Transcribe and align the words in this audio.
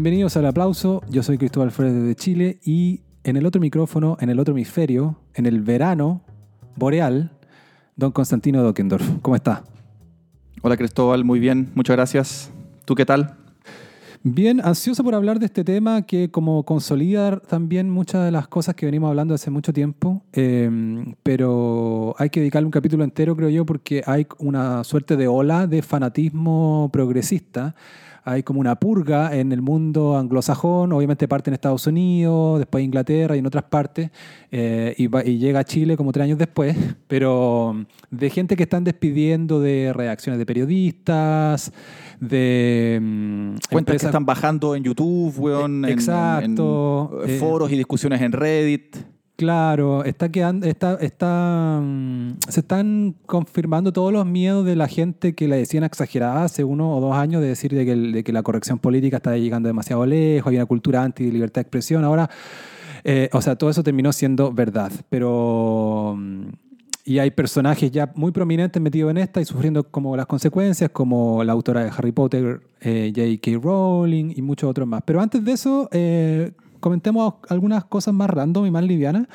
Bienvenidos 0.00 0.36
al 0.36 0.46
aplauso. 0.46 1.02
Yo 1.10 1.24
soy 1.24 1.38
Cristóbal 1.38 1.72
Flores 1.72 1.92
de 1.92 2.14
Chile 2.14 2.60
y 2.64 3.00
en 3.24 3.36
el 3.36 3.44
otro 3.44 3.60
micrófono, 3.60 4.16
en 4.20 4.30
el 4.30 4.38
otro 4.38 4.54
hemisferio, 4.54 5.18
en 5.34 5.44
el 5.44 5.60
verano 5.60 6.22
boreal, 6.76 7.32
don 7.96 8.12
Constantino 8.12 8.62
Dockendorf. 8.62 9.04
¿Cómo 9.22 9.34
está? 9.34 9.64
Hola 10.62 10.76
Cristóbal, 10.76 11.24
muy 11.24 11.40
bien, 11.40 11.72
muchas 11.74 11.96
gracias. 11.96 12.52
¿Tú 12.84 12.94
qué 12.94 13.04
tal? 13.04 13.34
Bien, 14.22 14.60
ansioso 14.64 15.02
por 15.02 15.16
hablar 15.16 15.40
de 15.40 15.46
este 15.46 15.64
tema 15.64 16.02
que 16.02 16.30
como 16.30 16.62
consolida 16.62 17.40
también 17.40 17.90
muchas 17.90 18.24
de 18.24 18.30
las 18.30 18.46
cosas 18.46 18.76
que 18.76 18.86
venimos 18.86 19.08
hablando 19.08 19.34
hace 19.34 19.50
mucho 19.50 19.72
tiempo, 19.72 20.22
eh, 20.32 20.70
pero 21.24 22.14
hay 22.18 22.30
que 22.30 22.38
dedicarle 22.38 22.66
un 22.66 22.70
capítulo 22.70 23.02
entero, 23.02 23.34
creo 23.34 23.48
yo, 23.48 23.66
porque 23.66 24.04
hay 24.06 24.28
una 24.38 24.84
suerte 24.84 25.16
de 25.16 25.26
ola 25.26 25.66
de 25.66 25.82
fanatismo 25.82 26.88
progresista 26.92 27.74
hay 28.28 28.42
como 28.42 28.60
una 28.60 28.76
purga 28.76 29.34
en 29.34 29.52
el 29.52 29.62
mundo 29.62 30.16
anglosajón, 30.16 30.92
obviamente 30.92 31.26
parte 31.26 31.48
en 31.48 31.54
Estados 31.54 31.86
Unidos, 31.86 32.58
después 32.58 32.84
Inglaterra 32.84 33.34
y 33.36 33.38
en 33.38 33.46
otras 33.46 33.64
partes, 33.64 34.10
eh, 34.50 34.94
y, 34.98 35.38
llega 35.38 35.60
a 35.60 35.64
Chile 35.64 35.96
como 35.96 36.12
tres 36.12 36.24
años 36.24 36.38
después, 36.38 36.76
pero 37.08 37.86
de 38.10 38.30
gente 38.30 38.56
que 38.56 38.64
están 38.64 38.84
despidiendo 38.84 39.60
de 39.60 39.92
reacciones 39.94 40.38
de 40.38 40.46
periodistas, 40.46 41.72
de... 42.20 42.98
Mm, 43.00 43.54
Cuentas 43.70 43.96
que 44.00 44.06
están 44.06 44.26
bajando 44.26 44.74
en 44.74 44.84
YouTube, 44.84 45.34
weón, 45.38 45.84
Exacto. 45.86 47.22
en, 47.24 47.38
foros 47.38 47.72
y 47.72 47.76
discusiones 47.76 48.20
en 48.20 48.32
Reddit. 48.32 48.96
Claro, 49.38 50.02
está 50.02 50.30
quedando, 50.30 50.66
está, 50.66 50.94
está, 51.00 51.80
mm, 51.80 52.38
se 52.48 52.58
están 52.58 53.14
confirmando 53.24 53.92
todos 53.92 54.12
los 54.12 54.26
miedos 54.26 54.66
de 54.66 54.74
la 54.74 54.88
gente 54.88 55.36
que 55.36 55.46
la 55.46 55.54
decían 55.54 55.84
exagerada 55.84 56.42
hace 56.42 56.64
uno 56.64 56.96
o 56.96 57.00
dos 57.00 57.14
años 57.14 57.40
de 57.40 57.46
decir 57.46 57.72
de 57.72 58.24
que, 58.24 58.32
la 58.32 58.42
corrección 58.42 58.80
política 58.80 59.18
está 59.18 59.36
llegando 59.36 59.68
demasiado 59.68 60.04
lejos, 60.06 60.48
había 60.48 60.58
una 60.62 60.66
cultura 60.66 61.04
anti 61.04 61.30
libertad 61.30 61.60
de 61.60 61.62
expresión. 61.62 62.02
Ahora, 62.02 62.28
eh, 63.04 63.30
o 63.32 63.40
sea, 63.40 63.54
todo 63.54 63.70
eso 63.70 63.84
terminó 63.84 64.12
siendo 64.12 64.52
verdad, 64.52 64.90
pero 65.08 66.16
mm, 66.18 66.48
y 67.04 67.20
hay 67.20 67.30
personajes 67.30 67.92
ya 67.92 68.10
muy 68.16 68.32
prominentes 68.32 68.82
metidos 68.82 69.12
en 69.12 69.18
esta 69.18 69.40
y 69.40 69.44
sufriendo 69.44 69.84
como 69.84 70.16
las 70.16 70.26
consecuencias, 70.26 70.90
como 70.90 71.44
la 71.44 71.52
autora 71.52 71.84
de 71.84 71.90
Harry 71.96 72.10
Potter, 72.10 72.60
eh, 72.80 73.12
J.K. 73.14 73.60
Rowling 73.62 74.32
y 74.34 74.42
muchos 74.42 74.68
otros 74.68 74.88
más. 74.88 75.02
Pero 75.06 75.20
antes 75.20 75.44
de 75.44 75.52
eso, 75.52 75.88
eh, 75.92 76.50
comentemos 76.80 77.34
algunas 77.48 77.84
cosas 77.84 78.14
más 78.14 78.30
random 78.30 78.66
y 78.66 78.70
más 78.70 78.84
livianas. 78.84 79.26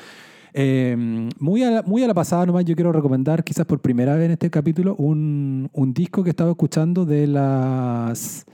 Eh, 0.56 0.96
muy, 1.40 1.64
a 1.64 1.70
la, 1.70 1.82
muy 1.82 2.04
a 2.04 2.06
la 2.06 2.14
pasada 2.14 2.46
nomás 2.46 2.64
yo 2.64 2.76
quiero 2.76 2.92
recomendar, 2.92 3.42
quizás 3.42 3.66
por 3.66 3.80
primera 3.80 4.14
vez 4.14 4.26
en 4.26 4.30
este 4.32 4.50
capítulo, 4.50 4.94
un, 4.96 5.68
un 5.72 5.92
disco 5.92 6.22
que 6.22 6.30
estaba 6.30 6.50
escuchando 6.50 7.04
de 7.04 7.26
las 7.26 8.46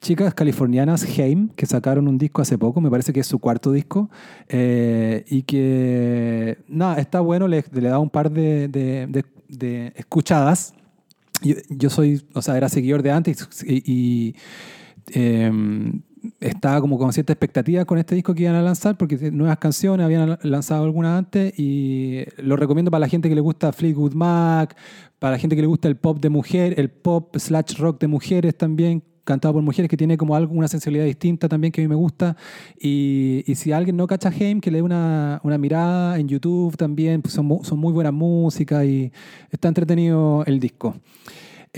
chicas 0.00 0.34
californianas 0.34 1.04
Haim, 1.18 1.48
que 1.50 1.66
sacaron 1.66 2.06
un 2.06 2.16
disco 2.16 2.42
hace 2.42 2.56
poco, 2.56 2.80
me 2.80 2.90
parece 2.90 3.12
que 3.12 3.20
es 3.20 3.26
su 3.26 3.40
cuarto 3.40 3.72
disco, 3.72 4.08
eh, 4.48 5.24
y 5.28 5.42
que, 5.42 6.58
nada, 6.68 6.98
está 6.98 7.20
bueno, 7.20 7.48
le, 7.48 7.64
le 7.72 7.88
da 7.88 7.98
un 7.98 8.10
par 8.10 8.30
de, 8.30 8.68
de, 8.68 9.24
de, 9.48 9.92
escuchadas. 9.96 10.74
Yo, 11.42 11.56
yo, 11.70 11.90
soy, 11.90 12.22
o 12.34 12.42
sea, 12.42 12.56
era 12.56 12.68
seguidor 12.68 13.02
de 13.02 13.10
antes 13.10 13.48
y, 13.64 13.82
y 13.92 14.36
eh, 15.12 15.50
estaba 16.40 16.80
como 16.80 16.98
con 16.98 17.12
cierta 17.12 17.32
expectativa 17.32 17.84
con 17.84 17.98
este 17.98 18.14
disco 18.14 18.34
que 18.34 18.42
iban 18.42 18.54
a 18.54 18.62
lanzar, 18.62 18.96
porque 18.96 19.30
nuevas 19.30 19.58
canciones, 19.58 20.04
habían 20.04 20.38
lanzado 20.42 20.84
algunas 20.84 21.18
antes, 21.18 21.58
y 21.58 22.24
lo 22.38 22.56
recomiendo 22.56 22.90
para 22.90 23.00
la 23.00 23.08
gente 23.08 23.28
que 23.28 23.34
le 23.34 23.40
gusta 23.40 23.72
Fleetwood 23.72 24.14
Mac, 24.14 24.76
para 25.18 25.32
la 25.32 25.38
gente 25.38 25.56
que 25.56 25.62
le 25.62 25.68
gusta 25.68 25.88
el 25.88 25.96
pop 25.96 26.20
de 26.20 26.28
mujer, 26.28 26.78
el 26.78 26.90
pop 26.90 27.36
slash 27.36 27.78
rock 27.78 28.00
de 28.00 28.06
mujeres 28.06 28.56
también, 28.56 29.02
cantado 29.24 29.54
por 29.54 29.62
mujeres, 29.62 29.90
que 29.90 29.96
tiene 29.96 30.16
como 30.16 30.34
algo, 30.34 30.54
una 30.54 30.68
sensibilidad 30.68 31.04
distinta 31.04 31.48
también 31.48 31.70
que 31.70 31.82
a 31.82 31.84
mí 31.84 31.88
me 31.88 31.94
gusta. 31.94 32.36
Y, 32.80 33.44
y 33.46 33.54
si 33.56 33.72
alguien 33.72 33.96
no 33.96 34.06
cacha 34.06 34.30
Haim, 34.30 34.60
que 34.60 34.70
le 34.70 34.78
dé 34.78 34.82
una, 34.82 35.40
una, 35.44 35.58
mirada 35.58 36.18
en 36.18 36.28
YouTube 36.28 36.76
también, 36.76 37.20
pues 37.20 37.34
son, 37.34 37.62
son 37.62 37.78
muy 37.78 37.92
buena 37.92 38.10
música 38.10 38.84
y 38.84 39.12
está 39.50 39.68
entretenido 39.68 40.44
el 40.46 40.58
disco. 40.60 40.94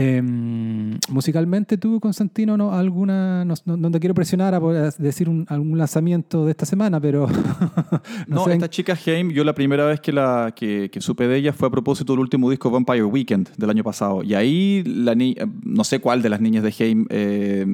Em, 0.02 0.98
musicalmente, 1.10 1.76
tú, 1.76 2.00
Constantino, 2.00 2.56
no, 2.56 2.72
alguna, 2.72 3.44
no, 3.44 3.90
te 3.90 4.00
quiero 4.00 4.14
presionar 4.14 4.54
a 4.54 4.60
decir 4.96 5.28
algún 5.46 5.76
lanzamiento 5.76 6.46
de 6.46 6.52
esta 6.52 6.64
semana, 6.64 6.98
pero... 6.98 7.28
no, 8.26 8.48
esta 8.48 8.70
chica 8.70 8.98
Haim, 9.04 9.30
yo 9.30 9.44
la 9.44 9.54
primera 9.54 9.84
vez 9.84 10.00
que, 10.00 10.10
la, 10.10 10.54
que, 10.56 10.90
supe 11.00 11.28
de 11.28 11.36
ella 11.36 11.52
fue 11.52 11.68
a 11.68 11.70
propósito 11.70 12.14
del 12.14 12.20
último 12.20 12.48
disco 12.48 12.70
Vampire 12.70 13.04
Weekend 13.04 13.50
del 13.58 13.68
año 13.68 13.84
pasado. 13.84 14.22
Y 14.22 14.32
ahí, 14.32 14.82
la 14.86 15.14
no 15.14 15.84
sé 15.84 15.98
cuál 15.98 16.22
de 16.22 16.30
las 16.30 16.40
niñas 16.40 16.62
de 16.62 16.74
Haim, 16.78 17.06
eh, 17.10 17.66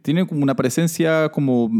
tiene 0.00 0.26
como 0.26 0.42
una 0.42 0.56
presencia 0.56 1.28
como 1.28 1.70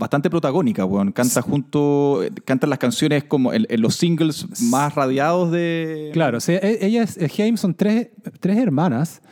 bastante 0.00 0.28
protagónica, 0.28 0.84
weón. 0.84 1.12
Canta 1.12 1.42
junto, 1.42 2.22
canta 2.44 2.66
las 2.66 2.80
canciones 2.80 3.22
como 3.22 3.52
en, 3.52 3.66
los 3.80 3.94
singles 3.94 4.62
más 4.62 4.96
radiados 4.96 5.52
de... 5.52 6.10
Claro, 6.12 6.38
o 6.38 6.50
e, 6.50 6.78
ellas, 6.80 7.16
Haim 7.38 7.56
son 7.56 7.74
tres, 7.74 8.08
tres 8.40 8.58
hermanas. 8.58 9.22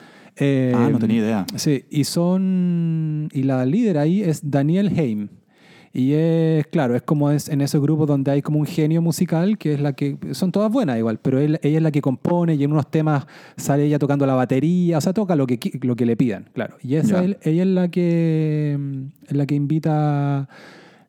ah, 0.40 0.88
no 0.92 1.00
tenía 1.00 1.18
idea. 1.18 1.46
Sí, 1.56 1.84
y 1.90 2.04
son... 2.04 3.28
Y 3.32 3.42
la 3.42 3.66
líder 3.66 3.98
ahí 3.98 4.22
es 4.22 4.48
Daniel 4.48 4.92
Haim. 4.96 5.28
Y 5.92 6.12
es, 6.12 6.66
claro, 6.66 6.94
es 6.94 7.02
como 7.02 7.30
es 7.30 7.48
en 7.48 7.60
esos 7.60 7.80
grupos 7.80 8.06
donde 8.06 8.30
hay 8.30 8.42
como 8.42 8.58
un 8.58 8.66
genio 8.66 9.00
musical, 9.02 9.58
que 9.58 9.74
es 9.74 9.80
la 9.80 9.94
que, 9.94 10.18
son 10.32 10.52
todas 10.52 10.70
buenas 10.70 10.98
igual, 10.98 11.18
pero 11.18 11.40
ella 11.40 11.58
es 11.62 11.82
la 11.82 11.90
que 11.90 12.00
compone 12.00 12.54
y 12.54 12.64
en 12.64 12.72
unos 12.72 12.90
temas 12.90 13.26
sale 13.56 13.84
ella 13.84 13.98
tocando 13.98 14.26
la 14.26 14.34
batería, 14.34 14.98
o 14.98 15.00
sea, 15.00 15.12
toca 15.12 15.34
lo 15.34 15.46
que, 15.46 15.58
lo 15.82 15.96
que 15.96 16.06
le 16.06 16.16
pidan, 16.16 16.50
claro. 16.52 16.76
Y 16.82 16.96
esa 16.96 17.24
ella 17.24 17.62
es 17.62 17.66
la 17.66 17.88
que, 17.88 18.78
es 19.28 19.36
la 19.36 19.46
que 19.46 19.54
invita 19.54 20.48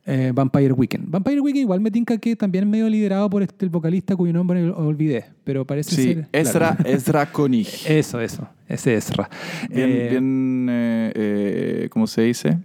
eh, 0.06 0.32
Vampire 0.34 0.74
Weekend. 0.74 1.10
Vampire 1.10 1.40
Weekend 1.40 1.64
igual 1.64 1.82
me 1.82 1.92
tinca 1.92 2.18
que 2.18 2.36
también 2.36 2.66
es 2.66 2.70
medio 2.70 2.90
liderado 2.90 3.30
por 3.30 3.44
este, 3.44 3.66
el 3.66 3.70
vocalista 3.72 4.16
cuyo 4.16 4.34
nombre 4.34 4.70
olvidé, 4.70 5.26
pero 5.44 5.66
parece 5.66 5.96
sí, 5.96 6.04
ser... 6.14 6.28
Ezra, 6.32 6.78
Ezra 6.86 7.32
Koenig. 7.32 7.68
Eso, 7.88 8.20
eso, 8.20 8.48
ese 8.68 8.96
Ezra. 8.96 9.30
Bien, 9.70 9.90
eh, 9.90 10.08
bien 10.10 10.68
eh, 10.70 11.90
¿cómo 11.92 12.08
se 12.08 12.24
dice? 12.24 12.58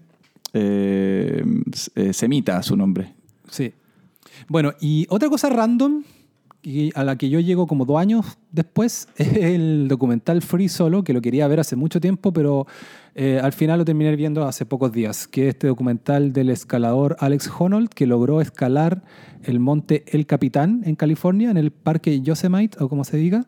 Semita 2.13 2.63
su 2.63 2.77
nombre. 2.77 3.13
Sí. 3.51 3.73
Bueno, 4.49 4.73
y 4.81 5.07
otra 5.09 5.29
cosa 5.29 5.49
random 5.51 6.03
a 6.95 7.05
la 7.05 7.17
que 7.17 7.29
yo 7.29 7.41
llego 7.41 7.67
como 7.67 7.85
dos 7.85 7.99
años 7.99 8.39
después 8.51 9.09
es 9.17 9.37
el 9.37 9.89
documental 9.89 10.43
Free 10.43 10.69
Solo, 10.69 11.05
que 11.05 11.13
lo 11.13 11.21
quería 11.21 11.47
ver 11.49 11.61
hace 11.61 11.77
mucho 11.77 12.01
tiempo, 12.01 12.33
pero 12.33 12.67
eh, 13.15 13.41
al 13.43 13.53
final 13.53 13.79
lo 13.79 13.85
terminé 13.85 14.15
viendo 14.17 14.45
hace 14.45 14.67
pocos 14.67 14.93
días, 14.93 15.29
que 15.29 15.49
es 15.49 15.49
este 15.55 15.67
documental 15.67 16.33
del 16.33 16.51
escalador 16.51 17.17
Alex 17.21 17.51
Honnold, 17.59 17.91
que 17.91 18.07
logró 18.07 18.41
escalar 18.41 19.03
el 19.43 19.61
monte 19.61 20.05
El 20.07 20.27
Capitán 20.27 20.83
en 20.85 20.97
California, 20.97 21.51
en 21.51 21.57
el 21.57 21.71
parque 21.71 22.21
Yosemite, 22.21 22.83
o 22.83 22.89
como 22.89 23.05
se 23.05 23.17
diga. 23.17 23.47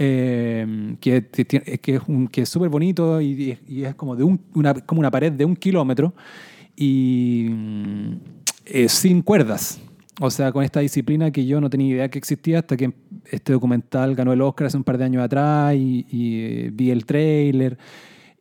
Em, 0.00 0.96
que, 0.98 1.26
que, 1.26 1.94
es 1.96 2.02
un, 2.06 2.28
que 2.28 2.42
es 2.42 2.48
súper 2.48 2.68
bonito 2.68 3.20
y, 3.20 3.58
es 3.82 3.94
como, 3.96 4.14
de 4.14 4.22
una, 4.22 4.74
como 4.74 5.00
una 5.00 5.10
pared 5.10 5.32
de 5.32 5.44
un 5.44 5.56
kilómetro 5.56 6.14
y 6.76 7.50
eh, 8.64 8.88
sin 8.88 9.22
cuerdas. 9.22 9.80
O 10.20 10.30
sea, 10.30 10.50
con 10.50 10.64
esta 10.64 10.80
disciplina 10.80 11.30
que 11.30 11.46
yo 11.46 11.60
no 11.60 11.70
tenía 11.70 11.94
idea 11.94 12.08
que 12.08 12.18
existía 12.18 12.58
hasta 12.58 12.76
que 12.76 12.92
este 13.26 13.52
documental 13.52 14.16
ganó 14.16 14.32
el 14.32 14.40
Oscar 14.40 14.66
hace 14.66 14.76
un 14.76 14.84
par 14.84 14.98
de 14.98 15.04
años 15.04 15.22
atrás 15.22 15.74
y, 15.76 16.06
eh, 16.12 16.70
vi 16.72 16.90
el 16.90 17.06
trailer 17.06 17.78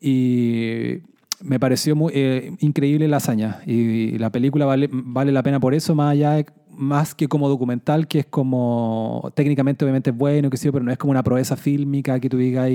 y 0.02 1.02
me 1.42 1.60
pareció 1.60 1.96
eh, 2.12 2.52
increíble 2.60 3.08
la 3.08 3.18
hazaña. 3.18 3.60
Y, 3.68 4.18
la 4.18 4.32
película 4.32 4.66
vale, 4.66 4.90
vale 4.92 5.32
la 5.32 5.44
pena 5.44 5.60
por 5.60 5.76
eso, 5.76 5.94
más 5.94 6.12
allá 6.12 6.32
de 6.32 6.46
más 6.72 7.16
que 7.16 7.28
como 7.28 7.50
documental, 7.50 8.08
que 8.08 8.20
es 8.20 8.26
como 8.26 9.32
técnicamente 9.36 9.84
obviamente 9.84 10.12
es 10.12 10.16
bueno, 10.16 10.50
que 10.50 10.58
sí, 10.58 10.70
pero 10.72 10.84
no 10.84 10.92
es 10.92 10.98
como 10.98 11.12
una 11.12 11.24
proeza 11.24 11.56
fílmica 11.56 12.20
que 12.20 12.30
tú 12.30 12.38
digas, 12.38 12.70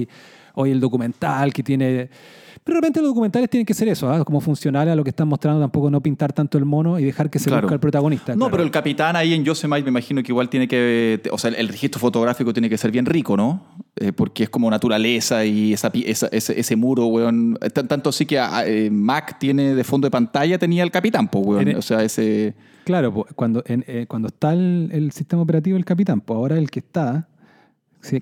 hoy 0.55 0.71
el 0.71 0.81
documental 0.81 1.53
que 1.53 1.63
tiene... 1.63 2.09
Pero 2.65 2.77
realmente 2.77 3.01
los 3.01 3.11
documentales 3.11 3.51
tienen 3.51 3.67
que 3.67 3.75
ser 3.75 3.89
eso, 3.89 4.09
¿ah? 4.09 4.25
como 4.25 4.41
funcionales 4.41 4.93
a 4.93 4.95
lo 4.95 5.03
que 5.03 5.11
están 5.11 5.27
mostrando, 5.27 5.61
tampoco 5.61 5.91
no 5.91 6.01
pintar 6.01 6.33
tanto 6.33 6.59
el 6.59 6.65
mono 6.65 6.97
y 7.01 7.05
dejar 7.05 7.29
que 7.29 7.41
se 7.41 7.51
busque 7.51 7.75
el 7.75 7.81
protagonista. 7.81 8.37
No, 8.37 8.51
pero 8.53 8.63
el 8.63 8.71
capitán 8.71 9.17
ahí 9.17 9.35
en 9.35 9.45
Yosemite 9.45 9.83
me 9.83 9.89
imagino 9.89 10.23
que 10.23 10.31
igual 10.31 10.49
tiene 10.49 10.69
que, 10.69 11.21
o 11.33 11.39
sea, 11.39 11.51
el 11.51 11.69
registro 11.69 12.01
fotográfico 12.01 12.53
tiene 12.53 12.71
que 12.71 12.79
ser 12.79 12.93
bien 12.93 13.05
rico, 13.05 13.37
¿no? 13.37 13.65
Eh, 13.97 14.13
porque 14.13 14.45
es 14.45 14.51
como 14.51 14.71
naturaleza 14.71 15.45
y 15.45 15.73
esa, 15.73 15.91
ese, 15.93 16.29
ese, 16.33 16.77
muro, 16.77 17.07
weón. 17.07 17.59
Tanto 17.89 18.11
así 18.11 18.27
que 18.27 18.39
ah, 18.39 18.63
eh, 18.65 18.91
Mac 18.91 19.39
tiene 19.41 19.75
de 19.75 19.83
fondo 19.83 20.07
de 20.07 20.13
pantalla, 20.13 20.57
tenía 20.57 20.85
el 20.85 20.93
capitán, 20.93 21.27
pues, 21.29 21.45
weón. 21.45 21.75
O 21.75 21.83
sea, 21.83 22.05
ese... 22.05 22.55
Claro, 22.85 23.27
cuando, 23.35 23.65
eh, 23.67 24.07
cuando 24.09 24.29
está 24.29 24.53
el, 24.53 25.11
sistema 25.13 25.43
operativo 25.43 25.77
el 25.77 25.85
capitán, 25.85 26.21
pues 26.21 26.37
ahora 26.37 26.59
el 26.59 26.71
que 26.71 26.79
está, 26.79 27.29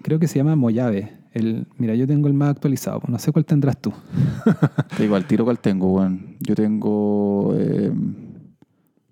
creo 0.03 0.19
que 0.19 0.29
se 0.29 0.39
llama 0.39 0.57
Mojave. 0.57 1.20
El, 1.33 1.67
mira, 1.77 1.95
yo 1.95 2.07
tengo 2.07 2.27
el 2.29 2.35
más 2.35 2.51
actualizado, 2.51 3.01
no 3.07 3.19
sé 3.19 3.31
cuál 3.33 3.45
tendrás 3.45 3.81
tú. 3.81 3.93
Te 4.97 5.05
digo, 5.05 5.17
al 5.17 5.27
tiro 5.27 5.45
cuál 5.45 5.59
tengo, 5.59 5.93
weón. 5.95 6.37
Yo 6.41 6.55
tengo 6.55 7.55
eh, 7.57 7.93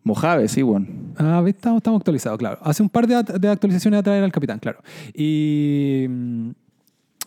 Mojave, 0.02 0.48
sí, 0.48 0.62
weón. 0.62 1.12
Ah, 1.16 1.42
estamos, 1.46 1.78
estamos 1.78 2.00
actualizados, 2.00 2.38
claro. 2.38 2.58
Hace 2.62 2.82
un 2.82 2.88
par 2.88 3.06
de, 3.06 3.22
de 3.38 3.48
actualizaciones 3.48 4.00
a 4.00 4.02
traer 4.02 4.24
al 4.24 4.32
capitán, 4.32 4.58
claro. 4.58 4.80
Y 5.14 6.06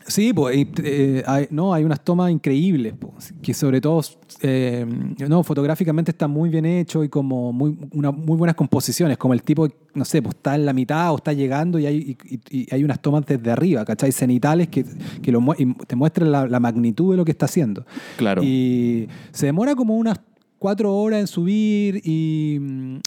Sí, 0.08 0.34
pues, 0.34 0.68
eh, 0.84 1.24
hay, 1.26 1.48
no, 1.52 1.74
hay 1.74 1.84
unas 1.84 2.04
tomas 2.04 2.32
increíbles, 2.32 2.94
pues, 3.00 3.34
que 3.42 3.54
sobre 3.54 3.80
todo, 3.82 4.02
eh, 4.42 4.86
no, 5.30 5.44
fotográficamente 5.44 6.12
está 6.12 6.28
muy 6.28 6.50
bien 6.50 6.66
hecho 6.66 7.04
y 7.04 7.10
como 7.10 7.54
muy, 7.54 7.78
una, 7.92 8.12
muy 8.12 8.38
buenas 8.38 8.56
composiciones, 8.56 9.18
como 9.18 9.34
el 9.34 9.44
tipo, 9.44 9.68
no 9.94 10.06
sé, 10.06 10.22
pues 10.22 10.36
está 10.36 10.56
en 10.56 10.66
la 10.66 10.74
mitad 10.74 11.14
o 11.14 11.18
está 11.18 11.34
llegando 11.34 11.78
y 11.80 11.86
hay, 11.86 12.18
y, 12.50 12.74
hay 12.74 12.84
unas 12.84 13.02
tomas 13.02 13.26
desde 13.26 13.52
arriba, 13.52 13.86
¿cachai? 13.86 14.12
Cenitales 14.12 14.70
que, 14.70 14.86
que 15.22 15.32
lo, 15.32 15.44
te 15.88 15.96
muestran 15.96 16.32
la, 16.32 16.48
la, 16.48 16.60
magnitud 16.60 17.12
de 17.12 17.18
lo 17.18 17.26
que 17.26 17.32
está 17.32 17.46
haciendo. 17.46 17.86
Claro. 18.18 18.42
Y 18.44 19.08
se 19.32 19.46
demora 19.46 19.76
como 19.76 19.96
unas 19.96 20.20
cuatro 20.62 20.96
horas 20.96 21.20
en 21.22 21.28
subir 21.28 22.02
y, 22.04 22.60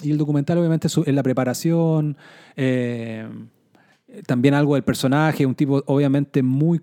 y 0.03 0.11
el 0.11 0.17
documental 0.17 0.57
obviamente 0.57 0.87
en 1.05 1.15
la 1.15 1.23
preparación. 1.23 2.17
Eh, 2.57 3.27
también 4.25 4.53
algo 4.53 4.75
del 4.75 4.83
personaje, 4.83 5.45
un 5.45 5.55
tipo 5.55 5.83
obviamente 5.87 6.43
muy 6.43 6.79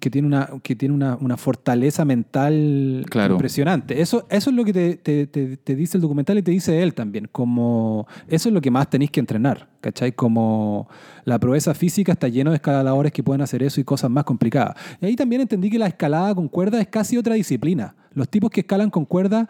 que 0.00 0.10
tiene 0.10 0.26
una, 0.26 0.48
que 0.62 0.76
tiene 0.76 0.94
una, 0.94 1.16
una 1.20 1.36
fortaleza 1.36 2.04
mental 2.04 3.06
impresionante. 3.30 4.00
Eso, 4.00 4.26
eso 4.30 4.50
es 4.50 4.56
lo 4.56 4.64
que 4.64 4.72
te, 4.72 4.96
te, 4.96 5.26
te, 5.26 5.76
dice 5.76 5.98
el 5.98 6.02
documental 6.02 6.38
y 6.38 6.42
te 6.42 6.50
dice 6.50 6.82
él 6.82 6.94
también, 6.94 7.28
como 7.30 8.06
eso 8.28 8.48
es 8.48 8.52
lo 8.52 8.60
que 8.60 8.70
más 8.70 8.88
tenéis 8.90 9.10
que 9.10 9.20
entrenar, 9.20 9.68
¿cachai? 9.80 10.12
Como 10.12 10.88
la 11.24 11.38
proeza 11.38 11.74
física 11.74 12.12
está 12.12 12.28
lleno 12.28 12.50
de 12.50 12.56
escaladores 12.56 13.12
que 13.12 13.22
pueden 13.22 13.42
hacer 13.42 13.62
eso 13.62 13.80
y 13.80 13.84
cosas 13.84 14.10
más 14.10 14.24
complicadas. 14.24 14.76
Y 15.00 15.06
ahí 15.06 15.16
también 15.16 15.42
entendí 15.42 15.70
que 15.70 15.78
la 15.78 15.86
escalada 15.86 16.34
con 16.34 16.48
cuerda 16.48 16.80
es 16.80 16.88
casi 16.88 17.16
otra 17.16 17.34
disciplina. 17.34 17.94
Los 18.14 18.28
tipos 18.28 18.50
que 18.50 18.60
escalan 18.60 18.90
con 18.90 19.04
cuerda 19.04 19.48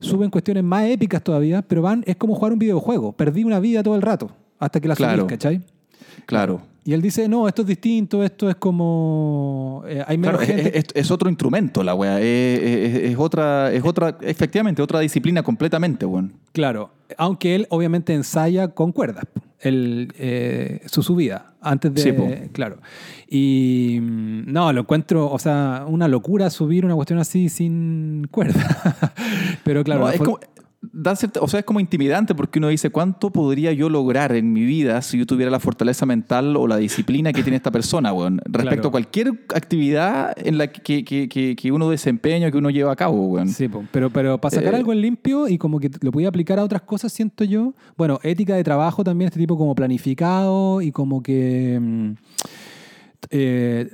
suben 0.00 0.30
cuestiones 0.30 0.64
más 0.64 0.84
épicas 0.84 1.22
todavía, 1.22 1.62
pero 1.62 1.82
van, 1.82 2.02
es 2.06 2.16
como 2.16 2.34
jugar 2.34 2.52
un 2.52 2.58
videojuego. 2.58 3.12
Perdí 3.12 3.44
una 3.44 3.60
vida 3.60 3.82
todo 3.82 3.96
el 3.96 4.02
rato 4.02 4.30
hasta 4.58 4.80
que 4.80 4.88
la 4.88 4.96
claro. 4.96 5.26
¿cachai? 5.26 5.60
Claro. 6.26 6.62
Y 6.86 6.92
él 6.92 7.00
dice, 7.00 7.28
no, 7.28 7.48
esto 7.48 7.62
es 7.62 7.68
distinto, 7.68 8.22
esto 8.22 8.50
es 8.50 8.56
como... 8.56 9.82
Eh, 9.88 10.04
hay 10.06 10.18
claro, 10.18 10.38
es, 10.42 11.10
otro 11.10 11.30
instrumento 11.30 11.82
la 11.82 11.94
wea, 11.94 12.20
es, 12.20 13.16
otra, 13.16 13.72
es 13.72 13.82
otra, 13.82 14.18
efectivamente, 14.20 14.82
otra 14.82 15.00
disciplina 15.00 15.42
completamente, 15.42 16.04
weón. 16.04 16.34
Claro, 16.52 16.90
aunque 17.16 17.54
él 17.54 17.66
obviamente 17.70 18.12
ensaya 18.12 18.68
con 18.68 18.92
cuerdas, 18.92 19.24
el, 19.60 20.12
eh, 20.18 20.82
su 20.84 21.02
subida, 21.02 21.54
antes 21.62 21.94
de... 21.94 22.02
Sí, 22.02 22.48
claro. 22.52 22.76
Y 23.30 23.98
mm, 24.02 24.52
no, 24.52 24.70
lo 24.74 24.82
encuentro, 24.82 25.30
o 25.30 25.38
sea, 25.38 25.86
una 25.88 26.06
locura 26.06 26.50
subir 26.50 26.84
una 26.84 26.94
cuestión 26.94 27.18
así 27.18 27.48
sin 27.48 28.28
cuerda. 28.30 29.14
Pero 29.64 29.82
claro... 29.84 30.10
como 30.18 30.38
o 31.40 31.48
sea, 31.48 31.60
es 31.60 31.66
como 31.66 31.80
intimidante 31.80 32.34
porque 32.34 32.58
uno 32.58 32.68
dice, 32.68 32.90
¿cuánto 32.90 33.30
podría 33.30 33.72
yo 33.72 33.88
lograr 33.88 34.34
en 34.34 34.52
mi 34.52 34.64
vida 34.64 35.00
si 35.02 35.18
yo 35.18 35.26
tuviera 35.26 35.50
la 35.50 35.60
fortaleza 35.60 36.06
mental 36.06 36.56
o 36.56 36.66
la 36.66 36.76
disciplina 36.76 37.32
que 37.32 37.42
tiene 37.42 37.56
esta 37.56 37.70
persona, 37.70 38.12
weón? 38.12 38.40
Respecto 38.44 38.88
a 38.88 38.90
cualquier 38.90 39.28
actividad 39.54 40.32
en 40.36 40.58
la 40.58 40.68
que, 40.68 41.04
que, 41.04 41.56
que, 41.56 41.72
uno 41.72 41.90
desempeña, 41.90 42.50
que 42.50 42.58
uno 42.58 42.70
lleva 42.70 42.92
a 42.92 42.96
cabo, 42.96 43.26
weón. 43.28 43.48
Sí, 43.48 43.68
pero, 43.90 44.10
pero 44.10 44.38
para 44.38 44.54
sacar 44.54 44.74
eh, 44.74 44.76
algo 44.78 44.92
en 44.92 45.00
limpio 45.00 45.48
y 45.48 45.58
como 45.58 45.80
que 45.80 45.90
lo 46.00 46.12
podía 46.12 46.28
aplicar 46.28 46.58
a 46.58 46.64
otras 46.64 46.82
cosas, 46.82 47.12
siento 47.12 47.44
yo. 47.44 47.74
Bueno, 47.96 48.20
ética 48.22 48.56
de 48.56 48.64
trabajo 48.64 49.04
también, 49.04 49.28
este 49.28 49.40
tipo 49.40 49.56
como 49.56 49.74
planificado 49.74 50.80
y 50.80 50.92
como 50.92 51.22
que... 51.22 51.78
Mm, 51.80 52.12
eh, 53.30 53.90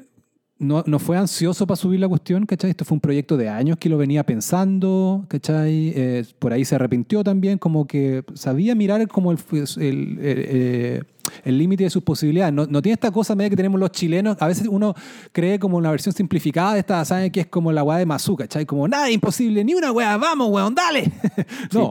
no, 0.61 0.85
no, 0.87 0.99
fue 0.99 1.17
ansioso 1.17 1.67
para 1.67 1.77
subir 1.77 1.99
la 1.99 2.09
cuestión, 2.09 2.45
¿cachai? 2.45 2.71
Esto 2.71 2.85
fue 2.85 2.97
un 2.97 3.01
proyecto 3.01 3.37
de 3.39 3.49
años 3.49 3.79
que 3.79 3.89
lo 3.89 3.97
venía 3.97 4.25
pensando, 4.25 5.25
¿cachai? 5.29 5.93
Eh, 5.97 6.25
por 6.39 6.53
ahí 6.53 6.65
se 6.67 6.75
arrepintió 6.75 7.25
también, 7.25 7.59
como 7.59 7.87
que 7.87 8.23
sabía 8.35 8.75
mirar 8.75 9.09
como 9.09 9.33
el, 9.33 9.39
el, 9.79 10.19
eh, 10.21 11.03
el 11.45 11.59
límite 11.59 11.85
de 11.85 11.91
sus 11.91 12.03
posibilidades. 12.03 12.53
No, 12.53 12.67
no, 12.67 12.83
tiene 12.83 12.95
esta 12.95 13.11
cosa 13.11 13.35
media 13.35 13.51
que 13.51 13.57
tenemos 13.57 13.81
los 13.81 13.91
chilenos. 13.91 14.37
A 14.41 14.47
veces 14.47 14.67
uno 14.69 14.95
cree 15.33 15.59
como 15.59 15.77
una 15.77 15.91
versión 15.91 16.15
simplificada 16.15 16.75
de 16.75 16.81
esta, 16.81 17.05
¿saben? 17.05 17.31
Que 17.31 17.41
es 17.41 17.47
como 17.47 17.73
la 17.73 17.83
weá 17.83 17.99
de 17.99 18.07
Mazú, 18.07 18.37
¿cachai? 18.37 18.67
Como 18.67 18.87
nada 18.89 19.11
imposible, 19.11 19.65
ni 19.65 19.75
una 19.75 19.93
weá, 19.93 20.17
vamos, 20.17 20.49
weón, 20.51 20.75
dale. 20.75 21.11
no, 21.73 21.91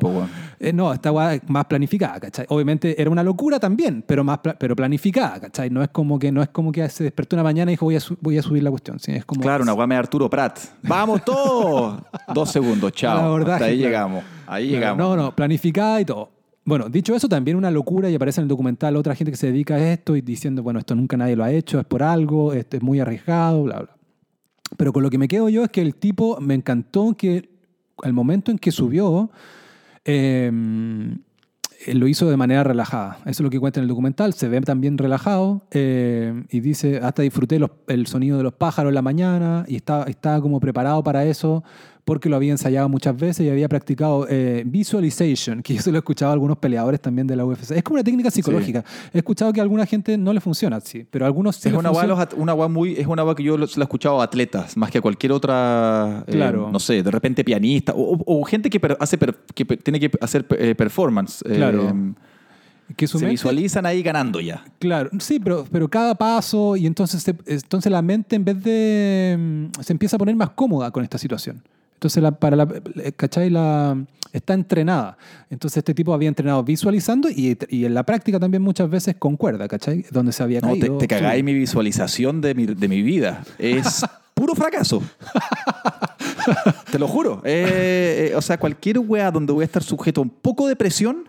eh, 0.60 0.74
no, 0.74 0.94
esta 0.94 1.12
weá 1.12 1.36
es 1.36 1.42
más 1.48 1.66
planificada, 1.66 2.19
¿cachai? 2.19 2.45
Obviamente 2.50 3.01
era 3.01 3.10
una 3.10 3.24
locura 3.24 3.60
también, 3.60 4.04
pero, 4.06 4.24
más 4.24 4.39
pero 4.60 4.75
planificada, 4.75 5.39
¿cachai? 5.39 5.69
No 5.69 5.81
es 5.81 5.89
como 5.89 6.19
que, 6.19 6.31
no 6.31 6.42
es 6.42 6.50
como 6.50 6.71
que 6.71 6.88
se 6.89 7.04
despertó 7.06 7.36
una 7.36 7.44
mañana 7.44 7.71
y 7.71 7.74
dijo 7.74 7.86
voy 7.86 7.95
a, 7.95 8.00
voy 8.21 8.38
a 8.38 8.42
subir 8.42 8.59
la 8.64 8.70
cuestión. 8.70 9.00
¿sí? 9.00 9.12
Es 9.12 9.26
como, 9.26 9.42
claro, 9.42 9.64
una 9.64 9.74
weá 9.74 9.88
de 9.88 9.96
Arturo 9.96 10.30
Prat. 10.30 10.60
¡Vamos 10.84 11.24
todos! 11.24 12.02
Dos 12.34 12.52
segundos, 12.52 12.92
chao. 12.94 13.38
Hasta 13.38 13.66
ahí 13.66 13.78
llegamos. 13.78 14.24
Ahí 14.48 14.70
llegamos. 14.70 14.98
No, 14.98 15.16
no, 15.16 15.36
planificada 15.36 16.02
y 16.02 16.06
todo. 16.06 16.30
Bueno, 16.66 16.88
dicho 16.88 17.16
eso, 17.16 17.28
también 17.28 17.58
una 17.58 17.72
locura 17.72 18.10
y 18.10 18.16
aparece 18.16 18.42
en 18.42 18.44
el 18.44 18.48
documental 18.50 18.96
otra 18.96 19.16
gente 19.16 19.32
que 19.32 19.38
se 19.38 19.48
dedica 19.48 19.76
a 19.76 19.92
esto 19.92 20.16
y 20.16 20.22
diciendo, 20.22 20.62
bueno, 20.62 20.80
esto 20.80 20.94
nunca 20.94 21.18
nadie 21.18 21.36
lo 21.36 21.44
ha 21.44 21.52
hecho, 21.52 21.80
es 21.80 21.86
por 21.86 22.04
algo, 22.04 22.54
esto 22.54 22.78
es 22.78 22.84
muy 22.84 23.00
arriesgado, 23.00 23.64
bla, 23.64 23.80
bla. 23.80 23.96
Pero 24.78 24.94
con 24.94 25.02
lo 25.02 25.10
que 25.10 25.18
me 25.18 25.28
quedo 25.28 25.50
yo 25.50 25.64
es 25.64 25.72
que 25.72 25.82
el 25.82 25.96
tipo 25.96 26.40
me 26.40 26.54
encantó 26.54 27.16
que 27.18 27.50
al 28.04 28.14
momento 28.14 28.52
en 28.52 28.60
que 28.60 28.72
subió, 28.72 29.32
em, 30.06 31.18
lo 31.88 32.08
hizo 32.08 32.30
de 32.30 32.38
manera 32.38 32.64
relajada. 32.64 33.18
Eso 33.22 33.30
es 33.30 33.40
lo 33.42 33.50
que 33.50 33.60
cuenta 33.60 33.80
en 33.80 33.84
el 33.84 33.88
documental. 33.88 34.34
Se 34.34 34.50
ve 34.50 34.60
también 34.62 34.98
relajado 34.98 35.62
em, 35.72 36.46
y 36.50 36.60
dice, 36.60 37.00
hasta 37.02 37.22
disfruté 37.22 37.60
el 37.88 38.08
sonido 38.08 38.38
de 38.38 38.44
los 38.44 38.54
pájaros 38.54 38.90
en 38.90 38.96
la 38.96 39.02
mañana 39.02 39.66
y 39.68 39.76
estaba, 39.76 40.04
estaba 40.06 40.42
como 40.42 40.60
preparado 40.60 41.04
para 41.04 41.26
eso 41.26 41.64
porque 42.10 42.28
lo 42.28 42.38
había 42.38 42.52
ensayado 42.52 42.90
muchas 42.90 43.16
veces 43.16 43.46
y 43.46 43.52
había 43.52 43.70
practicado 43.70 44.26
eh, 44.28 44.64
visualization, 44.66 45.62
que 45.62 45.76
yo 45.76 45.82
se 45.84 45.92
lo 45.92 45.98
he 45.98 46.00
escuchado 46.00 46.32
a 46.32 46.34
algunos 46.34 46.58
peleadores 46.58 47.00
también 47.00 47.28
de 47.28 47.36
la 47.36 47.46
UFC. 47.46 47.70
Es 47.70 47.84
como 47.84 47.98
una 47.98 48.04
técnica 48.04 48.32
psicológica. 48.32 48.84
He 49.14 49.20
escuchado 49.20 49.54
que 49.54 49.60
a 49.60 49.64
alguna 49.64 49.86
gente 49.86 50.18
no 50.18 50.34
le 50.34 50.42
funciona 50.42 50.78
así, 50.78 51.06
pero 51.08 51.26
a 51.26 51.28
algunos 51.28 51.58
sí 51.58 51.70
es 51.70 51.76
una 51.76 51.92
una 52.36 52.68
muy 52.68 52.94
Es 52.94 53.06
una 53.06 53.36
que 53.36 53.44
yo 53.44 53.58
lo, 53.58 53.66
he 53.66 53.68
escuchado 53.68 54.22
a 54.22 54.24
atletas, 54.24 54.76
más 54.76 54.90
que 54.90 54.98
a 54.98 55.02
cualquier 55.02 55.34
otra, 55.34 56.24
eh, 56.26 56.32
claro. 56.32 56.72
no 56.72 56.80
sé, 56.80 57.04
de 57.04 57.12
repente 57.12 57.44
pianista, 57.44 57.94
o, 57.96 58.44
gente 58.44 58.72
que, 58.72 58.82
hace 59.00 59.20
que 59.54 59.66
tiene 59.66 60.00
que 60.00 60.10
hacer 60.20 60.48
eh, 60.58 60.74
performance. 60.74 61.44
Claro. 61.44 62.16
Que 62.98 63.06
se 63.06 63.24
visualizan 63.24 63.86
ahí 63.86 64.02
ganando 64.02 64.42
ya. 64.42 64.66
Claro, 64.80 65.12
sí, 65.20 65.40
pero, 65.40 65.64
pero 65.72 65.88
cada 65.88 66.16
paso 66.16 66.76
y 66.76 66.88
entonces, 66.88 67.24
entonces 67.46 67.92
la 67.92 68.02
mente 68.02 68.36
en 68.36 68.46
vez 68.46 68.64
de... 68.64 69.38
Mm, 69.38 69.82
se 69.84 69.94
empieza 69.94 70.16
a 70.16 70.20
poner 70.20 70.36
más 70.36 70.50
cómoda 70.50 70.90
con 70.90 71.04
esta 71.04 71.20
situación. 71.20 71.62
Entonces, 72.00 72.24
la, 72.24 72.31
para 72.31 72.56
la, 72.56 72.66
¿cachai? 73.18 73.50
La, 73.50 73.98
está 74.31 74.54
entrenada. 74.54 75.18
Entonces, 75.50 75.80
este 75.80 75.94
tipo 75.94 76.13
había 76.13 76.30
entrenado 76.30 76.63
visualizando 76.63 77.30
y, 77.30 77.57
y 77.68 77.84
en 77.84 77.94
la 77.94 78.04
práctica 78.04 78.40
también 78.40 78.63
muchas 78.63 78.90
veces 78.90 79.18
con 79.19 79.36
cuerda, 79.36 79.68
¿cachai? 79.68 80.06
Donde 80.10 80.31
se 80.31 80.42
había 80.42 80.62
caído. 80.62 80.94
No, 80.94 80.98
te, 80.98 81.07
te 81.07 81.13
cagáis 81.13 81.44
mi 81.44 81.54
visualización 81.54 82.40
de 82.40 82.56
mi, 82.56 82.68
de 82.68 82.88
mi 82.88 83.02
vida. 83.02 83.44
Es 83.57 84.06
puro 84.33 84.56
fracaso. 84.56 85.04
te 86.90 86.97
lo 86.97 87.09
juro. 87.09 87.42
Eh, 87.44 88.30
eh, 88.31 88.35
o 88.38 88.42
sea, 88.42 88.57
cualquier 88.57 89.00
weá 89.00 89.30
donde 89.30 89.52
voy 89.52 89.64
a 89.64 89.66
estar 89.66 89.83
sujeto 89.83 90.21
a 90.21 90.24
un 90.24 90.30
poco 90.30 90.69
de 90.69 90.78
presión, 90.78 91.26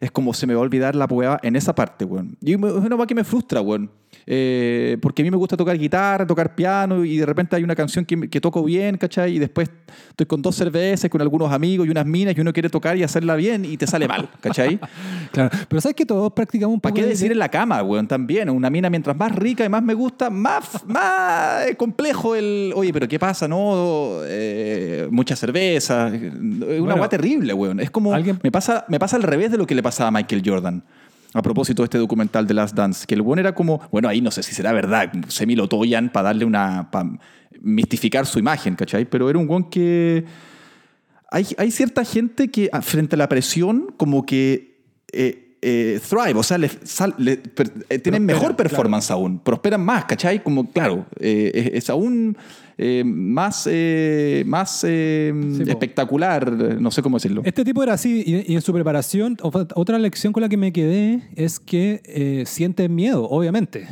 es 0.00 0.12
como 0.12 0.34
se 0.34 0.46
me 0.46 0.54
va 0.54 0.60
a 0.60 0.62
olvidar 0.62 0.94
la 0.94 1.06
weá 1.06 1.40
en 1.42 1.56
esa 1.56 1.74
parte, 1.74 2.04
weón. 2.04 2.36
Y 2.40 2.52
es 2.52 2.58
una 2.58 2.94
weá 2.94 3.08
que 3.08 3.16
me 3.16 3.24
frustra, 3.24 3.60
weón. 3.60 3.90
Eh, 4.26 4.98
porque 5.00 5.22
a 5.22 5.24
mí 5.24 5.30
me 5.30 5.36
gusta 5.36 5.56
tocar 5.56 5.76
guitarra, 5.76 6.26
tocar 6.26 6.54
piano 6.54 7.04
y 7.04 7.16
de 7.16 7.26
repente 7.26 7.56
hay 7.56 7.64
una 7.64 7.74
canción 7.74 8.04
que, 8.04 8.28
que, 8.28 8.40
toco 8.40 8.62
bien, 8.64 8.96
¿cachai? 8.96 9.36
Y 9.36 9.38
después 9.38 9.70
estoy 10.10 10.26
con 10.26 10.42
dos 10.42 10.54
cervezas, 10.56 11.10
con 11.10 11.20
algunos 11.20 11.52
amigos 11.52 11.86
y 11.86 11.90
unas 11.90 12.06
minas 12.06 12.34
que 12.34 12.40
uno 12.40 12.52
quiere 12.52 12.68
tocar 12.68 12.96
y 12.96 13.02
hacerla 13.02 13.34
bien 13.36 13.64
y 13.64 13.76
te 13.76 13.86
sale 13.86 14.06
mal, 14.06 14.28
¿cachai? 14.40 14.78
claro, 15.32 15.50
pero 15.68 15.80
¿sabes 15.80 15.96
que 15.96 16.06
todos 16.06 16.32
practicamos 16.32 16.74
un 16.74 16.80
poco? 16.80 16.94
¿Para 16.94 17.04
qué 17.04 17.08
decir 17.08 17.32
en 17.32 17.38
la 17.38 17.48
cama, 17.48 17.82
weón? 17.82 18.06
También, 18.06 18.48
una 18.50 18.70
mina 18.70 18.90
mientras 18.90 19.16
más 19.16 19.32
rica 19.34 19.64
y 19.64 19.68
más 19.68 19.82
me 19.82 19.94
gusta, 19.94 20.30
más, 20.30 20.84
más 20.86 21.66
complejo 21.76 22.34
el... 22.34 22.72
Oye, 22.76 22.92
pero 22.92 23.08
¿qué 23.08 23.18
pasa, 23.18 23.48
no? 23.48 24.20
Eh, 24.24 25.08
mucha 25.10 25.34
cerveza, 25.36 26.10
una 26.12 26.94
bueno, 26.94 27.08
terrible, 27.08 27.52
weón. 27.54 27.80
Es 27.80 27.90
como... 27.90 28.12
Me, 28.42 28.52
pasa, 28.52 28.84
me 28.88 28.98
pasa 28.98 29.16
al 29.16 29.22
revés 29.22 29.50
de 29.50 29.58
lo 29.58 29.66
que 29.66 29.74
le 29.74 29.82
pasaba 29.82 30.08
a 30.08 30.10
Michael 30.12 30.42
Jordan 30.44 30.84
a 31.34 31.42
propósito 31.42 31.82
de 31.82 31.84
este 31.84 31.98
documental 31.98 32.46
de 32.46 32.54
Last 32.54 32.74
Dance, 32.74 33.06
que 33.06 33.14
el 33.14 33.22
buen 33.22 33.38
era 33.38 33.54
como, 33.54 33.80
bueno, 33.90 34.08
ahí 34.08 34.20
no 34.20 34.30
sé 34.30 34.42
si 34.42 34.54
será 34.54 34.72
verdad, 34.72 35.10
semi 35.28 35.56
lo 35.56 35.68
toyan 35.68 36.10
para 36.10 36.24
darle 36.24 36.44
una, 36.44 36.90
para 36.90 37.10
mistificar 37.60 38.26
su 38.26 38.38
imagen, 38.38 38.74
¿cachai? 38.74 39.04
Pero 39.04 39.30
era 39.30 39.38
un 39.38 39.46
buen 39.46 39.64
que... 39.64 40.24
Hay, 41.30 41.46
hay 41.56 41.70
cierta 41.70 42.04
gente 42.04 42.50
que 42.50 42.68
ah, 42.72 42.82
frente 42.82 43.16
a 43.16 43.18
la 43.18 43.28
presión 43.28 43.94
como 43.96 44.26
que 44.26 44.82
eh, 45.10 45.56
eh, 45.62 46.00
thrive, 46.06 46.38
o 46.38 46.42
sea, 46.42 46.58
le, 46.58 46.68
eh, 47.88 47.98
tienen 48.00 48.26
mejor 48.26 48.54
performance 48.54 49.10
aún, 49.10 49.38
prosperan 49.38 49.82
más, 49.82 50.04
¿cachai? 50.04 50.42
Como, 50.42 50.70
claro, 50.70 51.06
es 51.20 51.88
aún 51.88 52.36
eh, 52.78 53.02
más, 53.04 53.68
eh, 53.70 54.44
más 54.46 54.84
eh, 54.84 55.32
espectacular, 55.66 56.50
no 56.80 56.90
sé 56.90 57.02
cómo 57.02 57.16
decirlo. 57.16 57.42
Este 57.44 57.64
tipo 57.64 57.82
era 57.82 57.94
así, 57.94 58.22
y, 58.26 58.54
en 58.54 58.60
su 58.60 58.72
preparación, 58.72 59.36
otra 59.42 59.98
lección 59.98 60.32
con 60.32 60.40
la 60.42 60.48
que 60.48 60.56
me 60.56 60.72
quedé 60.72 61.22
es 61.36 61.60
que 61.60 62.42
siente 62.46 62.88
miedo, 62.88 63.28
obviamente, 63.28 63.86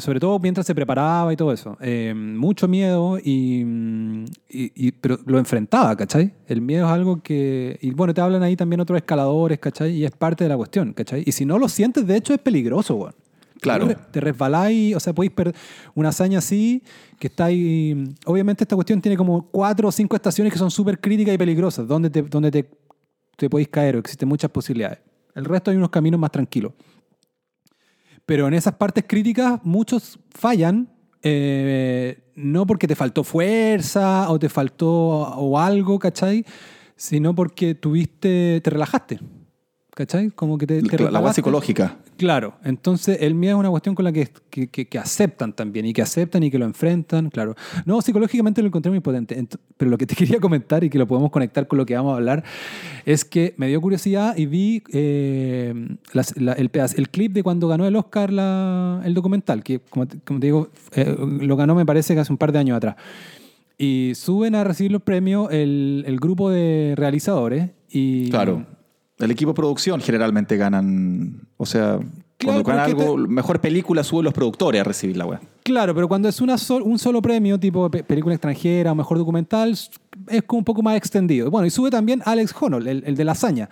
sobre 0.00 0.20
todo 0.20 0.38
mientras 0.38 0.66
se 0.66 0.74
preparaba 0.74 1.32
y 1.32 1.36
todo 1.36 1.52
eso. 1.52 1.76
mucho 2.14 2.68
miedo, 2.68 3.18
y, 3.22 3.64
pero 5.00 5.18
lo 5.26 5.38
enfrentaba, 5.38 5.96
¿cachai? 5.96 6.32
El 6.46 6.60
miedo 6.60 6.86
es 6.86 6.92
algo 6.92 7.22
que... 7.22 7.78
Y 7.82 7.90
bueno, 7.90 8.14
te 8.14 8.20
hablan 8.20 8.42
ahí 8.42 8.56
también 8.56 8.80
otros 8.80 8.96
escaladores, 8.96 9.58
¿cachai? 9.58 9.92
Y 9.92 10.04
es 10.04 10.10
parte 10.12 10.44
de 10.44 10.48
la 10.48 10.56
cuestión, 10.56 10.92
¿cachai? 10.92 11.22
Y 11.26 11.32
si 11.32 11.44
no 11.44 11.58
lo 11.58 11.68
sientes, 11.68 12.06
de 12.06 12.16
hecho, 12.16 12.34
es 12.34 12.40
peligroso, 12.40 12.96
weón. 12.96 13.14
Claro. 13.60 13.88
Te 14.10 14.20
resbaláis, 14.20 14.94
o 14.94 15.00
sea, 15.00 15.12
podéis 15.12 15.32
perder 15.32 15.54
una 15.94 16.10
hazaña 16.10 16.38
así, 16.38 16.82
que 17.18 17.26
está 17.26 17.46
ahí. 17.46 18.14
Obviamente, 18.24 18.64
esta 18.64 18.76
cuestión 18.76 19.00
tiene 19.00 19.16
como 19.16 19.48
cuatro 19.50 19.88
o 19.88 19.92
cinco 19.92 20.16
estaciones 20.16 20.52
que 20.52 20.58
son 20.58 20.70
súper 20.70 21.00
críticas 21.00 21.34
y 21.34 21.38
peligrosas, 21.38 21.86
donde 21.86 22.10
te, 22.10 22.22
donde 22.22 22.50
te, 22.50 22.70
te 23.36 23.50
podéis 23.50 23.68
caer 23.68 23.96
o 23.96 23.98
existen 23.98 24.28
muchas 24.28 24.50
posibilidades. 24.50 25.00
El 25.34 25.44
resto 25.44 25.70
hay 25.70 25.76
unos 25.76 25.90
caminos 25.90 26.20
más 26.20 26.30
tranquilos. 26.30 26.72
Pero 28.26 28.46
en 28.46 28.54
esas 28.54 28.74
partes 28.74 29.04
críticas, 29.06 29.60
muchos 29.62 30.18
fallan. 30.30 30.90
Eh, 31.22 32.32
no 32.36 32.64
porque 32.66 32.86
te 32.86 32.94
faltó 32.94 33.24
fuerza 33.24 34.30
o 34.30 34.38
te 34.38 34.48
faltó 34.48 34.88
o 34.88 35.58
algo, 35.58 35.98
¿cachai? 35.98 36.44
Sino 36.94 37.34
porque 37.34 37.74
tuviste, 37.74 38.60
te 38.62 38.70
relajaste. 38.70 39.18
¿Cachai? 39.98 40.30
Como 40.30 40.56
que 40.58 40.64
te, 40.64 40.80
te 40.80 41.10
La 41.10 41.18
base 41.18 41.36
psicológica. 41.36 41.96
Claro, 42.16 42.54
entonces 42.62 43.18
el 43.20 43.34
miedo 43.34 43.56
es 43.56 43.58
una 43.58 43.70
cuestión 43.70 43.96
con 43.96 44.04
la 44.04 44.12
que, 44.12 44.28
que, 44.48 44.96
aceptan 44.96 45.52
también 45.52 45.86
y 45.86 45.92
que 45.92 46.02
aceptan 46.02 46.44
y 46.44 46.52
que 46.52 46.58
lo 46.60 46.66
enfrentan, 46.66 47.30
claro. 47.30 47.56
No, 47.84 48.00
psicológicamente 48.00 48.62
lo 48.62 48.68
encontré 48.68 48.90
muy 48.92 49.00
potente, 49.00 49.44
pero 49.76 49.90
lo 49.90 49.98
que 49.98 50.06
te 50.06 50.14
quería 50.14 50.38
comentar 50.38 50.84
y 50.84 50.88
que 50.88 50.98
lo 50.98 51.08
podemos 51.08 51.32
conectar 51.32 51.66
con 51.66 51.78
lo 51.78 51.84
que 51.84 51.96
vamos 51.96 52.12
a 52.12 52.14
hablar 52.14 52.44
es 53.06 53.24
que 53.24 53.54
me 53.56 53.66
dio 53.66 53.80
curiosidad 53.80 54.36
y 54.36 54.46
vi 54.46 54.84
eh, 54.92 55.74
el, 56.36 56.70
el 56.96 57.10
clip 57.10 57.32
de 57.32 57.42
cuando 57.42 57.66
ganó 57.66 57.84
el 57.84 57.96
Oscar 57.96 58.32
la, 58.32 59.02
el 59.04 59.14
documental, 59.14 59.64
que 59.64 59.80
como, 59.80 60.06
como 60.24 60.38
te 60.38 60.46
digo, 60.46 60.68
eh, 60.94 61.16
lo 61.18 61.56
ganó 61.56 61.74
me 61.74 61.84
parece 61.84 62.14
que 62.14 62.20
hace 62.20 62.32
un 62.32 62.38
par 62.38 62.52
de 62.52 62.60
años 62.60 62.76
atrás. 62.76 62.94
Y 63.76 64.12
suben 64.14 64.54
a 64.54 64.62
recibir 64.62 64.92
los 64.92 65.02
premios 65.02 65.50
el, 65.50 66.04
el 66.06 66.20
grupo 66.20 66.50
de 66.50 66.94
realizadores 66.96 67.70
y... 67.90 68.30
Claro 68.30 68.77
el 69.18 69.30
equipo 69.30 69.50
de 69.50 69.54
producción 69.54 70.00
generalmente 70.00 70.56
ganan. 70.56 71.48
O 71.56 71.66
sea, 71.66 71.98
cuando 72.42 72.62
ganan 72.62 72.84
algo, 72.84 73.16
mejor 73.16 73.60
película 73.60 74.04
suben 74.04 74.24
los 74.24 74.34
productores 74.34 74.80
a 74.80 74.84
recibir 74.84 75.16
la 75.16 75.26
web. 75.26 75.40
Claro, 75.64 75.94
pero 75.94 76.08
cuando 76.08 76.28
es 76.28 76.40
una 76.40 76.56
un 76.82 76.98
solo 76.98 77.20
premio, 77.20 77.58
tipo 77.58 77.90
película 77.90 78.34
extranjera 78.34 78.92
o 78.92 78.94
mejor 78.94 79.18
documental, 79.18 79.76
es 80.28 80.42
como 80.46 80.58
un 80.58 80.64
poco 80.64 80.82
más 80.82 80.96
extendido. 80.96 81.50
Bueno, 81.50 81.66
y 81.66 81.70
sube 81.70 81.90
también 81.90 82.22
Alex 82.24 82.54
Honnold, 82.58 82.86
el, 82.86 83.14
de 83.16 83.24
lasaña. 83.24 83.68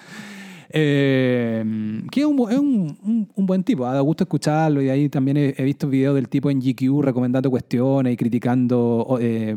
Eh, 0.69 1.65
que 2.11 2.21
es, 2.21 2.27
un, 2.27 3.29
buen 3.37 3.63
tipo, 3.63 3.87
ha 3.87 3.93
dado 3.93 4.03
gusto 4.03 4.25
escucharlo 4.25 4.83
y 4.83 4.91
ahí 4.91 5.09
también 5.09 5.37
he, 5.37 5.63
visto 5.63 5.89
videos 5.89 6.17
del 6.17 6.29
tipo 6.29 6.51
en 6.51 6.61
GQ 6.61 7.03
recomendando 7.03 7.49
cuestiones 7.51 8.13
y 8.13 8.17
criticando 8.17 9.17
eh, 9.21 9.55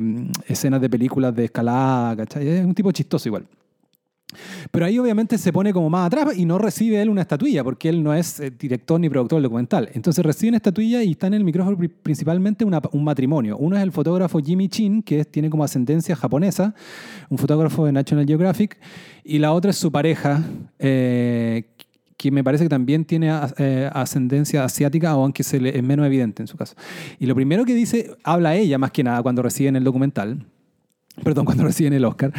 escenas 0.48 0.80
de 0.80 0.90
películas 0.90 1.36
de 1.36 1.46
escalada, 1.46 2.16
¿cachai? 2.16 2.48
Es 2.48 2.64
un 2.64 2.76
tipo 2.76 2.92
chistoso 2.92 3.28
igual. 3.28 3.48
Pero 4.72 4.86
ahí 4.86 5.00
obviamente 5.00 5.38
se 5.38 5.52
pone 5.52 5.74
como 5.74 5.90
más 5.90 6.08
atrás 6.08 6.38
y 6.38 6.46
no 6.46 6.60
recibe 6.60 7.02
él 7.02 7.10
una 7.10 7.22
estatuilla, 7.22 7.64
porque 7.64 7.90
él 7.90 8.04
no 8.04 8.14
es 8.14 8.40
eh, 8.40 8.52
director 8.52 9.00
ni 9.00 9.10
productor 9.10 9.38
del 9.38 9.44
documental. 9.44 9.90
Entonces 9.94 10.24
recibe 10.24 10.50
una 10.50 10.58
estatuilla 10.58 11.04
y 11.04 11.12
está 11.12 11.28
en 11.28 11.34
el 11.34 11.44
micrófono 11.44 11.78
principalmente 12.04 12.64
un 12.66 13.04
matrimonio. 13.04 13.58
Uno 13.58 13.76
es 13.76 13.84
el 13.84 13.92
fotógrafo 13.92 14.40
Jimmy 14.40 14.70
Chin, 14.70 15.02
que 15.02 15.26
tiene 15.26 15.50
como 15.50 15.64
ascendencia 15.64 16.16
japonesa, 16.16 16.76
un 17.30 17.38
fotógrafo 17.38 17.86
de 17.86 17.92
National 17.92 18.26
Geographic, 18.26 18.78
y 19.24 19.40
la 19.40 19.52
otra 19.54 19.72
es 19.72 19.78
su 19.78 19.92
pareja, 19.92 20.44
eh, 20.78 21.70
que 22.16 22.32
me 22.32 22.44
parece 22.44 22.66
que 22.66 22.70
también 22.70 23.06
tiene 23.06 23.32
eh, 23.58 23.90
ascendencia 23.94 24.64
asiática, 24.64 25.12
aunque 25.12 25.44
se 25.44 25.58
es 25.76 25.84
menos 25.84 26.06
evidente 26.06 26.44
en 26.44 26.48
su 26.48 26.58
caso. 26.58 26.76
Y 27.18 27.26
lo 27.26 27.34
primero 27.34 27.66
que 27.66 27.74
dice, 27.74 28.12
habla 28.24 28.56
ella 28.56 28.78
más 28.78 28.92
que 28.92 29.04
nada 29.04 29.24
cuando 29.24 29.42
reciben 29.42 29.76
el 29.76 29.84
documental, 29.84 30.46
perdón, 31.24 31.46
cuando 31.46 31.64
reciben 31.64 31.94
el 31.94 32.06
Oscar. 32.06 32.34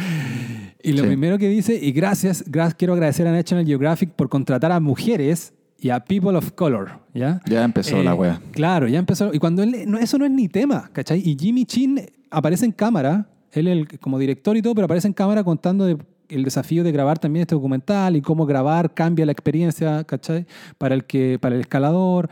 Y 0.83 0.93
lo 0.93 1.03
primero 1.03 1.37
que 1.37 1.47
dice, 1.47 1.77
y 1.81 1.91
gracias, 1.91 2.43
gracias, 2.47 2.75
quiero 2.75 2.93
agradecer 2.93 3.27
a 3.27 3.31
National 3.31 3.65
Geographic 3.65 4.11
por 4.11 4.29
contratar 4.29 4.71
a 4.71 4.79
mujeres 4.79 5.53
y 5.79 5.89
a 5.89 5.99
people 5.99 6.37
of 6.37 6.51
color, 6.51 6.99
¿ya? 7.13 7.41
Ya 7.47 7.63
empezó 7.63 8.01
la 8.03 8.11
eh, 8.11 8.15
wea. 8.15 8.41
Claro, 8.51 8.87
ya 8.87 8.99
empezó. 8.99 9.33
Y 9.33 9.39
cuando 9.39 9.63
él, 9.63 9.83
no, 9.87 9.97
eso 9.97 10.17
no 10.17 10.25
es 10.25 10.31
ni 10.31 10.47
tema, 10.47 10.89
¿cachai? 10.93 11.21
Y 11.25 11.35
Jimmy 11.39 11.65
Chin 11.65 11.99
aparece 12.29 12.65
en 12.65 12.71
cámara, 12.71 13.27
él 13.51 13.67
el, 13.67 13.99
como 13.99 14.19
director 14.19 14.55
y 14.55 14.61
todo, 14.61 14.75
pero 14.75 14.85
aparece 14.85 15.07
en 15.07 15.13
cámara 15.13 15.43
contando 15.43 15.87
el 15.87 16.43
desafío 16.43 16.83
de 16.83 16.91
grabar 16.91 17.17
también 17.17 17.41
este 17.41 17.55
documental 17.55 18.15
y 18.15 18.21
cómo 18.21 18.45
grabar 18.45 18.93
cambia 18.93 19.25
la 19.25 19.31
experiencia, 19.31 20.03
¿cachai? 20.03 20.45
Para 20.77 20.93
el, 20.93 21.05
que, 21.05 21.39
para 21.41 21.55
el 21.55 21.61
escalador. 21.61 22.29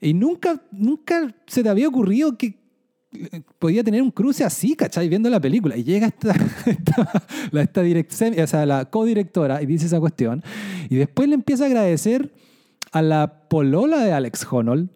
Y 0.00 0.14
nunca, 0.14 0.62
nunca 0.72 1.34
se 1.46 1.62
te 1.62 1.68
había 1.68 1.88
ocurrido 1.88 2.36
que, 2.38 2.56
podía 3.58 3.82
tener 3.82 4.02
un 4.02 4.10
cruce 4.10 4.44
así, 4.44 4.74
¿cachai? 4.74 5.08
Viendo 5.08 5.30
la 5.30 5.40
película. 5.40 5.76
Y 5.76 5.84
llega 5.84 6.08
esta, 6.08 6.34
la, 7.50 7.62
esta 7.62 7.82
o 7.82 8.46
sea, 8.46 8.66
la 8.66 8.84
codirectora 8.86 9.62
y 9.62 9.66
dice 9.66 9.86
esa 9.86 10.00
cuestión. 10.00 10.42
Y 10.88 10.96
después 10.96 11.28
le 11.28 11.34
empieza 11.34 11.64
a 11.64 11.66
agradecer 11.66 12.32
a 12.92 13.02
la 13.02 13.48
polola 13.48 14.04
de 14.04 14.12
Alex 14.12 14.46
Honnold 14.50 14.90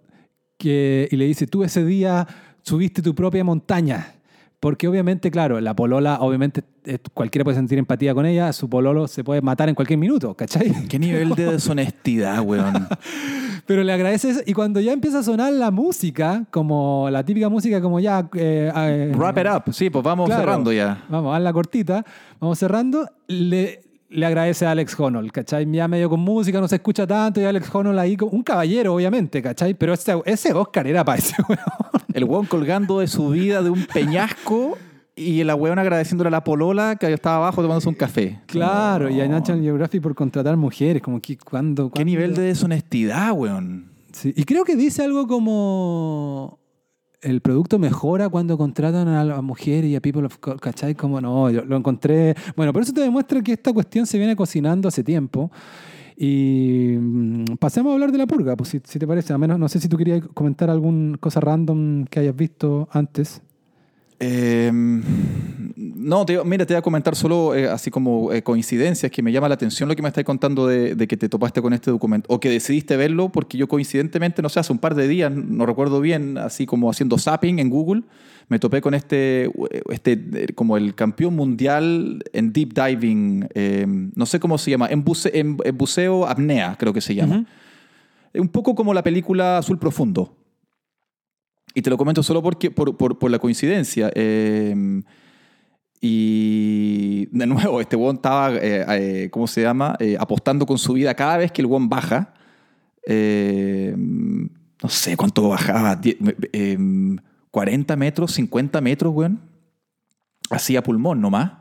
que, 0.58 1.08
y 1.10 1.16
le 1.16 1.24
dice, 1.24 1.46
tú 1.46 1.64
ese 1.64 1.84
día 1.84 2.26
subiste 2.62 3.02
tu 3.02 3.14
propia 3.14 3.44
montaña. 3.44 4.14
Porque 4.60 4.86
obviamente, 4.86 5.30
claro, 5.30 5.58
la 5.58 5.74
polola, 5.74 6.18
obviamente, 6.20 6.62
cualquiera 7.14 7.44
puede 7.44 7.56
sentir 7.56 7.78
empatía 7.78 8.14
con 8.14 8.26
ella, 8.26 8.52
su 8.52 8.68
pololo 8.68 9.08
se 9.08 9.24
puede 9.24 9.40
matar 9.40 9.70
en 9.70 9.74
cualquier 9.74 9.98
minuto, 9.98 10.34
¿cachai? 10.34 10.70
¿Qué 10.88 10.98
nivel 10.98 11.30
de 11.30 11.52
deshonestidad, 11.52 12.42
weón? 12.42 12.86
Pero 13.66 13.82
le 13.82 13.92
agradeces 13.92 14.42
y 14.46 14.52
cuando 14.52 14.78
ya 14.80 14.92
empieza 14.92 15.20
a 15.20 15.22
sonar 15.22 15.54
la 15.54 15.70
música, 15.70 16.44
como 16.50 17.08
la 17.10 17.24
típica 17.24 17.48
música 17.48 17.80
como 17.80 18.00
ya... 18.00 18.28
Eh, 18.34 18.70
eh, 18.74 19.12
Wrap 19.16 19.38
it 19.38 19.46
up, 19.46 19.72
sí, 19.72 19.88
pues 19.88 20.04
vamos 20.04 20.28
cerrando 20.28 20.70
ya. 20.72 21.04
Vamos, 21.08 21.34
a 21.34 21.38
la 21.38 21.54
cortita, 21.54 22.04
vamos 22.38 22.58
cerrando. 22.58 23.08
Le, 23.28 23.82
le 24.10 24.26
agradece 24.26 24.66
a 24.66 24.72
Alex 24.72 24.98
Honnold, 25.00 25.30
¿cachai? 25.30 25.70
Ya 25.72 25.88
medio 25.88 26.10
con 26.10 26.20
música, 26.20 26.60
no 26.60 26.68
se 26.68 26.76
escucha 26.76 27.06
tanto, 27.06 27.40
y 27.40 27.44
Alex 27.44 27.74
Honnold 27.74 27.98
ahí, 27.98 28.16
un 28.20 28.42
caballero, 28.42 28.94
obviamente, 28.94 29.40
¿cachai? 29.40 29.72
Pero 29.72 29.94
ese, 29.94 30.20
ese 30.26 30.52
Oscar 30.52 30.86
era 30.86 31.02
para 31.02 31.16
ese 31.16 31.34
weón. 31.48 31.99
El 32.14 32.24
weón 32.24 32.46
colgando 32.46 33.00
de 33.00 33.06
su 33.06 33.30
vida 33.30 33.62
de 33.62 33.70
un 33.70 33.84
peñasco 33.84 34.76
y 35.16 35.44
la 35.44 35.54
weón 35.54 35.78
agradeciéndole 35.78 36.28
a 36.28 36.30
la 36.30 36.44
polola 36.44 36.96
que 36.96 37.12
estaba 37.12 37.36
abajo 37.36 37.62
tomándose 37.62 37.88
un 37.88 37.94
café. 37.94 38.40
Claro, 38.46 39.10
y 39.10 39.20
a 39.20 39.28
National 39.28 39.62
Geographic 39.62 40.02
por 40.02 40.14
contratar 40.14 40.56
mujeres, 40.56 41.02
como 41.02 41.20
que 41.20 41.36
cuando... 41.36 41.90
¿Qué 41.90 42.04
nivel 42.04 42.34
de 42.34 42.42
deshonestidad, 42.42 43.32
weón? 43.32 43.90
Sí, 44.12 44.32
y 44.34 44.44
creo 44.44 44.64
que 44.64 44.76
dice 44.76 45.02
algo 45.02 45.26
como 45.26 46.58
el 47.22 47.40
producto 47.42 47.78
mejora 47.78 48.28
cuando 48.28 48.56
contratan 48.56 49.08
a 49.08 49.24
la 49.24 49.42
mujer 49.42 49.84
y 49.84 49.94
a 49.94 50.00
people 50.00 50.24
of 50.24 50.38
color, 50.38 50.60
¿cachai? 50.60 50.94
Como 50.94 51.20
no, 51.20 51.50
yo 51.50 51.64
lo 51.64 51.76
encontré. 51.76 52.34
Bueno, 52.56 52.72
pero 52.72 52.82
eso 52.82 52.92
te 52.92 53.02
demuestra 53.02 53.42
que 53.42 53.52
esta 53.52 53.72
cuestión 53.72 54.06
se 54.06 54.18
viene 54.18 54.34
cocinando 54.34 54.88
hace 54.88 55.04
tiempo. 55.04 55.50
Y 56.22 56.98
mm, 57.00 57.56
pasemos 57.58 57.92
a 57.92 57.94
hablar 57.94 58.12
de 58.12 58.18
la 58.18 58.26
purga, 58.26 58.54
pues 58.54 58.68
si, 58.68 58.78
te 58.98 59.06
parece. 59.06 59.32
A 59.32 59.38
menos, 59.38 59.58
no 59.58 59.70
sé 59.70 59.80
si 59.80 59.88
tú 59.88 59.96
querías 59.96 60.22
comentar 60.34 60.68
alguna 60.68 61.16
cosa 61.16 61.40
random 61.40 62.04
que 62.04 62.20
hayas 62.20 62.36
visto 62.36 62.90
antes. 62.92 63.40
Eh, 64.18 64.70
no, 64.70 66.26
mira, 66.44 66.66
te 66.66 66.74
voy 66.74 66.78
a 66.78 66.82
comentar 66.82 67.16
solo 67.16 67.54
eh, 67.54 67.70
así 67.70 67.90
como 67.90 68.34
eh, 68.34 68.42
coincidencias 68.42 69.10
que 69.10 69.22
me 69.22 69.32
llama 69.32 69.48
la 69.48 69.54
atención 69.54 69.88
lo 69.88 69.96
que 69.96 70.02
me 70.02 70.08
estás 70.08 70.24
contando 70.24 70.66
de, 70.66 70.94
que 71.08 71.16
te 71.16 71.30
topaste 71.30 71.62
con 71.62 71.72
este 71.72 71.90
documento 71.90 72.26
o 72.28 72.38
que 72.38 72.50
decidiste 72.50 72.98
verlo 72.98 73.30
porque 73.30 73.56
yo 73.56 73.66
coincidentemente, 73.66 74.42
no 74.42 74.50
sé, 74.50 74.60
hace 74.60 74.72
un 74.74 74.78
par 74.78 74.94
de 74.94 75.08
días, 75.08 75.32
no 75.32 75.64
recuerdo 75.64 76.02
bien, 76.02 76.36
así 76.36 76.66
como 76.66 76.90
haciendo 76.90 77.16
zapping 77.16 77.60
en 77.60 77.70
Google, 77.70 78.02
me 78.50 78.58
topé 78.58 78.82
con 78.82 78.92
este, 78.92 79.50
este 79.88 80.52
como 80.54 80.76
el 80.76 80.94
campeón 80.94 81.34
mundial 81.34 82.22
en 82.34 82.52
deep 82.52 82.74
diving, 82.74 83.48
no 84.14 84.26
sé 84.26 84.38
cómo 84.38 84.58
se 84.58 84.70
llama, 84.72 84.88
en, 84.90 85.02
buceo 85.02 86.26
apnea 86.26 86.76
creo 86.78 86.92
que 86.92 87.00
se 87.00 87.14
llama. 87.14 87.46
Un 88.34 88.48
poco 88.48 88.74
como 88.74 88.92
la 88.92 89.02
película 89.02 89.58
Azul 89.58 89.78
Profundo. 89.78 90.36
Y 91.74 91.82
te 91.82 91.90
lo 91.90 91.96
comento 91.96 92.22
solo 92.22 92.42
porque, 92.42 92.70
por, 92.70 92.96
por, 92.96 93.18
por 93.18 93.30
la 93.30 93.38
coincidencia. 93.38 94.10
Eh, 94.14 95.02
y 96.00 97.26
de 97.26 97.46
nuevo, 97.46 97.80
este 97.80 97.96
weón 97.96 98.16
estaba, 98.16 98.54
eh, 98.56 98.84
eh, 98.88 99.30
¿cómo 99.30 99.46
se 99.46 99.62
llama? 99.62 99.96
apostando 100.18 100.66
con 100.66 100.78
su 100.78 100.94
vida 100.94 101.14
cada 101.14 101.36
vez 101.36 101.52
que 101.52 101.62
el 101.62 101.66
weón 101.66 101.88
baja. 101.88 102.34
no 103.06 104.88
sé 104.88 105.16
cuánto 105.16 105.48
bajaba, 105.48 106.00
40 107.50 107.96
metros, 107.96 108.32
50 108.32 108.80
metros, 108.80 109.14
weón. 109.14 109.40
Así 110.50 110.76
a 110.76 110.82
pulmón 110.82 111.20
nomás. 111.20 111.52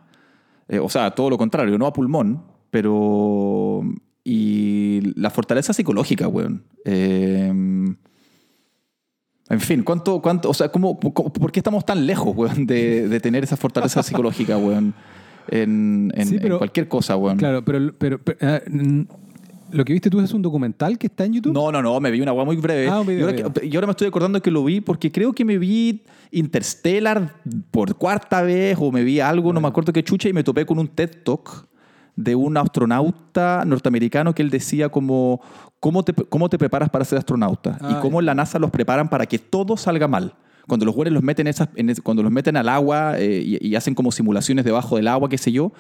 o 0.82 0.90
sea, 0.90 1.12
todo 1.12 1.30
lo 1.30 1.38
contrario, 1.38 1.78
no 1.78 1.86
a 1.86 1.94
pulmón, 1.94 2.44
pero... 2.70 3.82
Y 4.24 5.14
la 5.20 5.30
fortaleza 5.30 5.74
psicológica, 5.74 6.28
weón. 6.28 6.64
En 9.50 9.60
fin, 9.60 9.82
¿cuánto, 9.82 10.22
cuánto, 10.22 10.50
o 10.50 10.54
sea, 10.54 10.70
¿cómo, 10.70 11.00
por 11.00 11.52
qué 11.52 11.60
estamos 11.60 11.84
tan 11.84 12.06
lejos, 12.06 12.36
weón, 12.38 12.68
de, 12.68 13.20
tener 13.20 13.44
esa 13.44 13.58
fortaleza 13.58 14.04
psicológica, 14.04 14.58
weón, 14.58 14.94
en, 15.48 16.12
cualquier 16.60 16.88
cosa, 16.88 17.18
weón? 17.18 17.38
Claro, 17.38 17.66
pero, 17.66 17.92
pero, 17.98 18.20
ah, 18.42 18.62
lo 19.72 19.86
que 19.86 19.94
viste 19.94 20.10
tú 20.10 20.20
es 20.20 20.34
un 20.34 20.42
documental 20.42 20.98
que 20.98 21.08
está 21.08 21.26
en 21.26 21.34
YouTube. 21.34 21.54
No, 21.54 21.72
no, 21.72 21.82
no, 21.82 22.00
me 22.00 22.12
vi 22.12 22.22
una 22.22 22.34
weá 22.34 22.46
muy 22.46 22.58
breve. 22.58 22.88
Ah, 22.90 23.04
y, 23.08 23.76
ahora, 23.76 23.88
me 23.88 23.92
estoy 23.92 24.08
acordando 24.08 24.42
que 24.42 24.52
lo 24.52 24.64
vi 24.64 24.82
porque 24.82 25.12
creo 25.12 25.34
que 25.34 25.46
me 25.46 25.58
vi 25.58 26.04
Interstellar 26.32 27.36
por 27.72 27.96
cuarta 27.96 28.42
vez 28.42 28.78
o 28.80 28.92
me 28.92 29.04
vi 29.04 29.20
algo, 29.20 29.54
no 29.54 29.62
me 29.62 29.68
acuerdo 29.68 29.94
qué 29.94 30.04
chucha, 30.04 30.30
y 30.30 30.34
me 30.34 30.44
topé 30.44 30.66
con 30.66 30.80
un 30.80 30.88
TED 30.88 31.24
Talk 31.24 31.68
de 32.16 32.36
un 32.36 32.58
astronauta 32.58 33.64
norteamericano 33.66 34.36
que 34.36 34.42
él 34.42 34.50
decía 34.50 34.90
como, 34.90 35.42
¿cómo 35.80 36.04
te, 36.04 36.14
cómo 36.14 36.50
te 36.50 36.58
preparas 36.58 36.90
para 36.90 37.06
ser 37.06 37.18
astronauta? 37.18 37.78
y 37.82 37.94
ah, 37.94 38.00
cómo 38.02 38.20
en 38.20 38.26
la 38.26 38.36
NASA 38.36 38.60
los 38.60 38.72
preparan 38.72 39.10
para 39.10 39.26
que 39.26 39.40
todo 39.40 39.78
salga 39.78 40.08
mal. 40.08 40.36
Cuando 40.68 40.86
los 40.86 40.94
güeyes 40.94 41.14
los 41.14 41.24
meten, 41.24 41.48
esas, 41.48 41.70
cuando 42.04 42.22
los 42.22 42.32
meten 42.32 42.56
al 42.56 42.70
agua 42.70 43.14
eh, 43.18 43.58
y, 43.60 43.76
hacen 43.76 43.96
como 43.96 44.12
simulaciones 44.12 44.64
debajo 44.64 44.98
del 44.98 45.08
agua, 45.08 45.28
qué 45.28 45.38
sé 45.38 45.52
yo, 45.52 45.72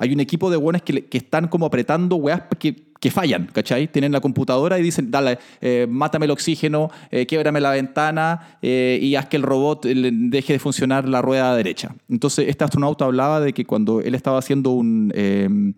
hay 0.00 0.12
un 0.12 0.20
equipo 0.20 0.50
de 0.50 0.56
buenos 0.56 0.82
que, 0.82 1.06
que 1.06 1.18
están 1.18 1.48
como 1.48 1.66
apretando 1.66 2.16
weas 2.16 2.42
que, 2.58 2.88
que 3.00 3.10
fallan, 3.10 3.46
¿cachai? 3.52 3.88
Tienen 3.88 4.12
la 4.12 4.20
computadora 4.20 4.78
y 4.78 4.82
dicen, 4.82 5.10
dale, 5.10 5.38
eh, 5.60 5.86
mátame 5.88 6.26
el 6.26 6.30
oxígeno, 6.30 6.90
eh, 7.10 7.26
quiebrame 7.26 7.60
la 7.60 7.70
ventana 7.70 8.58
eh, 8.62 8.98
y 9.00 9.14
haz 9.14 9.26
que 9.26 9.36
el 9.36 9.42
robot 9.42 9.84
deje 9.84 10.54
de 10.54 10.58
funcionar 10.58 11.08
la 11.08 11.22
rueda 11.22 11.54
derecha. 11.54 11.94
Entonces, 12.08 12.48
este 12.48 12.64
astronauta 12.64 13.04
hablaba 13.04 13.40
de 13.40 13.52
que 13.52 13.64
cuando 13.64 14.00
él 14.00 14.14
estaba 14.14 14.38
haciendo 14.38 14.70
un, 14.70 15.12
em, 15.14 15.74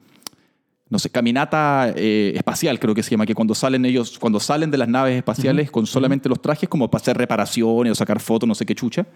no 0.88 0.98
sé, 0.98 1.10
caminata 1.10 1.92
espacial, 1.94 2.80
creo 2.80 2.94
que 2.94 3.02
se 3.02 3.10
llama, 3.10 3.26
que 3.26 3.34
cuando 3.34 3.54
salen 3.54 3.84
ellos, 3.84 4.18
cuando 4.18 4.40
salen 4.40 4.70
de 4.70 4.78
las 4.78 4.88
naves 4.88 5.16
espaciales 5.16 5.70
con 5.70 5.86
solamente 5.86 6.28
los 6.28 6.42
trajes 6.42 6.68
como 6.68 6.90
para 6.90 7.02
hacer 7.02 7.16
reparaciones 7.16 7.92
o 7.92 7.94
sacar 7.94 8.18
fotos, 8.18 8.48
no 8.48 8.54
sé 8.54 8.66
qué 8.66 8.74
chucha, 8.74 9.06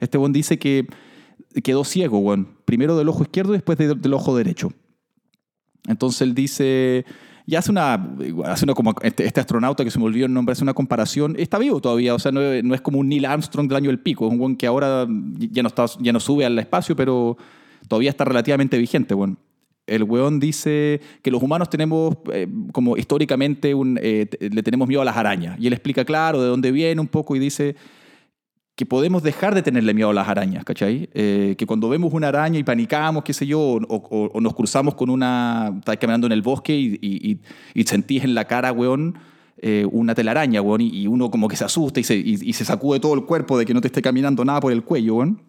este 0.00 0.16
buen 0.16 0.32
dice 0.32 0.58
que 0.58 0.86
quedó 1.62 1.84
ciego, 1.84 2.20
bueno, 2.20 2.46
primero 2.64 2.96
del 2.96 3.08
ojo 3.08 3.22
izquierdo 3.22 3.54
y 3.54 3.56
después 3.56 3.78
del 3.78 4.14
ojo 4.14 4.36
derecho. 4.36 4.70
Entonces 5.86 6.22
él 6.22 6.34
dice, 6.34 7.04
y 7.46 7.54
hace 7.54 7.70
una, 7.70 7.94
hace 8.44 8.66
una 8.66 8.74
como 8.74 8.94
este, 9.02 9.24
este, 9.24 9.40
astronauta 9.40 9.82
que 9.82 9.90
se 9.90 9.98
me 9.98 10.04
olvidó 10.04 10.26
el 10.26 10.34
nombre, 10.34 10.52
hace 10.52 10.62
una 10.62 10.74
comparación, 10.74 11.34
está 11.38 11.58
vivo 11.58 11.80
todavía, 11.80 12.14
o 12.14 12.18
sea, 12.18 12.30
no, 12.30 12.42
es 12.42 12.80
como 12.82 12.98
un 12.98 13.08
Neil 13.08 13.24
Armstrong 13.24 13.68
del 13.68 13.76
año 13.76 13.88
del 13.88 14.00
pico, 14.00 14.26
es 14.26 14.32
un 14.32 14.38
buen 14.38 14.56
que 14.56 14.66
ahora 14.66 15.06
ya 15.38 15.62
no, 15.62 15.68
está, 15.68 15.86
ya 15.98 16.12
no 16.12 16.20
sube 16.20 16.44
al 16.44 16.58
espacio, 16.58 16.94
pero 16.94 17.38
todavía 17.88 18.10
está 18.10 18.26
relativamente 18.26 18.76
vigente, 18.76 19.14
bueno. 19.14 19.38
El 19.86 20.02
weón 20.02 20.38
dice 20.38 21.00
que 21.22 21.30
los 21.30 21.42
humanos 21.42 21.70
tenemos, 21.70 22.18
eh, 22.34 22.46
como 22.72 22.98
históricamente, 22.98 23.72
eh, 24.02 24.28
le 24.38 24.62
tenemos 24.62 24.86
miedo 24.86 25.00
a 25.00 25.04
las 25.06 25.16
arañas. 25.16 25.58
Y 25.58 25.66
él 25.66 25.72
explica, 25.72 26.04
claro, 26.04 26.42
de 26.42 26.48
dónde 26.48 26.70
viene 26.70 27.00
un 27.00 27.08
poco 27.08 27.34
y 27.34 27.38
dice, 27.38 27.74
que 28.78 28.86
podemos 28.86 29.24
dejar 29.24 29.56
de 29.56 29.62
tenerle 29.62 29.92
miedo 29.92 30.10
a 30.10 30.14
las 30.14 30.28
arañas, 30.28 30.64
¿cachai? 30.64 31.10
Eh, 31.12 31.56
que 31.58 31.66
cuando 31.66 31.88
vemos 31.88 32.12
una 32.12 32.28
araña 32.28 32.60
y 32.60 32.62
panicamos, 32.62 33.24
qué 33.24 33.32
sé 33.34 33.44
yo, 33.44 33.58
o, 33.60 34.40
nos 34.40 34.54
cruzamos 34.54 34.94
con 34.94 35.10
una... 35.10 35.74
Estás 35.78 35.96
caminando 35.96 36.28
en 36.28 36.32
el 36.32 36.42
bosque 36.42 36.76
y, 36.76 37.40
y, 37.74 37.82
sentís 37.82 38.22
en 38.22 38.36
la 38.36 38.44
cara, 38.44 38.70
weón, 38.70 39.18
eh, 39.56 39.84
una 39.90 40.14
telaraña, 40.14 40.62
weón, 40.62 40.82
y, 40.82 41.08
uno 41.08 41.28
como 41.28 41.48
que 41.48 41.56
se 41.56 41.64
asusta 41.64 41.98
y 41.98 42.04
se, 42.04 42.14
y, 42.14 42.52
se 42.52 42.64
sacude 42.64 43.00
todo 43.00 43.14
el 43.14 43.24
cuerpo 43.24 43.58
de 43.58 43.66
que 43.66 43.74
no 43.74 43.80
te 43.80 43.88
esté 43.88 44.00
caminando 44.00 44.44
nada 44.44 44.60
por 44.60 44.70
el 44.70 44.84
cuello, 44.84 45.16
weón. 45.16 45.42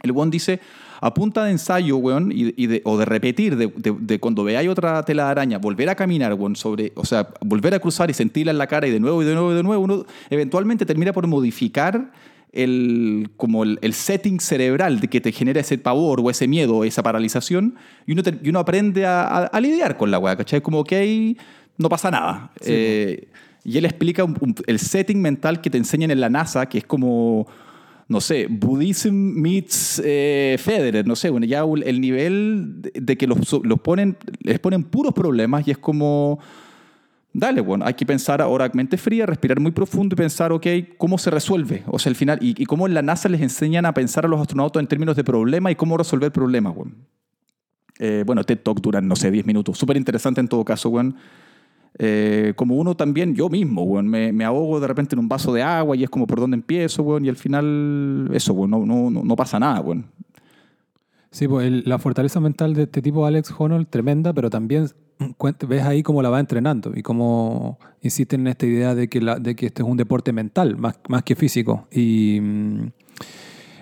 El 0.00 0.12
weón 0.12 0.30
dice, 0.30 0.60
a 1.00 1.12
punta 1.12 1.42
de 1.42 1.50
ensayo, 1.50 1.96
weón, 1.96 2.30
y, 2.32 2.66
de, 2.68 2.80
o 2.84 2.96
de 2.96 3.04
repetir, 3.06 3.56
de, 3.56 3.72
de, 3.76 4.20
cuando 4.20 4.44
veáis 4.44 4.68
otra 4.68 5.02
tela 5.02 5.24
de 5.24 5.30
araña, 5.32 5.58
volver 5.58 5.88
a 5.88 5.96
caminar, 5.96 6.32
weón, 6.34 6.54
sobre, 6.54 6.92
o 6.94 7.04
sea, 7.04 7.28
volver 7.40 7.74
a 7.74 7.80
cruzar 7.80 8.08
y 8.08 8.14
sentirla 8.14 8.52
en 8.52 8.58
la 8.58 8.68
cara 8.68 8.86
y 8.86 8.92
de 8.92 9.00
nuevo 9.00 9.20
y 9.20 9.26
de 9.26 9.34
nuevo 9.34 9.50
y 9.50 9.56
de 9.56 9.64
nuevo, 9.64 9.82
uno 9.82 10.06
eventualmente 10.30 10.86
termina 10.86 11.12
por 11.12 11.26
modificar 11.26 12.12
el, 12.52 13.30
como 13.36 13.64
el, 13.64 13.94
setting 13.94 14.38
cerebral 14.38 15.00
de 15.00 15.08
que 15.08 15.20
te 15.20 15.32
genera 15.32 15.60
ese 15.60 15.78
pavor 15.78 16.20
o 16.20 16.30
ese 16.30 16.46
miedo 16.46 16.76
o 16.78 16.84
esa 16.84 17.02
paralización 17.02 17.76
y 18.06 18.12
uno, 18.12 18.22
y 18.42 18.48
uno 18.50 18.58
aprende 18.58 19.06
a, 19.06 19.50
lidiar 19.60 19.96
con 19.96 20.10
la 20.10 20.18
weá, 20.18 20.36
¿cachai? 20.36 20.60
Como 20.60 20.84
ahí 20.90 21.36
no 21.78 21.88
pasa 21.88 22.10
nada. 22.10 22.52
Eh, 22.60 23.28
y 23.64 23.78
él 23.78 23.84
explica 23.84 24.26
el 24.66 24.78
setting 24.78 25.20
mental 25.20 25.60
que 25.60 25.70
te 25.70 25.78
enseñan 25.78 26.10
en 26.10 26.20
la 26.20 26.28
NASA, 26.28 26.68
que 26.68 26.78
es 26.78 26.84
como, 26.84 27.46
no 28.08 28.20
sé, 28.20 28.48
Buddhism 28.50 29.14
meets 29.14 30.02
eh, 30.04 30.56
Federer, 30.58 31.06
no 31.06 31.16
sé, 31.16 31.30
bueno, 31.30 31.46
ya 31.46 31.62
el 31.84 32.00
nivel 32.00 32.82
de, 32.94 33.16
que 33.16 33.26
los, 33.26 33.38
los 33.62 33.80
ponen, 33.80 34.18
les 34.40 34.58
ponen 34.58 34.82
puros 34.84 35.14
problemas 35.14 35.66
y 35.66 35.70
es 35.70 35.78
como 35.78 36.40
dale, 37.32 37.60
bueno, 37.60 37.84
hay 37.84 37.94
que 37.94 38.06
pensar 38.06 38.42
ahora 38.42 38.70
mente 38.72 38.96
fría, 38.96 39.26
respirar 39.26 39.60
muy 39.60 39.70
profundo 39.70 40.14
y 40.14 40.16
pensar, 40.16 40.52
ok, 40.52 40.66
¿cómo 40.98 41.18
se 41.18 41.30
resuelve? 41.30 41.82
O 41.86 41.98
sea, 41.98 42.10
al 42.10 42.16
final, 42.16 42.38
y, 42.40 42.64
cómo 42.66 42.86
en 42.86 42.94
la 42.94 43.02
NASA 43.02 43.28
les 43.28 43.40
enseñan 43.40 43.86
a 43.86 43.94
pensar 43.94 44.24
a 44.24 44.28
los 44.28 44.40
astronautas 44.40 44.80
en 44.80 44.86
términos 44.86 45.16
de 45.16 45.24
problema 45.24 45.70
y 45.70 45.76
cómo 45.76 45.96
resolver 45.96 46.32
problemas, 46.32 46.74
bueno. 46.74 46.92
Eh, 47.98 48.24
bueno, 48.26 48.42
TED 48.42 48.58
Talk 48.58 48.80
duran, 48.80 49.06
no 49.06 49.14
sé, 49.14 49.30
10 49.30 49.46
minutos. 49.46 49.78
Súper 49.78 49.96
interesante 49.96 50.40
en 50.40 50.48
todo 50.48 50.64
caso, 50.64 50.90
bueno. 50.90 51.14
Eh, 51.98 52.54
como 52.56 52.76
uno 52.76 52.96
también, 52.96 53.34
yo 53.34 53.48
mismo, 53.48 53.84
bueno, 53.84 54.08
me, 54.08 54.44
ahogo 54.44 54.80
de 54.80 54.88
repente 54.88 55.14
en 55.14 55.20
un 55.20 55.28
vaso 55.28 55.52
de 55.52 55.62
agua 55.62 55.94
y 55.94 56.02
es 56.02 56.10
como 56.10 56.26
por 56.26 56.40
dónde 56.40 56.56
empiezo, 56.56 57.02
bueno, 57.02 57.26
y 57.26 57.28
al 57.28 57.36
final, 57.36 58.30
eso, 58.32 58.54
bueno, 58.54 58.84
no, 58.84 59.10
no, 59.10 59.22
no 59.22 59.36
pasa 59.36 59.60
nada, 59.60 59.80
bueno. 59.80 60.04
Sí, 61.30 61.48
pues 61.48 61.86
la 61.86 61.98
fortaleza 61.98 62.40
mental 62.40 62.74
de 62.74 62.82
este 62.82 63.00
tipo, 63.00 63.24
Alex 63.24 63.54
Honnold, 63.56 63.88
tremenda, 63.88 64.32
pero 64.32 64.50
también 64.50 64.88
ves 65.68 65.82
ahí 65.82 66.02
cómo 66.02 66.22
la 66.22 66.30
va 66.30 66.40
entrenando 66.40 66.92
y 66.94 67.02
cómo 67.02 67.78
insisten 68.00 68.42
en 68.42 68.46
esta 68.48 68.66
idea 68.66 68.94
de 68.94 69.08
que, 69.08 69.20
la, 69.20 69.38
de 69.38 69.54
que 69.54 69.66
este 69.66 69.82
es 69.82 69.88
un 69.88 69.96
deporte 69.96 70.32
mental 70.32 70.76
más, 70.76 70.98
más 71.08 71.22
que 71.22 71.34
físico. 71.34 71.86
Y, 71.90 72.40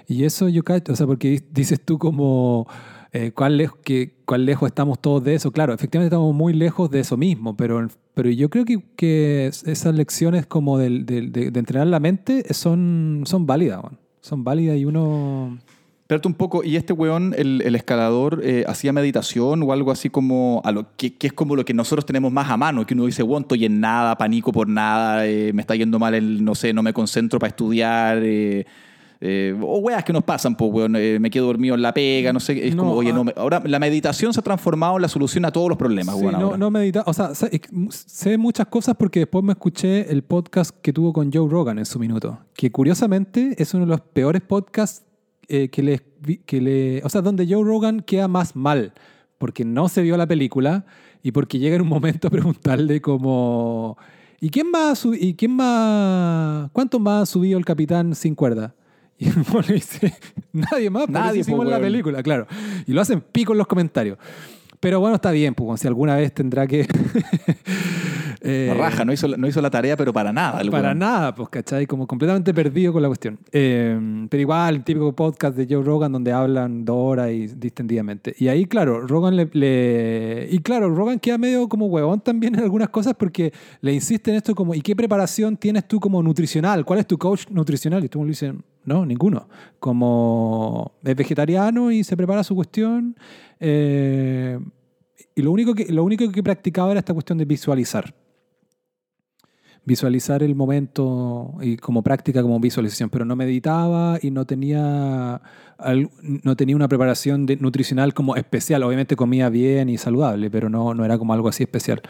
y 0.06 0.24
eso 0.24 0.48
yo 0.48 0.62
cacho, 0.64 0.92
o 0.92 0.96
sea, 0.96 1.06
porque 1.06 1.42
dices 1.52 1.80
tú 1.80 1.98
como 1.98 2.66
eh, 3.12 3.32
¿cuán, 3.32 3.56
lejos, 3.56 3.78
que, 3.82 4.12
lejos 4.38 4.68
estamos 4.68 5.00
todos 5.00 5.24
de 5.24 5.34
eso. 5.34 5.50
Claro, 5.50 5.74
efectivamente 5.74 6.14
estamos 6.14 6.34
muy 6.34 6.52
lejos 6.52 6.90
de 6.90 7.00
eso 7.00 7.16
mismo, 7.16 7.56
pero, 7.56 7.88
pero 8.14 8.30
yo 8.30 8.48
creo 8.50 8.64
que, 8.64 8.80
que 8.94 9.46
esas 9.46 9.94
lecciones 9.94 10.46
como 10.46 10.78
de, 10.78 11.00
de, 11.00 11.58
entrenar 11.58 11.88
la 11.88 11.98
mente 11.98 12.44
son, 12.54 13.22
son 13.24 13.46
válidas, 13.46 13.82
son 14.20 14.44
válidas 14.44 14.76
y 14.76 14.84
uno... 14.84 15.58
Espérate 16.10 16.26
un 16.26 16.34
poco, 16.34 16.64
y 16.64 16.74
este 16.74 16.92
weón, 16.92 17.36
el, 17.38 17.72
escalador, 17.76 18.40
eh, 18.42 18.64
hacía 18.66 18.92
meditación 18.92 19.62
o 19.62 19.72
algo 19.72 19.92
así 19.92 20.10
como, 20.10 20.60
a 20.64 20.72
lo, 20.72 20.96
que, 20.96 21.14
es 21.20 21.32
como 21.32 21.54
lo 21.54 21.64
que 21.64 21.72
nosotros 21.72 22.04
tenemos 22.04 22.32
más 22.32 22.50
a 22.50 22.56
mano, 22.56 22.84
que 22.84 22.94
uno 22.94 23.06
dice, 23.06 23.22
weón, 23.22 23.42
estoy 23.42 23.66
en 23.66 23.78
nada, 23.78 24.18
panico 24.18 24.50
por 24.50 24.66
nada, 24.66 25.24
eh, 25.28 25.52
me 25.52 25.60
está 25.60 25.76
yendo 25.76 26.00
mal 26.00 26.12
el, 26.14 26.44
no 26.44 26.56
sé, 26.56 26.72
no 26.72 26.82
me 26.82 26.92
concentro 26.92 27.38
para 27.38 27.50
estudiar, 27.50 28.18
eh, 28.24 28.66
o 29.62 29.78
weas 29.78 30.02
que 30.02 30.12
nos 30.12 30.24
pasan, 30.24 30.56
pues, 30.56 30.72
weón, 30.72 30.90
me 30.90 31.30
quedo 31.30 31.46
dormido 31.46 31.76
en 31.76 31.82
la 31.82 31.94
pega, 31.94 32.32
no 32.32 32.40
sé, 32.40 32.66
es 32.66 32.74
como, 32.74 32.94
oye, 32.94 33.12
no, 33.12 33.26
ah. 33.28 33.32
ahora 33.36 33.62
la 33.64 33.78
meditación 33.78 34.34
se 34.34 34.40
ha 34.40 34.42
transformado 34.42 34.96
en 34.96 35.02
la 35.02 35.08
solución 35.08 35.44
a 35.44 35.52
todos 35.52 35.68
los 35.68 35.78
problemas, 35.78 36.18
sí, 36.18 36.24
No, 36.24 36.56
no 36.56 36.72
medita, 36.72 37.04
o 37.06 37.12
sea, 37.12 37.36
sé, 37.36 37.60
sé, 37.90 38.36
muchas 38.36 38.66
cosas 38.66 38.96
porque 38.98 39.20
después 39.20 39.44
me 39.44 39.52
escuché 39.52 40.10
el 40.10 40.24
podcast 40.24 40.76
que 40.82 40.92
tuvo 40.92 41.12
con 41.12 41.32
Joe 41.32 41.48
Rogan 41.48 41.78
en 41.78 41.86
su 41.86 42.00
minuto, 42.00 42.40
que 42.54 42.72
curiosamente 42.72 43.54
es 43.58 43.74
uno 43.74 43.84
de 43.84 43.90
los 43.90 44.00
peores 44.00 44.42
podcasts 44.42 45.04
eh, 45.50 45.68
que, 45.68 45.82
le, 45.82 46.00
que 46.46 46.60
le... 46.60 47.02
O 47.04 47.08
sea, 47.08 47.20
donde 47.20 47.46
Joe 47.46 47.64
Rogan 47.64 48.00
queda 48.00 48.28
más 48.28 48.56
mal, 48.56 48.94
porque 49.38 49.64
no 49.64 49.88
se 49.88 50.02
vio 50.02 50.16
la 50.16 50.26
película 50.26 50.86
y 51.22 51.32
porque 51.32 51.58
llega 51.58 51.76
en 51.76 51.82
un 51.82 51.88
momento 51.88 52.28
a 52.28 52.30
preguntarle 52.30 53.00
como... 53.00 53.98
¿Y 54.40 54.48
quién 54.48 54.70
más, 54.70 55.06
y 55.12 55.34
quién 55.34 55.50
más, 55.52 56.70
cuánto 56.72 56.98
más 56.98 57.24
ha 57.24 57.26
subido 57.26 57.58
el 57.58 57.64
capitán 57.66 58.14
sin 58.14 58.34
cuerda? 58.34 58.74
Y 59.18 59.28
el 59.28 59.34
dice, 59.68 60.14
nadie 60.52 60.88
más, 60.88 61.06
nadie 61.10 61.40
hicimos 61.40 61.66
la 61.66 61.78
película, 61.78 62.22
claro. 62.22 62.46
Y 62.86 62.94
lo 62.94 63.02
hacen 63.02 63.20
pico 63.20 63.52
en 63.52 63.58
los 63.58 63.66
comentarios. 63.66 64.16
Pero 64.80 64.98
bueno, 64.98 65.16
está 65.16 65.30
bien, 65.30 65.54
pues 65.54 65.80
si 65.82 65.86
alguna 65.86 66.16
vez 66.16 66.32
tendrá 66.32 66.66
que... 66.66 66.86
eh, 68.40 68.74
raja, 68.74 69.04
no 69.04 69.12
hizo, 69.12 69.28
no 69.28 69.46
hizo 69.46 69.60
la 69.60 69.68
tarea, 69.68 69.94
pero 69.94 70.10
para 70.10 70.32
nada. 70.32 70.62
Para 70.70 70.94
nada, 70.94 71.34
pues, 71.34 71.50
¿cachai? 71.50 71.86
Como 71.86 72.06
completamente 72.06 72.54
perdido 72.54 72.90
con 72.94 73.02
la 73.02 73.08
cuestión. 73.08 73.38
Eh, 73.52 74.26
pero 74.30 74.40
igual, 74.40 74.76
el 74.76 74.84
típico 74.84 75.14
podcast 75.14 75.54
de 75.54 75.66
Joe 75.68 75.84
Rogan 75.84 76.12
donde 76.12 76.32
hablan 76.32 76.86
dos 76.86 76.96
horas 76.96 77.30
y 77.30 77.48
distendidamente. 77.48 78.34
Y 78.38 78.48
ahí, 78.48 78.64
claro, 78.64 79.06
Rogan 79.06 79.36
le, 79.36 80.48
Y 80.50 80.58
claro, 80.60 80.88
Rogan 80.88 81.18
queda 81.18 81.36
medio 81.36 81.68
como 81.68 81.86
huevón 81.86 82.20
también 82.20 82.54
en 82.54 82.62
algunas 82.62 82.88
cosas 82.88 83.12
porque 83.18 83.52
le 83.82 83.92
insiste 83.92 84.30
en 84.30 84.38
esto 84.38 84.54
como, 84.54 84.74
¿y 84.74 84.80
qué 84.80 84.96
preparación 84.96 85.58
tienes 85.58 85.86
tú 85.86 86.00
como 86.00 86.22
nutricional? 86.22 86.86
¿Cuál 86.86 87.00
es 87.00 87.06
tu 87.06 87.18
coach 87.18 87.44
nutricional? 87.50 88.02
Y 88.02 88.08
tú 88.08 88.22
le 88.22 88.30
dices, 88.30 88.54
no, 88.84 89.04
ninguno. 89.04 89.48
Como 89.78 90.92
es 91.04 91.16
vegetariano 91.16 91.90
y 91.90 92.04
se 92.04 92.16
prepara 92.16 92.42
su 92.44 92.54
cuestión. 92.54 93.16
Eh, 93.58 94.58
y 95.34 95.42
lo 95.42 95.52
único, 95.52 95.74
que, 95.74 95.92
lo 95.92 96.04
único 96.04 96.30
que 96.30 96.42
practicaba 96.42 96.90
era 96.90 97.00
esta 97.00 97.12
cuestión 97.12 97.38
de 97.38 97.44
visualizar. 97.44 98.14
Visualizar 99.84 100.42
el 100.42 100.54
momento 100.54 101.54
y 101.62 101.76
como 101.76 102.02
práctica, 102.02 102.42
como 102.42 102.60
visualización, 102.60 103.10
pero 103.10 103.24
no 103.24 103.34
meditaba 103.34 104.18
y 104.20 104.30
no 104.30 104.44
tenía, 104.44 105.40
no 106.22 106.56
tenía 106.56 106.76
una 106.76 106.88
preparación 106.88 107.46
nutricional 107.60 108.12
como 108.12 108.36
especial. 108.36 108.82
Obviamente 108.82 109.16
comía 109.16 109.48
bien 109.48 109.88
y 109.88 109.96
saludable, 109.96 110.50
pero 110.50 110.68
no, 110.68 110.94
no 110.94 111.04
era 111.04 111.18
como 111.18 111.32
algo 111.32 111.48
así 111.48 111.62
especial. 111.62 112.02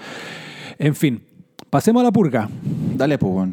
En 0.79 0.95
fin, 0.95 1.23
pasemos 1.71 2.01
a 2.01 2.05
la 2.05 2.13
purga. 2.13 2.49
Dale, 2.97 3.19
pues, 3.19 3.51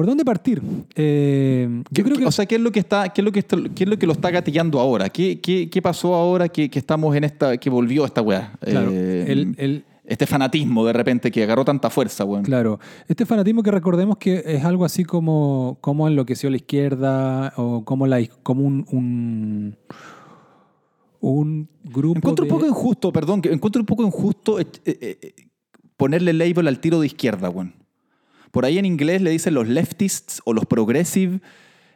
¿Por 0.00 0.06
dónde 0.06 0.24
partir? 0.24 0.62
Eh, 0.94 1.82
yo 1.90 2.04
creo 2.04 2.16
que... 2.16 2.24
O 2.24 2.32
sea, 2.32 2.46
¿qué 2.46 2.54
es 2.54 2.60
lo 2.62 2.72
que 2.72 2.80
está, 2.80 3.10
qué 3.10 3.20
es 3.20 3.22
lo 3.26 3.32
que 3.32 3.42
qué 3.42 3.84
es 3.84 3.90
lo 3.90 3.98
que 3.98 4.06
lo 4.06 4.14
está 4.14 4.30
gatillando 4.30 4.80
ahora? 4.80 5.10
¿Qué, 5.10 5.42
qué, 5.42 5.68
qué 5.68 5.82
pasó 5.82 6.14
ahora 6.14 6.48
que, 6.48 6.70
que, 6.70 6.78
estamos 6.78 7.14
en 7.14 7.24
esta, 7.24 7.58
que 7.58 7.68
volvió 7.68 8.06
esta 8.06 8.22
weá? 8.22 8.50
Claro, 8.60 8.88
eh, 8.94 9.54
el, 9.58 9.84
este 10.06 10.26
fanatismo 10.26 10.86
de 10.86 10.94
repente 10.94 11.30
que 11.30 11.42
agarró 11.42 11.66
tanta 11.66 11.90
fuerza, 11.90 12.24
weón. 12.24 12.44
Claro, 12.44 12.80
este 13.08 13.26
fanatismo 13.26 13.62
que 13.62 13.72
recordemos 13.72 14.16
que 14.16 14.42
es 14.42 14.64
algo 14.64 14.86
así 14.86 15.04
como 15.04 15.76
cómo 15.82 16.08
enloqueció 16.08 16.48
la 16.48 16.56
izquierda 16.56 17.52
o 17.56 17.84
como, 17.84 18.06
la, 18.06 18.26
como 18.42 18.64
un, 18.64 18.86
un 18.90 19.76
un 21.20 21.68
grupo. 21.84 22.16
Encuentro 22.16 22.46
un 22.46 22.48
poco 22.48 22.66
injusto, 22.66 23.12
perdón, 23.12 23.42
encuentro 23.44 23.82
un 23.82 23.86
poco 23.86 24.02
injusto 24.02 24.58
eh, 24.60 24.66
eh, 24.86 25.18
eh, 25.20 25.34
ponerle 25.98 26.32
label 26.32 26.68
al 26.68 26.80
tiro 26.80 27.00
de 27.00 27.06
izquierda, 27.06 27.50
weón. 27.50 27.79
Por 28.50 28.64
ahí 28.64 28.78
en 28.78 28.84
inglés 28.84 29.22
le 29.22 29.30
dicen 29.30 29.54
los 29.54 29.68
leftists 29.68 30.40
o 30.44 30.52
los 30.52 30.66
progressive. 30.66 31.40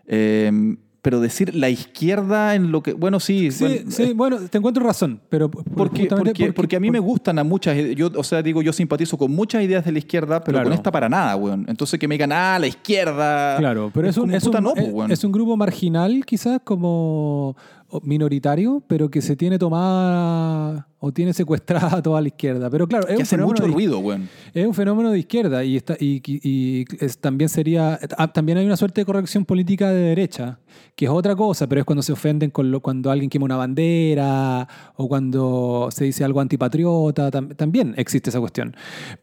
Eh, 0.07 0.77
pero 1.05 1.21
decir 1.21 1.55
la 1.55 1.69
izquierda 1.69 2.55
en 2.55 2.73
lo 2.73 2.83
que. 2.83 2.95
Bueno, 2.95 3.21
sí. 3.21 3.51
Sí, 3.51 4.15
bueno, 4.15 4.39
te 4.49 4.57
encuentro 4.57 4.83
razón, 4.83 5.21
pero. 5.29 5.51
Porque, 5.51 6.09
porque, 6.57 6.77
a 6.77 6.81
mí 6.81 6.91
me 6.91 6.99
gustan 6.99 7.39
a 7.39 7.45
muchas. 7.45 7.77
Yo, 7.95 8.11
o 8.17 8.25
sea, 8.25 8.41
digo, 8.41 8.63
yo 8.63 8.73
simpatizo 8.73 9.19
con 9.19 9.31
muchas 9.31 9.63
ideas 9.63 9.85
de 9.85 9.93
la 9.93 9.99
izquierda, 9.99 10.43
pero 10.43 10.63
con 10.63 10.73
esta 10.73 10.91
para 10.91 11.11
nada, 11.11 11.37
weón. 11.37 11.67
Entonces 11.69 12.01
que 12.01 12.09
me 12.09 12.15
digan, 12.15 12.33
ah, 12.33 12.59
la 12.59 12.69
izquierda. 12.69 13.59
Claro, 13.59 13.91
pero 13.93 14.09
es, 14.09 14.17
un, 14.17 14.33
es, 14.33 14.47
un, 14.47 14.73
pues, 14.95 15.11
es 15.11 15.23
un 15.25 15.33
grupo 15.33 15.59
marginal, 15.59 16.25
quizás, 16.25 16.63
como 16.65 17.55
minoritario, 18.03 18.83
pero 18.87 19.11
que 19.11 19.23
se 19.23 19.37
tiene 19.37 19.59
tomada 19.59 20.89
o 20.99 21.13
tiene 21.13 21.35
secuestrada 21.35 22.03
toda 22.03 22.21
la 22.21 22.29
izquierda. 22.29 22.71
Pero 22.71 22.89
claro, 22.89 23.07
es 23.09 23.17
que 23.17 23.23
hace 23.23 23.37
mucho 23.37 23.67
ruido, 23.67 23.99
güey. 23.99 24.21
Es 24.55 24.67
un 24.67 24.75
fenómeno 24.75 25.11
de 25.11 25.19
izquierda 25.19 25.63
y, 25.63 25.77
está, 25.77 25.97
y, 26.01 26.85
también 27.21 27.49
sería. 27.49 27.99
Ah, 28.17 28.33
también 28.33 28.59
hay 28.59 28.65
una 28.67 28.77
suerte 28.77 29.03
de 29.03 29.05
corrección 29.05 29.45
política 29.45 29.91
de 29.91 30.01
derecha, 30.01 30.59
que 30.97 31.05
es 31.05 31.11
otra 31.11 31.37
cosa, 31.37 31.67
pero 31.69 31.81
es 31.81 31.85
cuando 31.85 32.03
se 32.03 32.13
ofenden 32.13 32.51
con 32.51 32.71
lo, 32.71 32.81
cuando 32.81 33.11
alguien 33.11 33.29
quema 33.29 33.45
una 33.45 33.57
bandera 33.57 34.67
o 34.97 35.09
cuando 35.09 35.89
se 35.91 36.05
dice 36.05 36.25
algo 36.25 36.41
antipatriota. 36.41 37.31
también 37.31 37.95
existe 37.99 38.31
esa 38.31 38.41
cuestión. 38.41 38.75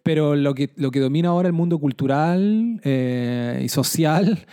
Pero 0.04 0.36
lo 0.36 0.54
que, 0.54 0.72
lo 0.76 0.92
que 0.92 1.00
domina 1.00 1.30
ahora 1.30 1.48
el 1.48 1.54
mundo 1.54 1.80
cultural 1.80 2.80
eh, 2.84 3.62
y 3.64 3.70
social 3.70 4.46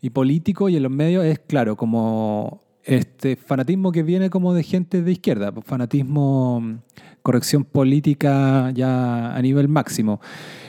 y 0.00 0.10
político 0.10 0.68
y 0.68 0.76
en 0.76 0.84
los 0.84 0.92
medios 0.92 1.24
es, 1.24 1.40
claro, 1.40 1.76
como 1.76 2.65
este 2.86 3.36
fanatismo 3.36 3.90
que 3.90 4.02
viene 4.02 4.30
como 4.30 4.54
de 4.54 4.62
gente 4.62 5.02
de 5.02 5.12
izquierda, 5.12 5.52
fanatismo, 5.62 6.80
corrección 7.22 7.64
política 7.64 8.70
ya 8.70 9.34
a 9.34 9.42
nivel 9.42 9.68
máximo. 9.68 10.20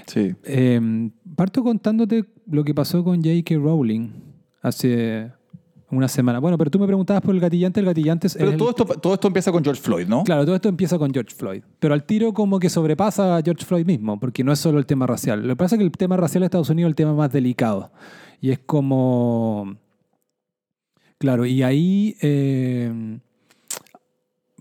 Sí. 0.08 0.36
Em, 0.44 1.12
parto 1.36 1.64
contándote 1.64 2.26
lo 2.48 2.64
que 2.64 2.74
pasó 2.74 3.04
con 3.04 3.18
J.K. 3.18 3.56
Rowling 3.56 4.10
hace 4.62 5.32
una 5.92 6.08
semana. 6.08 6.40
Bueno, 6.40 6.58
pero 6.58 6.72
tú 6.72 6.80
me 6.80 6.88
preguntabas 6.88 7.22
por 7.22 7.36
el 7.36 7.40
gatillante. 7.40 7.80
El 7.80 7.86
gatillante 7.86 8.28
es. 8.28 8.36
Pero 8.36 8.58
todo, 8.58 8.72
esto, 8.72 8.86
todo 8.86 9.14
esto 9.14 9.28
empieza 9.28 9.52
con 9.52 9.64
George 9.64 9.82
Floyd, 9.82 10.08
¿no? 10.08 10.24
Claro, 10.24 10.44
todo 10.44 10.56
esto 10.56 10.70
empieza 10.70 10.98
con 10.98 11.14
George 11.14 11.36
Floyd. 11.36 11.62
Pero 11.80 11.94
al 11.94 12.04
tiro, 12.04 12.34
como 12.34 12.60
que 12.60 12.70
sobrepasa 12.70 13.38
a 13.38 13.42
George 13.44 13.64
Floyd 13.64 13.86
mismo, 13.86 14.20
porque 14.20 14.44
no 14.44 14.52
es 14.52 14.60
solo 14.60 14.80
el 14.80 14.88
tema 14.88 15.06
racial. 15.06 15.44
Lo 15.44 15.50
que 15.50 15.58
pasa 15.58 15.76
es 15.76 15.80
que 15.80 15.86
el 15.86 15.92
tema 15.92 16.18
racial 16.18 16.42
en 16.42 16.46
Estados 16.46 16.70
Unidos 16.72 16.90
es 16.90 16.92
el 16.92 16.96
tema 16.96 17.14
más 17.14 17.32
delicado. 17.32 17.92
Y 18.42 18.50
es 18.50 18.60
como 18.60 19.78
Claro, 21.18 21.46
y 21.46 21.64
ahí, 21.64 22.16
eh, 22.22 23.20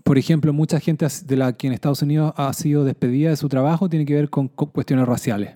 por 0.03 0.17
ejemplo, 0.17 0.53
mucha 0.53 0.79
gente 0.79 1.05
de 1.25 1.37
la 1.37 1.53
que 1.53 1.67
en 1.67 1.73
Estados 1.73 2.01
Unidos 2.01 2.33
ha 2.35 2.51
sido 2.53 2.83
despedida 2.83 3.29
de 3.29 3.37
su 3.37 3.47
trabajo 3.47 3.89
tiene 3.89 4.05
que 4.05 4.15
ver 4.15 4.29
con, 4.29 4.47
cuestiones 4.47 5.05
raciales. 5.05 5.55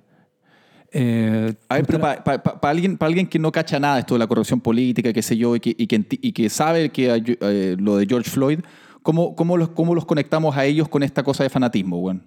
Eh, 0.94 1.54
a 1.70 1.76
ver, 1.76 1.86
pero 1.86 2.00
para 2.00 2.60
alguien, 2.64 2.98
para 2.98 3.08
alguien 3.08 3.26
que 3.26 3.40
no 3.40 3.52
cacha 3.52 3.80
nada 3.80 4.00
esto 4.00 4.16
de 4.16 4.20
la 4.20 4.28
corrupción 4.28 4.60
política, 4.60 5.12
qué 5.14 5.22
sé 5.22 5.38
yo, 5.38 5.56
y 5.56 5.60
que, 5.60 5.74
y 5.76 5.88
que, 5.88 6.06
y 6.10 6.34
que 6.34 6.50
sabe 6.50 6.90
que 6.90 7.38
eh, 7.40 7.78
lo 7.80 7.96
de 7.96 8.06
George 8.06 8.30
Floyd, 8.30 8.60
¿cómo, 9.02 9.36
cómo, 9.36 9.58
los, 9.58 9.70
¿cómo 9.70 9.96
los 9.96 10.06
conectamos 10.06 10.56
a 10.56 10.66
ellos 10.66 10.88
con 10.90 11.02
esta 11.02 11.24
cosa 11.24 11.44
de 11.44 11.50
fanatismo, 11.50 12.00
bueno? 12.00 12.22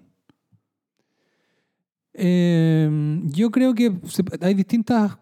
yo 2.17 3.51
creo 3.51 3.75
que 3.75 3.91
hay 4.39 4.53
distintas 4.53 5.17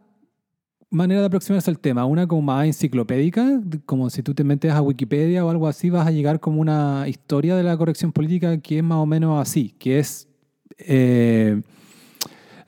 manera 0.94 1.22
de 1.22 1.26
aproximarse 1.26 1.72
al 1.72 1.80
tema. 1.80 2.06
Una 2.06 2.28
como 2.28 2.44
más 2.44 2.68
enciclopédica, 2.68 3.62
como 3.86 4.10
si 4.10 4.22
tú 4.22 4.34
te 4.34 4.44
metes 4.44 4.72
a 4.72 4.82
Wikipedia 4.82 5.44
o 5.44 5.50
algo 5.50 5.68
así, 5.68 5.90
vas 5.90 6.08
a 6.08 6.12
llegar 6.12 6.40
como 6.40 6.62
una 6.62 7.06
historia 7.08 7.56
de 7.56 7.64
la 7.64 7.76
corrección 7.76 8.12
política 8.12 8.60
que 8.60 8.78
es 8.78 8.84
más 8.84 9.00
o 9.00 9.06
menos 9.06 9.42
así, 9.42 9.76
que 9.80 10.00
es 10.00 10.30
eh, 10.78 11.62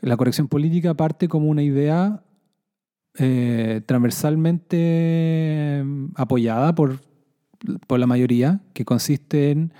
la 0.01 0.17
corrección 0.17 0.47
política 0.47 0.95
parte 0.95 1.27
como 1.27 1.49
una 1.49 1.61
idea 1.61 2.23
eh, 3.17 3.81
transversalmente 3.85 5.83
apoyada 6.15 6.73
por, 6.73 6.99
por 7.87 7.99
la 7.99 8.07
mayoría, 8.07 8.61
que 8.73 8.85
consiste 8.85 9.51
en 9.51 9.71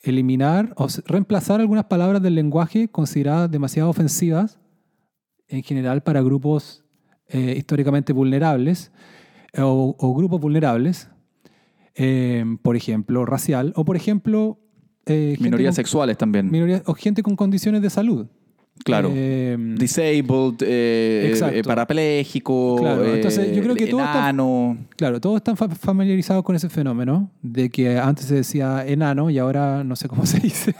eliminar 0.00 0.72
o 0.76 0.86
reemplazar 1.06 1.60
algunas 1.60 1.84
palabras 1.84 2.22
del 2.22 2.34
lenguaje 2.34 2.88
consideradas 2.88 3.50
demasiado 3.50 3.90
ofensivas 3.90 4.58
en 5.48 5.62
general 5.62 6.02
para 6.02 6.22
grupos 6.22 6.84
eh, 7.28 7.54
históricamente 7.56 8.12
vulnerables 8.12 8.90
eh, 9.52 9.60
o, 9.62 10.14
grupos 10.14 10.40
vulnerables, 10.40 11.10
eh, 11.94 12.44
por 12.62 12.76
ejemplo, 12.76 13.26
racial, 13.26 13.72
o 13.76 13.84
por 13.84 13.96
ejemplo... 13.96 14.58
minorías 15.06 15.74
sexuales 15.74 16.18
también. 16.18 16.50
o 16.86 16.94
gente 16.94 17.22
con 17.22 17.36
condiciones 17.36 17.82
de 17.82 17.90
salud. 17.90 18.28
Claro. 18.84 19.10
Em, 19.14 19.76
Disabled, 19.76 20.62
eh, 20.62 21.34
eh, 21.52 21.62
parapléjico, 21.64 22.76
claro. 22.76 23.04
Entonces, 23.04 23.54
yo 23.54 23.62
creo 23.62 23.74
que 23.74 23.86
todos 23.86 24.04
están, 24.04 24.88
claro, 24.96 25.20
todos 25.20 25.36
están 25.36 25.56
familiarizados 25.56 26.44
con 26.44 26.56
ese 26.56 26.68
fenómeno 26.68 27.30
de 27.42 27.70
que 27.70 27.98
antes 27.98 28.26
se 28.26 28.36
decía 28.36 28.84
enano 28.86 29.30
y 29.30 29.38
ahora 29.38 29.84
no 29.84 29.96
sé 29.96 30.08
cómo 30.08 30.26
se 30.26 30.40
dice. 30.40 30.74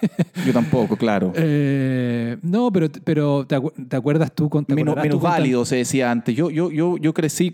Yo 0.47 0.53
tampoco, 0.53 0.97
claro. 0.97 1.33
Eh, 1.35 2.37
no, 2.43 2.73
pero, 2.73 2.89
pero 3.05 3.47
¿te, 3.47 3.97
acuerdas 3.97 4.33
tú? 4.35 4.49
Con, 4.49 4.67
menos 4.69 5.21
válido 5.21 5.65
se 5.65 5.77
decía 5.77 6.11
antes. 6.11 6.35
Yo, 6.35 6.51
yo, 6.51 6.71
yo, 6.71 6.97
yo 6.97 7.15
crecí 7.15 7.53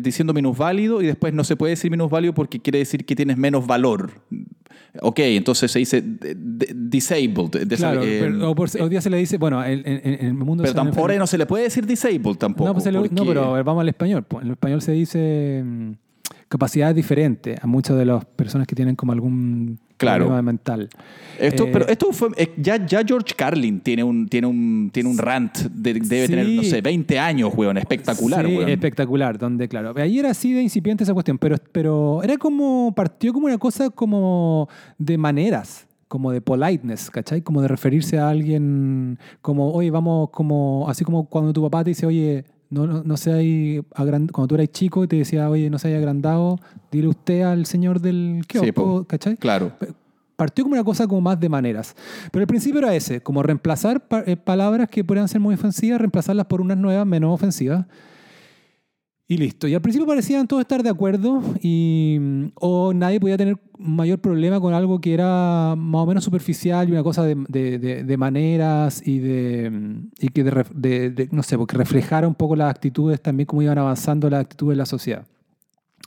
diciendo 0.00 0.32
menos 0.32 0.56
válido 0.56 1.02
y 1.02 1.06
después 1.06 1.32
no 1.32 1.44
se 1.44 1.56
puede 1.56 1.70
decir 1.70 1.90
menos 1.90 2.10
válido 2.10 2.34
porque 2.34 2.60
quiere 2.60 2.78
decir 2.78 3.04
que 3.04 3.16
tienes 3.16 3.36
menos 3.36 3.66
valor. 3.66 4.10
Ok, 5.00 5.18
entonces 5.20 5.70
se 5.70 5.78
dice 5.78 6.02
disabled. 6.02 7.76
Claro, 7.76 8.50
o 8.50 8.54
por, 8.54 8.68
hoy 8.80 8.88
día 8.88 9.00
se 9.00 9.10
le 9.10 9.16
dice, 9.16 9.38
bueno, 9.38 9.64
en, 9.64 9.86
el 9.86 10.34
mundo... 10.34 10.62
Pero 10.62 10.74
tampoco 10.74 11.08
no 11.12 11.26
se 11.26 11.38
le 11.38 11.46
puede 11.46 11.64
decir 11.64 11.86
disabled 11.86 12.36
tampoco. 12.36 12.68
No, 12.68 12.74
pues 12.74 13.12
no 13.12 13.24
pero 13.26 13.64
vamos 13.64 13.80
al 13.80 13.88
español. 13.88 14.24
En 14.32 14.46
el 14.46 14.50
español 14.52 14.82
se 14.82 14.92
dice 14.92 15.62
mm, 15.64 15.92
capacidades 16.48 16.94
diferentes 16.96 17.62
a 17.62 17.66
muchas 17.66 17.96
de 17.96 18.06
las 18.06 18.24
personas 18.24 18.66
que 18.66 18.74
tienen 18.74 18.96
como 18.96 19.12
algún 19.12 19.78
claro. 20.02 20.42
mental. 20.42 20.88
Esto, 21.38 21.68
pero 21.72 21.88
eh, 21.88 21.92
esto 21.92 22.12
fue. 22.12 22.28
Eh, 22.36 22.52
ya, 22.56 22.84
ya 22.86 23.02
George 23.04 23.34
Carlin 23.34 23.80
tiene 23.80 24.04
un, 24.04 24.28
tiene 24.28 24.46
un, 24.46 24.90
tiene 24.92 25.08
un 25.08 25.18
rant, 25.18 25.56
debe 25.72 26.00
tener, 26.28 26.48
no 26.48 26.62
sé, 26.62 26.80
20 26.80 27.18
años, 27.18 27.52
weón, 27.54 27.78
espectacular, 27.78 28.46
sí, 28.46 28.58
espectacular, 28.66 29.38
donde, 29.38 29.68
claro. 29.68 29.94
Ahí 29.96 30.18
era 30.18 30.30
así 30.30 30.52
de 30.52 30.62
incipiente 30.62 31.04
esa 31.04 31.14
cuestión, 31.14 31.38
pero, 31.38 31.56
pero 31.72 32.22
era 32.22 32.36
como. 32.36 32.92
Partió 32.94 33.32
como 33.32 33.46
una 33.46 33.58
cosa 33.58 33.90
como 33.90 34.68
de 34.98 35.18
maneras 35.18 35.86
como 36.12 36.30
de 36.30 36.42
politeness, 36.42 37.10
¿cachai? 37.10 37.40
Como 37.40 37.62
de 37.62 37.68
referirse 37.68 38.18
a 38.18 38.28
alguien 38.28 39.18
como, 39.40 39.72
oye, 39.72 39.90
vamos, 39.90 40.28
como, 40.28 40.84
así 40.86 41.04
como 41.04 41.24
cuando 41.24 41.54
tu 41.54 41.62
papá 41.62 41.82
te 41.84 41.88
dice, 41.88 42.04
oye, 42.04 42.44
no, 42.72 42.86
no, 42.86 43.02
no 43.04 43.16
se 43.18 43.84
cuando 43.94 44.46
tú 44.48 44.54
eras 44.54 44.68
chico 44.72 45.04
y 45.04 45.06
te 45.06 45.16
decía, 45.16 45.48
oye, 45.50 45.68
no 45.68 45.78
se 45.78 45.88
haya 45.88 45.98
agrandado, 45.98 46.58
dile 46.90 47.08
usted 47.08 47.42
al 47.42 47.66
señor 47.66 48.00
del 48.00 48.44
kiosco, 48.48 49.04
¿cachai? 49.04 49.36
Claro. 49.36 49.72
Partió 50.36 50.64
como 50.64 50.74
una 50.74 50.82
cosa 50.82 51.06
como 51.06 51.20
más 51.20 51.38
de 51.38 51.50
maneras. 51.50 51.94
Pero 52.30 52.40
el 52.40 52.46
principio 52.46 52.78
era 52.78 52.94
ese, 52.94 53.20
como 53.20 53.42
reemplazar 53.42 54.02
eh, 54.26 54.36
palabras 54.36 54.88
que 54.88 55.04
puedan 55.04 55.28
ser 55.28 55.40
muy 55.40 55.54
ofensivas, 55.54 56.00
reemplazarlas 56.00 56.46
por 56.46 56.62
unas 56.62 56.78
nuevas 56.78 57.06
menos 57.06 57.34
ofensivas. 57.34 57.84
Y 59.28 59.38
listo. 59.38 59.66
Y 59.68 59.74
al 59.74 59.80
principio 59.80 60.06
parecían 60.06 60.46
todos 60.46 60.60
estar 60.60 60.82
de 60.82 60.90
acuerdo 60.90 61.42
y, 61.62 62.18
o 62.56 62.92
nadie 62.92 63.20
podía 63.20 63.38
tener 63.38 63.56
mayor 63.78 64.18
problema 64.18 64.60
con 64.60 64.74
algo 64.74 65.00
que 65.00 65.14
era 65.14 65.74
más 65.76 66.02
o 66.02 66.06
menos 66.06 66.24
superficial 66.24 66.88
y 66.88 66.92
una 66.92 67.02
cosa 67.02 67.24
de, 67.24 67.36
de, 67.48 68.04
de, 68.04 68.16
maneras 68.16 69.00
y, 69.06 69.20
de, 69.20 70.02
y 70.18 70.28
que 70.28 70.44
de, 70.44 71.28
no 71.30 71.42
sé, 71.42 71.56
porque 71.56 71.76
reflejara 71.76 72.28
un 72.28 72.34
poco 72.34 72.56
las 72.56 72.68
actitudes 72.68 73.22
también, 73.22 73.46
cómo 73.46 73.62
iban 73.62 73.78
avanzando 73.78 74.28
las 74.28 74.40
actitudes 74.40 74.74
de 74.74 74.78
la 74.78 74.86
sociedad. 74.86 75.26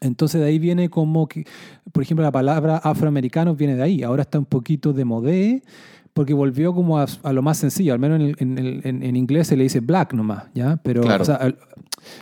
Entonces 0.01 0.41
de 0.41 0.47
ahí 0.47 0.59
viene 0.59 0.89
como 0.89 1.27
que, 1.27 1.45
por 1.91 2.03
ejemplo, 2.03 2.23
la 2.23 2.31
palabra 2.31 2.77
afroamericano 2.77 3.55
viene 3.55 3.75
de 3.75 3.83
ahí. 3.83 4.03
Ahora 4.03 4.23
está 4.23 4.37
un 4.37 4.45
poquito 4.45 4.93
de 4.93 5.05
modé 5.05 5.63
porque 6.13 6.33
volvió 6.33 6.73
como 6.73 6.99
a, 6.99 7.07
lo 7.33 7.41
más 7.41 7.57
sencillo. 7.57 7.93
Al 7.93 7.99
menos 7.99 8.19
en, 8.39 8.57
en, 8.57 9.03
en, 9.03 9.15
inglés 9.15 9.47
se 9.47 9.57
le 9.57 9.63
dice 9.63 9.79
black 9.79 10.13
nomás, 10.13 10.45
¿ya? 10.53 10.77
Pero, 10.83 11.01
claro. 11.01 11.23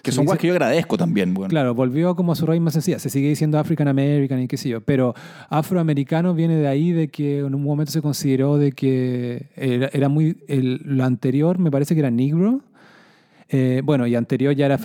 Que 0.01 0.11
son 0.11 0.25
cosas 0.25 0.39
que 0.39 0.47
yo 0.47 0.53
agradezco 0.53 0.97
también. 0.97 1.33
Bueno. 1.33 1.49
Claro, 1.49 1.73
volvió 1.73 2.15
como 2.15 2.31
a 2.31 2.35
su 2.35 2.45
raíz 2.45 2.61
más 2.61 2.73
sencilla. 2.73 2.99
Se 2.99 3.09
sigue 3.09 3.29
diciendo 3.29 3.59
African 3.59 3.87
American 3.87 4.41
y 4.41 4.47
qué 4.47 4.57
sé 4.57 4.69
yo. 4.69 4.81
Pero 4.81 5.13
afroamericano 5.49 6.33
viene 6.33 6.55
de 6.55 6.67
ahí 6.67 6.91
de 6.91 7.07
que 7.07 7.39
en 7.39 7.55
un 7.55 7.63
momento 7.63 7.91
se 7.91 8.01
consideró 8.01 8.57
de 8.57 8.71
que 8.71 9.47
era, 9.55 10.09
muy... 10.09 10.37
lo 10.47 11.03
anterior 11.03 11.59
me 11.59 11.71
parece 11.71 11.93
que 11.93 11.99
era 11.99 12.11
negro. 12.11 12.61
Eh, 13.49 13.81
bueno, 13.83 14.07
y 14.07 14.15
anterior 14.15 14.55
ya 14.55 14.65
era 14.65 14.77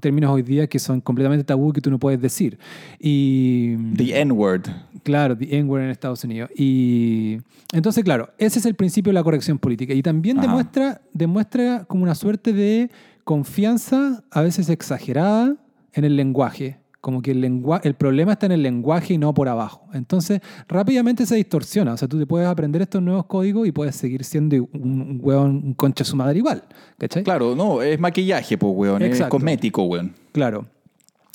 términos 0.00 0.30
hoy 0.30 0.42
día 0.42 0.66
que 0.66 0.78
son 0.78 1.00
completamente 1.00 1.44
tabú 1.44 1.72
que 1.72 1.80
tú 1.80 1.90
no 1.90 1.98
puedes 1.98 2.20
decir. 2.20 2.58
Y, 2.98 3.76
the 3.94 4.20
N-word. 4.20 4.62
Claro, 5.02 5.36
the 5.36 5.58
N-word 5.58 5.82
en 5.82 5.90
Estados 5.90 6.22
Unidos. 6.24 6.50
Y 6.56 7.38
entonces, 7.72 8.04
claro, 8.04 8.30
ese 8.38 8.58
es 8.58 8.66
el 8.66 8.74
principio 8.74 9.10
de 9.10 9.14
la 9.14 9.22
corrección 9.22 9.58
política. 9.58 9.94
Y 9.94 10.02
también 10.02 10.40
demuestra, 10.40 11.00
demuestra 11.12 11.84
como 11.84 12.02
una 12.02 12.14
suerte 12.14 12.52
de 12.52 12.90
confianza, 13.26 14.22
a 14.30 14.40
veces 14.40 14.68
exagerada, 14.68 15.56
en 15.92 16.04
el 16.04 16.14
lenguaje. 16.14 16.78
Como 17.00 17.22
que 17.22 17.32
el, 17.32 17.44
el 17.44 17.94
problema 17.94 18.32
está 18.32 18.46
en 18.46 18.52
el 18.52 18.62
lenguaje 18.62 19.14
y 19.14 19.18
no 19.18 19.34
por 19.34 19.48
abajo. 19.48 19.88
Entonces, 19.94 20.40
rápidamente 20.68 21.26
se 21.26 21.34
distorsiona. 21.34 21.94
O 21.94 21.96
sea, 21.96 22.06
tú 22.06 22.20
te 22.20 22.26
puedes 22.26 22.46
aprender 22.46 22.82
estos 22.82 23.02
nuevos 23.02 23.26
códigos 23.26 23.66
y 23.66 23.72
puedes 23.72 23.96
seguir 23.96 24.22
siendo 24.22 24.56
un, 24.72 25.18
hueón, 25.20 25.60
un 25.64 25.74
concha 25.74 26.04
su 26.04 26.14
madre 26.14 26.38
igual. 26.38 26.62
¿Cachai? 26.98 27.24
Claro, 27.24 27.56
no, 27.56 27.82
es 27.82 27.98
maquillaje, 27.98 28.56
pues, 28.56 28.72
weón. 28.74 29.02
Es 29.02 29.20
cosmético, 29.22 29.82
weón. 29.82 30.14
Claro. 30.30 30.66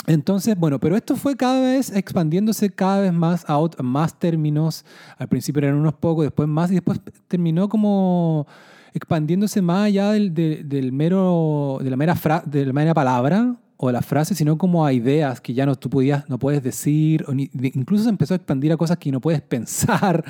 Entonces, 0.08 0.58
bueno, 0.58 0.80
pero 0.80 0.96
esto 0.96 1.18
fue 1.18 1.36
cada 1.36 1.60
vez 1.60 1.94
expandiéndose 1.94 2.70
cada 2.70 3.02
vez 3.02 3.12
más 3.12 3.44
a 3.50 3.60
más 3.84 4.18
términos. 4.18 4.86
Al 5.18 5.28
principio 5.28 5.62
eran 5.62 5.76
unos 5.76 5.96
pocos, 5.96 6.24
después 6.24 6.48
más, 6.48 6.72
y 6.72 6.76
después 6.76 7.02
terminó 7.28 7.68
como 7.68 8.48
expandiéndose 8.94 9.62
más 9.62 9.88
allá 9.88 10.12
del, 10.12 10.92
mero, 10.92 11.80
de 11.82 11.90
la 11.90 11.98
mera, 11.98 12.16
de 12.46 12.66
la 12.66 12.74
mera 12.74 12.94
palabra 12.94 13.56
o 13.78 13.88
de 13.88 13.94
la 13.94 14.02
frase, 14.02 14.36
sino 14.36 14.58
como 14.58 14.86
a 14.86 14.94
ideas 14.94 15.42
que 15.42 15.54
ya 15.54 15.66
no, 15.66 15.76
tú 15.76 15.90
podías, 15.90 16.30
no 16.30 16.38
puedes 16.38 16.62
decir, 16.62 17.26
incluso 17.74 18.04
se 18.04 18.10
empezó 18.10 18.36
a 18.36 18.38
expandir 18.38 18.72
a 18.72 18.78
cosas 18.78 18.98
que 18.98 19.12
no 19.12 19.20
puedes 19.20 19.42
pensar. 19.56 20.24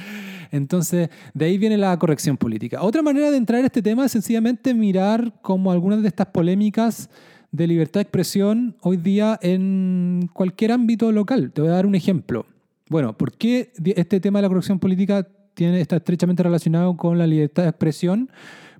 Entonces, 0.51 1.09
de 1.33 1.45
ahí 1.45 1.57
viene 1.57 1.77
la 1.77 1.97
corrección 1.97 2.37
política. 2.37 2.81
Otra 2.81 3.01
manera 3.01 3.29
de 3.31 3.37
entrar 3.37 3.61
a 3.61 3.65
este 3.65 3.81
tema 3.81 4.05
es 4.05 4.11
sencillamente 4.11 4.73
mirar 4.73 5.33
cómo 5.41 5.71
algunas 5.71 6.01
de 6.01 6.07
estas 6.07 6.27
polémicas 6.27 7.09
de 7.51 7.67
libertad 7.67 7.99
de 7.99 8.03
expresión 8.03 8.75
hoy 8.81 8.97
día 8.97 9.37
en 9.41 10.29
cualquier 10.33 10.71
ámbito 10.71 11.11
local. 11.11 11.51
Te 11.51 11.61
voy 11.61 11.71
a 11.71 11.73
dar 11.73 11.85
un 11.85 11.95
ejemplo. 11.95 12.45
Bueno, 12.89 13.17
¿por 13.17 13.33
qué 13.33 13.71
este 13.95 14.19
tema 14.19 14.39
de 14.39 14.43
la 14.43 14.49
corrección 14.49 14.79
política 14.79 15.27
está 15.55 15.97
estrechamente 15.97 16.43
relacionado 16.43 16.95
con 16.97 17.17
la 17.17 17.27
libertad 17.27 17.63
de 17.63 17.69
expresión? 17.69 18.29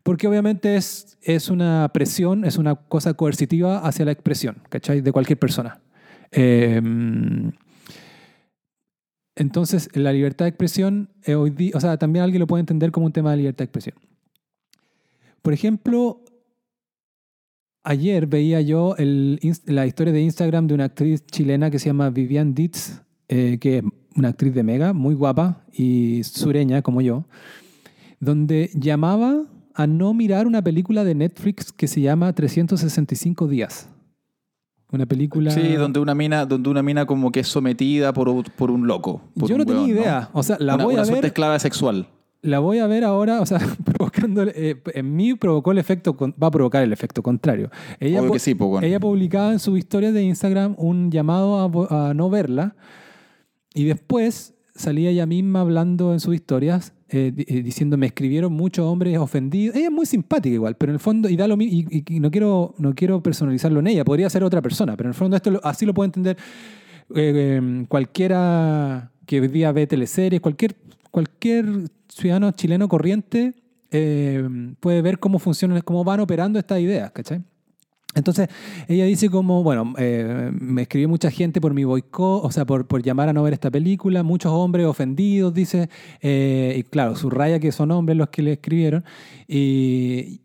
Porque 0.03 0.27
obviamente 0.27 0.75
es, 0.75 1.17
es 1.21 1.49
una 1.49 1.89
presión, 1.93 2.45
es 2.45 2.57
una 2.57 2.75
cosa 2.75 3.13
coercitiva 3.13 3.79
hacia 3.79 4.05
la 4.05 4.11
expresión, 4.11 4.57
¿cachai? 4.69 5.01
De 5.01 5.11
cualquier 5.11 5.37
persona. 5.37 5.79
Em, 6.31 7.51
entonces, 9.35 9.89
la 9.95 10.11
libertad 10.11 10.45
de 10.45 10.49
expresión, 10.49 11.09
eh, 11.25 11.35
o 11.35 11.79
sea, 11.79 11.97
también 11.97 12.23
alguien 12.23 12.39
lo 12.39 12.47
puede 12.47 12.61
entender 12.61 12.91
como 12.91 13.05
un 13.05 13.13
tema 13.13 13.31
de 13.31 13.37
libertad 13.37 13.59
de 13.59 13.65
expresión. 13.65 13.95
Por 15.41 15.53
ejemplo, 15.53 16.23
ayer 17.83 18.27
veía 18.27 18.61
yo 18.61 18.95
la 19.65 19.85
historia 19.85 20.13
de 20.13 20.21
Instagram 20.21 20.67
de 20.67 20.73
una 20.73 20.85
actriz 20.85 21.25
chilena 21.25 21.71
que 21.71 21.79
se 21.79 21.87
llama 21.87 22.09
Vivian 22.09 22.53
Ditz, 22.53 23.01
eh, 23.27 23.57
que 23.59 23.77
es 23.77 23.83
una 24.15 24.29
actriz 24.29 24.53
de 24.53 24.63
Mega, 24.63 24.93
muy 24.93 25.15
guapa 25.15 25.63
y 25.71 26.23
sureña 26.23 26.81
como 26.81 27.01
yo, 27.01 27.25
donde 28.19 28.69
llamaba 28.73 29.43
a 29.73 29.87
no 29.87 30.13
mirar 30.13 30.47
una 30.47 30.61
película 30.61 31.03
de 31.03 31.15
Netflix 31.15 31.71
que 31.71 31.87
se 31.87 32.01
llama 32.01 32.33
365 32.33 33.47
días. 33.47 33.89
Una 34.91 35.05
película. 35.05 35.51
Sí, 35.51 35.73
donde 35.73 36.01
una 36.01 36.13
mina, 36.13 36.45
donde 36.45 36.69
una 36.69 36.83
mina 36.83 37.05
como 37.05 37.31
que 37.31 37.39
es 37.39 37.47
sometida 37.47 38.11
por, 38.11 38.51
por 38.51 38.71
un 38.71 38.87
loco. 38.87 39.21
Yo 39.35 39.57
no 39.57 39.65
tenía 39.65 39.87
idea. 39.87 40.29
O 40.33 40.43
sea, 40.43 40.57
la 40.59 40.75
voy 40.75 40.95
a 40.95 41.03
ver. 41.03 41.25
esclava 41.25 41.57
sexual. 41.59 42.07
La 42.41 42.59
voy 42.59 42.79
a 42.79 42.87
ver 42.87 43.05
ahora, 43.05 43.39
o 43.39 43.45
sea, 43.45 43.59
provocando. 43.85 44.43
Eh, 44.43 44.81
en 44.93 45.15
mí 45.15 45.35
provocó 45.35 45.71
el 45.71 45.77
efecto. 45.77 46.17
Va 46.41 46.47
a 46.47 46.51
provocar 46.51 46.83
el 46.83 46.91
efecto 46.91 47.23
contrario. 47.23 47.71
Ella, 48.01 48.21
que 48.29 48.39
sí, 48.39 48.53
pues, 48.53 48.83
ella 48.83 48.99
publicaba 48.99 49.53
en 49.53 49.59
su 49.59 49.77
historia 49.77 50.11
de 50.11 50.23
Instagram 50.23 50.75
un 50.77 51.09
llamado 51.09 51.87
a, 51.89 52.09
a 52.09 52.13
no 52.13 52.29
verla. 52.29 52.75
Y 53.73 53.85
después 53.85 54.53
salía 54.75 55.09
ella 55.09 55.25
misma 55.25 55.61
hablando 55.61 56.13
en 56.13 56.19
sus 56.19 56.35
historias 56.35 56.93
eh, 57.13 57.33
eh, 57.35 57.61
diciendo 57.61 57.97
me 57.97 58.05
escribieron 58.05 58.53
muchos 58.53 58.85
hombres 58.85 59.17
ofendidos. 59.17 59.75
Ella 59.75 59.87
es 59.87 59.91
muy 59.91 60.05
simpática 60.05 60.53
igual, 60.53 60.75
pero 60.75 60.91
en 60.91 60.95
el 60.95 60.99
fondo, 60.99 61.27
y 61.27 61.35
da 61.35 61.45
lo 61.45 61.55
y, 61.59 62.05
y, 62.07 62.19
no, 62.21 62.31
quiero, 62.31 62.73
no 62.77 62.95
quiero 62.95 63.21
personalizarlo 63.21 63.81
en 63.81 63.87
ella, 63.87 64.05
podría 64.05 64.29
ser 64.29 64.45
otra 64.45 64.61
persona, 64.61 64.95
pero 64.95 65.07
en 65.07 65.11
el 65.11 65.15
fondo 65.15 65.35
esto 65.35 65.59
así 65.63 65.85
lo 65.85 65.93
puede 65.93 66.07
entender 66.07 66.37
eh, 67.13 67.57
em, 67.57 67.85
cualquiera 67.85 69.11
que 69.25 69.41
hoy 69.41 69.49
día 69.49 69.73
ve 69.73 69.87
teleseries, 69.87 70.39
cualquier, 70.39 70.77
cualquier 71.11 71.65
ciudadano 72.07 72.51
chileno 72.51 72.87
corriente 72.87 73.55
puede 74.79 75.01
ver 75.01 75.19
cómo 75.19 75.37
funcionan, 75.37 75.81
cómo 75.81 76.05
van 76.05 76.21
operando 76.21 76.57
estas 76.57 76.79
ideas, 76.79 77.11
¿cachai? 77.11 77.41
Entonces, 78.13 78.49
ella 78.87 79.05
dice 79.05 79.29
como, 79.29 79.63
bueno, 79.63 79.93
eh, 79.97 80.51
me 80.53 80.83
escribió 80.83 81.07
mucha 81.07 81.31
gente 81.31 81.61
por 81.61 81.73
mi 81.73 81.85
boicot, 81.85 82.43
o 82.43 82.51
sea, 82.51 82.65
por, 82.65 82.85
por, 82.85 83.01
llamar 83.01 83.29
a 83.29 83.33
no 83.33 83.43
ver 83.43 83.53
esta 83.53 83.71
película, 83.71 84.21
muchos 84.21 84.51
hombres 84.51 84.85
ofendidos, 84.85 85.53
dice, 85.53 85.89
eh, 86.21 86.75
y 86.77 86.83
claro, 86.83 87.15
subraya 87.15 87.59
que 87.59 87.71
son 87.71 87.91
hombres 87.91 88.17
los 88.17 88.29
que 88.29 88.41
le 88.41 88.53
escribieron, 88.53 89.05
y, 89.47 90.41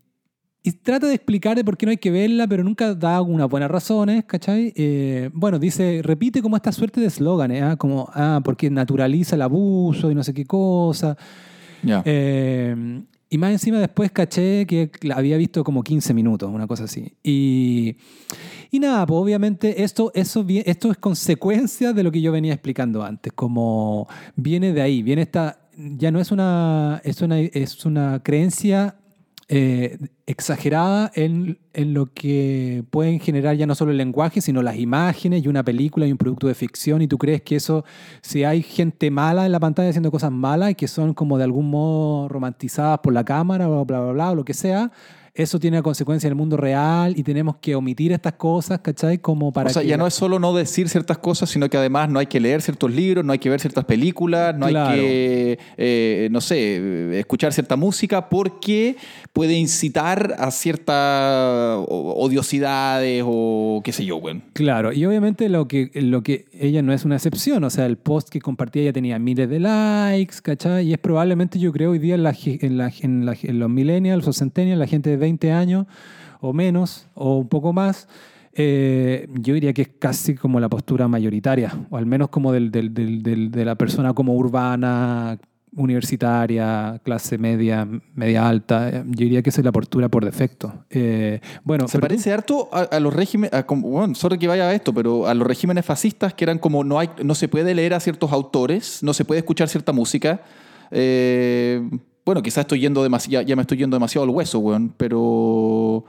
y, 0.63 0.71
trata 0.71 1.07
de 1.07 1.15
explicar 1.15 1.61
por 1.65 1.77
qué 1.77 1.85
no 1.85 1.89
hay 1.89 1.97
que 1.97 2.11
verla, 2.11 2.47
pero 2.47 2.63
nunca 2.63 2.95
da 2.95 3.21
unas 3.21 3.49
buenas 3.49 3.69
razones, 3.69 4.23
¿cachai? 4.25 4.73
Eh, 4.77 5.29
bueno, 5.33 5.59
dice, 5.59 6.01
repite 6.03 6.41
como 6.41 6.55
esta 6.55 6.71
suerte 6.71 7.01
de 7.01 7.07
eslóganes, 7.07 7.63
¿ah? 7.63 7.75
como, 7.75 8.09
ah, 8.13 8.39
porque 8.45 8.69
naturaliza 8.69 9.35
el 9.35 9.41
abuso 9.41 10.09
y 10.09 10.15
no 10.15 10.23
sé 10.23 10.33
qué 10.33 10.45
cosa. 10.45 11.17
Ya. 11.83 12.01
Y 13.29 13.37
más 13.37 13.51
encima 13.51 13.79
después 13.79 14.11
caché 14.11 14.65
que 14.65 14.89
había 15.13 15.37
visto 15.37 15.63
como 15.63 15.83
15 15.83 16.13
minutos, 16.13 16.49
una 16.51 16.65
cosa 16.65 16.85
así. 16.85 17.13
Y, 17.23 17.97
y 18.71 18.79
nada, 18.79 19.05
pues 19.05 19.19
obviamente 19.19 19.83
esto, 19.83 20.11
eso, 20.13 20.45
esto 20.47 20.91
es 20.91 20.97
consecuencia 20.97 21.91
de 21.91 22.03
lo 22.03 22.11
que 22.11 22.21
yo 22.21 22.31
venía 22.31 22.53
explicando 22.53 23.03
antes, 23.03 23.33
como 23.33 24.07
viene 24.35 24.71
de 24.71 24.81
ahí, 24.81 25.03
viene 25.03 25.23
esta, 25.23 25.59
ya 25.75 26.09
no 26.11 26.21
es 26.21 26.31
una, 26.31 27.01
es 27.03 27.21
una, 27.21 27.39
es 27.39 27.85
una 27.85 28.21
creencia 28.23 28.95
eh, 29.49 29.97
exagerada 30.25 31.09
en, 31.15 31.57
en, 31.73 31.93
lo 31.93 32.07
que 32.07 32.83
pueden 32.89 33.21
generar 33.21 33.55
ya 33.55 33.65
no 33.65 33.75
solo 33.75 33.91
el 33.91 33.97
lenguaje, 33.97 34.41
sino 34.41 34.61
las 34.61 34.75
imágenes 34.75 35.45
y 35.45 35.47
una 35.47 35.63
película 35.63 36.05
y 36.05 36.11
un 36.11 36.17
producto 36.17 36.47
de 36.47 36.53
ficción. 36.53 37.01
Y 37.01 37.07
tú 37.07 37.17
crees 37.17 37.41
que 37.43 37.55
eso, 37.55 37.85
si 38.21 38.43
hay 38.43 38.61
gente 38.61 39.09
mala 39.09 39.45
en 39.45 39.53
la 39.53 39.61
pantalla 39.61 39.89
haciendo 39.89 40.11
cosas 40.11 40.31
malas 40.31 40.71
y 40.71 40.75
que 40.75 40.89
son 40.89 41.13
como 41.13 41.37
de 41.37 41.45
algún 41.45 41.69
modo 41.69 42.27
romantizadas 42.27 42.99
por 42.99 43.13
la 43.13 43.23
cámara 43.23 43.69
o 43.69 43.85
bla, 43.85 44.01
bla, 44.01 44.11
bla, 44.11 44.31
o 44.31 44.35
lo 44.35 44.43
que 44.43 44.53
sea, 44.53 44.91
eso 45.37 45.59
tiene 45.59 45.83
consecuencia 45.83 46.27
en 46.27 46.31
el 46.31 46.35
mundo 46.35 46.57
real 46.57 47.13
y 47.15 47.21
tenemos 47.21 47.57
que 47.57 47.75
omitir 47.75 48.11
estas 48.11 48.33
cosas, 48.33 48.79
¿cachai? 48.79 49.19
Como 49.19 49.53
para 49.53 49.69
o 49.69 49.73
sea, 49.73 49.83
ya 49.83 49.95
no 49.95 50.07
es 50.07 50.15
solo 50.15 50.39
no 50.39 50.51
decir 50.55 50.89
ciertas 50.89 51.19
cosas, 51.19 51.51
sino 51.51 51.69
que 51.69 51.77
además 51.77 52.09
no 52.09 52.17
hay 52.17 52.25
que 52.25 52.39
leer 52.39 52.63
ciertos 52.63 52.91
libros, 52.91 53.23
no 53.23 53.33
hay 53.33 53.39
que 53.39 53.47
ver 53.51 53.59
ciertas 53.59 53.85
películas, 53.85 54.57
no 54.57 54.65
hay 54.65 54.73
que, 54.73 55.59
eh, 55.77 56.27
no 56.31 56.41
sé, 56.41 57.19
escuchar 57.19 57.53
cierta 57.53 57.75
música 57.75 58.29
porque 58.29 58.95
puede 59.31 59.53
incitar 59.53 60.35
a 60.39 60.49
ciertas 60.49 61.85
odiosidades 61.87 63.23
o 63.23 63.81
qué 63.83 63.91
sé 63.91 64.05
yo, 64.05 64.17
güey. 64.17 64.41
Claro, 64.53 64.91
y 64.91 65.05
obviamente 65.05 65.49
lo 65.49 65.67
que, 65.67 65.91
lo 65.93 66.23
que 66.23 66.45
ella 66.51 66.81
no 66.81 66.93
es 66.93 67.05
una 67.05 67.15
excepción, 67.15 67.63
o 67.63 67.69
sea, 67.69 67.85
el 67.85 67.97
post 67.97 68.29
que 68.29 68.41
compartía 68.41 68.85
ya 68.85 68.93
tenía 68.93 69.19
miles 69.19 69.47
de 69.47 69.59
likes, 69.59 70.37
¿cachai? 70.41 70.87
Y 70.87 70.93
es 70.93 70.97
probablemente, 70.97 71.59
yo 71.59 71.71
creo, 71.71 71.91
hoy 71.91 71.99
día 71.99 72.15
en, 72.15 72.23
la, 72.23 72.35
en, 72.41 73.29
en 73.43 73.59
los 73.59 73.69
millennials 73.69 74.27
o 74.27 74.33
centennials, 74.33 74.79
la 74.79 74.87
gente 74.87 75.11
de 75.11 75.26
20 75.27 75.51
años 75.51 75.85
o 76.39 76.53
menos, 76.53 77.07
o 77.13 77.37
un 77.37 77.47
poco 77.47 77.73
más, 77.73 78.07
eh, 78.53 79.27
yo 79.33 79.53
diría 79.53 79.73
que 79.73 79.83
es 79.83 79.89
casi 79.99 80.35
como 80.35 80.59
la 80.59 80.69
postura 80.69 81.07
mayoritaria, 81.07 81.73
o 81.89 81.97
al 81.97 82.05
menos 82.05 82.29
como 82.29 82.51
del, 82.51 82.71
del, 82.71 82.93
del, 82.93 83.51
de 83.51 83.65
la 83.65 83.75
persona 83.75 84.13
como 84.13 84.35
urbana, 84.35 85.37
universitaria, 85.75 86.99
clase 87.03 87.37
media, 87.37 87.87
media 88.15 88.47
alta. 88.47 89.03
Yo 89.05 89.25
diría 89.25 89.41
que 89.43 89.49
esa 89.49 89.61
es 89.61 89.65
la 89.65 89.71
postura 89.71 90.09
por 90.09 90.25
defecto. 90.25 90.85
Eh, 90.89 91.39
bueno, 91.63 91.87
se 91.87 91.99
parece 91.99 92.33
harto 92.33 92.69
a, 92.71 92.99
los 92.99 93.13
regímenes, 93.13 93.51
bueno, 93.67 94.15
solo 94.15 94.37
que 94.39 94.47
vaya 94.47 94.69
a 94.69 94.73
esto, 94.73 94.93
pero 94.93 95.27
a 95.27 95.33
los 95.33 95.45
regímenes 95.45 95.85
fascistas 95.85 96.33
que 96.33 96.45
eran 96.45 96.57
como 96.57 96.83
no, 96.83 96.99
hay, 96.99 97.09
no 97.23 97.35
se 97.35 97.47
puede 97.47 97.75
leer 97.75 97.93
a 97.93 97.99
ciertos 97.99 98.31
autores, 98.31 99.03
no 99.03 99.13
se 99.13 99.23
puede 99.23 99.39
escuchar 99.39 99.69
cierta 99.69 99.91
música. 99.91 100.41
Eh, 100.89 101.87
bueno, 102.27 102.41
quizás 102.41 102.63
estoy 102.63 102.81
yendo 102.81 103.03
demasiado, 103.03 103.45
ya 103.45 103.55
me 103.55 103.61
estoy 103.61 103.77
yendo 103.77 103.95
demasiado 103.95 104.25
al 104.25 104.31
hueso, 104.31 104.59
weón, 104.59 104.93
pero... 104.97 106.03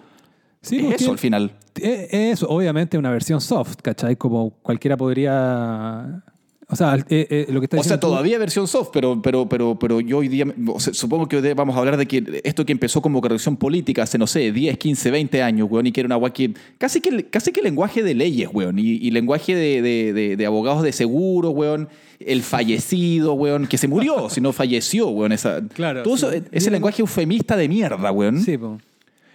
Sí, 0.60 0.84
es 0.84 1.02
eso 1.02 1.12
al 1.12 1.18
final. 1.18 1.52
Es 1.76 2.42
obviamente 2.42 2.98
una 2.98 3.12
versión 3.12 3.40
soft, 3.40 3.76
¿cachai? 3.82 4.16
Como 4.16 4.50
cualquiera 4.60 4.96
podría 4.96 6.24
o 6.70 6.76
sea, 6.76 6.96
eh, 7.08 7.26
eh, 7.30 7.46
lo 7.48 7.60
que 7.60 7.64
está 7.64 7.78
O 7.78 7.82
sea, 7.82 7.98
todavía 7.98 8.38
versión 8.38 8.68
soft, 8.68 8.90
pero, 8.92 9.22
pero, 9.22 9.48
pero, 9.48 9.78
pero 9.78 10.00
yo 10.00 10.18
hoy 10.18 10.28
día, 10.28 10.44
supongo 10.78 11.26
que 11.26 11.54
vamos 11.54 11.74
a 11.74 11.78
hablar 11.78 11.96
de 11.96 12.06
que 12.06 12.42
esto 12.44 12.66
que 12.66 12.72
empezó 12.72 13.00
como 13.00 13.22
corrección 13.22 13.56
política 13.56 14.02
hace, 14.02 14.18
no 14.18 14.26
sé, 14.26 14.52
10, 14.52 14.76
15, 14.76 15.10
20 15.10 15.42
años, 15.42 15.68
weón, 15.70 15.86
y 15.86 15.92
que 15.92 16.00
era 16.00 16.08
una 16.08 16.16
agua 16.16 16.30
que 16.30 16.52
casi 16.76 17.00
que, 17.00 17.24
casi 17.24 17.52
que 17.52 17.62
lenguaje 17.62 18.02
de 18.02 18.14
leyes, 18.14 18.50
weón, 18.52 18.78
y, 18.78 18.82
y 18.82 19.10
lenguaje 19.12 19.54
de, 19.54 19.80
de, 20.12 20.36
de, 20.36 20.46
abogados 20.46 20.82
de 20.82 20.92
seguro, 20.92 21.50
weón, 21.50 21.88
el 22.20 22.42
fallecido, 22.42 23.32
weón, 23.32 23.66
que 23.66 23.78
se 23.78 23.88
murió, 23.88 24.28
si 24.28 24.42
no 24.42 24.52
falleció, 24.52 25.08
weón. 25.08 25.32
Esa, 25.32 25.62
claro. 25.68 26.02
Todo 26.02 26.16
eso, 26.16 26.30
ese 26.52 26.70
lenguaje 26.70 27.00
eufemista 27.00 27.56
de 27.56 27.66
mierda, 27.66 28.12
weón. 28.12 28.42
Sí, 28.42 28.58
po. 28.58 28.78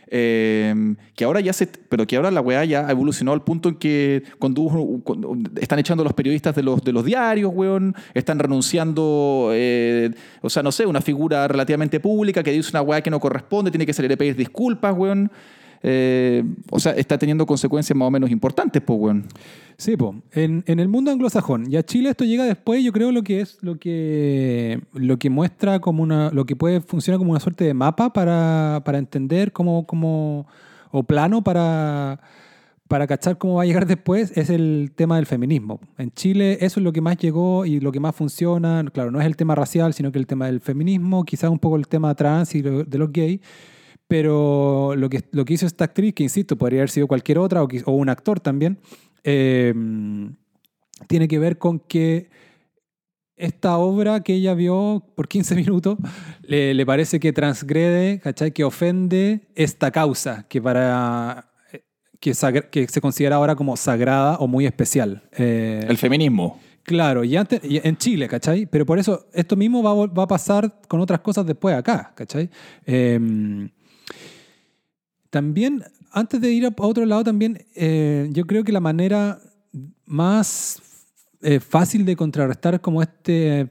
Eh, 0.07 0.95
que 1.15 1.25
ahora 1.25 1.39
ya 1.39 1.53
se, 1.53 1.67
pero 1.67 2.05
que 2.05 2.15
ahora 2.15 2.31
la 2.31 2.41
weá 2.41 2.63
ya 2.65 2.87
ha 2.87 2.91
evolucionado 2.91 3.33
al 3.33 3.43
punto 3.43 3.69
en 3.69 3.75
que 3.75 4.23
están 5.59 5.79
echando 5.79 6.03
los 6.03 6.13
periodistas 6.13 6.55
de 6.55 6.63
los, 6.63 6.83
de 6.83 6.91
los 6.91 7.05
diarios, 7.05 7.51
weón, 7.53 7.95
están 8.13 8.39
renunciando, 8.39 9.49
eh, 9.53 10.11
o 10.41 10.49
sea, 10.49 10.63
no 10.63 10.71
sé, 10.71 10.85
una 10.85 11.01
figura 11.01 11.47
relativamente 11.47 11.99
pública 11.99 12.43
que 12.43 12.51
dice 12.51 12.69
una 12.71 12.81
weá 12.81 13.01
que 13.01 13.09
no 13.09 13.19
corresponde, 13.19 13.71
tiene 13.71 13.85
que 13.85 13.93
salir 13.93 14.11
a 14.13 14.17
pedir 14.17 14.35
disculpas, 14.35 14.93
weón. 14.95 15.31
Eh, 15.85 16.43
o 16.71 16.79
sea, 16.79 16.93
está 16.93 17.17
teniendo 17.17 17.45
consecuencias 17.45 17.95
más 17.97 18.07
o 18.07 18.11
menos 18.11 18.31
importantes, 18.31 18.81
pues, 18.81 18.99
weón. 18.99 19.25
Sí, 19.77 19.97
pues. 19.97 20.15
En, 20.31 20.63
el 20.67 20.87
mundo 20.87 21.11
anglosajón. 21.11 21.71
Y 21.71 21.77
a 21.77 21.83
Chile 21.83 22.09
esto 22.09 22.25
llega 22.25 22.45
después, 22.45 22.83
yo 22.83 22.91
creo 22.91 23.11
lo 23.11 23.23
que 23.23 23.41
es 23.41 23.57
lo 23.61 23.77
que, 23.77 24.81
lo 24.93 25.17
que 25.17 25.29
muestra 25.29 25.79
como 25.79 26.03
una. 26.03 26.29
lo 26.31 26.45
que 26.45 26.55
puede 26.55 26.81
funcionar 26.81 27.17
como 27.19 27.31
una 27.31 27.39
suerte 27.39 27.63
de 27.65 27.73
mapa 27.73 28.13
para, 28.13 28.81
entender 28.97 29.51
cómo, 29.51 29.85
cómo. 29.85 30.47
o 30.91 31.03
plano 31.03 31.43
para. 31.43 32.19
Para 32.89 33.07
cachar 33.07 33.39
cómo 33.39 33.55
va 33.55 33.63
a 33.63 33.65
llegar 33.65 33.87
después 33.87 34.37
es 34.37 34.51
el 34.51 34.91
tema 34.95 35.15
del 35.15 35.25
feminismo. 35.25 35.79
En 35.97 36.11
Chile 36.11 36.57
eso 36.61 36.79
es 36.79 36.83
lo 36.83 36.91
que 36.91 37.01
más 37.01 37.17
llegó 37.17 37.65
y 37.65 37.79
lo 37.79 37.91
que 37.91 37.99
más 37.99 38.15
funciona. 38.15 38.83
Claro, 38.93 39.09
no 39.09 39.19
es 39.19 39.25
el 39.25 39.35
tema 39.35 39.55
racial, 39.55 39.95
sino 39.95 40.11
que 40.11 40.19
el 40.19 40.27
tema 40.27 40.45
del 40.45 40.59
feminismo, 40.59 41.23
quizás 41.23 41.49
un 41.49 41.57
poco 41.57 41.77
el 41.77 41.87
tema 41.87 42.13
trans 42.13 42.53
y 42.53 42.61
de 42.61 42.97
los 42.97 43.11
gays 43.11 43.39
pero 44.13 44.95
lo 44.95 45.09
que, 45.09 45.23
lo 45.31 45.43
que 45.43 45.55
hizo 45.55 45.65
esta 45.65 45.85
actriz, 45.85 46.13
que 46.13 46.21
insisto, 46.21 46.55
podría 46.55 46.81
haber 46.81 46.91
sido 46.91 47.07
cualquier 47.07 47.39
otra 47.39 47.63
o, 47.63 47.67
o 47.85 47.91
un 47.93 48.09
actor 48.09 48.39
también, 48.39 48.77
Em, 49.23 50.35
tiene 51.07 51.27
que 51.27 51.39
ver 51.39 51.57
con 51.57 51.79
que 51.79 52.29
esta 53.35 53.77
obra 53.77 54.21
que 54.21 54.33
ella 54.35 54.53
vio 54.53 55.03
por 55.15 55.27
15 55.27 55.55
minutos 55.63 55.97
le, 56.41 56.85
parece 56.85 57.19
que 57.19 57.33
transgrede, 57.33 58.19
¿cachai? 58.19 58.51
que 58.51 58.63
ofende 58.63 59.47
esta 59.55 59.91
causa 59.91 60.45
que, 60.47 60.61
para, 60.61 61.49
que, 62.19 62.33
que 62.71 62.87
se 62.87 63.01
considera 63.01 63.37
ahora 63.37 63.55
como 63.55 63.75
sagrada 63.75 64.37
o 64.37 64.47
muy 64.47 64.65
especial. 64.65 65.23
Eh, 65.37 65.85
El 65.87 65.97
feminismo. 65.97 66.59
Claro, 66.83 67.23
y, 67.23 67.37
antes, 67.37 67.61
en 67.63 67.95
Chile, 67.95 68.27
¿cachai? 68.27 68.65
Pero 68.65 68.85
por 68.85 68.99
eso 68.99 69.27
esto 69.33 69.55
mismo 69.55 69.81
va, 69.81 70.05
va 70.07 70.23
a 70.23 70.27
pasar 70.27 70.81
con 70.89 70.99
otras 70.99 71.21
cosas 71.21 71.45
después 71.45 71.73
acá, 71.75 72.11
¿cachai? 72.13 72.49
Em, 72.85 73.69
también 75.29 75.81
antes 76.13 76.39
de 76.39 76.51
ir 76.51 76.65
a 76.65 76.73
otro 76.77 77.05
lado 77.05 77.23
también, 77.23 77.65
eh, 77.75 78.29
yo 78.31 78.45
creo 78.45 78.63
que 78.63 78.71
la 78.71 78.79
manera 78.79 79.41
más 80.05 80.81
eh, 81.41 81.59
fácil 81.59 82.05
de 82.05 82.15
contrarrestar 82.15 82.79
como 82.79 83.01
este 83.01 83.69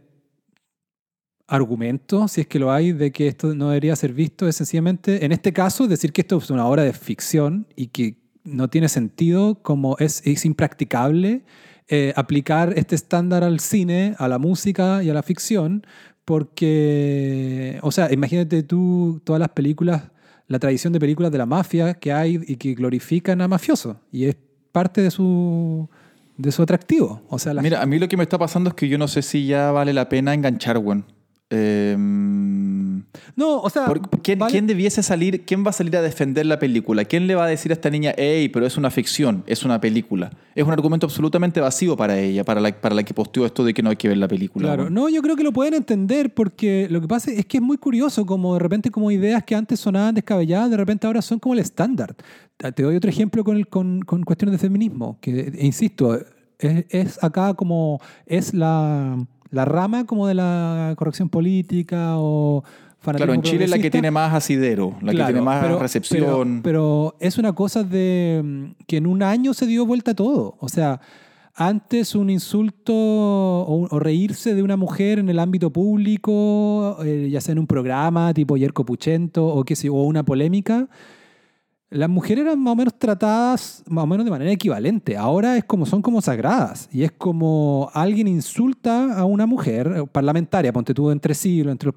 argumento, 1.47 2.27
si 2.27 2.41
es 2.41 2.47
que 2.49 2.59
lo 2.59 2.73
hay, 2.73 2.93
de 2.93 3.13
que 3.13 3.29
esto 3.29 3.55
no 3.55 3.69
debería 3.69 3.95
ser 3.95 4.13
visto, 4.13 4.49
es 4.49 4.57
sencillamente, 4.57 5.25
en 5.25 5.31
este 5.31 5.53
caso, 5.53 5.87
decir 5.87 6.13
que 6.13 6.23
esto 6.23 6.39
es 6.39 6.51
una 6.51 6.67
obra 6.67 6.83
de 6.83 6.93
ficción 6.93 7.69
y 7.77 7.89
que 7.89 8.17
no 8.43 8.69
tiene 8.69 8.89
sentido, 8.89 9.63
como 9.63 9.97
es, 9.99 10.45
impracticable 10.45 11.45
eh, 11.89 12.13
aplicar 12.17 12.73
este 12.77 12.97
estándar 12.97 13.45
al 13.45 13.61
cine, 13.61 14.17
a 14.19 14.27
la 14.27 14.39
música 14.39 15.05
y 15.05 15.11
a 15.11 15.15
la 15.15 15.23
ficción, 15.23 15.87
porque, 16.25 17.79
o 17.83 17.93
sea, 17.93 18.13
imagínate 18.13 18.65
tú 18.65 19.21
todas 19.25 19.39
las 19.39 19.51
películas 19.51 20.11
la 20.49 20.59
tradición 20.59 20.93
de 20.93 21.01
películas 21.01 21.33
de 21.33 21.39
la 21.39 21.47
mafia 21.47 21.95
que 21.95 22.13
hay 22.13 22.41
y 22.47 22.57
que 22.57 22.75
glorifican 22.75 23.41
a 23.41 23.49
mafiosos. 23.49 23.97
Y 24.11 24.27
es 24.27 24.37
parte 24.73 25.03
de 25.03 25.11
su, 25.11 25.89
de 26.37 26.53
su 26.53 26.63
atractivo. 26.63 27.23
O 27.29 27.39
sea, 27.39 27.55
Mira, 27.55 27.83
a 27.83 27.87
mí 27.87 27.99
lo 27.99 28.09
que 28.09 28.17
me 28.17 28.23
está 28.23 28.39
pasando 28.39 28.71
es 28.71 28.75
que 28.75 28.89
yo 28.89 28.99
no 28.99 29.09
sé 29.09 29.23
si 29.23 29.47
ya 29.47 29.71
vale 29.71 29.93
la 29.93 30.09
pena 30.09 30.35
enganchar, 30.35 30.79
weón. 30.79 31.05
Em, 31.51 32.12
no, 33.37 33.61
o 33.61 33.71
sea. 33.71 33.93
¿quién, 34.23 34.67
debiese 34.67 35.03
salir? 35.03 35.45
¿Quién 35.45 35.65
va 35.65 35.71
a 35.71 35.73
salir 35.73 35.97
a 35.97 36.03
defender 36.03 36.47
la 36.47 36.59
película? 36.59 37.05
¿Quién 37.05 37.27
le 37.27 37.35
va 37.35 37.45
a 37.45 37.49
decir 37.49 37.73
a 37.73 37.75
esta 37.75 37.91
niña, 37.91 38.15
hey, 38.17 38.49
pero 38.49 38.67
es 38.67 38.77
una 38.77 38.91
ficción, 38.91 39.43
es 39.47 39.65
una 39.65 39.81
película? 39.81 40.31
Es 40.55 40.65
un 40.65 40.73
argumento 40.73 41.07
absolutamente 41.07 41.61
vacío 41.61 41.97
para 41.97 42.19
ella, 42.19 42.45
para 42.45 42.61
la, 42.61 42.73
para 42.73 42.95
la 42.95 43.03
que 43.03 43.15
posteó 43.15 43.47
esto 43.47 43.65
de 43.65 43.73
que 43.73 43.83
no 43.83 43.91
hay 43.91 43.97
que 43.97 44.09
ver 44.09 44.19
la 44.19 44.29
película. 44.29 44.69
Claro, 44.69 44.91
no, 44.91 45.09
yo 45.09 45.23
creo 45.23 45.37
que 45.37 45.45
lo 45.45 45.53
pueden 45.53 45.75
entender 45.75 46.35
porque 46.35 46.89
lo 46.91 47.01
que 47.01 47.09
pasa 47.09 47.31
es 47.31 47.47
que 47.47 47.59
es 47.59 47.63
muy 47.63 47.79
curioso, 47.79 48.27
como 48.27 48.55
de 48.55 48.61
repente, 48.61 48.91
como 48.91 49.11
ideas 49.11 49.43
que 49.45 49.55
antes 49.55 49.81
sonaban 49.81 50.15
descabelladas, 50.15 50.71
de 50.71 50.77
repente 50.77 51.07
ahora 51.07 51.23
son 51.23 51.39
como 51.39 51.55
el 51.55 51.61
estándar. 51.61 52.15
Te 52.57 52.83
doy 52.83 52.97
otro 52.97 53.11
ejemplo 53.11 53.45
con, 53.45 53.57
el, 53.57 53.67
con, 53.67 54.03
con 54.03 54.23
cuestiones 54.23 54.53
de 54.53 54.59
feminismo, 54.59 55.19
que, 55.21 55.53
insisto, 55.59 56.19
es, 56.59 56.85
es 56.91 57.25
acá 57.25 57.55
como 57.55 58.01
es 58.27 58.55
la 58.55 59.17
la 59.53 59.67
rama 59.67 60.07
como 60.07 60.27
de 60.27 60.35
la 60.35 60.95
corrección 60.97 61.29
política 61.29 62.15
o 62.17 62.65
Claro, 63.03 63.35
en 63.35 63.43
Chile 63.43 63.65
es 63.65 63.71
la 63.71 63.79
que 63.79 63.91
tiene 63.91 64.11
más 64.11 64.33
asidero, 64.33 64.97
la 65.03 65.13
que 65.13 65.25
tiene 65.25 65.41
más 65.41 65.79
recepción. 65.79 66.61
Pero, 66.63 67.17
es 67.19 67.37
una 67.39 67.53
cosa 67.53 67.83
de 67.83 68.41
mm, 68.43 68.85
que 68.87 68.99
en 68.99 69.07
un 69.07 69.23
año 69.23 69.55
se 69.55 69.67
dio 69.67 69.85
vuelta 69.85 70.15
todo. 70.15 70.57
O 70.61 70.69
sea, 70.69 71.01
antes 71.55 72.15
un 72.15 72.31
insulto 72.31 72.95
o, 72.95 73.99
reírse 73.99 74.55
de 74.55 74.63
una 74.63 74.77
mujer 74.77 75.19
en 75.19 75.29
el 75.29 75.39
ámbito 75.39 75.71
público, 75.71 76.99
eh, 77.05 77.29
ya 77.31 77.41
sea 77.41 77.53
en 77.53 77.59
un 77.59 77.67
programa 77.67 78.33
tipo 78.33 78.57
Yerko 78.57 78.85
Puchento 78.85 79.47
o, 79.47 79.65
qué 79.65 79.77
sé, 79.77 79.89
o 79.89 80.03
una 80.03 80.23
polémica, 80.23 80.89
las 81.93 82.09
mujeres 82.09 82.45
eran 82.45 82.59
más 82.59 82.73
o 82.73 82.77
menos 82.77 82.99
tratadas 82.99 83.83
más 83.87 84.05
o 84.05 84.07
menos 84.07 84.25
de 84.25 84.31
manera 84.31 84.51
equivalente. 84.51 85.17
Ahora 85.17 85.57
es 85.57 85.65
como 85.65 85.87
son 85.87 86.03
como 86.03 86.21
sagradas. 86.23 86.89
Y 86.93 87.03
es 87.03 87.13
como 87.13 87.91
alguien 87.93 88.29
insulta 88.29 89.17
a 89.17 89.25
una 89.25 89.47
mujer 89.47 89.93
eh, 89.97 90.05
parlamentaria, 90.11 90.73
ponte 90.73 90.95
tú 90.95 91.11
entre 91.11 91.35
sí, 91.35 91.61
entre 91.61 91.91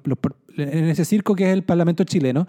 en 0.56 0.84
ese 0.84 1.04
circo 1.04 1.34
que 1.34 1.44
es 1.44 1.52
el 1.52 1.64
Parlamento 1.64 2.04
chileno, 2.04 2.46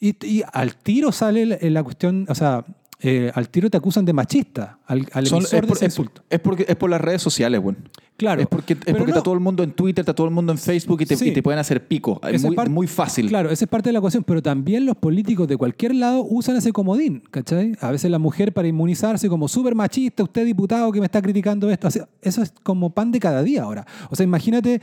y, 0.00 0.14
y 0.26 0.42
al 0.52 0.76
tiro 0.76 1.10
sale 1.10 1.58
la 1.70 1.82
cuestión, 1.82 2.26
o 2.28 2.34
sea, 2.34 2.64
eh, 3.00 3.30
al 3.34 3.48
tiro 3.48 3.70
te 3.70 3.76
acusan 3.76 4.04
de 4.04 4.12
machista, 4.12 4.78
al, 4.86 5.06
al 5.12 5.24
es, 5.24 5.32
es, 5.32 6.40
porque, 6.40 6.66
es 6.68 6.76
por 6.76 6.90
las 6.90 7.00
redes 7.00 7.22
sociales, 7.22 7.60
bueno. 7.60 7.78
Claro. 8.16 8.42
Es 8.42 8.48
porque, 8.48 8.72
es 8.72 8.94
porque 8.96 9.12
está 9.12 9.22
todo 9.22 9.34
el 9.34 9.40
mundo 9.40 9.62
en 9.62 9.70
Twitter, 9.70 10.02
está 10.02 10.12
todo 10.12 10.26
el 10.26 10.32
mundo 10.32 10.50
en 10.50 10.58
Facebook 10.58 11.00
y 11.02 11.06
te, 11.06 11.40
pueden 11.40 11.60
hacer 11.60 11.86
pico. 11.86 12.20
Es 12.28 12.42
muy, 12.42 12.56
muy, 12.68 12.88
fácil. 12.88 13.28
Claro, 13.28 13.48
esa 13.48 13.64
es 13.64 13.68
parte 13.68 13.90
de 13.90 13.92
la 13.92 14.00
ecuación. 14.00 14.24
Pero 14.24 14.42
también 14.42 14.84
los 14.84 14.96
políticos 14.96 15.46
de 15.46 15.56
cualquier 15.56 15.94
lado 15.94 16.26
usan 16.28 16.56
ese 16.56 16.72
comodín, 16.72 17.22
¿cachai? 17.30 17.76
A 17.80 17.92
veces 17.92 18.10
la 18.10 18.18
mujer 18.18 18.52
para 18.52 18.66
inmunizarse 18.66 19.28
como 19.28 19.46
súper 19.46 19.76
machista, 19.76 20.24
usted 20.24 20.44
diputado 20.44 20.90
que 20.90 20.98
me 20.98 21.06
está 21.06 21.22
criticando 21.22 21.70
esto. 21.70 21.86
Eso 22.20 22.42
es 22.42 22.52
como 22.64 22.90
pan 22.90 23.12
de 23.12 23.20
cada 23.20 23.44
día 23.44 23.62
ahora. 23.62 23.86
O 24.10 24.16
sea, 24.16 24.24
imagínate 24.24 24.80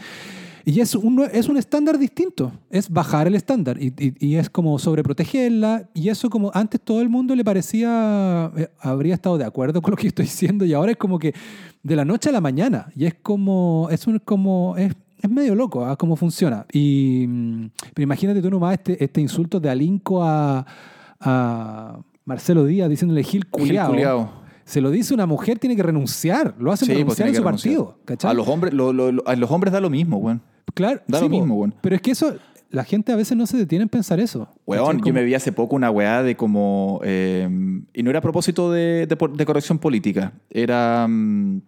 y 0.67 0.80
es 0.80 0.95
un, 0.95 1.23
es 1.32 1.47
un 1.47 1.58
estándar 1.58 1.99
distinto, 1.99 2.51
es 2.71 2.89
bajar 2.89 3.28
el 3.28 3.36
estándar 3.36 3.78
y, 3.80 3.93
y, 3.97 4.36
es 4.36 4.49
como 4.49 4.80
sobreprotegerla 4.80 5.89
y 5.93 6.10
eso 6.10 6.28
como 6.32 6.49
antes 6.56 6.82
todo 6.82 7.01
el 7.01 7.10
mundo 7.10 7.36
le 7.36 7.43
parecía, 7.43 8.51
eh, 8.58 8.69
habría 8.80 9.13
estado 9.13 9.38
de 9.38 9.45
acuerdo 9.45 9.80
con 9.84 9.91
lo 9.91 9.97
que 9.97 10.08
estoy 10.08 10.25
diciendo 10.25 10.65
y 10.65 10.73
ahora 10.73 10.91
es 10.91 10.97
como 10.97 11.19
que 11.19 11.36
de 11.84 11.95
la 11.95 12.04
noche 12.04 12.30
a 12.30 12.32
la 12.32 12.41
mañana 12.41 12.88
y 12.95 13.06
es 13.06 13.13
como, 13.13 13.89
es 13.91 14.08
un, 14.08 14.17
como, 14.17 14.75
es, 14.75 14.91
es 15.21 15.30
medio 15.30 15.54
loco 15.54 15.86
¿ah? 15.86 15.95
cómo 15.95 16.15
funciona. 16.15 16.65
Y, 16.73 17.25
mm, 17.28 17.69
pero 17.93 18.04
imagínate 18.04 18.41
tú 18.41 18.49
nomás 18.49 18.73
este, 18.73 19.04
este 19.04 19.21
insulto 19.21 19.60
de 19.60 19.69
Alinco 19.69 20.23
a, 20.23 20.65
a 21.19 21.99
Marcelo 22.25 22.65
Díaz 22.65 22.89
diciéndole 22.89 23.23
Gil 23.23 23.45
Culiao 23.45 24.45
se 24.65 24.82
lo 24.82 24.89
dice 24.89 25.13
una 25.13 25.28
mujer, 25.28 25.60
tiene 25.60 25.75
que 25.75 25.84
renunciar. 25.84 26.56
Lo 26.58 26.71
hace 26.71 26.88
pues 26.88 26.97
renunciar 26.97 27.30
en 27.30 27.36
su 27.36 27.43
partido. 27.43 27.99
A 28.23 28.34
los 28.34 28.47
hombres, 28.47 28.73
a 28.73 29.36
los 29.36 29.51
hombres 29.51 29.71
da 29.71 29.80
lo 29.80 29.91
mismo, 29.91 30.17
güey. 30.17 30.39
Claro, 30.73 31.01
da 31.08 31.21
lo 31.21 31.30
mismo, 31.30 31.56
weón. 31.56 31.75
Pero 31.82 31.95
es 31.95 32.01
que 32.01 32.12
eso, 32.12 32.36
la 32.75 32.84
gente 32.84 33.12
a 33.12 33.15
veces 33.15 33.38
no 33.38 33.47
se 33.47 33.58
detiene 33.58 33.84
en 33.84 33.89
pensar 33.89 34.19
eso. 34.19 34.47
Weón, 34.65 35.01
yo 35.04 35.13
me 35.13 35.23
vi 35.23 35.34
hace 35.34 35.51
poco 35.51 35.75
una 35.75 35.89
weá 35.89 36.21
de 36.21 36.36
como. 36.36 36.99
Eh, 37.04 37.47
y 37.93 38.04
no 38.04 38.10
era 38.10 38.19
a 38.19 38.21
propósito 38.21 38.71
de, 38.71 39.08
corrección 39.45 39.80
política. 39.80 40.34
Era. 40.49 41.08
Mm, 41.08 41.62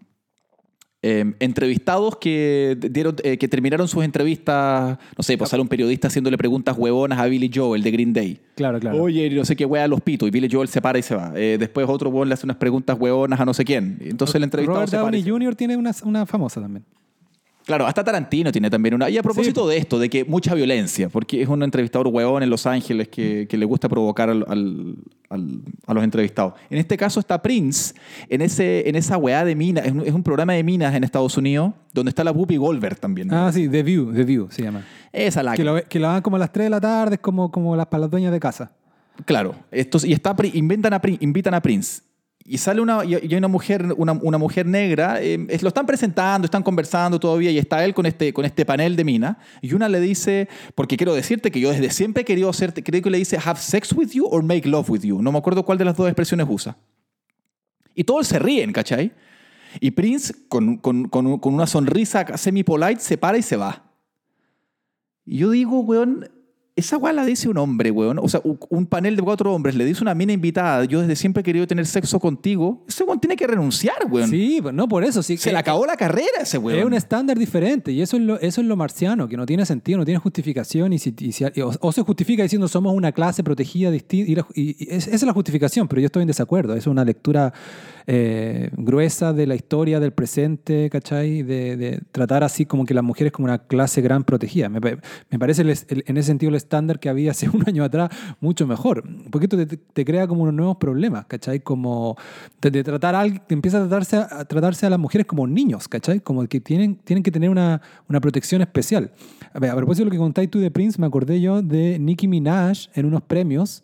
em, 1.02 1.36
entrevistados 1.40 2.18
que, 2.18 2.78
dieron, 2.92 3.16
eh, 3.24 3.38
que 3.38 3.48
terminaron 3.48 3.88
sus 3.88 4.04
entrevistas, 4.04 4.98
no 5.16 5.24
sé, 5.24 5.38
pasar 5.38 5.62
un 5.62 5.68
periodista 5.68 6.08
haciéndole 6.08 6.38
preguntas 6.38 6.76
huevonas 6.78 7.20
a 7.20 7.26
Billy 7.28 7.50
Joel 7.54 7.84
de 7.84 7.92
Green 7.92 8.12
Day. 8.12 8.42
Claro, 8.56 8.80
claro. 8.80 9.02
Oye, 9.02 9.30
no 9.30 9.46
sé 9.46 9.56
qué 9.56 9.66
wea 9.66 9.88
los 9.88 10.02
pitos. 10.02 10.28
Y 10.28 10.32
Billy 10.32 10.50
Joel 10.52 10.68
se 10.68 10.82
para 10.82 11.00
y 11.00 11.04
se 11.04 11.16
va. 11.16 11.32
Eh, 11.36 11.58
después 11.58 11.88
otro 11.88 12.10
weón 12.10 12.28
le 12.28 12.34
hace 12.34 12.46
unas 12.46 12.58
preguntas 12.58 12.98
huevonas 13.00 13.40
a 13.40 13.46
no 13.46 13.54
sé 13.54 13.64
quién. 13.64 13.98
Entonces 14.02 14.36
el 14.36 14.44
entrevistado 14.44 14.86
Robert 14.86 14.92
Downey 14.92 15.24
Jr. 15.24 15.56
tiene 15.56 15.78
una, 15.78 15.92
una 16.04 16.26
famosa 16.26 16.60
también. 16.60 16.84
Claro, 17.68 17.86
hasta 17.86 18.02
Tarantino 18.02 18.50
tiene 18.50 18.70
también 18.70 18.96
una. 18.96 19.10
Y 19.10 19.18
a 19.18 19.22
propósito 19.22 19.68
de 19.68 19.76
esto, 19.76 20.00
de 20.00 20.10
que 20.10 20.24
mucha 20.24 20.56
violencia, 20.56 21.10
porque 21.10 21.42
es 21.42 21.50
un 21.50 21.62
entrevistador 21.64 22.08
huevón 22.08 22.42
en 22.42 22.50
Los 22.50 22.66
Ángeles 22.66 23.10
que, 23.10 23.46
le 23.52 23.66
gusta 23.66 23.90
provocar 23.90 24.30
al, 24.30 24.96
a 25.30 25.94
los 25.94 26.04
entrevistados. 26.04 26.54
En 26.70 26.78
este 26.78 26.96
caso 26.96 27.20
está 27.20 27.42
Prince, 27.42 27.94
en, 28.30 28.42
ese, 28.42 28.88
en 28.88 28.96
esa 28.96 29.18
weá 29.18 29.44
de 29.44 29.54
minas, 29.54 29.86
es 29.86 30.14
un, 30.14 30.24
programa 30.24 30.54
de 30.54 30.64
minas 30.64 30.96
en 30.96 31.04
Estados 31.04 31.36
Unidos, 31.36 31.74
donde 31.94 32.10
está 32.10 32.24
la 32.24 32.32
Whoopi 32.32 32.56
Goldberg 32.56 32.98
también. 33.02 33.34
Ah, 33.34 33.52
sí, 33.52 33.68
The 33.68 33.84
View, 33.84 34.14
The 34.14 34.24
View 34.24 34.48
se 34.50 34.64
llama. 34.64 34.86
Esa 35.12 35.44
la 35.44 35.54
que. 35.54 35.66
Lo, 35.66 35.84
que 35.84 36.00
lo 36.00 36.08
dan 36.08 36.22
como 36.22 36.38
a 36.38 36.40
las 36.40 36.54
3 36.54 36.68
de 36.68 36.70
la 36.70 36.80
tarde, 36.80 37.16
es 37.16 37.22
como, 37.22 37.52
como 37.52 37.76
las, 37.76 37.88
para 37.88 38.00
las 38.00 38.10
dueñas 38.10 38.32
de 38.32 38.40
casa. 38.40 38.72
Claro, 39.26 39.56
estos, 39.72 40.06
y 40.06 40.14
está, 40.14 40.34
inventan 40.54 40.94
a, 40.94 41.02
invitan 41.20 41.54
a 41.54 41.62
Prince 41.62 42.07
y 42.50 42.58
sale 42.60 42.80
una, 42.80 43.04
y 43.04 43.14
hay 43.14 43.36
una 43.36 43.50
mujer, 43.50 43.94
una, 43.98 44.14
una 44.14 44.38
mujer 44.38 44.66
negra, 44.66 45.22
eh, 45.22 45.38
lo 45.62 45.68
están 45.68 45.86
presentando, 45.86 46.46
están 46.46 46.64
conversando 46.64 47.20
todavía 47.20 47.52
y 47.52 47.58
está 47.58 47.84
él 47.84 47.94
con 47.94 48.06
este, 48.06 48.32
con 48.32 48.46
este 48.46 48.66
panel 48.66 48.96
de 48.96 49.04
mina. 49.04 49.38
Y 49.62 49.74
una 49.74 49.90
le 49.90 50.00
dice, 50.00 50.48
porque 50.74 50.96
quiero 50.96 51.14
decirte 51.14 51.52
que 51.52 51.60
yo 51.60 51.72
desde 51.72 51.90
siempre 51.90 52.22
he 52.22 52.26
querido 52.26 52.50
hacerte, 52.50 52.84
creo 52.84 53.02
que 53.02 53.10
le 53.10 53.18
dice 53.18 53.38
have 53.44 53.60
sex 53.60 53.92
with 53.92 54.12
you 54.12 54.26
or 54.26 54.42
make 54.44 54.66
love 54.66 54.90
with 54.90 55.02
you. 55.02 55.22
No 55.22 55.34
me 55.34 55.40
acuerdo 55.40 55.66
cuál 55.66 55.78
de 55.78 55.84
las 55.84 55.98
dos 55.98 56.08
expresiones 56.08 56.48
usa. 56.50 56.78
Y 57.94 58.06
todos 58.06 58.28
se 58.28 58.40
ríen, 58.40 58.72
¿cachai? 58.72 59.12
Y 59.82 59.92
Prince, 59.92 60.34
con, 60.48 60.78
con, 60.78 61.10
con, 61.10 61.40
con 61.40 61.54
una 61.54 61.68
sonrisa 61.68 62.38
semi-polite, 62.38 63.02
se 63.02 63.18
para 63.18 63.38
y 63.38 63.42
se 63.42 63.58
va. 63.58 63.92
Y 65.26 65.40
yo 65.40 65.50
digo, 65.50 65.82
weón, 65.82 66.30
esa 66.78 66.96
weá 66.98 67.12
la 67.12 67.26
dice 67.26 67.50
un 67.50 67.58
hombre, 67.58 67.90
weón. 67.90 68.20
O 68.20 68.30
sea, 68.30 68.40
un 68.44 68.86
panel 68.86 69.16
de 69.16 69.24
cuatro 69.24 69.52
hombres 69.54 69.74
le 69.74 69.84
dice 69.84 70.04
una 70.04 70.14
mina 70.14 70.32
invitada, 70.32 70.86
yo 70.86 71.02
desde 71.02 71.16
siempre 71.16 71.42
he 71.42 71.44
querido 71.44 71.66
tener 71.66 71.88
sexo 71.88 72.20
contigo. 72.20 72.86
Ese 72.88 73.04
weón 73.04 73.20
tiene 73.20 73.36
que 73.36 73.48
renunciar, 73.48 73.98
weón. 74.08 74.30
Sí, 74.30 74.60
pues 74.62 74.76
no 74.76 74.88
por 74.88 75.04
eso. 75.04 75.24
Sí, 75.24 75.38
Se 75.38 75.52
le 75.52 75.58
acabó 75.58 75.88
la 75.88 75.98
carrera 75.98 76.42
ese 76.42 76.60
weón. 76.60 76.80
Es 76.80 76.86
un 76.86 76.94
estándar 76.94 77.40
diferente 77.40 77.92
y 77.92 78.04
eso 78.04 78.18
es, 78.18 78.24
lo, 78.24 78.40
eso 78.40 78.62
es 78.62 78.68
lo 78.68 78.76
marciano, 78.76 79.28
que 79.28 79.36
no 79.36 79.48
tiene 79.48 79.66
sentido, 79.66 79.98
no 79.98 80.06
tiene 80.06 80.20
justificación. 80.20 80.94
Y 80.94 81.00
si, 81.00 81.16
o, 81.82 81.92
se 81.92 82.04
justifica 82.04 82.44
diciendo 82.44 82.68
somos 82.68 82.94
una 82.94 83.12
clase 83.12 83.44
protegida 83.44 83.90
distinta. 83.90 84.46
Y, 84.54 84.78
esa 84.88 85.10
es 85.10 85.24
la 85.24 85.34
justificación, 85.34 85.88
pero 85.88 86.00
yo 86.00 86.06
estoy 86.06 86.22
en 86.22 86.28
desacuerdo. 86.28 86.76
Es 86.76 86.86
una 86.86 87.04
lectura 87.04 87.54
eh, 88.06 88.70
gruesa 88.78 89.34
de 89.34 89.48
la 89.48 89.56
historia 89.56 90.00
del 90.00 90.12
presente, 90.14 90.92
¿cachai? 90.92 91.42
De, 91.42 92.02
tratar 92.12 92.44
así 92.44 92.68
como 92.68 92.86
que 92.86 92.94
las 92.94 93.04
mujeres 93.04 93.34
como 93.34 93.46
una 93.46 93.58
clase 93.58 94.02
gran 94.02 94.24
protegida. 94.24 94.70
Me, 94.70 94.80
me 94.80 95.40
parece 95.40 95.64
en 95.64 96.18
ese 96.18 96.28
sentido 96.28 96.52
el 96.52 96.56
estándar 96.68 97.00
que 97.00 97.10
había 97.10 97.32
hace 97.38 97.50
un 97.50 97.64
año 97.68 97.84
atrás 97.84 98.10
mucho 98.40 98.68
mejor, 98.68 99.04
porque 99.32 99.46
esto 99.46 99.58
te, 99.94 100.06
crea 100.06 100.28
como 100.28 100.44
unos 100.44 100.54
nuevos 100.54 100.78
problemas, 100.78 101.26
¿cachai? 101.26 101.60
Como 101.60 102.18
de, 102.62 102.84
tratar 102.84 103.16
a 103.16 103.22
alguien, 103.22 103.42
empieza 103.50 103.78
a 103.78 103.82
tratarse 103.88 104.18
a, 104.18 104.46
tratarse 104.46 104.86
a 104.86 104.90
las 104.90 105.00
mujeres 105.00 105.26
como 105.28 105.48
niños, 105.48 105.88
¿cachai? 105.88 106.20
Como 106.20 106.46
que 106.48 106.60
tienen, 106.60 106.96
tienen 106.96 107.24
que 107.24 107.32
tener 107.32 107.50
una, 107.50 107.82
una 108.08 108.20
protección 108.22 108.62
especial. 108.62 109.12
A, 109.54 109.60
ver, 109.60 109.72
a 109.72 109.76
propósito 109.76 110.04
de 110.04 110.06
lo 110.06 110.12
que 110.12 110.18
contáis 110.18 110.50
tú 110.50 110.60
de 110.60 110.72
Prince, 110.72 111.00
me 111.00 111.08
acordé 111.08 111.42
yo 111.42 111.62
de 111.62 112.00
Nicki 112.00 112.28
Minaj 112.28 112.90
en 112.94 113.06
unos 113.06 113.22
premios 113.22 113.84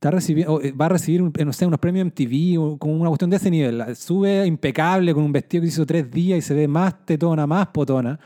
está 0.00 0.10
recibiendo, 0.10 0.62
eh, 0.62 0.72
va 0.72 0.86
a 0.86 0.88
recibir, 0.88 1.20
no 1.22 1.52
sé, 1.52 1.66
unos 1.66 1.78
premios 1.78 2.06
MTV 2.06 2.58
o 2.58 2.86
una 2.86 3.10
cuestión 3.10 3.28
de 3.28 3.36
ese 3.36 3.50
nivel. 3.50 3.94
Sube 3.94 4.46
impecable 4.46 5.12
con 5.12 5.22
un 5.22 5.30
vestido 5.30 5.60
que 5.60 5.68
hizo 5.68 5.84
tres 5.84 6.10
días 6.10 6.38
y 6.38 6.42
se 6.42 6.54
ve 6.54 6.66
más 6.66 7.04
tetona, 7.04 7.46
más 7.46 7.66
potona. 7.66 8.18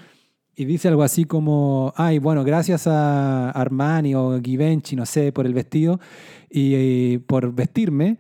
Y 0.57 0.65
dice 0.67 0.89
algo 0.89 1.03
así 1.03 1.25
como, 1.25 1.93
ay, 1.97 2.19
bueno, 2.19 2.45
gracias 2.45 2.87
a 2.87 3.51
Armani 3.51 4.15
o 4.15 4.41
Givenchy, 4.41 4.95
no 4.95 5.05
sé, 5.05 5.33
por 5.33 5.47
el 5.47 5.55
vestido 5.55 5.99
y, 6.49 7.19
por 7.19 7.53
vestirme. 7.53 8.19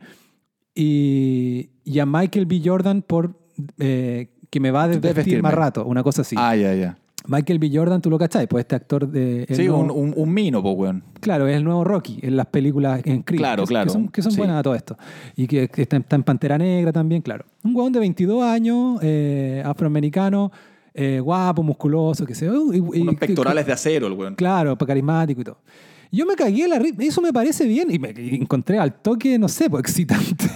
Y, 0.74 1.70
y, 1.84 1.98
a 2.00 2.06
Michael 2.06 2.46
B. 2.46 2.60
Jordan 2.64 3.02
por 3.02 3.38
eh, 3.78 4.30
que 4.50 4.60
me 4.60 4.70
va 4.70 4.84
a 4.84 4.88
desvestir 4.88 5.42
más 5.42 5.54
rato, 5.54 5.84
una 5.84 6.02
cosa 6.02 6.22
así. 6.22 6.34
Ah, 6.38 6.56
ya, 6.56 6.74
ya. 6.74 6.98
Michael 7.26 7.58
B. 7.58 7.70
Jordan, 7.72 8.02
tú 8.02 8.10
lo 8.10 8.18
cachai, 8.18 8.46
pues 8.46 8.62
este 8.62 8.74
actor 8.74 9.08
de. 9.08 9.46
Sí, 9.50 9.68
un, 9.68 9.90
un, 9.90 10.34
mino, 10.34 10.62
pues, 10.62 10.76
weón. 10.76 11.04
Claro, 11.20 11.48
es 11.48 11.56
el 11.56 11.64
nuevo 11.64 11.84
Rocky 11.84 12.18
en 12.22 12.36
las 12.36 12.46
películas 12.46 13.00
en 13.04 13.22
Creed. 13.22 13.38
Claro, 13.38 13.64
que, 13.64 13.68
claro. 13.68 14.10
Que 14.12 14.22
son, 14.22 14.36
buenas 14.36 14.60
a 14.60 14.62
todo 14.62 14.74
esto. 14.74 14.98
Y 15.34 15.46
que, 15.46 15.70
está, 15.74 15.96
en 15.96 16.22
Pantera 16.22 16.58
Negra 16.58 16.92
también, 16.92 17.22
claro. 17.22 17.46
Un 17.62 17.74
weón 17.74 17.92
de 17.92 18.00
22 18.00 18.42
años, 18.42 18.98
eh, 19.02 19.62
afroamericano, 19.64 20.52
eh, 20.94 21.18
guapo, 21.20 21.62
musculoso, 21.62 22.24
que 22.24 22.34
sé 22.34 22.46
y, 22.46 22.48
Unos 22.48 23.16
pectorales 23.16 23.66
de 23.66 23.72
acero, 23.72 24.06
el 24.06 24.12
weón. 24.12 24.36
Claro, 24.36 24.78
carismático 24.78 25.40
y 25.40 25.44
todo. 25.44 25.58
Yo 26.12 26.24
me 26.24 26.36
cagué 26.36 26.68
la 26.68 26.80
eso 27.00 27.20
me 27.20 27.32
parece 27.32 27.66
bien 27.66 27.90
y 27.90 27.98
me 27.98 28.10
encontré 28.10 28.78
al 28.78 29.02
toque, 29.02 29.36
no 29.36 29.48
sé, 29.48 29.68
pues 29.68 29.80
excitante. 29.80 30.48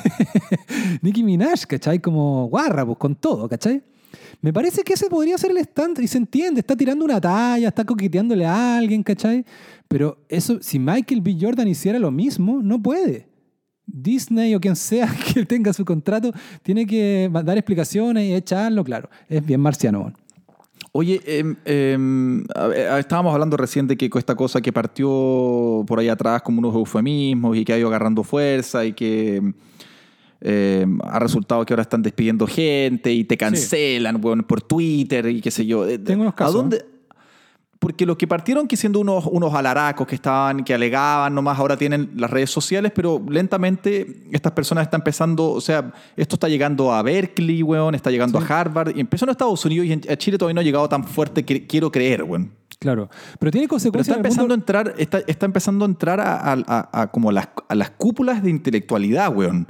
Nicki 1.02 1.24
Minaj, 1.24 1.66
¿cachai? 1.66 1.98
Como 1.98 2.46
guarra, 2.46 2.86
pues 2.86 2.96
con 2.98 3.16
todo, 3.16 3.48
¿cachai? 3.48 3.82
Me 4.40 4.52
parece 4.52 4.82
que 4.82 4.92
ese 4.92 5.08
podría 5.08 5.36
ser 5.36 5.50
el 5.50 5.56
estándar 5.56 6.04
y 6.04 6.06
se 6.06 6.18
entiende, 6.18 6.60
está 6.60 6.76
tirando 6.76 7.04
una 7.04 7.20
talla, 7.20 7.66
está 7.66 7.84
coqueteándole 7.84 8.46
a 8.46 8.78
alguien, 8.78 9.02
¿cachai? 9.02 9.44
Pero 9.88 10.18
eso, 10.28 10.58
si 10.60 10.78
Michael 10.78 11.20
B. 11.20 11.36
Jordan 11.40 11.66
hiciera 11.66 11.98
lo 11.98 12.12
mismo, 12.12 12.60
no 12.62 12.80
puede. 12.80 13.26
Disney 13.84 14.54
o 14.54 14.60
quien 14.60 14.76
sea 14.76 15.12
que 15.34 15.44
tenga 15.44 15.72
su 15.72 15.84
contrato 15.84 16.32
tiene 16.62 16.86
que 16.86 17.28
dar 17.32 17.58
explicaciones 17.58 18.28
y 18.28 18.34
echarlo, 18.34 18.84
claro. 18.84 19.10
Es 19.28 19.44
bien 19.44 19.60
marciano. 19.60 20.12
Oye, 20.98 21.22
em, 21.26 21.54
em, 21.64 22.44
estábamos 22.98 23.32
hablando 23.32 23.56
recién 23.56 23.86
de 23.86 23.96
que 23.96 24.10
esta 24.12 24.34
cosa 24.34 24.60
que 24.60 24.72
partió 24.72 25.84
por 25.86 26.00
ahí 26.00 26.08
atrás 26.08 26.42
como 26.42 26.58
unos 26.58 26.74
eufemismos 26.74 27.56
y 27.56 27.64
que 27.64 27.72
ha 27.72 27.78
ido 27.78 27.86
agarrando 27.86 28.24
fuerza 28.24 28.84
y 28.84 28.94
que 28.94 29.40
eh, 30.40 30.86
ha 31.04 31.18
resultado 31.20 31.64
que 31.64 31.72
ahora 31.72 31.82
están 31.82 32.02
despidiendo 32.02 32.48
gente 32.48 33.12
y 33.12 33.22
te 33.22 33.36
cancelan 33.36 34.20
por 34.20 34.60
Twitter 34.62 35.26
y 35.26 35.40
qué 35.40 35.52
sé 35.52 35.66
yo. 35.66 35.86
Tengo 36.00 36.22
unos 36.22 36.34
casos. 36.34 36.56
¿A 36.56 36.58
dónde? 36.58 36.84
Porque 37.78 38.04
los 38.06 38.16
que 38.16 38.26
partieron 38.26 38.66
que 38.66 38.76
siendo 38.76 38.98
unos, 38.98 39.26
unos 39.26 39.54
alaracos 39.54 40.06
que 40.06 40.16
estaban, 40.16 40.64
que 40.64 40.74
alegaban 40.74 41.34
nomás, 41.34 41.58
ahora 41.58 41.76
tienen 41.76 42.10
las 42.16 42.30
redes 42.30 42.50
sociales, 42.50 42.90
pero 42.92 43.22
lentamente 43.28 44.24
estas 44.32 44.52
personas 44.52 44.84
están 44.84 45.00
empezando, 45.00 45.52
o 45.52 45.60
sea, 45.60 45.92
esto 46.16 46.34
está 46.36 46.48
llegando 46.48 46.92
a 46.92 47.02
Berkeley, 47.02 47.62
weón, 47.62 47.94
está 47.94 48.10
llegando 48.10 48.38
a 48.38 48.42
Harvard, 48.42 48.96
y 48.96 49.00
empezó 49.00 49.26
en 49.26 49.30
Estados 49.30 49.64
Unidos 49.64 49.86
y 49.86 50.10
a 50.10 50.16
Chile 50.16 50.38
todavía 50.38 50.54
no 50.54 50.60
ha 50.60 50.64
llegado 50.64 50.88
tan 50.88 51.04
fuerte 51.04 51.44
que 51.44 51.66
quiero 51.66 51.92
creer, 51.92 52.24
weón. 52.24 52.52
Claro, 52.80 53.08
pero 53.38 53.50
tiene 53.50 53.66
consecuencias. 53.66 54.16
está 54.16 54.28
empezando 54.28 54.54
a 54.54 54.56
entrar, 54.56 54.94
está, 54.98 55.18
está, 55.26 55.46
empezando 55.46 55.84
a 55.84 55.88
entrar 55.88 56.20
a, 56.20 57.08
como 57.12 57.32
las, 57.32 57.48
a 57.68 57.74
las 57.74 57.90
cúpulas 57.90 58.42
de 58.42 58.50
intelectualidad, 58.50 59.34
weón. 59.34 59.68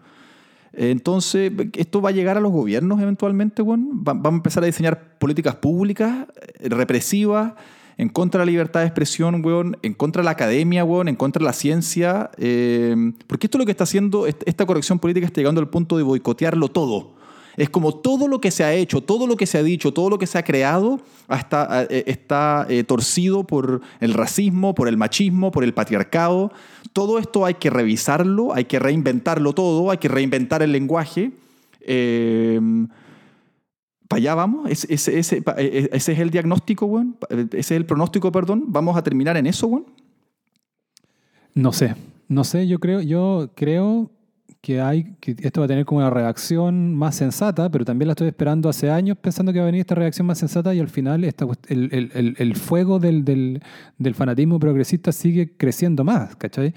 Entonces, 0.72 1.50
esto 1.74 2.02
va 2.02 2.10
a 2.10 2.12
llegar 2.12 2.36
a 2.36 2.40
los 2.40 2.52
gobiernos 2.52 3.00
eventualmente, 3.00 3.62
weón. 3.62 4.04
Vamos 4.04 4.26
a 4.26 4.36
empezar 4.36 4.62
a 4.62 4.66
diseñar 4.66 5.18
políticas 5.18 5.56
públicas, 5.56 6.26
eh, 6.60 6.68
represivas, 6.68 7.54
en 7.98 8.08
contra 8.08 8.40
de 8.40 8.46
la 8.46 8.52
libertad 8.52 8.80
de 8.80 8.86
expresión, 8.86 9.44
weón, 9.44 9.76
en 9.82 9.92
contra 9.92 10.22
de 10.22 10.24
la 10.24 10.30
academia, 10.30 10.84
weón, 10.84 11.08
en 11.08 11.16
contra 11.16 11.40
de 11.40 11.46
la 11.46 11.52
ciencia. 11.52 12.30
Eh, 12.38 13.12
porque 13.26 13.48
esto 13.48 13.58
es 13.58 13.60
lo 13.60 13.66
que 13.66 13.72
está 13.72 13.84
haciendo, 13.84 14.26
esta 14.26 14.64
corrección 14.66 15.00
política 15.00 15.26
está 15.26 15.40
llegando 15.40 15.60
al 15.60 15.68
punto 15.68 15.96
de 15.96 16.04
boicotearlo 16.04 16.68
todo. 16.68 17.18
Es 17.56 17.68
como 17.68 17.92
todo 17.92 18.28
lo 18.28 18.40
que 18.40 18.52
se 18.52 18.62
ha 18.62 18.72
hecho, 18.72 19.00
todo 19.00 19.26
lo 19.26 19.36
que 19.36 19.46
se 19.46 19.58
ha 19.58 19.64
dicho, 19.64 19.92
todo 19.92 20.10
lo 20.10 20.18
que 20.18 20.28
se 20.28 20.38
ha 20.38 20.44
creado 20.44 21.00
hasta, 21.26 21.88
eh, 21.90 22.04
está 22.06 22.66
eh, 22.68 22.84
torcido 22.84 23.42
por 23.42 23.80
el 23.98 24.14
racismo, 24.14 24.76
por 24.76 24.86
el 24.86 24.96
machismo, 24.96 25.50
por 25.50 25.64
el 25.64 25.74
patriarcado. 25.74 26.52
Todo 26.92 27.18
esto 27.18 27.44
hay 27.44 27.54
que 27.54 27.68
revisarlo, 27.68 28.54
hay 28.54 28.66
que 28.66 28.78
reinventarlo 28.78 29.54
todo, 29.54 29.90
hay 29.90 29.98
que 29.98 30.06
reinventar 30.06 30.62
el 30.62 30.70
lenguaje. 30.70 31.32
Para 34.08 34.18
allá 34.18 34.34
vamos, 34.34 34.70
ese, 34.70 34.92
ese, 34.94 35.18
ese, 35.20 35.42
es 35.92 36.18
el 36.18 36.30
diagnóstico, 36.30 36.86
weón. 36.86 37.16
Ese 37.28 37.58
es 37.58 37.70
el 37.72 37.84
pronóstico, 37.84 38.32
perdón. 38.32 38.64
Vamos 38.68 38.96
a 38.96 39.02
terminar 39.02 39.36
en 39.36 39.46
eso, 39.46 39.66
weón. 39.66 39.86
No 41.54 41.72
sé, 41.72 41.94
no 42.26 42.44
sé, 42.44 42.66
yo 42.66 42.78
creo, 42.78 43.02
yo 43.02 43.50
creo 43.54 44.10
que 44.60 44.80
hay, 44.80 45.14
que 45.20 45.36
esto 45.38 45.60
va 45.60 45.66
a 45.66 45.68
tener 45.68 45.84
como 45.84 46.00
una 46.00 46.10
reacción 46.10 46.94
más 46.94 47.14
sensata, 47.14 47.70
pero 47.70 47.84
también 47.84 48.08
la 48.08 48.12
estoy 48.12 48.28
esperando 48.28 48.68
hace 48.68 48.90
años 48.90 49.16
pensando 49.16 49.52
que 49.52 49.60
va 49.60 49.64
a 49.64 49.66
venir 49.66 49.80
esta 49.80 49.94
reacción 49.94 50.26
más 50.26 50.38
sensata 50.38 50.74
y 50.74 50.80
al 50.80 50.88
final 50.88 51.22
esta, 51.24 51.46
el, 51.68 51.88
el, 51.92 52.34
el, 52.36 52.56
fuego 52.56 52.98
del, 52.98 53.24
del, 53.24 53.62
del, 53.98 54.14
fanatismo 54.14 54.58
progresista 54.58 55.12
sigue 55.12 55.56
creciendo 55.56 56.02
más, 56.02 56.34
¿cachai? 56.36 56.74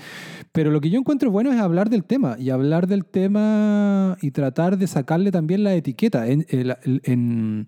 Pero 0.52 0.70
lo 0.70 0.80
que 0.80 0.92
yo 0.92 1.00
encuentro 1.00 1.32
bueno 1.32 1.52
es 1.52 1.60
hablar 1.60 1.90
del 1.90 2.04
tema 2.04 2.36
y 2.38 2.52
hablar 2.52 2.86
del 2.86 3.04
tema 3.06 4.18
y 4.22 4.32
tratar 4.32 4.78
de 4.78 4.86
sacarle 4.86 5.32
también 5.32 5.64
la 5.64 5.74
etiqueta. 5.74 6.28
En, 6.28 6.46
en 6.50 7.68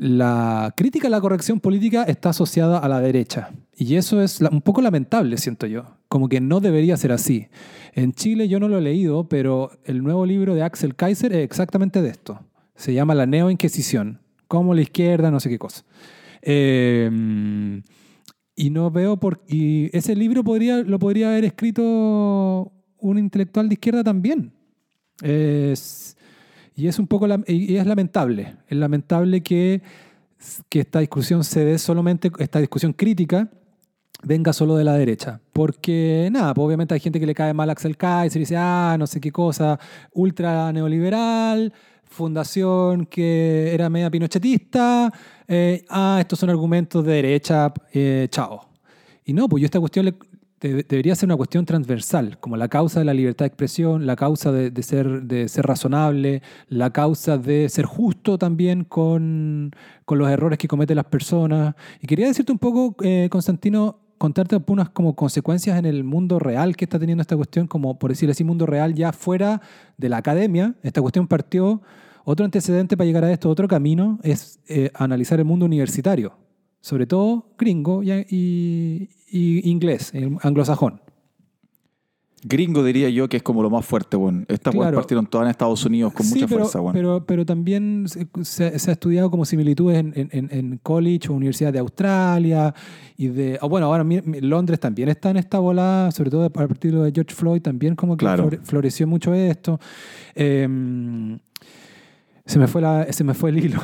la 0.00 0.72
crítica 0.78 1.08
a 1.08 1.10
la 1.10 1.20
corrección 1.20 1.60
política 1.60 2.04
está 2.04 2.30
asociada 2.30 2.78
a 2.78 2.88
la 2.88 3.02
derecha. 3.02 3.50
Y 3.76 3.96
eso 3.96 4.22
es 4.22 4.40
un 4.40 4.62
poco 4.62 4.80
lamentable, 4.80 5.36
siento 5.36 5.66
yo. 5.66 5.84
Como 6.08 6.30
que 6.30 6.40
no 6.40 6.60
debería 6.60 6.96
ser 6.96 7.12
así. 7.12 7.48
En 8.00 8.12
Chile 8.14 8.48
yo 8.48 8.58
no 8.58 8.66
lo 8.66 8.78
he 8.78 8.80
leído, 8.80 9.28
pero 9.28 9.72
el 9.84 10.02
nuevo 10.02 10.24
libro 10.24 10.54
de 10.54 10.62
Axel 10.62 10.96
Kaiser 10.96 11.34
es 11.34 11.44
exactamente 11.44 12.00
de 12.00 12.08
esto. 12.08 12.40
Se 12.74 12.94
llama 12.94 13.14
La 13.14 13.26
Neo-Inquisición. 13.26 14.20
Como 14.48 14.72
la 14.72 14.80
izquierda, 14.80 15.30
no 15.30 15.38
sé 15.38 15.50
qué 15.50 15.58
cosa. 15.58 15.84
Em, 16.40 17.82
y 18.56 18.70
no 18.70 18.90
veo 18.90 19.18
por... 19.18 19.42
Y 19.46 19.94
ese 19.94 20.16
libro 20.16 20.42
podría, 20.42 20.78
lo 20.78 20.98
podría 20.98 21.28
haber 21.28 21.44
escrito 21.44 22.72
un 22.96 23.18
intelectual 23.18 23.68
de 23.68 23.74
izquierda 23.74 24.02
también. 24.02 24.54
Es 25.22 26.16
y 26.74 26.88
es 26.88 26.98
un 26.98 27.06
poco 27.06 27.28
y 27.48 27.76
es 27.76 27.86
lamentable. 27.86 28.56
Es 28.66 28.78
lamentable 28.78 29.42
que, 29.42 29.82
que 30.70 30.80
esta 30.80 31.00
discusión 31.00 31.44
se 31.44 31.66
dé 31.66 31.78
solamente, 31.78 32.30
esta 32.38 32.60
discusión 32.60 32.94
crítica 32.94 33.50
venga 34.22 34.52
solo 34.52 34.76
de 34.76 34.84
la 34.84 34.94
derecha. 34.94 35.40
Porque, 35.52 36.28
nada, 36.32 36.54
pues 36.54 36.66
obviamente 36.66 36.94
hay 36.94 37.00
gente 37.00 37.20
que 37.20 37.26
le 37.26 37.34
cae 37.34 37.54
mal 37.54 37.68
a 37.68 37.72
Axel 37.72 37.96
Kaiser 37.96 38.40
y 38.40 38.44
dice, 38.44 38.56
ah, 38.56 38.96
no 38.98 39.06
sé 39.06 39.20
qué 39.20 39.32
cosa, 39.32 39.78
ultra 40.12 40.72
neoliberal, 40.72 41.72
fundación 42.04 43.06
que 43.06 43.72
era 43.72 43.88
media 43.88 44.10
pinochetista, 44.10 45.12
eh, 45.46 45.84
ah, 45.88 46.18
estos 46.20 46.38
son 46.38 46.50
argumentos 46.50 47.04
de 47.04 47.12
derecha, 47.12 47.72
eh, 47.92 48.28
chao. 48.30 48.68
Y 49.24 49.32
no, 49.32 49.48
pues 49.48 49.62
yo 49.62 49.66
esta 49.66 49.78
cuestión 49.78 50.06
le, 50.06 50.14
debería 50.60 51.14
ser 51.14 51.26
una 51.28 51.36
cuestión 51.36 51.64
transversal, 51.64 52.38
como 52.38 52.56
la 52.56 52.68
causa 52.68 52.98
de 52.98 53.06
la 53.06 53.14
libertad 53.14 53.44
de 53.44 53.48
expresión, 53.48 54.06
la 54.06 54.16
causa 54.16 54.52
de, 54.52 54.82
ser, 54.82 55.22
de 55.22 55.48
ser 55.48 55.64
razonable, 55.64 56.42
la 56.68 56.90
causa 56.90 57.38
de 57.38 57.68
ser 57.68 57.86
justo 57.86 58.36
también 58.36 58.84
con, 58.84 59.70
con, 60.04 60.18
los 60.18 60.28
errores 60.28 60.58
que 60.58 60.68
cometen 60.68 60.96
las 60.96 61.06
personas. 61.06 61.74
Y 62.00 62.06
quería 62.06 62.26
decirte 62.26 62.52
un 62.52 62.58
poco, 62.58 62.94
eh, 63.02 63.28
Constantino, 63.30 64.00
contarte 64.20 64.54
algunas 64.54 64.90
como 64.90 65.16
consecuencias 65.16 65.78
en 65.78 65.86
el 65.86 66.04
mundo 66.04 66.38
real 66.38 66.76
que 66.76 66.84
está 66.84 66.98
teniendo 66.98 67.22
esta 67.22 67.36
cuestión, 67.36 67.66
como 67.66 67.98
por 67.98 68.10
decirlo 68.10 68.32
así, 68.32 68.44
mundo 68.44 68.66
real 68.66 68.94
ya 68.94 69.12
fuera 69.12 69.62
de 69.96 70.08
la 70.10 70.18
academia. 70.18 70.74
Esta 70.82 71.00
cuestión 71.00 71.26
partió, 71.26 71.80
otro 72.24 72.44
antecedente 72.44 72.96
para 72.96 73.06
llegar 73.06 73.24
a 73.24 73.32
esto, 73.32 73.48
otro 73.48 73.66
camino, 73.66 74.18
es 74.22 74.60
eh, 74.68 74.90
analizar 74.94 75.38
el 75.38 75.46
mundo 75.46 75.64
universitario 75.66 76.34
sobre 76.80 77.06
todo 77.06 77.46
gringo 77.58 78.02
y, 78.02 79.08
inglés, 79.30 80.12
anglosajón. 80.42 81.00
Gringo 82.42 82.82
diría 82.82 83.10
yo 83.10 83.28
que 83.28 83.36
es 83.36 83.42
como 83.42 83.62
lo 83.62 83.68
más 83.68 83.84
fuerte, 83.84 84.16
bueno. 84.16 84.44
Estas 84.48 84.74
claro. 84.74 84.96
partieron 84.96 85.26
todas 85.26 85.44
en 85.46 85.50
Estados 85.50 85.84
Unidos 85.84 86.12
con 86.12 86.26
mucha 86.28 86.48
fuerza, 86.48 86.80
bueno. 86.80 86.94
Pero, 86.94 87.24
pero 87.26 87.44
también 87.44 88.06
se, 88.42 88.64
ha 88.64 88.92
estudiado 88.92 89.30
como 89.30 89.44
similitudes 89.44 89.98
en, 89.98 90.12
en, 90.16 90.48
en, 90.50 90.78
college 90.82 91.28
o 91.28 91.34
universidad 91.34 91.72
de 91.72 91.80
Australia 91.80 92.74
y 93.16 93.28
de... 93.28 93.58
Ah, 93.60 93.66
bueno, 93.66 93.86
ahora 93.86 94.06
Londres 94.40 94.80
también 94.80 95.10
está 95.10 95.30
en 95.30 95.36
esta 95.36 95.58
volada, 95.58 96.10
sobre 96.12 96.30
todo 96.30 96.44
a 96.44 96.50
partir 96.50 96.96
de 96.96 97.12
George 97.12 97.34
Floyd, 97.34 97.60
también 97.60 97.94
como 97.94 98.16
que 98.16 98.26
floreció 98.62 99.06
mucho 99.06 99.34
esto. 99.34 99.78
Em, 100.34 101.38
se, 102.46 102.58
me 102.58 102.66
fue 102.66 102.80
la, 102.80 103.12
se 103.12 103.22
me 103.22 103.34
fue 103.34 103.50
el 103.50 103.64
hilo. 103.64 103.80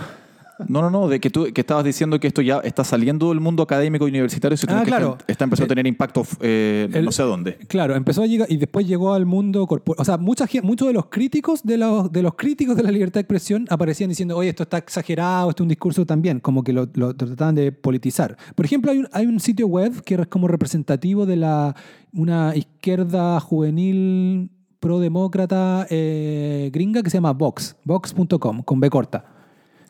No, 0.68 0.80
no, 0.80 0.90
no, 0.90 1.09
de 1.09 1.20
que 1.20 1.28
tú 1.28 1.52
que 1.52 1.61
estabas 1.61 1.84
diciendo 1.84 2.18
que 2.18 2.26
esto 2.26 2.40
ya 2.40 2.59
está 2.61 2.82
saliendo 2.82 3.28
del 3.28 3.40
mundo 3.40 3.62
académico 3.62 4.07
y 4.07 4.11
universitario, 4.11 4.57
ah, 4.68 4.82
claro. 4.84 5.18
está, 5.26 5.44
empezó 5.44 5.64
a 5.64 5.66
eh, 5.66 5.68
tener 5.68 5.86
impacto 5.86 6.24
eh, 6.40 6.88
no 7.04 7.12
sé 7.12 7.22
dónde. 7.24 7.57
Claro, 7.68 7.94
empezó 7.94 8.22
a 8.22 8.26
llegar 8.26 8.50
y 8.50 8.57
después 8.57 8.86
llegó 8.86 9.12
al 9.12 9.26
mundo 9.26 9.66
corporativo. 9.66 10.02
O 10.02 10.04
sea, 10.04 10.16
mucha, 10.16 10.46
muchos 10.62 10.88
de 10.88 10.94
los 10.94 11.07
críticos 11.07 11.62
de 11.62 11.76
los, 11.76 12.11
de 12.11 12.22
los 12.22 12.34
críticos 12.34 12.76
de 12.76 12.82
la 12.82 12.90
libertad 12.90 13.14
de 13.14 13.22
expresión 13.22 13.66
aparecían 13.68 14.09
diciendo, 14.09 14.36
oye, 14.36 14.50
esto 14.50 14.62
está 14.62 14.78
exagerado, 14.78 15.50
esto 15.50 15.62
es 15.62 15.64
un 15.64 15.68
discurso 15.68 16.07
también, 16.07 16.40
como 16.40 16.64
que 16.64 16.72
lo, 16.72 16.88
trataban 16.88 17.54
de 17.54 17.72
politizar. 17.72 18.36
Por 18.54 18.64
ejemplo, 18.64 18.92
hay 18.92 18.98
un, 18.98 19.09
hay 19.12 19.26
un 19.26 19.40
sitio 19.40 19.66
web 19.66 20.02
que 20.04 20.14
es 20.14 20.26
como 20.28 20.48
representativo 20.48 21.26
de 21.26 21.36
la, 21.36 21.76
una 22.12 22.57
izquierda 22.57 23.38
juvenil 23.40 24.50
pro-demócrata 24.80 25.86
eh, 25.90 26.70
gringa 26.72 27.02
que 27.02 27.11
se 27.11 27.18
llama 27.18 27.32
Vox, 27.32 27.76
vox.com, 27.84 28.62
con 28.62 28.80
B 28.80 28.88
corta. 28.88 29.36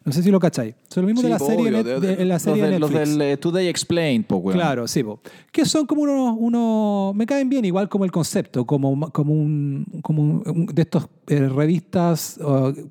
No 0.06 0.12
sé 0.12 0.22
si 0.22 0.30
lo 0.30 0.38
cacháis. 0.38 0.72
Son 0.88 1.02
lo 1.02 1.08
mismo 1.08 1.20
de 1.20 1.30
la 1.30 1.38
serie, 1.40 1.64
de, 1.64 2.24
la 2.24 2.38
serie 2.38 2.62
los, 2.62 2.70
de, 2.70 2.78
los 2.78 2.90
del 2.92 3.22
eh, 3.22 3.36
Today 3.38 3.66
Explained, 3.66 4.24
pues, 4.24 4.54
Claro, 4.54 4.86
sí, 4.86 5.04
que 5.50 5.64
son 5.64 5.84
como 5.84 6.02
unos, 6.02 6.36
uno, 6.38 7.12
me 7.12 7.26
caen 7.26 7.48
bien 7.48 7.64
igual 7.64 7.88
como 7.88 8.04
el 8.04 8.12
concepto, 8.12 8.64
como, 8.64 9.10
como 9.10 9.34
un, 9.34 9.84
como 10.02 10.44
de 10.44 10.82
estos 10.82 11.08
eh, 11.26 11.48
revistas 11.48 12.38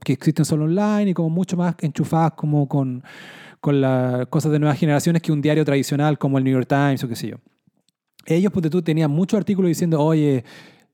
que 0.03 0.11
existen 0.11 0.43
solo 0.43 0.65
online 0.65 1.11
y 1.11 1.13
como 1.13 1.29
mucho 1.29 1.55
más 1.55 1.75
enchufadas 1.79 2.33
como 2.33 2.67
con, 2.67 3.01
con 3.61 3.79
las 3.79 4.27
cosas 4.27 4.51
de 4.51 4.59
nuevas 4.59 4.77
generaciones 4.77 5.21
que 5.21 5.31
un 5.31 5.41
diario 5.41 5.63
tradicional 5.63 6.17
como 6.17 6.37
el 6.37 6.43
New 6.43 6.51
York 6.51 6.67
Times 6.67 7.01
o 7.05 7.07
qué 7.07 7.15
sé 7.15 7.29
yo. 7.29 7.37
Ellos, 8.25 8.51
pues 8.51 8.69
tú, 8.69 8.81
tenían 8.81 9.09
muchos 9.09 9.37
artículos 9.37 9.69
diciendo, 9.69 10.01
oye, 10.03 10.43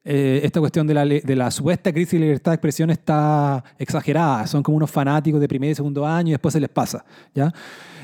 eh, 0.03 0.41
esta 0.43 0.59
cuestión 0.59 0.87
de 0.87 0.93
la, 0.93 1.05
de 1.05 1.35
la 1.35 1.51
supuesta 1.51 1.93
crisis 1.93 2.13
de 2.13 2.19
libertad 2.19 2.51
de 2.51 2.55
expresión 2.55 2.89
está 2.89 3.63
exagerada. 3.77 4.47
Son 4.47 4.63
como 4.63 4.77
unos 4.77 4.89
fanáticos 4.89 5.39
de 5.39 5.47
primer 5.47 5.71
y 5.71 5.75
segundo 5.75 6.05
año 6.05 6.29
y 6.29 6.31
después 6.31 6.53
se 6.53 6.59
les 6.59 6.69
pasa. 6.69 7.05
¿ya? 7.35 7.53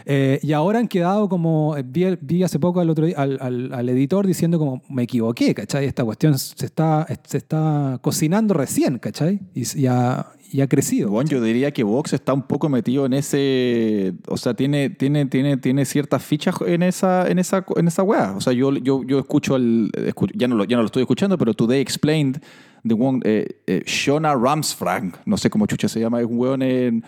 Eh, 0.09 0.39
y 0.41 0.53
ahora 0.53 0.79
han 0.79 0.87
quedado 0.87 1.27
como, 1.27 1.75
vi, 1.83 2.17
vi 2.21 2.41
hace 2.41 2.59
poco 2.59 2.79
al, 2.79 2.89
otro, 2.89 3.07
al, 3.17 3.37
al, 3.41 3.73
al, 3.73 3.89
editor 3.89 4.25
diciendo 4.25 4.57
como, 4.57 4.81
me 4.87 5.03
equivoqué, 5.03 5.53
¿cachai? 5.53 5.83
Esta 5.83 6.05
cuestión 6.05 6.39
se 6.39 6.65
está, 6.65 7.05
se 7.25 7.37
está 7.37 7.99
cocinando 8.01 8.53
recién, 8.53 8.99
¿cachai? 8.99 9.41
Y 9.53 9.63
ya, 9.63 10.31
y 10.51 10.61
ha 10.61 10.67
crecido. 10.67 11.09
Bueno, 11.09 11.29
yo 11.29 11.41
diría 11.41 11.71
que 11.71 11.83
Vox 11.83 12.13
está 12.13 12.33
un 12.33 12.43
poco 12.43 12.69
metido 12.69 13.05
en 13.05 13.13
ese, 13.13 14.13
o 14.27 14.37
sea, 14.37 14.53
tiene, 14.53 14.89
tiene, 14.89 15.25
tiene, 15.25 15.57
tiene 15.57 15.85
ciertas 15.85 16.23
fichas 16.23 16.55
en 16.65 16.83
esa, 16.83 17.27
en 17.27 17.39
esa, 17.39 17.65
en 17.75 17.87
esa 17.87 18.03
weá. 18.03 18.33
O 18.35 18.41
sea, 18.41 18.53
yo, 18.53 18.73
yo, 18.77 19.03
yo 19.03 19.19
escucho, 19.19 19.55
el, 19.55 19.91
ya, 20.33 20.47
no 20.47 20.55
lo, 20.55 20.63
ya 20.63 20.77
no 20.77 20.83
lo 20.83 20.87
estoy 20.87 21.01
escuchando, 21.01 21.37
pero 21.37 21.53
Today 21.53 21.81
Explained, 21.81 22.41
de 22.83 22.95
one, 22.95 23.19
eh, 23.23 23.61
eh, 23.67 23.83
Shona 23.85 24.35
Ramsfrank, 24.35 25.17
no 25.25 25.37
sé 25.37 25.49
cómo 25.49 25.65
chucha 25.65 25.87
se 25.87 25.99
llama, 25.99 26.19
es 26.21 26.25
un 26.25 26.39
weón 26.39 26.61
en 26.61 27.03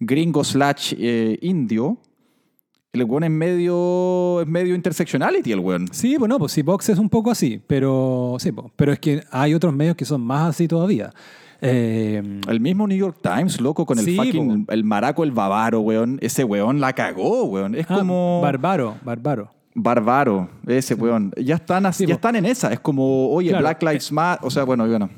gringo 0.00 0.42
slash 0.42 0.94
eh, 0.98 1.38
indio. 1.42 1.98
El 2.92 3.04
weón 3.04 3.24
es 3.24 3.30
medio, 3.30 4.42
es 4.42 4.46
medio 4.46 4.74
intersectionality, 4.74 5.52
el 5.52 5.60
weón. 5.60 5.88
Sí, 5.92 6.16
bueno, 6.18 6.38
pues 6.38 6.52
sí, 6.52 6.60
Vox 6.60 6.90
es 6.90 6.98
un 6.98 7.08
poco 7.08 7.30
así, 7.30 7.58
pero 7.66 8.36
sí, 8.38 8.50
pero 8.76 8.92
es 8.92 8.98
que 8.98 9.22
hay 9.30 9.54
otros 9.54 9.74
medios 9.74 9.96
que 9.96 10.04
son 10.04 10.20
más 10.20 10.50
así 10.50 10.68
todavía. 10.68 11.10
Eh, 11.64 12.20
el 12.48 12.60
mismo 12.60 12.88
New 12.88 12.98
York 12.98 13.18
Times, 13.22 13.60
loco, 13.60 13.86
con 13.86 13.96
el 13.96 14.16
fucking, 14.16 14.66
el 14.68 14.82
maraco, 14.82 15.22
el 15.22 15.30
bavaro, 15.30 15.80
weón. 15.80 16.18
Ese 16.20 16.42
weón 16.42 16.80
la 16.80 16.92
cagó, 16.92 17.44
weón. 17.44 17.76
Es 17.76 17.86
ah, 17.88 17.98
como... 17.98 18.40
Barbaro, 18.42 18.96
barbaro. 19.04 19.48
Barbaro, 19.74 20.50
ese 20.66 20.94
weón. 20.94 21.32
Ya 21.40 21.54
están, 21.54 21.86
así, 21.86 22.04
ya 22.04 22.14
están 22.14 22.34
en 22.34 22.46
esa. 22.46 22.72
Es 22.72 22.80
como, 22.80 23.30
oye, 23.30 23.56
Black 23.56 23.80
Lives 23.82 24.10
Matter. 24.10 24.44
O 24.44 24.50
sea, 24.50 24.64
bueno, 24.64 24.86
bueno. 24.88 25.08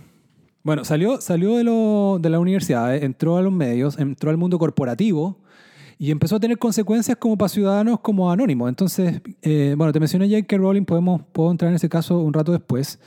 Bueno, 0.63 0.85
salió, 0.85 1.21
salió 1.21 1.57
de, 1.57 1.65
lo, 1.65 2.19
de 2.21 2.31
la 2.31 2.39
universidad, 2.39 2.95
eh, 2.95 3.05
entró 3.05 3.37
a 3.37 3.43
los 3.43 3.53
medios, 3.53 3.99
entró 3.99 4.31
al 4.31 4.37
mundo 4.37 4.59
corporativo 4.59 5.39
y 5.99 6.11
empezó 6.11 6.37
a 6.37 6.41
tener 6.41 6.59
consecuencias 6.59 7.17
como 7.19 7.37
para 7.37 7.49
ciudadanos 7.49 8.01
como 8.01 8.31
anónimos. 8.31 8.69
Entonces, 8.69 9.21
eh, 9.43 9.75
bueno, 9.77 9.93
te 9.93 10.01
mencioné 10.01 10.29
J.K. 10.29 10.57
Rowling, 10.57 10.85
podemos, 10.85 11.23
puedo 11.33 11.51
entrar 11.51 11.71
en 11.71 11.77
ese 11.77 11.89
caso 11.89 12.19
un 12.19 12.33
rato 12.33 12.53
después. 12.53 12.99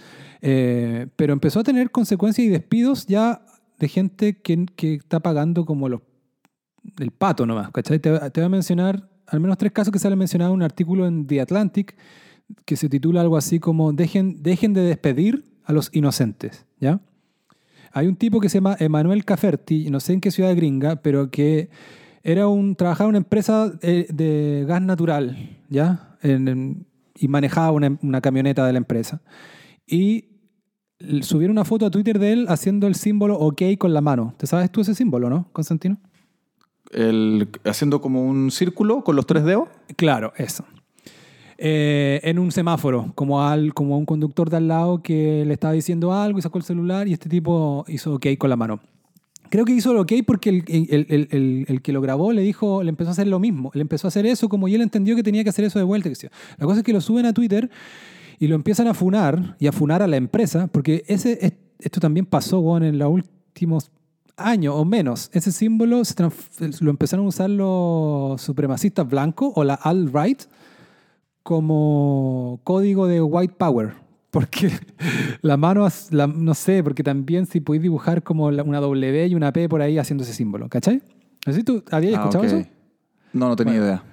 Eh, 0.50 1.08
pero 1.18 1.34
empezó 1.34 1.60
a 1.60 1.64
tener 1.64 1.92
consecuencias 1.92 2.48
y 2.48 2.50
despidos 2.50 3.06
ya 3.06 3.42
de 3.80 3.90
gente 3.90 4.42
que, 4.42 4.66
está 4.94 5.20
pagando 5.20 5.66
como 5.66 5.90
los, 5.90 6.00
el 7.00 7.12
pato 7.12 7.46
nomás. 7.46 7.70
¿cachai? 7.72 8.00
Te, 8.00 8.18
te, 8.30 8.40
voy 8.40 8.46
a 8.46 8.50
mencionar 8.50 9.10
al 9.26 9.42
menos 9.42 9.58
tres 9.58 9.74
casos 9.74 9.92
que 9.92 10.00
se 10.00 10.08
han 10.08 10.18
mencionado 10.18 10.52
en 10.52 10.56
un 10.56 10.64
artículo 10.64 11.06
en 11.06 11.28
The 11.28 11.42
Atlantic 11.42 11.98
que 12.64 12.78
se 12.78 12.88
titula 12.88 13.20
algo 13.20 13.36
así 13.36 13.60
como 13.60 13.92
Dejen, 13.92 14.42
dejen 14.42 14.72
de 14.72 14.84
despedir 14.84 15.44
a 15.66 15.74
los 15.74 15.90
inocentes. 15.92 16.66
¿ya? 16.80 17.02
Hay 17.92 18.08
un 18.08 18.16
tipo 18.16 18.40
que 18.40 18.48
se 18.48 18.60
llama 18.60 18.78
Emanuel 18.80 19.26
Caferti, 19.26 19.90
no 19.90 20.00
sé 20.00 20.14
en 20.14 20.22
qué 20.22 20.32
ciudad 20.32 20.56
gringa, 20.56 21.02
pero 21.02 21.30
que 21.30 21.70
era 22.24 22.48
un, 22.48 22.78
trabajaba 22.78 23.08
en 23.08 23.10
una 23.10 23.18
empresa 23.18 23.68
de, 23.68 24.08
de 24.14 24.64
gas 24.66 24.82
natural, 24.82 25.58
¿ya? 25.68 26.18
y 26.24 27.28
manejaba 27.28 27.72
una, 27.72 28.00
una 28.02 28.22
camioneta 28.22 28.66
de 28.66 28.72
la 28.72 28.78
empresa 28.78 29.22
y 29.88 30.37
subieron 31.22 31.52
una 31.52 31.66
foto 31.66 31.86
a 31.86 31.92
Twitter 31.92 32.20
de 32.20 32.34
él 32.34 32.46
haciendo 32.50 32.88
el 32.88 32.96
símbolo 32.96 33.38
OK 33.38 33.62
con 33.78 33.94
la 33.94 34.02
mano. 34.02 34.34
¿Te 34.38 34.48
sabes 34.48 34.72
tú 34.72 34.82
ese 34.82 34.96
símbolo, 34.96 35.30
no, 35.30 35.48
Constantino? 35.54 35.98
El, 36.92 37.50
haciendo 37.66 38.02
como 38.02 38.26
un 38.26 38.52
círculo 38.52 39.04
con 39.04 39.16
los 39.16 39.26
tres 39.26 39.44
dedos. 39.44 39.70
Claro, 39.96 40.34
eso. 40.38 40.66
Eh, 41.60 42.20
en 42.24 42.38
un 42.38 42.52
semáforo, 42.52 43.12
como, 43.16 43.44
al, 43.44 43.74
como 43.74 43.98
un 43.98 44.06
conductor 44.06 44.50
de 44.50 44.58
al 44.58 44.68
lado 44.68 45.02
que 45.02 45.44
le 45.46 45.54
estaba 45.54 45.74
diciendo 45.74 46.14
algo 46.14 46.38
y 46.38 46.42
sacó 46.42 46.60
el 46.60 46.64
celular 46.64 47.08
y 47.08 47.14
este 47.14 47.30
tipo 47.30 47.84
hizo 47.88 48.16
OK 48.16 48.28
con 48.38 48.50
la 48.50 48.56
mano. 48.56 48.80
Creo 49.50 49.66
que 49.66 49.72
hizo 49.72 49.92
el 49.92 49.98
OK 49.98 50.12
porque 50.26 50.50
el, 50.50 50.64
el, 50.68 51.08
el, 51.10 51.66
el, 51.68 51.82
que 51.82 51.94
lo 51.94 52.02
grabó 52.02 52.32
le 52.34 52.42
dijo, 52.42 52.84
le 52.84 52.90
empezó 52.90 53.10
a 53.10 53.14
hacer 53.14 53.28
lo 53.28 53.40
mismo. 53.40 53.72
Le 53.74 53.82
empezó 53.82 54.08
a 54.08 54.10
hacer 54.10 54.26
eso 54.26 54.50
como 54.50 54.68
y 54.68 54.76
él 54.76 54.82
entendió 54.82 55.16
que 55.16 55.24
tenía 55.24 55.44
que 55.44 55.50
hacer 55.50 55.66
eso 55.66 55.80
de 55.80 55.86
vuelta. 55.86 56.10
La 56.58 56.66
cosa 56.66 56.80
es 56.80 56.84
que 56.84 56.94
lo 56.94 57.02
suben 57.02 57.26
a 57.26 57.34
Twitter 57.34 57.70
y 58.40 58.48
lo 58.48 58.56
empiezan 58.56 58.88
a 58.88 58.94
funar 58.94 59.56
y 59.60 59.68
a 59.68 59.72
funar 59.72 60.02
a 60.02 60.08
la 60.08 60.18
empresa, 60.18 60.68
porque 60.68 61.04
ese, 61.08 61.58
esto 61.80 62.00
también 62.00 62.26
pasó 62.26 62.78
en 62.78 62.98
los 62.98 63.10
últimos 63.10 63.92
años 64.38 64.76
o 64.78 64.86
menos. 64.86 65.30
Ese 65.34 65.52
símbolo 65.52 66.02
lo 66.80 66.90
empezaron 66.90 67.26
a 67.26 67.30
usar 67.30 67.50
los 67.50 68.42
supremacistas 68.42 69.08
blancos 69.08 69.52
o 69.56 69.64
la 69.64 69.74
alt-right 69.74 70.44
como 71.44 72.60
código 72.64 73.08
de 73.08 73.22
white 73.22 73.56
power. 73.58 73.94
Porque 74.30 74.70
la 75.42 75.58
mano, 75.58 75.88
no 76.12 76.54
sé, 76.54 76.84
porque 76.84 77.02
también 77.02 77.46
si 77.46 77.62
podéis 77.62 77.82
dibujar 77.82 78.22
como 78.22 78.48
una 78.48 78.80
W 78.82 79.26
y 79.26 79.34
una 79.34 79.54
P 79.54 79.70
por 79.70 79.82
ahí 79.82 79.98
haciendo 79.98 80.26
ese 80.26 80.34
símbolo, 80.34 80.68
¿cachai? 80.68 81.02
¿Así 81.46 81.64
tú 81.64 81.82
habías 81.90 82.14
ah, 82.14 82.18
escuchado 82.18 82.44
eso? 82.44 82.70
No, 83.32 83.48
no 83.48 83.56
tenía 83.56 83.76
idea. 83.76 84.04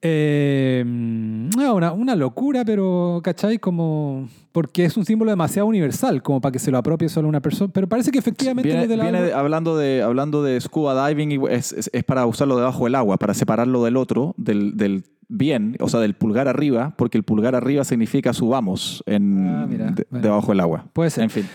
Eh, 0.00 0.84
una, 0.86 1.92
una, 1.92 2.14
locura, 2.14 2.64
pero, 2.64 3.20
¿cachai? 3.22 3.58
Como, 3.58 4.28
porque 4.52 4.84
es 4.84 4.96
un 4.96 5.04
símbolo 5.04 5.30
demasiado 5.32 5.66
universal, 5.66 6.22
como 6.22 6.40
para 6.40 6.52
que 6.52 6.60
se 6.60 6.70
lo 6.70 6.78
apropie 6.78 7.08
solo 7.08 7.28
una 7.28 7.40
persona. 7.40 7.72
Pero 7.72 7.88
parece 7.88 8.12
que 8.12 8.18
efectivamente 8.18 8.68
viene, 8.68 8.86
de 8.86 9.32
hablando, 9.32 9.76
de, 9.76 10.02
hablando 10.02 10.42
de 10.44 10.60
scuba 10.60 11.08
diving, 11.08 11.46
es, 11.50 11.72
es, 11.92 12.04
para 12.04 12.26
usarlo 12.26 12.56
debajo 12.56 12.84
del 12.84 12.94
agua, 12.94 13.16
para 13.16 13.34
separarlo 13.34 13.82
del 13.84 13.96
otro, 13.96 14.34
del, 14.36 14.76
del, 14.76 15.04
bien, 15.28 15.76
o 15.80 15.88
sea, 15.88 15.98
del 15.98 16.14
pulgar 16.14 16.46
arriba, 16.46 16.94
porque 16.96 17.18
el 17.18 17.24
pulgar 17.24 17.56
arriba 17.56 17.82
significa 17.82 18.32
subamos 18.32 19.02
en, 19.06 19.48
ah, 19.48 19.68
debajo 20.10 20.52
del 20.52 20.60
agua. 20.60 20.86
Puede 20.92 21.10
ser. 21.10 21.24
En 21.24 21.30
fin. 21.30 21.48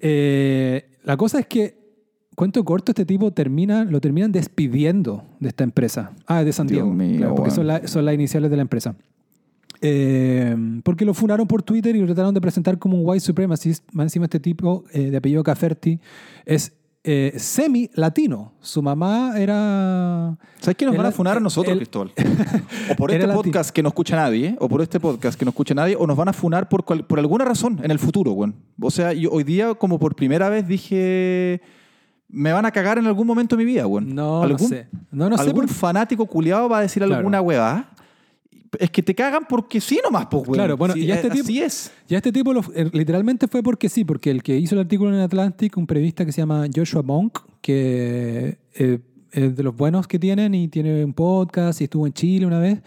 Eh, 0.00 0.98
la 1.04 1.16
cosa 1.18 1.38
es 1.38 1.46
que 1.46 1.79
cuento 2.34 2.64
corto, 2.64 2.92
este 2.92 3.04
tipo 3.04 3.32
termina, 3.32 3.84
lo 3.84 4.00
terminan 4.00 4.32
despidiendo 4.32 5.24
de 5.40 5.48
esta 5.48 5.64
empresa. 5.64 6.12
Ah, 6.26 6.44
de 6.44 6.52
San 6.52 6.66
Diego. 6.66 6.94
porque 7.36 7.50
son, 7.50 7.68
son, 7.86 8.04
las 8.04 8.14
iniciales 8.14 8.50
de 8.50 8.56
la 8.56 8.62
empresa. 8.62 8.94
Eh, 9.82 10.54
porque 10.84 11.04
lo 11.04 11.14
funaron 11.14 11.46
por 11.46 11.62
Twitter 11.62 11.96
y 11.96 12.00
lo 12.00 12.06
trataron 12.06 12.34
de 12.34 12.40
presentar 12.40 12.78
como 12.78 12.96
un 12.96 13.02
white 13.04 13.24
supremacist. 13.24 13.84
Más 13.92 14.04
encima 14.04 14.26
este 14.26 14.40
tipo 14.40 14.84
eh, 14.92 15.10
de 15.10 15.16
apellido 15.16 15.42
Caferti 15.42 15.98
es 16.44 16.72
eh, 17.02 17.32
semi-latino. 17.36 18.52
Su 18.60 18.82
mamá 18.82 19.34
era... 19.38 20.36
¿Sabes 20.60 20.76
qué 20.76 20.84
nos 20.84 20.96
van 20.96 21.06
a 21.06 21.12
funar 21.12 21.38
a 21.38 21.40
nosotros, 21.40 21.76
Cristóbal? 21.76 22.12
o 22.90 22.94
por 22.94 23.10
este 23.12 23.26
podcast 23.28 23.70
que 23.70 23.82
no 23.82 23.88
escucha 23.88 24.16
nadie, 24.16 24.54
o 24.60 24.68
por 24.68 24.82
este 24.82 25.00
podcast 25.00 25.38
que 25.38 25.46
no 25.46 25.50
escucha 25.50 25.74
nadie, 25.74 25.96
o 25.98 26.06
nos 26.06 26.16
van 26.16 26.28
a 26.28 26.34
funar 26.34 26.68
por, 26.68 26.84
por 26.84 27.18
alguna 27.18 27.46
razón 27.46 27.80
en 27.82 27.90
el 27.90 27.98
futuro, 27.98 28.32
güey. 28.32 28.52
O 28.80 28.90
sea, 28.90 29.14
yo 29.14 29.30
hoy 29.30 29.44
día 29.44 29.74
como 29.74 29.98
por 29.98 30.14
primera 30.14 30.50
vez 30.50 30.68
dije 30.68 31.62
me 32.32 32.52
van 32.52 32.64
a 32.66 32.70
cagar 32.70 32.98
en 32.98 33.06
algún 33.06 33.26
momento 33.26 33.56
de 33.56 33.64
mi 33.64 33.70
vida, 33.70 33.84
güey. 33.84 34.04
No, 34.04 34.46
no 34.46 34.58
sé. 34.58 34.86
No, 35.10 35.28
no 35.28 35.36
¿Algún 35.36 35.68
fanático 35.68 36.26
culiado 36.26 36.68
va 36.68 36.78
a 36.78 36.82
decir 36.82 37.02
alguna 37.02 37.40
hueá? 37.40 37.90
Es 38.78 38.88
que 38.90 39.02
te 39.02 39.14
cagan 39.14 39.44
porque 39.48 39.80
sí 39.80 40.00
nomás, 40.02 40.26
pues, 40.30 40.44
Claro, 40.44 40.76
bueno, 40.76 40.96
y 40.96 41.10
este 41.10 41.28
tipo, 41.28 41.42
así 41.42 41.60
es. 41.60 41.92
Ya 42.06 42.18
este 42.18 42.30
tipo 42.30 42.52
eh, 42.72 42.88
literalmente 42.92 43.48
fue 43.48 43.64
porque 43.64 43.88
sí, 43.88 44.04
porque 44.04 44.30
el 44.30 44.44
que 44.44 44.56
hizo 44.56 44.76
el 44.76 44.82
artículo 44.82 45.12
en 45.12 45.20
Atlantic, 45.20 45.76
un 45.76 45.88
periodista 45.88 46.24
que 46.24 46.30
se 46.30 46.40
llama 46.40 46.66
Joshua 46.72 47.02
Monk, 47.02 47.40
que 47.60 48.58
eh, 48.74 49.00
es 49.32 49.56
de 49.56 49.62
los 49.64 49.76
buenos 49.76 50.06
que 50.06 50.20
tienen 50.20 50.54
y 50.54 50.68
tiene 50.68 51.04
un 51.04 51.12
podcast 51.12 51.80
y 51.80 51.84
estuvo 51.84 52.06
en 52.06 52.12
Chile 52.12 52.46
una 52.46 52.60
vez, 52.60 52.80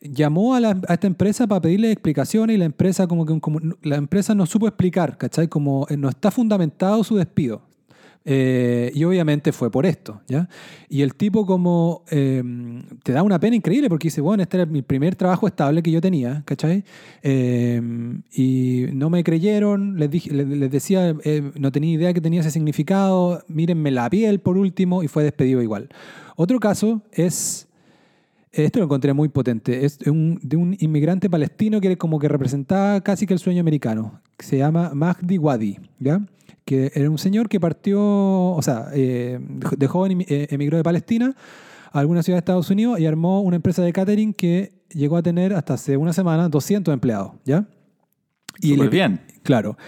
llamó 0.00 0.54
a, 0.54 0.60
esta 0.88 1.06
empresa 1.06 1.46
para 1.46 1.60
pedirle 1.60 1.92
explicaciones 1.92 2.54
y 2.54 2.58
la 2.58 2.64
empresa 2.64 3.06
como 3.06 3.26
que 3.26 3.38
la 3.82 3.96
empresa 3.96 4.34
no 4.34 4.46
supo 4.46 4.66
explicar, 4.66 5.18
¿cachai? 5.18 5.48
Como 5.48 5.86
eh, 5.90 5.96
no 5.98 6.08
está 6.08 6.30
fundamentado 6.30 7.04
su 7.04 7.16
despido. 7.16 7.67
Eh, 8.24 8.90
y 8.94 9.04
obviamente 9.04 9.52
fue 9.52 9.70
por 9.70 9.86
esto, 9.86 10.20
¿ya? 10.28 10.48
Y 10.90 11.00
el 11.00 11.14
tipo 11.14 11.46
como 11.46 12.04
em, 12.10 12.82
te 13.02 13.12
da 13.12 13.22
una 13.22 13.40
pena 13.40 13.56
increíble 13.56 13.88
porque 13.88 14.08
dice, 14.08 14.20
bueno, 14.20 14.42
este 14.42 14.58
era 14.58 14.66
mi 14.66 14.82
primer 14.82 15.16
trabajo 15.16 15.46
estable 15.46 15.82
que 15.82 15.90
yo 15.90 16.00
tenía, 16.00 16.42
¿cachai? 16.44 16.84
Em, 17.22 18.22
y 18.30 18.86
no 18.92 19.08
me 19.08 19.24
creyeron, 19.24 19.98
les, 19.98 20.10
dije, 20.10 20.30
les, 20.32 20.70
decía, 20.70 21.14
eh, 21.24 21.52
no 21.54 21.72
tenía 21.72 21.94
idea 21.94 22.12
que 22.12 22.20
tenía 22.20 22.40
ese 22.40 22.50
significado, 22.50 23.42
mírenme 23.48 23.90
la 23.90 24.10
piel 24.10 24.40
por 24.40 24.58
último 24.58 25.02
y 25.02 25.08
fue 25.08 25.24
despedido 25.24 25.62
igual. 25.62 25.88
Otro 26.36 26.60
caso 26.60 27.02
es... 27.12 27.64
Esto 28.50 28.78
lo 28.80 28.86
encontré 28.86 29.12
muy 29.12 29.28
potente. 29.28 29.84
Es 29.84 29.98
un, 30.06 30.40
de 30.42 30.56
un 30.56 30.74
inmigrante 30.80 31.28
palestino 31.30 31.80
que 31.80 31.96
como 31.96 32.18
que 32.18 32.28
representaba 32.28 33.00
casi 33.02 33.26
que 33.26 33.34
el 33.34 33.38
sueño 33.38 33.60
americano. 33.60 34.20
Que 34.36 34.46
se 34.46 34.58
llama 34.58 34.90
Mahdi 34.94 35.38
Wadi, 35.38 35.78
¿ya? 36.00 36.20
Que 36.68 36.92
era 36.94 37.08
un 37.08 37.16
señor 37.16 37.48
que 37.48 37.58
partió, 37.58 37.98
o 37.98 38.60
sea, 38.60 38.90
eh, 38.92 39.40
de 39.40 39.86
joven 39.86 40.20
eh, 40.28 40.48
emigró 40.50 40.76
de 40.76 40.82
Palestina 40.82 41.34
a 41.90 41.98
alguna 41.98 42.22
ciudad 42.22 42.36
de 42.36 42.40
Estados 42.40 42.68
Unidos 42.68 43.00
y 43.00 43.06
armó 43.06 43.40
una 43.40 43.56
empresa 43.56 43.80
de 43.80 43.90
catering 43.90 44.34
que 44.34 44.74
llegó 44.90 45.16
a 45.16 45.22
tener 45.22 45.54
hasta 45.54 45.72
hace 45.72 45.96
una 45.96 46.12
semana 46.12 46.50
200 46.50 46.92
empleados, 46.92 47.32
¿ya? 47.46 47.66
Y 48.60 48.74
Muy 48.74 48.88
bien. 48.88 49.22
Claro. 49.44 49.78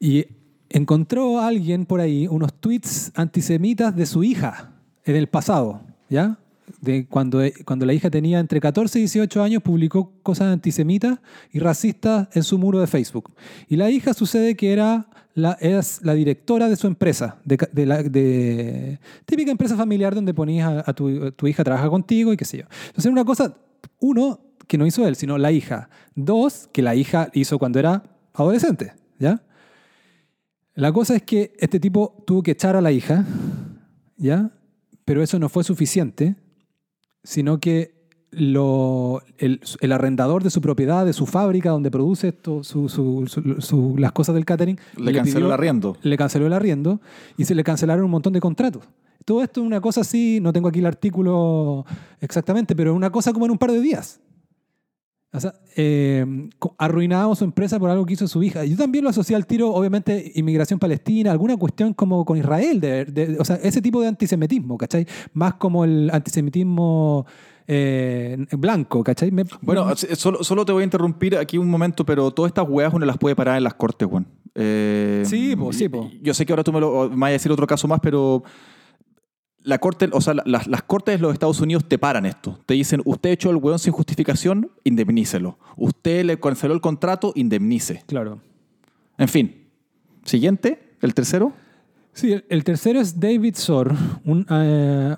Y 0.00 0.24
encontró 0.70 1.40
a 1.40 1.48
alguien 1.48 1.84
por 1.84 2.00
ahí 2.00 2.26
unos 2.26 2.54
tweets 2.54 3.12
antisemitas 3.14 3.94
de 3.94 4.06
su 4.06 4.24
hija 4.24 4.72
en 5.04 5.16
el 5.16 5.26
pasado, 5.26 5.82
¿ya? 6.08 6.38
De 6.84 7.06
cuando, 7.06 7.40
cuando 7.64 7.86
la 7.86 7.94
hija 7.94 8.10
tenía 8.10 8.38
entre 8.38 8.60
14 8.60 8.98
y 8.98 9.02
18 9.02 9.42
años, 9.42 9.62
publicó 9.62 10.12
cosas 10.22 10.52
antisemitas 10.52 11.18
y 11.50 11.58
racistas 11.58 12.28
en 12.34 12.42
su 12.42 12.58
muro 12.58 12.80
de 12.80 12.86
Facebook. 12.86 13.32
Y 13.68 13.76
la 13.76 13.90
hija 13.90 14.14
sucede 14.14 14.54
que 14.54 14.72
era 14.72 15.08
la, 15.34 15.52
es 15.60 16.00
la 16.02 16.14
directora 16.14 16.68
de 16.68 16.76
su 16.76 16.86
empresa, 16.86 17.38
de, 17.44 17.86
la, 17.86 18.02
de 18.02 18.98
típica 19.26 19.50
empresa 19.50 19.76
familiar 19.76 20.14
donde 20.14 20.32
ponías 20.32 20.86
a, 20.86 20.92
tu, 20.92 21.32
tu, 21.32 21.46
hija 21.46 21.64
trabaja 21.64 21.88
contigo 21.88 22.32
y 22.32 22.36
qué 22.36 22.44
sé 22.44 22.58
yo. 22.58 22.64
Entonces, 22.86 23.10
una 23.10 23.24
cosa, 23.24 23.56
uno, 24.00 24.40
que 24.66 24.78
no 24.78 24.86
hizo 24.86 25.06
él, 25.06 25.16
sino 25.16 25.38
la 25.38 25.52
hija. 25.52 25.88
Dos, 26.14 26.68
que 26.72 26.82
la 26.82 26.94
hija 26.94 27.30
hizo 27.32 27.58
cuando 27.58 27.78
era 27.78 28.02
adolescente, 28.32 28.92
¿ya? 29.18 29.42
La 30.74 30.92
cosa 30.92 31.14
es 31.14 31.22
que 31.22 31.52
este 31.58 31.78
tipo 31.78 32.22
tuvo 32.26 32.42
que 32.42 32.52
echar 32.52 32.76
a 32.76 32.80
la 32.80 32.90
hija, 32.90 33.24
¿ya? 34.16 34.50
Pero 35.04 35.22
eso 35.22 35.38
no 35.38 35.48
fue 35.48 35.64
suficiente, 35.64 36.36
sino 37.24 37.58
que 37.58 37.94
lo, 38.30 39.22
el, 39.38 39.60
el, 39.80 39.92
arrendador 39.92 40.42
de 40.42 40.50
su 40.50 40.60
propiedad, 40.60 41.06
de 41.06 41.12
su 41.12 41.26
fábrica 41.26 41.70
donde 41.70 41.90
produce 41.90 42.28
esto, 42.28 42.64
su, 42.64 42.88
su, 42.88 43.94
las 43.98 44.12
cosas 44.12 44.34
del 44.34 44.44
catering, 44.44 44.78
le, 44.96 45.12
canceló 45.12 45.46
el 45.46 45.52
arriendo. 45.52 45.96
Le 46.02 46.16
canceló 46.16 46.46
el 46.46 46.52
arriendo 46.52 47.00
y 47.36 47.44
se 47.44 47.54
le 47.54 47.64
cancelaron 47.64 48.04
un 48.04 48.10
montón 48.10 48.32
de 48.32 48.40
contratos. 48.40 48.84
Todo 49.24 49.42
esto 49.42 49.60
es 49.60 49.66
una 49.66 49.80
cosa 49.80 50.02
así, 50.02 50.38
no 50.40 50.52
tengo 50.52 50.68
aquí 50.68 50.80
el 50.80 50.86
artículo 50.86 51.86
exactamente, 52.20 52.76
pero 52.76 52.90
es 52.90 52.96
una 52.96 53.10
cosa 53.10 53.32
como 53.32 53.46
en 53.46 53.52
un 53.52 53.58
par 53.58 53.72
de 53.72 53.80
días. 53.80 54.20
O 55.34 55.40
sea, 55.40 55.52
eh, 55.74 56.24
arruinado 56.78 57.34
su 57.34 57.42
empresa 57.42 57.80
por 57.80 57.90
algo 57.90 58.06
que 58.06 58.12
hizo 58.12 58.28
su 58.28 58.40
hija. 58.44 58.64
Yo 58.64 58.76
también 58.76 59.02
lo 59.02 59.10
asocié 59.10 59.34
al 59.34 59.46
tiro, 59.46 59.74
obviamente, 59.74 60.30
inmigración 60.36 60.78
palestina, 60.78 61.32
alguna 61.32 61.56
cuestión 61.56 61.92
como 61.92 62.24
con 62.24 62.38
Israel, 62.38 62.80
de, 62.80 63.36
o 63.40 63.44
sea, 63.44 63.56
ese 63.56 63.82
tipo 63.82 64.00
de 64.00 64.06
antisemitismo, 64.06 64.78
¿cachai? 64.78 65.06
Más 65.32 65.54
como 65.54 65.84
el 65.84 66.08
antisemitismo 66.12 67.26
eh, 67.66 68.46
blanco, 68.52 69.02
¿cachai? 69.02 69.32
bueno, 69.60 69.92
solo, 69.96 70.64
te 70.64 70.70
voy 70.70 70.82
a 70.82 70.84
interrumpir 70.84 71.36
aquí 71.36 71.58
un 71.58 71.68
momento, 71.68 72.06
pero 72.06 72.30
todas 72.30 72.50
estas 72.50 72.68
weas 72.68 72.94
uno 72.94 73.04
las 73.04 73.18
puede 73.18 73.34
parar 73.34 73.56
en 73.56 73.64
las 73.64 73.74
cortes, 73.74 74.06
Juan. 74.06 74.28
Eh, 74.54 75.24
sí, 75.26 75.56
pues, 75.56 75.76
sí, 75.76 75.88
po. 75.88 76.12
Yo 76.22 76.32
sé 76.32 76.46
que 76.46 76.52
ahora 76.52 76.62
tú 76.62 76.72
me, 76.72 76.78
lo, 76.78 77.10
me 77.10 77.16
vas 77.16 77.28
a 77.30 77.32
decir 77.32 77.50
otro 77.50 77.66
caso 77.66 77.88
más, 77.88 77.98
pero 78.00 78.44
la 79.64 79.78
corte, 79.78 80.08
o 80.12 80.20
sea, 80.20 80.34
las, 80.44 80.66
las, 80.66 80.82
cortes 80.82 81.16
de 81.18 81.22
los 81.22 81.32
Estados 81.32 81.60
Unidos 81.60 81.84
te 81.88 81.98
paran 81.98 82.26
esto. 82.26 82.60
Te 82.66 82.74
dicen, 82.74 83.00
usted 83.04 83.30
echó 83.30 83.50
el 83.50 83.56
weón 83.56 83.78
sin 83.78 83.92
justificación, 83.92 84.70
indemnícelo. 84.84 85.58
Usted 85.76 86.24
le 86.24 86.38
canceló 86.38 86.74
el 86.74 86.80
contrato, 86.80 87.32
indemnice. 87.34 88.02
Claro. 88.06 88.40
En 89.18 89.28
fin. 89.28 89.64
Siguiente, 90.24 90.96
el 91.00 91.14
tercero. 91.14 91.52
Sí, 92.12 92.34
el 92.48 92.62
tercero 92.62 93.00
es 93.00 93.18
David 93.18 93.56
Sor. 93.56 93.94
Un, 94.24 94.46
eh, 94.48 95.16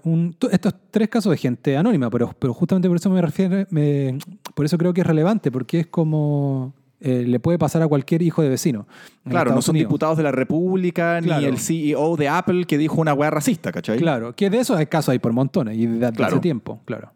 estos 0.50 0.74
tres 0.90 1.08
casos 1.08 1.30
de 1.30 1.36
gente 1.36 1.76
anónima, 1.76 2.08
pero, 2.08 2.34
pero 2.38 2.54
justamente 2.54 2.88
por 2.88 2.96
eso 2.96 3.10
me 3.10 3.20
refiero, 3.20 3.66
me, 3.70 4.18
por 4.54 4.64
eso 4.64 4.78
creo 4.78 4.94
que 4.94 5.02
es 5.02 5.06
relevante, 5.06 5.50
porque 5.50 5.80
es 5.80 5.86
como 5.88 6.72
eh, 7.00 7.24
le 7.26 7.40
puede 7.40 7.58
pasar 7.58 7.82
a 7.82 7.88
cualquier 7.88 8.22
hijo 8.22 8.42
de 8.42 8.48
vecino. 8.48 8.86
Claro, 9.28 9.54
no 9.54 9.60
son 9.60 9.74
diputados 9.76 10.16
de 10.16 10.22
la 10.22 10.32
República, 10.32 11.20
ni 11.20 11.44
el 11.44 11.58
CEO 11.58 12.16
de 12.16 12.28
Apple 12.28 12.64
que 12.64 12.78
dijo 12.78 13.00
una 13.00 13.12
weá 13.12 13.30
racista, 13.30 13.70
¿cachai? 13.70 13.98
Claro, 13.98 14.34
que 14.34 14.48
de 14.48 14.58
esos 14.58 14.82
casos 14.86 15.10
hay 15.10 15.18
por 15.18 15.32
montones 15.32 15.76
y 15.76 15.86
desde 15.86 16.24
hace 16.24 16.38
tiempo, 16.40 16.80
claro. 16.84 17.12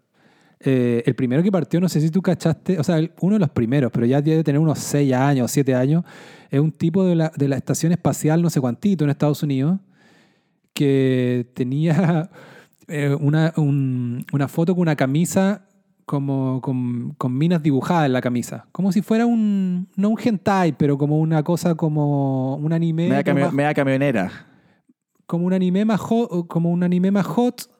Eh, 0.62 1.02
el 1.06 1.14
primero 1.14 1.42
que 1.42 1.50
partió, 1.50 1.80
no 1.80 1.88
sé 1.88 2.02
si 2.02 2.10
tú 2.10 2.20
cachaste, 2.20 2.78
o 2.78 2.84
sea, 2.84 3.00
uno 3.20 3.36
de 3.36 3.40
los 3.40 3.48
primeros, 3.48 3.90
pero 3.90 4.04
ya 4.04 4.20
debe 4.20 4.44
tener 4.44 4.60
unos 4.60 4.78
6 4.78 5.14
años, 5.14 5.50
7 5.50 5.74
años, 5.74 6.04
es 6.50 6.60
un 6.60 6.70
tipo 6.70 7.02
de 7.04 7.14
la, 7.14 7.32
de 7.34 7.48
la 7.48 7.56
estación 7.56 7.92
espacial, 7.92 8.42
no 8.42 8.50
sé 8.50 8.60
cuántito, 8.60 9.04
en 9.04 9.10
Estados 9.10 9.42
Unidos, 9.42 9.78
que 10.74 11.46
tenía 11.54 12.28
eh, 12.88 13.16
una, 13.18 13.54
una 13.56 14.48
foto 14.48 14.74
con 14.74 14.82
una 14.82 14.96
camisa 14.96 15.62
como 16.10 16.60
con, 16.60 17.14
con, 17.18 17.38
minas 17.38 17.62
dibujadas 17.62 18.06
en 18.06 18.14
la 18.14 18.20
camisa. 18.20 18.66
Como 18.72 18.90
si 18.90 19.00
fuera 19.00 19.26
un, 19.26 19.86
no 19.94 20.08
un 20.08 20.18
hentai, 20.18 20.72
pero 20.72 20.98
como 20.98 21.20
una 21.20 21.44
cosa 21.44 21.76
como 21.76 22.56
un 22.56 22.72
anime. 22.72 23.08
Media, 23.52 23.72
camionera. 23.72 24.32
Como 25.24 25.46
un 25.46 25.52
anime 25.52 25.84
más 25.84 26.00
hot, 26.00 26.48
como 26.48 26.72
un 26.72 26.82
anime 26.82 27.12
más 27.12 27.26
hot 27.26 27.70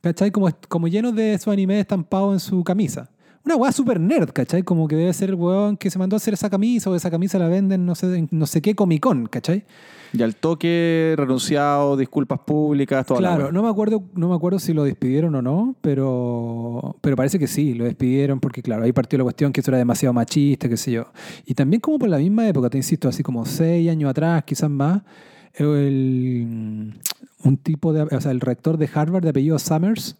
¿cachai? 0.00 0.30
Como, 0.30 0.48
como 0.66 0.88
lleno 0.88 1.12
de 1.12 1.36
su 1.36 1.50
anime 1.50 1.78
estampado 1.78 2.32
en 2.32 2.40
su 2.40 2.64
camisa. 2.64 3.10
Una 3.44 3.56
weá 3.56 3.70
super 3.70 4.00
nerd, 4.00 4.30
¿cachai? 4.30 4.62
Como 4.62 4.88
que 4.88 4.96
debe 4.96 5.12
ser 5.12 5.28
el 5.28 5.34
weón 5.34 5.76
que 5.76 5.90
se 5.90 5.98
mandó 5.98 6.16
a 6.16 6.18
hacer 6.18 6.32
esa 6.32 6.48
camisa 6.48 6.88
o 6.88 6.94
esa 6.94 7.10
camisa 7.10 7.38
la 7.38 7.48
venden 7.48 7.84
no 7.84 7.94
sé, 7.94 8.26
no 8.30 8.46
sé 8.46 8.62
qué 8.62 8.74
Comic 8.74 9.02
Con, 9.02 9.26
¿cachai? 9.26 9.66
Y 10.16 10.22
al 10.22 10.36
toque, 10.36 11.14
renunciado, 11.16 11.96
disculpas 11.96 12.38
públicas, 12.38 13.04
toda 13.04 13.18
Claro, 13.18 13.50
no 13.50 13.64
me 13.64 13.68
acuerdo, 13.68 14.04
no 14.14 14.28
me 14.28 14.36
acuerdo 14.36 14.60
si 14.60 14.72
lo 14.72 14.84
despidieron 14.84 15.34
o 15.34 15.42
no, 15.42 15.74
pero, 15.80 16.96
pero 17.00 17.16
parece 17.16 17.40
que 17.40 17.48
sí, 17.48 17.74
lo 17.74 17.84
despidieron 17.84 18.38
porque, 18.38 18.62
claro, 18.62 18.84
ahí 18.84 18.92
partió 18.92 19.18
la 19.18 19.24
cuestión 19.24 19.52
que 19.52 19.60
eso 19.60 19.72
era 19.72 19.78
demasiado 19.78 20.12
machista, 20.12 20.68
qué 20.68 20.76
sé 20.76 20.92
yo. 20.92 21.06
Y 21.46 21.54
también 21.54 21.80
como 21.80 21.98
por 21.98 22.08
la 22.08 22.18
misma 22.18 22.48
época, 22.48 22.70
te 22.70 22.78
insisto, 22.78 23.08
así 23.08 23.24
como 23.24 23.44
seis 23.44 23.90
años 23.90 24.08
atrás, 24.08 24.44
quizás 24.44 24.70
más, 24.70 25.02
el, 25.54 26.94
un 27.42 27.56
tipo 27.56 27.92
de, 27.92 28.02
o 28.02 28.20
sea, 28.20 28.30
el 28.30 28.40
rector 28.40 28.76
de 28.76 28.88
Harvard 28.94 29.24
de 29.24 29.30
apellido 29.30 29.58
Summers 29.58 30.16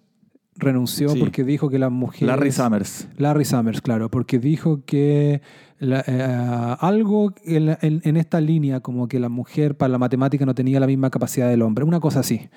renunció 0.57 1.15
porque 1.19 1.45
dijo 1.45 1.69
que 1.69 1.79
las 1.79 1.91
mujeres... 1.91 2.29
Larry 2.29 2.53
Summers. 2.53 3.09
Larry 3.17 3.45
Summers, 3.45 3.81
claro, 3.81 4.11
porque 4.11 4.39
dijo 4.39 4.83
que 4.85 5.41
eh, 5.81 6.77
algo 6.81 7.35
en, 7.45 8.17
esta 8.17 8.41
línea, 8.41 8.81
como 8.81 9.09
que 9.09 9.19
la 9.19 9.29
mujer 9.29 9.77
para 9.77 9.91
la 9.91 9.99
matemática 9.99 10.47
no 10.47 10.55
tenía 10.55 10.81
la 10.81 10.87
misma 10.87 11.11
capacidad 11.11 11.49
del 11.49 11.63
hombre, 11.63 11.85
una 11.85 12.01
cosa 12.01 12.21
así. 12.21 12.49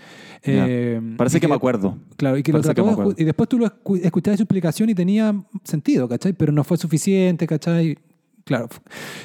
Eh, 0.44 1.02
Parece 1.18 1.40
que, 1.40 1.48
me 1.48 1.56
acuerdo. 1.56 1.98
Claro, 2.16 2.38
y, 2.38 2.44
que 2.44 2.54
lo 2.54 2.62
trató 2.62 3.14
y 3.18 3.24
después 3.24 3.50
tú 3.50 3.58
lo 3.58 3.66
escuchaste 3.66 4.38
su 4.38 4.44
explicación 4.44 4.90
y 4.90 4.96
tenía 4.96 5.34
sentido, 5.64 6.08
¿cachai? 6.08 6.34
Pero 6.34 6.52
no 6.52 6.64
fue 6.64 6.78
suficiente, 6.78 7.48
¿cachai? 7.48 7.98
Claro. 8.48 8.70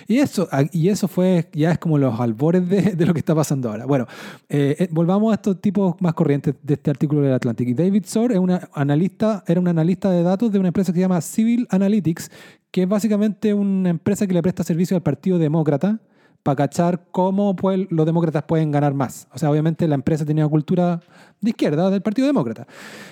Y 0.08 0.18
eso, 0.18 0.48
ah, 0.50 0.64
y 0.72 0.88
eso 0.88 1.06
fue, 1.06 1.48
ya 1.52 1.70
es 1.70 1.78
como 1.78 1.96
los 1.96 2.18
albores 2.18 2.68
de, 2.68 3.06
lo 3.06 3.12
que 3.14 3.20
está 3.20 3.36
pasando 3.36 3.70
ahora. 3.70 3.86
Bueno, 3.86 4.08
eh, 4.48 4.74
eh, 4.80 4.88
volvamos 4.90 5.30
a 5.30 5.36
estos 5.36 5.60
tipos 5.60 5.94
más 6.00 6.12
corrientes 6.14 6.56
de 6.60 6.74
este 6.74 6.90
artículo 6.90 7.22
del 7.22 7.32
Atlantic. 7.32 7.76
David 7.76 8.04
Sor 8.04 8.32
es 8.32 8.38
una 8.38 8.68
analista, 8.74 9.44
era 9.46 9.60
un 9.60 9.68
analista 9.68 10.10
de 10.10 10.24
datos 10.24 10.50
de 10.50 10.58
una 10.58 10.68
empresa 10.68 10.92
que 10.92 10.96
se 10.96 11.02
llama 11.02 11.20
Civil 11.20 11.68
Analytics, 11.70 12.32
que 12.72 12.82
es 12.82 12.88
básicamente 12.88 13.54
una 13.54 13.90
empresa 13.90 14.26
que 14.26 14.34
le 14.34 14.42
presta 14.42 14.64
servicio 14.64 14.96
al 14.96 15.04
Partido 15.04 15.38
Demócrata 15.38 16.00
para 16.42 16.56
cachar 16.56 17.06
cómo 17.12 17.54
pues, 17.54 17.86
los 17.90 18.04
demócratas 18.04 18.42
pueden 18.42 18.72
ganar 18.72 18.92
más. 18.92 19.28
O 19.32 19.38
sea, 19.38 19.52
obviamente 19.52 19.86
la 19.86 19.94
empresa 19.94 20.24
tenía 20.24 20.46
una 20.46 20.50
cultura 20.50 21.00
de 21.40 21.50
izquierda 21.50 21.90
del 21.90 22.02
Partido 22.02 22.26
Demócrata. 22.26 22.66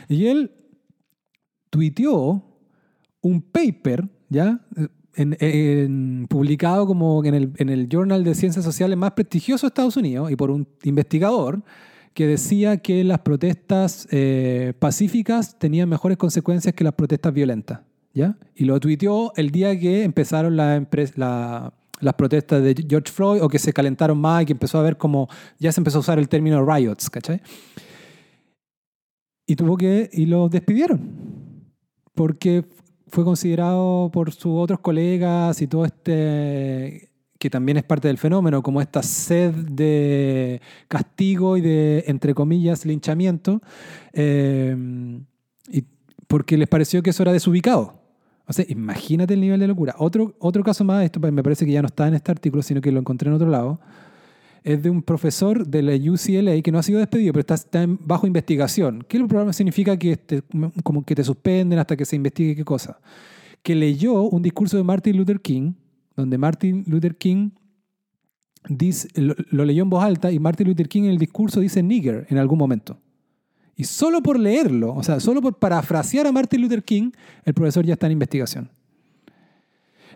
Y 0.08 0.26
él 0.26 0.50
tuiteó 1.70 2.42
un 3.20 3.42
paper, 3.42 4.08
¿ya? 4.28 4.61
En, 5.14 6.26
publicado 6.28 6.86
como 6.86 7.24
en 7.24 7.34
el, 7.34 7.52
en 7.56 7.68
el 7.68 7.88
Journal 7.88 8.24
de 8.24 8.34
Ciencias 8.34 8.64
Sociales 8.64 8.96
más 8.96 9.12
prestigioso 9.12 9.66
de 9.66 9.68
Estados 9.68 9.96
Unidos 9.96 10.30
y 10.30 10.36
por 10.36 10.50
un 10.50 10.66
investigador 10.84 11.62
que 12.14 12.26
decía 12.26 12.78
que 12.78 13.04
las 13.04 13.20
protestas 13.20 14.08
eh, 14.11 14.72
pacíficas 14.78 15.58
tenían 15.58 15.88
mejores 15.88 16.18
consecuencias 16.18 16.74
que 16.74 16.84
las 16.84 16.94
protestas 16.94 17.32
violentas. 17.32 17.80
¿ya? 18.12 18.36
Y 18.54 18.64
lo 18.64 18.78
tuiteó 18.80 19.32
el 19.36 19.50
día 19.50 19.78
que 19.78 20.02
empezaron 20.02 20.56
la, 20.56 20.86
las 22.00 22.14
protestas 22.14 22.62
de 22.62 22.74
George 22.88 23.12
Floyd 23.12 23.42
o 23.42 23.48
que 23.48 23.58
se 23.58 23.72
calentaron 23.72 24.18
más 24.18 24.42
y 24.42 24.46
que 24.46 24.52
empezó 24.52 24.78
a 24.78 24.82
ver 24.82 24.96
como 24.96 25.28
ya 25.58 25.70
se 25.72 25.80
empezó 25.80 25.98
a 25.98 26.00
usar 26.00 26.18
el 26.18 26.28
término 26.28 26.64
riots, 26.64 27.08
¿cachai? 27.11 27.40
Y 29.46 29.56
tuvo 29.56 29.76
que, 29.76 30.08
y 30.12 30.26
lo 30.26 30.48
despidieron, 30.48 31.00
porque 32.14 32.64
fue 33.11 33.24
considerado 33.24 34.11
por 34.12 34.32
sus 34.32 34.52
otros 34.56 34.80
colegas 34.80 35.61
y 35.62 35.66
todo 35.66 35.84
este, 35.84 37.11
que 37.38 37.50
también 37.50 37.76
es 37.78 37.84
parte 37.84 38.08
del 38.08 38.18
fenómeno, 38.18 38.62
como 38.62 38.80
esta 38.80 39.02
sed 39.02 39.52
de 39.54 40.61
castigo 40.88 41.56
y 41.56 41.61
de, 41.61 42.04
entre 42.06 42.34
comillas, 42.34 42.84
linchamiento, 42.84 43.61
eh, 44.12 44.76
y 45.68 45.84
porque 46.26 46.56
les 46.56 46.68
pareció 46.68 47.02
que 47.02 47.11
eso 47.11 47.22
era 47.22 47.32
desubicado. 47.32 47.94
O 48.46 48.52
sea, 48.52 48.64
imagínate 48.68 49.34
el 49.34 49.40
nivel 49.40 49.61
de 49.61 49.68
locura. 49.68 49.94
Otro, 49.98 50.34
otro 50.38 50.64
caso 50.64 50.84
más, 50.84 51.04
esto 51.04 51.20
me 51.20 51.42
parece 51.42 51.64
que 51.64 51.72
ya 51.72 51.82
no 51.82 51.86
está 51.86 52.08
en 52.08 52.14
este 52.14 52.30
artículo, 52.30 52.62
sino 52.62 52.80
que 52.80 52.90
lo 52.92 53.00
encontré 53.00 53.28
en 53.28 53.34
otro 53.34 53.48
lado, 53.48 53.80
es 54.62 54.82
de 54.82 54.90
un 54.90 55.02
profesor 55.02 55.66
de 55.66 55.82
la 55.82 55.94
UCLA 55.94 56.61
que 56.62 56.70
no 56.72 56.78
ha 56.78 56.82
sido 56.82 56.98
despedido, 56.98 57.32
pero 57.32 57.54
está, 57.54 57.86
bajo 57.86 58.26
investigación. 58.26 59.04
¿Qué 59.08 59.18
programa 59.18 59.52
significa 59.52 59.96
que 59.96 60.16
te, 60.16 60.42
como 60.82 61.04
que 61.04 61.14
te 61.14 61.24
suspenden 61.24 61.78
hasta 61.78 61.96
que 61.96 62.04
se 62.04 62.16
investigue 62.16 62.54
qué 62.54 62.64
cosa? 62.64 63.00
Que 63.62 63.74
leyó 63.74 64.22
un 64.22 64.42
discurso 64.42 64.76
de 64.76 64.82
Martin 64.82 65.16
Luther 65.16 65.40
King, 65.40 65.72
donde 66.16 66.38
Martin 66.38 66.84
Luther 66.86 67.16
King 67.16 67.50
dice, 68.68 69.08
lo, 69.14 69.34
lo 69.50 69.64
leyó 69.64 69.82
en 69.82 69.90
voz 69.90 70.04
alta 70.04 70.30
y 70.30 70.38
Martin 70.38 70.68
Luther 70.68 70.88
King 70.88 71.04
en 71.04 71.11
el 71.11 71.18
discurso 71.18 71.61
dice 71.61 71.82
nigger 71.82 72.26
en 72.28 72.38
algún 72.38 72.58
momento. 72.58 72.98
Y 73.76 73.84
solo 73.84 74.22
por 74.22 74.38
leerlo, 74.38 74.94
o 74.94 75.02
sea, 75.02 75.20
solo 75.20 75.40
por 75.40 75.58
parafrasear 75.58 76.26
a 76.26 76.32
Martin 76.32 76.61
Luther 76.61 76.84
King, 76.84 77.12
el 77.44 77.54
profesor 77.54 77.86
ya 77.86 77.94
está 77.94 78.06
en 78.06 78.12
investigación. 78.12 78.70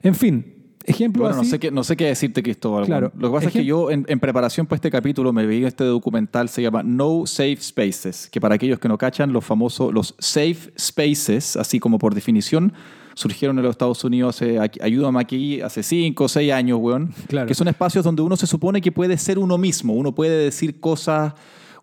En 0.03 0.14
fin, 0.14 0.64
ejemplo 0.85 1.24
bueno, 1.24 1.39
No 1.39 1.45
sé, 1.45 1.59
qué, 1.59 1.70
no 1.70 1.85
sé 1.85 1.97
qué 1.97 2.07
decirte, 2.07 2.43
Cristóbal. 2.43 2.87
Claro. 2.87 3.12
Lo 3.16 3.28
que 3.28 3.35
pasa 3.35 3.47
es 3.49 3.53
que 3.53 3.64
yo, 3.64 3.91
en, 3.91 4.05
preparación 4.20 4.66
para 4.66 4.76
este 4.76 4.91
capítulo, 4.91 5.32
me 5.32 5.47
vi 5.47 5.64
este 5.64 5.85
documental, 5.85 6.49
se 6.49 6.62
llama 6.62 6.82
No 6.82 7.26
Safe 7.26 7.59
Spaces, 7.61 8.28
que 8.30 8.41
para 8.41 8.55
aquellos 8.55 8.78
que 8.78 8.89
no 8.89 8.99
cachan, 8.99 9.32
los 9.32 9.45
famosos, 9.45 9.93
los 9.93 10.14
safe 10.18 10.72
spaces, 10.78 11.57
así 11.57 11.80
como 11.80 11.99
por 11.99 12.14
definición, 12.14 12.72
surgieron 13.14 13.59
en 13.59 13.64
los 13.64 13.72
Estados 13.72 14.03
Unidos 14.05 14.37
hace, 14.37 14.59
ayúdame 14.80 15.20
aquí, 15.20 15.61
hace 15.61 15.82
cinco 15.82 16.24
o 16.24 16.28
seis 16.28 16.53
años, 16.53 16.78
weón. 16.80 17.14
Claro. 17.28 17.47
Que 17.47 17.55
son 17.55 17.68
espacios 17.68 18.05
donde 18.05 18.22
uno 18.22 18.37
se 18.37 18.47
supone 18.47 18.80
que 18.80 18.93
puede 18.93 19.16
ser 19.18 19.39
uno 19.39 19.59
mismo, 19.59 19.93
uno 19.95 20.14
puede 20.14 20.37
decir 20.45 20.80
cosas 20.80 21.35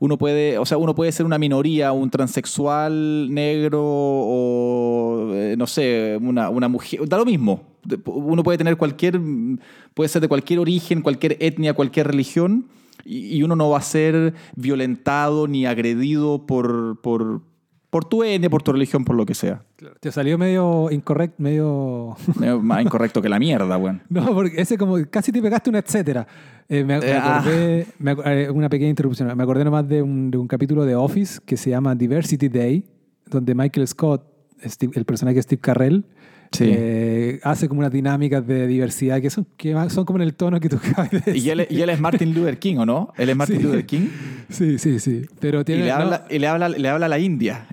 uno 0.02 0.18
puede, 0.18 0.58
o 0.58 0.66
sea, 0.66 0.80
uno 0.80 0.96
puede 0.96 1.12
ser 1.12 1.28
una 1.28 1.38
minoría, 1.38 1.92
un 1.92 2.10
transexual 2.10 3.32
negro 3.32 3.84
o, 3.84 5.30
eh, 5.32 5.54
no 5.56 5.68
sé, 5.68 6.18
una, 6.20 6.50
una 6.50 6.68
mujer, 6.68 7.08
da 7.08 7.18
lo 7.18 7.26
mismo. 7.26 7.71
Uno 8.06 8.44
puede 8.44 8.58
tener 8.58 8.78
cualquier, 8.78 9.20
puede 9.94 10.10
ser 10.10 10.22
de 10.22 10.28
cualquier 10.28 10.60
origen, 10.60 11.02
cualquier 11.02 11.38
etnia, 11.40 11.74
cualquier 11.74 12.08
religión, 12.08 12.68
y, 13.06 13.42
uno 13.44 13.56
no 13.56 13.70
va 13.70 13.80
a 13.80 13.82
ser 13.82 14.34
violentado 14.56 15.48
ni 15.48 15.66
agredido 15.66 16.46
por, 16.46 17.02
por, 17.02 17.42
por 17.90 18.06
tu 18.06 18.24
etnia, 18.24 18.50
por 18.50 18.64
tu 18.64 18.72
religión, 18.72 19.06
por 19.06 19.16
lo 19.16 19.26
que 19.26 19.34
sea. 19.34 19.64
Te 20.00 20.12
salió 20.12 20.38
medio 20.38 20.90
incorrecto, 20.92 21.36
medio... 21.42 22.16
Más 22.62 22.82
incorrecto 22.82 23.22
que 23.22 23.30
la 23.30 23.40
mierda, 23.40 23.78
weón. 23.78 24.02
No, 24.10 24.34
porque 24.34 24.62
ese 24.62 24.78
como 24.78 24.98
casi 25.10 25.32
te 25.32 25.42
pegaste 25.42 25.70
un 25.70 25.76
etcétera. 25.76 26.28
Eh, 26.70 26.84
me, 26.84 26.98
eh, 26.98 27.14
acordé, 27.14 27.88
ah. 28.06 28.34
eh, 28.34 28.50
una 28.50 28.70
pequeña 28.70 28.90
interrupción, 28.90 29.36
me 29.36 29.44
acordé 29.44 29.66
nomás 29.66 29.88
de 29.88 30.02
un, 30.02 30.32
de 30.32 30.38
un 30.38 30.48
capítulo 30.48 30.86
de 30.86 30.96
Office 30.96 31.42
que 31.46 31.58
se 31.58 31.70
llama 31.70 31.96
Diversity 31.96 32.48
Day, 32.48 32.86
donde 33.26 33.54
Michael 33.56 33.88
Scott, 33.88 34.24
el 34.94 35.06
personaje 35.06 35.36
de 35.36 35.42
Steve 35.42 35.60
Carrell, 35.60 36.06
hace 37.44 37.68
como 37.68 37.80
unas 37.80 37.92
dinámicas 37.92 38.46
de 38.46 38.68
diversidad 38.68 39.22
que 39.22 39.30
son, 39.30 39.48
que 39.58 39.74
son 39.90 40.06
como 40.06 40.20
en 40.20 40.24
el 40.24 40.36
tono 40.36 40.60
que 40.60 40.70
tú 40.70 40.78
acabas 40.84 41.12
de 41.12 41.20
decir. 41.20 41.36
Y 41.38 41.50
él, 41.50 41.68
y 41.70 41.82
él 41.82 41.90
es 41.90 42.00
Martin 42.00 42.34
Luther 42.34 42.60
King, 42.60 42.78
¿o 42.78 42.86
no? 42.86 43.14
Él 43.18 43.30
es 43.30 43.36
Martin 43.36 43.62
Luther 43.62 43.86
King. 43.86 44.08
Sí, 44.50 44.78
sí, 44.78 45.00
sí. 45.00 45.24
Pero 45.40 45.64
tiene, 45.64 45.82
y, 45.82 45.86
le 45.86 45.92
habla, 45.92 46.26
y 46.30 46.40
le, 46.40 46.48
habla, 46.48 46.70
le 46.70 46.90
habla 46.90 47.06
a 47.06 47.10
la 47.10 47.20
India, 47.20 47.68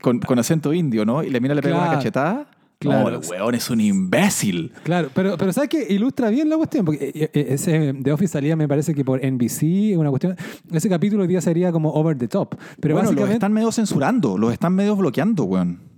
con, 0.00 0.18
con 0.20 0.38
acento 0.38 0.72
indio, 0.72 1.04
¿no? 1.04 1.22
Y 1.22 1.30
le 1.30 1.40
mira, 1.40 1.54
le 1.54 1.62
pega 1.62 1.78
una 1.78 1.92
cachetada. 1.92 2.50
Claro. 2.80 3.10
No, 3.10 3.16
el 3.18 3.28
weón 3.28 3.54
es 3.54 3.68
un 3.68 3.78
imbécil. 3.78 4.72
Claro, 4.84 5.10
pero, 5.12 5.36
pero 5.36 5.52
¿sabes 5.52 5.68
qué? 5.68 5.86
Ilustra 5.90 6.30
bien 6.30 6.48
la 6.48 6.56
cuestión, 6.56 6.86
porque 6.86 7.12
eh, 7.14 7.30
eh, 7.30 7.46
ese 7.50 7.92
de 7.92 8.10
Office 8.10 8.32
salía, 8.32 8.56
me 8.56 8.66
parece 8.66 8.94
que 8.94 9.04
por 9.04 9.20
NBC, 9.20 9.98
una 9.98 10.08
cuestión. 10.08 10.34
Ese 10.72 10.88
capítulo 10.88 11.20
hoy 11.22 11.28
día 11.28 11.42
sería 11.42 11.72
como 11.72 11.92
over 11.92 12.16
the 12.16 12.26
top. 12.26 12.54
Pero 12.80 12.94
bueno, 12.94 13.12
los 13.12 13.28
están 13.28 13.52
medio 13.52 13.70
censurando, 13.70 14.38
los 14.38 14.50
están 14.54 14.74
medio 14.74 14.96
bloqueando, 14.96 15.44
weón. 15.44 15.89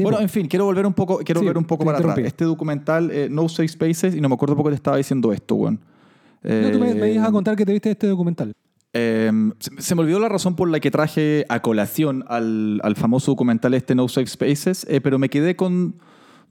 Bueno, 0.00 0.20
en 0.20 0.28
fin, 0.28 0.46
quiero 0.48 0.64
volver 0.64 0.86
un 0.86 0.94
poco, 0.94 1.18
quiero 1.18 1.40
volver 1.40 1.58
un 1.58 1.64
poco 1.64 1.84
para 1.84 1.98
atrás. 1.98 2.18
Este 2.18 2.44
documental, 2.44 3.10
eh, 3.10 3.28
No 3.30 3.48
Safe 3.48 3.68
Spaces, 3.68 4.14
y 4.14 4.20
no 4.20 4.28
me 4.28 4.34
acuerdo 4.34 4.56
por 4.56 4.64
qué 4.66 4.70
te 4.70 4.76
estaba 4.76 4.96
diciendo 4.96 5.32
esto, 5.32 5.54
weón. 5.54 5.80
no, 6.42 6.70
tú 6.70 6.78
me, 6.78 6.94
me 6.94 7.12
ibas 7.12 7.28
a 7.28 7.32
contar 7.32 7.56
que 7.56 7.66
te 7.66 7.72
viste 7.72 7.90
este 7.90 8.06
documental. 8.06 8.54
Em, 8.94 9.52
se, 9.58 9.94
me 9.94 10.02
olvidó 10.02 10.18
la 10.18 10.28
razón 10.28 10.54
por 10.54 10.68
la 10.68 10.78
que 10.78 10.90
traje 10.90 11.46
a 11.48 11.62
colación 11.62 12.24
al, 12.28 12.78
al 12.82 12.94
famoso 12.94 13.32
documental 13.32 13.72
este 13.72 13.94
No 13.94 14.06
Safe 14.08 14.26
Spaces, 14.26 14.86
eh, 14.88 15.00
pero 15.00 15.18
me 15.18 15.30
quedé 15.30 15.56
con 15.56 15.94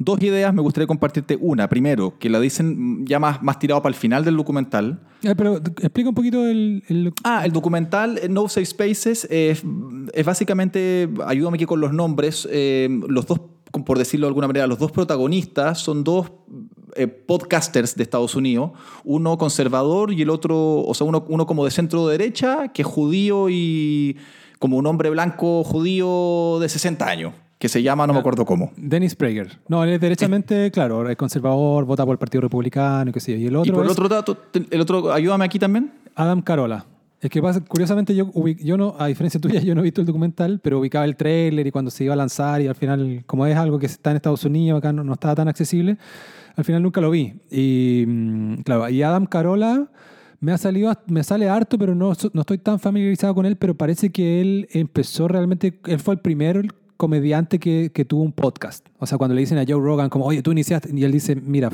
dos 0.03 0.21
ideas. 0.21 0.53
Me 0.53 0.61
gustaría 0.61 0.87
compartirte 0.87 1.37
una. 1.39 1.67
Primero, 1.67 2.17
que 2.19 2.29
la 2.29 2.39
dicen 2.39 3.05
ya 3.05 3.19
más, 3.19 3.41
más 3.41 3.59
tirado 3.59 3.81
para 3.81 3.93
el 3.93 3.99
final 3.99 4.23
del 4.25 4.37
documental. 4.37 5.01
Eh, 5.23 5.35
pero 5.35 5.57
explica 5.57 6.09
un 6.09 6.15
poquito 6.15 6.45
el, 6.45 7.13
Ah, 7.23 7.43
el 7.45 7.51
documental 7.51 8.17
eh, 8.17 8.29
No 8.29 8.47
Safe 8.47 8.65
Spaces 8.65 9.27
es, 9.29 9.63
es 10.13 10.25
básicamente, 10.25 11.09
ayúdame 11.25 11.55
aquí 11.55 11.65
con 11.65 11.79
los 11.79 11.93
nombres, 11.93 12.47
los 13.07 13.25
dos, 13.25 13.41
por 13.85 13.97
decirlo 13.97 14.25
de 14.25 14.29
alguna 14.29 14.47
manera, 14.47 14.67
los 14.67 14.79
dos 14.79 14.91
protagonistas 14.91 15.79
son 15.79 16.03
dos 16.03 16.31
eh, 16.95 17.07
podcasters 17.07 17.95
de 17.95 18.03
Estados 18.03 18.35
Unidos, 18.35 18.71
uno 19.05 19.37
conservador 19.37 20.11
y 20.11 20.21
el 20.21 20.29
otro, 20.29 20.81
o 20.81 20.93
sea, 20.93 21.07
uno, 21.07 21.25
uno 21.29 21.45
como 21.45 21.63
de 21.63 21.71
centro 21.71 22.07
derecha, 22.07 22.69
que 22.69 22.81
es 22.81 22.87
judío 22.87 23.49
y 23.49 24.17
como 24.59 24.77
un 24.77 24.85
hombre 24.87 25.09
blanco 25.09 25.63
judío 25.63 26.59
de 26.59 26.67
60 26.67 27.07
años, 27.07 27.33
que 27.61 27.69
se 27.69 27.83
llama, 27.83 28.07
no 28.07 28.13
me 28.13 28.17
ah, 28.17 28.21
acuerdo 28.21 28.43
cómo. 28.43 28.71
Dennis 28.75 29.13
Prager. 29.13 29.59
No, 29.67 29.83
él 29.83 29.91
es 29.91 30.01
derechamente, 30.01 30.71
claro, 30.71 31.07
es 31.07 31.15
conservador, 31.15 31.85
vota 31.85 32.03
por 32.03 32.13
el 32.13 32.17
Partido 32.17 32.41
Republicano 32.41 33.11
y 33.11 33.13
qué 33.13 33.19
sé 33.19 33.33
yo. 33.33 33.37
Y 33.37 33.45
el 33.45 33.55
otro. 33.55 33.75
por 33.75 33.85
el 33.85 33.91
otro 33.91 34.09
dato, 34.09 34.35
el 34.71 34.81
otro, 34.81 35.13
ayúdame 35.13 35.45
aquí 35.45 35.59
también. 35.59 35.93
Adam 36.15 36.41
Carola. 36.41 36.87
Es 37.21 37.29
que 37.29 37.39
pasa, 37.39 37.63
curiosamente 37.63 38.15
yo, 38.15 38.31
yo 38.57 38.77
no, 38.77 38.95
a 38.97 39.05
diferencia 39.05 39.39
tuya, 39.39 39.61
yo 39.61 39.75
no 39.75 39.81
he 39.81 39.83
visto 39.83 40.01
el 40.01 40.07
documental, 40.07 40.59
pero 40.63 40.79
ubicaba 40.79 41.05
el 41.05 41.15
trailer 41.15 41.67
y 41.67 41.71
cuando 41.71 41.91
se 41.91 42.03
iba 42.03 42.15
a 42.15 42.17
lanzar 42.17 42.61
y 42.63 42.67
al 42.67 42.73
final, 42.73 43.23
como 43.27 43.45
es 43.45 43.55
algo 43.55 43.77
que 43.77 43.85
está 43.85 44.09
en 44.09 44.15
Estados 44.15 44.43
Unidos, 44.43 44.79
acá 44.79 44.91
no, 44.91 45.03
no 45.03 45.13
estaba 45.13 45.35
tan 45.35 45.47
accesible, 45.47 45.99
al 46.55 46.65
final 46.65 46.81
nunca 46.81 46.99
lo 46.99 47.11
vi. 47.11 47.35
Y 47.51 48.05
mm, 48.07 48.61
claro, 48.63 48.89
y 48.89 49.03
Adam 49.03 49.27
Carola 49.27 49.87
me 50.39 50.51
ha 50.51 50.57
salido, 50.57 50.91
me 51.05 51.23
sale 51.23 51.47
harto, 51.47 51.77
pero 51.77 51.93
no, 51.93 52.11
no 52.33 52.41
estoy 52.41 52.57
tan 52.57 52.79
familiarizado 52.79 53.35
con 53.35 53.45
él, 53.45 53.55
pero 53.55 53.75
parece 53.75 54.09
que 54.09 54.41
él 54.41 54.67
empezó 54.71 55.27
realmente, 55.27 55.79
él 55.85 55.99
fue 55.99 56.15
el 56.15 56.21
primer 56.21 56.65
comediante 57.01 57.57
que, 57.57 57.89
que, 57.91 58.05
tuvo 58.05 58.21
un 58.21 58.31
podcast. 58.31 58.85
O 58.99 59.07
sea, 59.07 59.17
cuando 59.17 59.33
le 59.33 59.41
dicen 59.41 59.57
a 59.57 59.65
Joe 59.67 59.81
Rogan 59.81 60.07
como, 60.07 60.25
oye, 60.25 60.43
tú 60.43 60.51
iniciaste, 60.51 60.91
y 60.93 61.03
él 61.03 61.11
dice, 61.11 61.35
mira, 61.35 61.71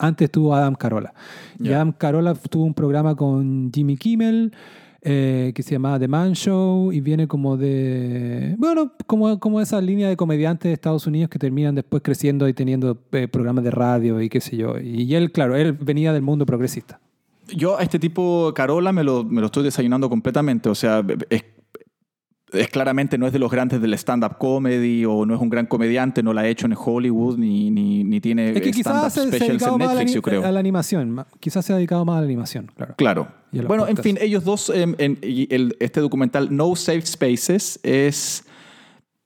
antes 0.00 0.28
tuvo 0.32 0.52
Adam 0.52 0.74
Carola. 0.74 1.14
Y 1.60 1.70
Adam 1.70 1.92
Carola 1.92 2.34
tuvo 2.34 2.64
un 2.64 2.74
programa 2.74 3.14
con 3.14 3.70
Jimmy 3.72 3.96
Kimmel, 3.96 4.52
eh, 5.00 5.52
que 5.54 5.62
se 5.62 5.70
llama 5.70 5.96
The 6.00 6.08
Man 6.08 6.32
Show 6.32 6.90
y 6.90 7.00
viene 7.00 7.28
como 7.28 7.56
de, 7.56 8.56
bueno, 8.58 8.90
como, 9.06 9.38
como 9.38 9.60
esa 9.60 9.80
línea 9.80 10.08
de 10.08 10.16
comediantes 10.16 10.70
de 10.70 10.72
Estados 10.72 11.06
Unidos 11.06 11.30
que 11.30 11.38
terminan 11.38 11.76
después 11.76 12.02
creciendo 12.02 12.48
y 12.48 12.52
teniendo 12.52 12.98
eh, 13.12 13.28
programas 13.28 13.62
de 13.62 13.70
radio 13.70 14.20
y 14.20 14.28
qué 14.28 14.40
sé 14.40 14.56
yo. 14.56 14.80
Y 14.80 15.14
él, 15.14 15.30
claro, 15.30 15.54
él 15.54 15.74
venía 15.74 16.12
del 16.12 16.22
mundo 16.22 16.46
progresista. 16.46 16.98
Yo 17.54 17.78
a 17.78 17.82
este 17.82 18.00
tipo, 18.00 18.52
Carola, 18.56 18.92
me 18.92 19.04
lo, 19.04 19.22
me 19.22 19.40
lo 19.40 19.46
estoy 19.46 19.62
desayunando 19.62 20.08
completamente. 20.08 20.68
O 20.68 20.74
sea, 20.74 21.04
es 21.30 21.44
es 22.54 22.68
claramente 22.68 23.18
no 23.18 23.26
es 23.26 23.32
de 23.32 23.38
los 23.38 23.50
grandes 23.50 23.80
del 23.80 23.94
stand-up 23.94 24.38
comedy 24.38 25.04
o 25.04 25.26
no 25.26 25.34
es 25.34 25.40
un 25.40 25.48
gran 25.48 25.66
comediante, 25.66 26.22
no 26.22 26.32
la 26.32 26.42
ha 26.42 26.48
hecho 26.48 26.66
en 26.66 26.74
Hollywood 26.76 27.38
ni, 27.38 27.70
ni, 27.70 28.04
ni 28.04 28.20
tiene 28.20 28.56
stand-up 28.72 29.10
specials 29.10 29.62
en 29.62 29.78
Netflix, 29.78 30.12
yo 30.12 30.22
creo. 30.22 30.44
A 30.44 30.52
la 30.52 30.60
animación, 30.60 31.24
quizás 31.40 31.64
se 31.64 31.72
ha 31.72 31.76
dedicado 31.76 32.04
más 32.04 32.16
a 32.16 32.20
la 32.20 32.26
animación, 32.26 32.70
claro. 32.76 32.94
Claro. 32.96 33.28
Bueno, 33.66 33.86
en 33.86 33.96
fin, 33.96 34.18
ellos 34.20 34.44
dos, 34.44 34.70
em, 34.70 34.94
en, 34.98 35.18
el, 35.22 35.76
este 35.78 36.00
documental 36.00 36.54
No 36.54 36.74
Safe 36.74 37.06
Spaces 37.06 37.78
es 37.82 38.44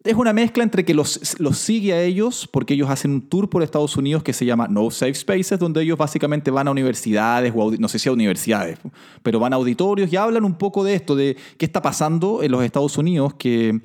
es 0.04 0.14
una 0.14 0.32
mezcla 0.32 0.62
entre 0.62 0.84
que 0.84 0.94
los, 0.94 1.38
los 1.40 1.58
sigue 1.58 1.92
a 1.92 2.02
ellos, 2.02 2.48
porque 2.52 2.74
ellos 2.74 2.88
hacen 2.88 3.10
un 3.10 3.28
tour 3.28 3.50
por 3.50 3.62
Estados 3.62 3.96
Unidos 3.96 4.22
que 4.22 4.32
se 4.32 4.44
llama 4.44 4.68
No 4.68 4.90
Safe 4.90 5.14
Spaces, 5.14 5.58
donde 5.58 5.82
ellos 5.82 5.98
básicamente 5.98 6.50
van 6.50 6.68
a 6.68 6.70
universidades, 6.70 7.52
o 7.54 7.72
no 7.72 7.88
sé 7.88 7.98
si 7.98 8.08
a 8.08 8.12
universidades, 8.12 8.78
pero 9.22 9.40
van 9.40 9.52
a 9.52 9.56
auditorios 9.56 10.12
y 10.12 10.16
hablan 10.16 10.44
un 10.44 10.54
poco 10.54 10.84
de 10.84 10.94
esto, 10.94 11.16
de 11.16 11.36
qué 11.56 11.66
está 11.66 11.82
pasando 11.82 12.42
en 12.42 12.52
los 12.52 12.62
Estados 12.62 12.96
Unidos, 12.96 13.34
que 13.34 13.80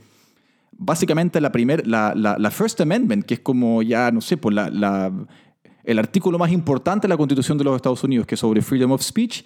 básicamente 0.71 1.41
la, 1.41 1.51
primer, 1.51 1.87
la, 1.87 2.13
la, 2.15 2.51
First 2.51 2.81
Amendment, 2.81 3.25
que 3.25 3.35
es 3.35 3.39
como 3.39 3.81
ya, 3.81 4.11
no 4.11 4.21
sé, 4.21 4.37
por 4.37 4.53
la, 4.53 5.11
el 5.83 5.99
artículo 5.99 6.37
más 6.37 6.51
importante 6.51 7.07
de 7.07 7.09
la 7.09 7.17
Constitución 7.17 7.57
de 7.57 7.63
los 7.63 7.75
Estados 7.75 8.03
Unidos, 8.03 8.27
que 8.27 8.35
es 8.35 8.39
sobre 8.39 8.61
Freedom 8.61 8.91
of 8.91 9.01
Speech, 9.01 9.43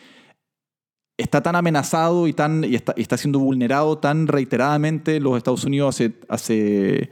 está 1.17 1.41
tan 1.41 1.55
amenazado 1.55 2.27
y, 2.27 2.33
tan, 2.33 2.63
y 2.63 2.75
está, 2.75 2.93
está, 2.95 3.17
siendo 3.17 3.39
vulnerado 3.39 3.97
tan 3.97 4.27
reiteradamente 4.27 5.17
en 5.17 5.23
los 5.23 5.37
Estados 5.37 5.63
Unidos 5.65 5.95
hace, 5.95 6.13
hace 6.29 7.09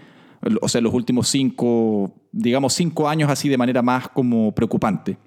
o 0.61 0.67
sea, 0.67 0.81
los 0.81 0.93
últimos 0.93 1.27
5, 1.27 2.13
digamos, 2.31 2.73
cinco 2.73 3.09
años 3.09 3.29
así 3.29 3.49
de 3.49 3.57
manera 3.57 3.81
más 3.81 4.07
como 4.09 4.53
preocupante. 4.53 5.17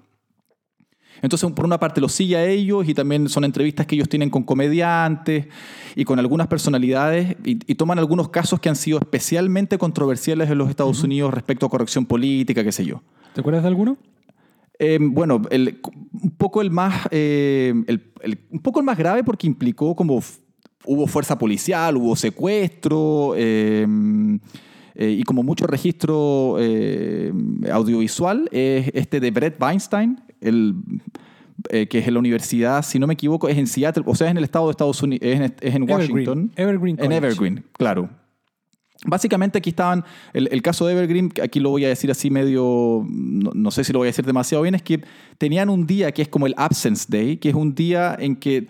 Entonces, 1.21 1.51
por 1.51 1.65
una 1.65 1.79
parte, 1.79 1.99
los 1.99 2.13
sigue 2.13 2.37
a 2.37 2.45
ellos 2.45 2.87
y 2.87 2.93
también 2.93 3.27
son 3.27 3.43
entrevistas 3.43 3.85
que 3.85 3.95
ellos 3.95 4.07
tienen 4.07 4.29
con 4.29 4.43
comediantes 4.43 5.47
y 5.95 6.05
con 6.05 6.17
algunas 6.17 6.47
personalidades 6.47 7.35
y, 7.43 7.75
toman 7.75 7.99
algunos 7.99 8.29
casos 8.29 8.59
que 8.59 8.69
han 8.69 8.75
sido 8.75 8.99
especialmente 8.99 9.77
controversiales 9.77 10.49
en 10.49 10.57
los 10.57 10.69
Estados 10.69 11.03
Unidos 11.03 11.33
respecto 11.33 11.65
a 11.65 11.69
corrección 11.69 12.05
política, 12.05 12.63
qué 12.63 12.71
sé 12.71 12.85
yo. 12.85 13.01
¿Te 13.33 13.41
acuerdas 13.41 13.63
de 13.63 13.69
alguno? 13.69 13.97
Eh, 14.81 14.97
bueno, 15.01 15.41
un, 15.51 16.31
poco 16.37 16.61
el 16.61 16.71
más, 16.71 17.05
eh, 17.11 17.73
un 18.49 18.59
poco 18.59 18.79
el 18.79 18.85
más 18.85 18.97
grave 18.97 19.25
porque 19.25 19.45
implicó 19.45 19.93
como 19.93 20.23
hubo 20.85 21.05
fuerza 21.05 21.37
policial, 21.37 21.97
hubo 21.97 22.15
secuestro 22.15 23.33
eh, 23.35 23.85
y 24.95 25.23
como 25.23 25.43
mucho 25.43 25.67
registro 25.67 26.55
audiovisual 27.71 28.47
es 28.53 28.89
este 28.93 29.19
de 29.19 29.31
Brett 29.31 29.61
Weinstein, 29.61 30.21
el, 30.39 30.75
que 31.69 31.99
es 31.99 32.07
en 32.07 32.13
la 32.13 32.19
universidad, 32.19 32.81
si 32.81 32.99
no 32.99 33.07
me 33.07 33.15
equivoco, 33.15 33.49
es 33.49 33.57
en 33.57 33.67
Seattle, 33.67 34.03
o 34.05 34.15
sea, 34.15 34.27
es 34.27 34.31
en 34.31 34.37
el 34.37 34.45
estado 34.45 34.67
de 34.67 34.71
Estados 34.71 35.03
Unidos, 35.03 35.27
es 35.61 35.75
en, 35.75 35.83
Washington. 35.83 36.51
Evergreen, 36.55 36.97
En 37.01 37.11
Evergreen, 37.11 37.65
claro. 37.73 38.09
Básicamente 39.05 39.57
aquí 39.57 39.69
estaban, 39.69 40.03
el, 40.33 40.61
caso 40.61 40.85
de 40.85 40.93
Evergreen, 40.93 41.31
aquí 41.41 41.61
lo 41.61 41.69
voy 41.69 41.85
a 41.85 41.87
decir 41.87 42.11
así 42.11 42.29
medio, 42.29 43.05
no, 43.07 43.71
sé 43.71 43.85
si 43.85 43.93
lo 43.93 43.99
voy 43.99 44.07
a 44.07 44.09
decir 44.09 44.25
demasiado 44.25 44.61
bien, 44.61 44.75
es 44.75 44.81
que 44.81 45.01
tenían 45.37 45.69
un 45.69 45.87
día 45.87 46.11
que 46.11 46.21
es 46.21 46.27
como 46.27 46.47
el 46.47 46.53
Absence 46.57 47.05
Day, 47.07 47.37
que 47.37 47.49
es 47.49 47.55
un 47.55 47.75
día 47.75 48.17
en 48.19 48.35
que 48.35 48.67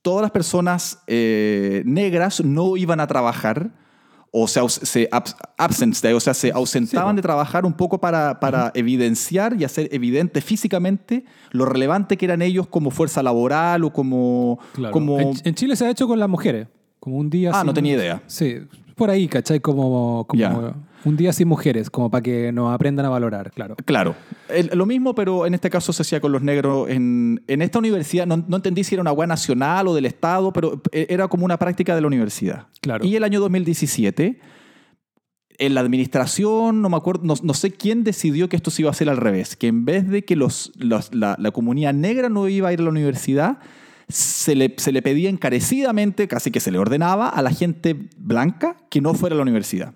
todas 0.00 0.22
las 0.22 0.30
personas 0.30 1.02
eh, 1.06 1.82
negras 1.84 2.42
no 2.42 2.78
iban 2.78 2.98
a 2.98 3.06
trabajar, 3.06 3.72
o 4.30 4.48
sea, 4.48 4.66
se, 4.68 5.08
absence 5.58 6.06
day, 6.06 6.14
o 6.14 6.20
sea, 6.20 6.32
se 6.32 6.50
ausentaban 6.50 7.16
de 7.16 7.22
trabajar 7.22 7.66
un 7.66 7.74
poco 7.74 7.98
para, 8.00 8.40
para 8.40 8.70
evidenciar 8.74 9.54
y 9.58 9.64
hacer 9.64 9.88
evidente 9.92 10.40
físicamente 10.40 11.24
lo 11.50 11.64
relevante 11.66 12.16
que 12.16 12.24
eran 12.24 12.40
ellos 12.40 12.66
como 12.68 12.90
fuerza 12.90 13.22
laboral 13.22 13.84
o 13.84 13.92
como... 13.92 14.58
como... 14.92 15.18
En, 15.20 15.54
Chile 15.54 15.76
se 15.76 15.86
ha 15.86 15.90
hecho 15.90 16.06
con 16.06 16.18
las 16.18 16.28
mujeres, 16.28 16.68
como 17.00 17.16
un 17.16 17.28
día... 17.28 17.52
Ah, 17.54 17.64
no 17.64 17.74
tenía 17.74 17.94
idea. 17.94 18.22
Sí, 18.26 18.58
por 18.98 19.08
ahí, 19.08 19.26
¿cachai? 19.28 19.60
Como, 19.60 20.26
como 20.28 20.74
un 21.06 21.16
día 21.16 21.32
sin 21.32 21.48
mujeres, 21.48 21.88
como 21.88 22.10
para 22.10 22.22
que 22.22 22.52
nos 22.52 22.74
aprendan 22.74 23.06
a 23.06 23.08
valorar, 23.08 23.50
claro. 23.52 23.76
Claro. 23.86 24.14
lo 24.72 24.84
mismo, 24.84 25.14
pero 25.14 25.46
en 25.46 25.54
este 25.54 25.70
caso 25.70 25.94
se 25.94 26.02
hacía 26.02 26.20
con 26.20 26.32
los 26.32 26.42
negros. 26.42 26.90
En, 26.90 27.42
en 27.46 27.62
esta 27.62 27.78
universidad, 27.78 28.26
no, 28.26 28.44
no, 28.46 28.56
entendí 28.56 28.84
si 28.84 28.94
era 28.94 29.00
una 29.00 29.12
web 29.12 29.28
nacional 29.28 29.88
o 29.88 29.94
del 29.94 30.04
Estado, 30.04 30.52
pero 30.52 30.82
e, 30.92 31.06
era 31.08 31.28
como 31.28 31.46
una 31.46 31.56
práctica 31.56 31.94
de 31.94 32.02
la 32.02 32.06
universidad. 32.06 32.66
Claro. 32.82 33.06
Y 33.06 33.16
el 33.16 33.24
año 33.24 33.40
2017 33.40 34.38
en 35.58 35.74
la 35.74 35.80
administración, 35.80 36.80
no 36.80 36.88
me 36.88 36.96
acuerdo, 36.96 37.34
no, 37.42 37.54
sé 37.54 37.72
quién 37.72 38.04
decidió 38.04 38.48
que 38.48 38.56
esto 38.56 38.70
se 38.70 38.82
iba 38.82 38.90
a 38.90 38.92
hacer 38.92 39.08
al 39.08 39.16
revés, 39.16 39.56
que 39.56 39.66
en 39.66 39.84
vez 39.84 40.08
de 40.08 40.24
que 40.24 40.36
los, 40.36 40.72
la, 40.76 41.36
la, 41.36 41.50
comunidad 41.50 41.92
negra 41.92 42.28
no 42.28 42.48
iba 42.48 42.68
a 42.68 42.72
ir 42.72 42.78
a 42.78 42.84
la 42.84 42.90
universidad, 42.90 43.58
se 44.08 44.54
le, 44.54 44.74
se 44.76 44.92
le 44.92 45.02
pedía 45.02 45.28
encarecidamente, 45.30 46.28
casi 46.28 46.50
que 46.50 46.60
se 46.60 46.70
le 46.70 46.78
ordenaba 46.78 47.28
a 47.28 47.42
la 47.42 47.50
gente 47.50 48.08
blanca 48.16 48.76
que 48.90 49.00
no 49.00 49.14
fuera 49.14 49.34
a 49.34 49.36
la 49.36 49.42
universidad. 49.42 49.94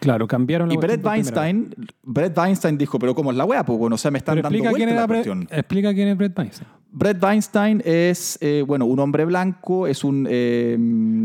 Claro, 0.00 0.26
cambiaron 0.26 0.68
la 0.68 0.74
Y 0.74 0.76
Brett 0.76 1.04
Weinstein, 1.06 1.72
Brett 2.02 2.36
Weinstein 2.36 2.76
dijo, 2.76 2.98
pero 2.98 3.14
¿cómo 3.14 3.30
es 3.30 3.36
la 3.36 3.44
wea? 3.44 3.64
Pues 3.64 3.78
bueno, 3.78 3.94
o 3.94 3.98
sea, 3.98 4.10
me 4.10 4.18
están 4.18 4.42
dando 4.42 4.58
vuelta 4.58 4.92
la 4.92 5.06
cuestión. 5.06 5.48
Explica 5.50 5.94
quién 5.94 6.08
es 6.08 6.16
Brett 6.16 6.36
Weinstein. 6.36 6.68
Brett 6.90 7.22
Weinstein 7.22 7.80
es, 7.84 8.38
eh, 8.40 8.64
bueno, 8.66 8.86
un 8.86 8.98
hombre 8.98 9.24
blanco, 9.24 9.86
es 9.86 10.02
un... 10.02 10.26
Eh, 10.28 10.76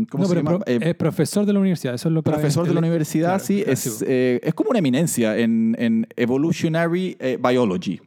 ¿Cómo 0.08 0.24
se 0.24 0.36
llama? 0.36 0.60
Eh, 0.66 0.78
es 0.80 0.94
profesor 0.94 1.46
de 1.46 1.52
la 1.52 1.58
universidad, 1.58 1.94
eso 1.94 2.08
es 2.08 2.14
lo 2.14 2.22
que... 2.22 2.30
Profesor 2.30 2.66
de 2.66 2.74
la 2.74 2.78
universidad, 2.78 3.42
sí, 3.42 3.64
es, 3.66 4.02
es 4.06 4.54
como 4.54 4.70
una 4.70 4.78
eminencia 4.78 5.36
en, 5.36 5.74
en 5.76 6.06
Evolutionary 6.16 7.18
Biology. 7.42 8.00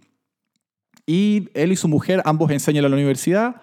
Y 1.05 1.49
él 1.53 1.71
y 1.71 1.75
su 1.75 1.87
mujer 1.87 2.21
ambos 2.25 2.51
enseñan 2.51 2.85
en 2.85 2.91
la 2.91 2.97
universidad. 2.97 3.61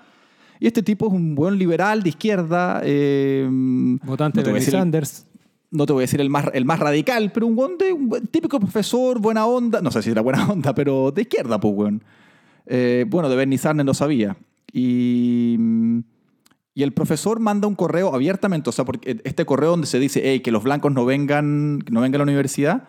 Y 0.60 0.66
este 0.66 0.82
tipo 0.82 1.06
es 1.06 1.12
un 1.12 1.34
buen 1.34 1.58
liberal 1.58 2.02
de 2.02 2.08
izquierda. 2.08 2.80
Eh, 2.84 3.46
Votante 3.50 4.42
de 4.42 4.60
Sanders. 4.60 5.26
no 5.70 5.86
te 5.86 5.92
voy 5.92 6.02
a 6.02 6.04
decir 6.04 6.20
el 6.20 6.30
más, 6.30 6.46
el 6.52 6.64
más 6.64 6.80
radical, 6.80 7.30
pero 7.32 7.46
un, 7.46 7.56
buen, 7.56 7.78
de, 7.78 7.92
un 7.92 8.26
típico 8.26 8.58
profesor, 8.58 9.20
buena 9.20 9.46
onda. 9.46 9.80
No 9.80 9.90
sé 9.90 10.02
si 10.02 10.10
era 10.10 10.20
buena 10.20 10.46
onda, 10.50 10.74
pero 10.74 11.10
de 11.12 11.22
izquierda, 11.22 11.60
pues, 11.60 11.74
bueno. 11.74 12.00
Eh, 12.66 13.06
bueno, 13.08 13.28
de 13.28 13.36
Bernie 13.36 13.58
Sanders 13.58 13.86
no 13.86 13.94
sabía. 13.94 14.36
Y, 14.72 15.56
y 16.74 16.82
el 16.82 16.92
profesor 16.92 17.40
manda 17.40 17.66
un 17.66 17.74
correo 17.74 18.14
abiertamente, 18.14 18.68
o 18.68 18.72
sea, 18.72 18.84
porque 18.84 19.20
este 19.24 19.46
correo 19.46 19.70
donde 19.70 19.86
se 19.86 19.98
dice 19.98 20.20
hey, 20.24 20.40
que 20.40 20.50
los 20.50 20.62
blancos 20.62 20.92
no 20.92 21.04
vengan, 21.04 21.78
no 21.90 22.00
vengan 22.00 22.20
a 22.20 22.24
la 22.24 22.30
universidad 22.30 22.88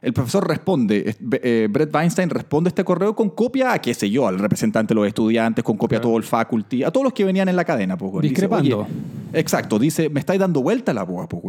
el 0.00 0.12
profesor 0.12 0.46
responde, 0.46 1.16
eh, 1.42 1.68
Brett 1.70 1.94
Weinstein 1.94 2.30
responde 2.30 2.68
este 2.68 2.84
correo 2.84 3.16
con 3.16 3.30
copia 3.30 3.72
a, 3.72 3.78
qué 3.80 3.92
sé 3.94 4.08
yo, 4.08 4.28
al 4.28 4.38
representante 4.38 4.94
de 4.94 5.00
los 5.00 5.08
estudiantes, 5.08 5.64
con 5.64 5.76
copia 5.76 5.98
a 5.98 6.00
todo 6.00 6.16
el 6.16 6.22
faculty, 6.22 6.84
a 6.84 6.90
todos 6.90 7.04
los 7.04 7.12
que 7.12 7.24
venían 7.24 7.48
en 7.48 7.56
la 7.56 7.64
cadena. 7.64 7.96
Pues, 7.96 8.22
Discrepando. 8.22 8.86
exacto, 9.32 9.78
dice, 9.78 10.08
me 10.08 10.20
estáis 10.20 10.38
dando 10.38 10.62
vuelta 10.62 10.94
la 10.94 11.02
boa, 11.02 11.28
pues, 11.28 11.42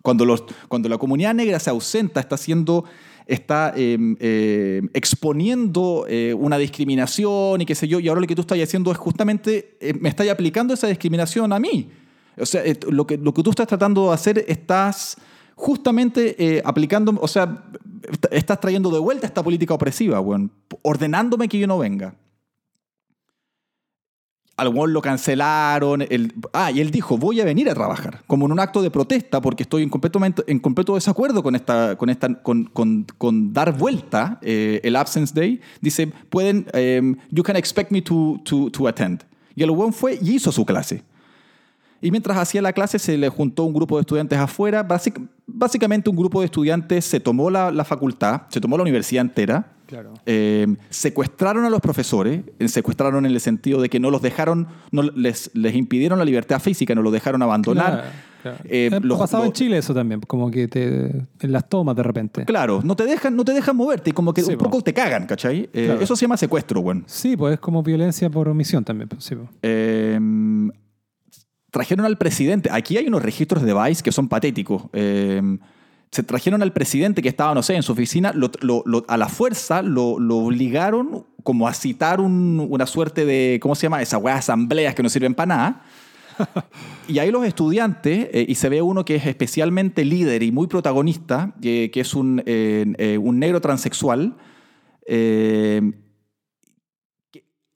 Cuando, 0.00 0.24
los, 0.24 0.44
cuando 0.68 0.88
la 0.88 0.96
comunidad 0.96 1.34
negra 1.34 1.58
se 1.58 1.70
ausenta, 1.70 2.20
está 2.20 2.36
haciendo 2.36 2.84
está 3.26 3.72
em, 3.76 4.16
em, 4.18 4.88
exponiendo 4.92 6.04
eh, 6.08 6.34
una 6.34 6.58
discriminación 6.58 7.60
y 7.60 7.66
qué 7.66 7.76
sé 7.76 7.86
yo, 7.86 8.00
y 8.00 8.08
ahora 8.08 8.20
lo 8.20 8.26
que 8.26 8.34
tú 8.34 8.40
estás 8.40 8.58
haciendo 8.58 8.90
es 8.90 8.98
justamente, 8.98 9.76
eh, 9.80 9.94
me 9.94 10.08
estás 10.08 10.28
aplicando 10.28 10.74
esa 10.74 10.88
discriminación 10.88 11.52
a 11.52 11.60
mí. 11.60 11.88
O 12.36 12.46
sea, 12.46 12.62
lo, 12.88 13.06
que, 13.06 13.18
lo 13.18 13.32
que 13.32 13.42
tú 13.42 13.50
estás 13.50 13.68
tratando 13.68 14.08
de 14.08 14.14
hacer, 14.14 14.44
estás 14.48 15.16
justamente 15.60 16.62
aplicando, 16.64 17.16
o 17.20 17.28
sea, 17.28 17.64
estás 18.30 18.60
trayendo 18.60 18.90
de 18.90 18.98
vuelta 18.98 19.26
esta 19.26 19.42
política 19.42 19.74
opresiva, 19.74 20.22
ordenándome 20.82 21.48
que 21.48 21.58
yo 21.58 21.66
no 21.66 21.78
venga. 21.78 22.14
Algún 24.56 24.92
lo 24.92 25.00
cancelaron. 25.00 26.04
ah, 26.52 26.70
y 26.70 26.80
él 26.80 26.90
dijo, 26.90 27.16
voy 27.16 27.40
a 27.40 27.44
venir 27.44 27.70
a 27.70 27.74
trabajar, 27.74 28.22
como 28.26 28.44
en 28.44 28.52
un 28.52 28.60
acto 28.60 28.82
de 28.82 28.90
protesta, 28.90 29.40
porque 29.40 29.62
estoy 29.62 29.82
en 29.82 29.88
completo, 29.88 30.20
en 30.46 30.58
completo 30.58 30.94
desacuerdo 30.94 31.42
con, 31.42 31.54
esta, 31.54 31.96
con, 31.96 32.10
esta, 32.10 32.42
con, 32.42 32.64
con, 32.66 33.52
dar 33.54 33.76
vuelta 33.76 34.38
eh, 34.42 34.80
el 34.84 34.96
Absence 34.96 35.32
Day. 35.34 35.60
Dice, 35.80 36.08
pueden, 36.28 36.66
em, 36.74 37.16
you 37.30 37.42
can 37.42 37.56
expect 37.56 37.90
me 37.90 38.02
to, 38.02 38.38
to, 38.44 38.70
to 38.70 38.86
attend. 38.86 39.24
Y 39.54 39.62
el 39.62 39.70
buen 39.70 39.94
fue 39.94 40.18
y 40.20 40.34
hizo 40.34 40.52
su 40.52 40.66
clase. 40.66 41.02
Y 42.02 42.10
mientras 42.10 42.36
hacía 42.38 42.62
la 42.62 42.72
clase 42.72 42.98
se 42.98 43.18
le 43.18 43.28
juntó 43.28 43.64
un 43.64 43.74
grupo 43.74 43.96
de 43.96 44.02
estudiantes 44.02 44.38
afuera. 44.38 44.86
básicamente 45.46 46.08
un 46.10 46.16
grupo 46.16 46.40
de 46.40 46.46
estudiantes 46.46 47.04
se 47.04 47.20
tomó 47.20 47.50
la, 47.50 47.84
facultad, 47.84 48.42
se 48.48 48.60
tomó 48.60 48.76
la 48.76 48.82
universidad 48.82 49.22
entera. 49.22 49.72
Eh, 50.24 50.68
secuestraron 50.88 51.64
a 51.64 51.70
los 51.70 51.80
profesores, 51.80 52.42
eh, 52.60 52.68
secuestraron 52.68 53.26
en 53.26 53.32
el 53.32 53.40
sentido 53.40 53.82
de 53.82 53.88
que 53.88 53.98
no 53.98 54.10
los 54.12 54.22
dejaron, 54.22 54.68
no 54.92 55.02
les, 55.02 55.50
les 55.52 55.74
impidieron 55.74 56.18
la 56.18 56.24
libertad 56.24 56.60
física, 56.60 56.94
no 56.94 57.02
los 57.02 57.12
dejaron 57.12 57.42
abandonar. 57.42 58.12
Eh, 58.64 58.88
lo 59.02 59.18
pasaba 59.18 59.44
en 59.44 59.52
Chile 59.52 59.78
eso 59.78 59.92
también, 59.92 60.20
como 60.20 60.50
que 60.50 60.68
te, 60.68 61.26
en 61.40 61.52
las 61.52 61.68
tomas 61.68 61.96
de 61.96 62.02
repente. 62.04 62.44
Claro, 62.44 62.80
no 62.84 62.94
te 62.96 63.04
dejan, 63.04 63.34
no 63.34 63.44
te 63.44 63.52
dejan 63.52 63.76
moverte 63.76 64.10
y 64.10 64.12
como 64.12 64.32
que 64.32 64.42
un 64.44 64.56
poco 64.56 64.80
te 64.80 64.94
cagan, 64.94 65.26
¿cachai? 65.26 65.68
Eso 65.72 66.16
se 66.16 66.22
llama 66.22 66.36
secuestro, 66.36 66.80
bueno. 66.80 67.02
Sí, 67.06 67.36
pues 67.36 67.54
es 67.54 67.60
como 67.60 67.82
violencia 67.82 68.30
por 68.30 68.48
omisión 68.48 68.84
también. 68.84 69.08
Pues, 69.08 69.24
sí, 69.24 69.34
trajeron 71.70 72.04
al 72.06 72.18
presidente. 72.18 72.68
Aquí 72.72 72.96
hay 72.96 73.06
unos 73.06 73.22
registros 73.22 73.62
de 73.62 73.74
Vice 73.74 74.02
que 74.02 74.12
son 74.12 74.28
patéticos. 74.28 74.82
Eh, 74.92 75.40
se 76.10 76.22
trajeron 76.24 76.62
al 76.62 76.72
presidente 76.72 77.22
que 77.22 77.28
estaba, 77.28 77.54
no 77.54 77.62
sé, 77.62 77.76
en 77.76 77.84
su 77.84 77.92
oficina, 77.92 78.34
a 79.06 79.16
la 79.16 79.28
fuerza 79.28 79.80
lo, 79.80 80.14
obligaron 80.14 81.24
como 81.44 81.68
a 81.68 81.74
citar 81.74 82.20
una 82.20 82.86
suerte 82.86 83.24
de, 83.24 83.60
¿cómo 83.62 83.76
se 83.76 83.82
llama? 83.82 84.02
Esas 84.02 84.20
weas 84.20 84.40
asambleas 84.40 84.96
que 84.96 85.04
no 85.04 85.08
sirven 85.08 85.34
para 85.34 85.46
nada. 85.46 85.84
y 87.08 87.20
ahí 87.20 87.30
los 87.30 87.46
estudiantes, 87.46 88.28
eh, 88.32 88.44
y 88.48 88.56
se 88.56 88.68
ve 88.68 88.82
uno 88.82 89.04
que 89.04 89.14
es 89.16 89.26
especialmente 89.26 90.04
líder 90.04 90.42
y 90.42 90.50
muy 90.50 90.66
protagonista, 90.66 91.54
que 91.62 91.92
es 91.94 92.14
un, 92.14 92.42
eh, 92.44 93.18
un 93.22 93.38
negro 93.38 93.60
transexual, 93.60 94.36
que 95.06 95.92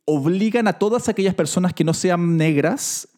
obligan 0.07 0.67
a 0.67 0.73
todas 0.73 1.09
aquellas 1.09 1.35
personas 1.37 1.73
que 1.73 1.85
no 1.85 1.95
sean 1.95 2.37
negras 2.37 3.14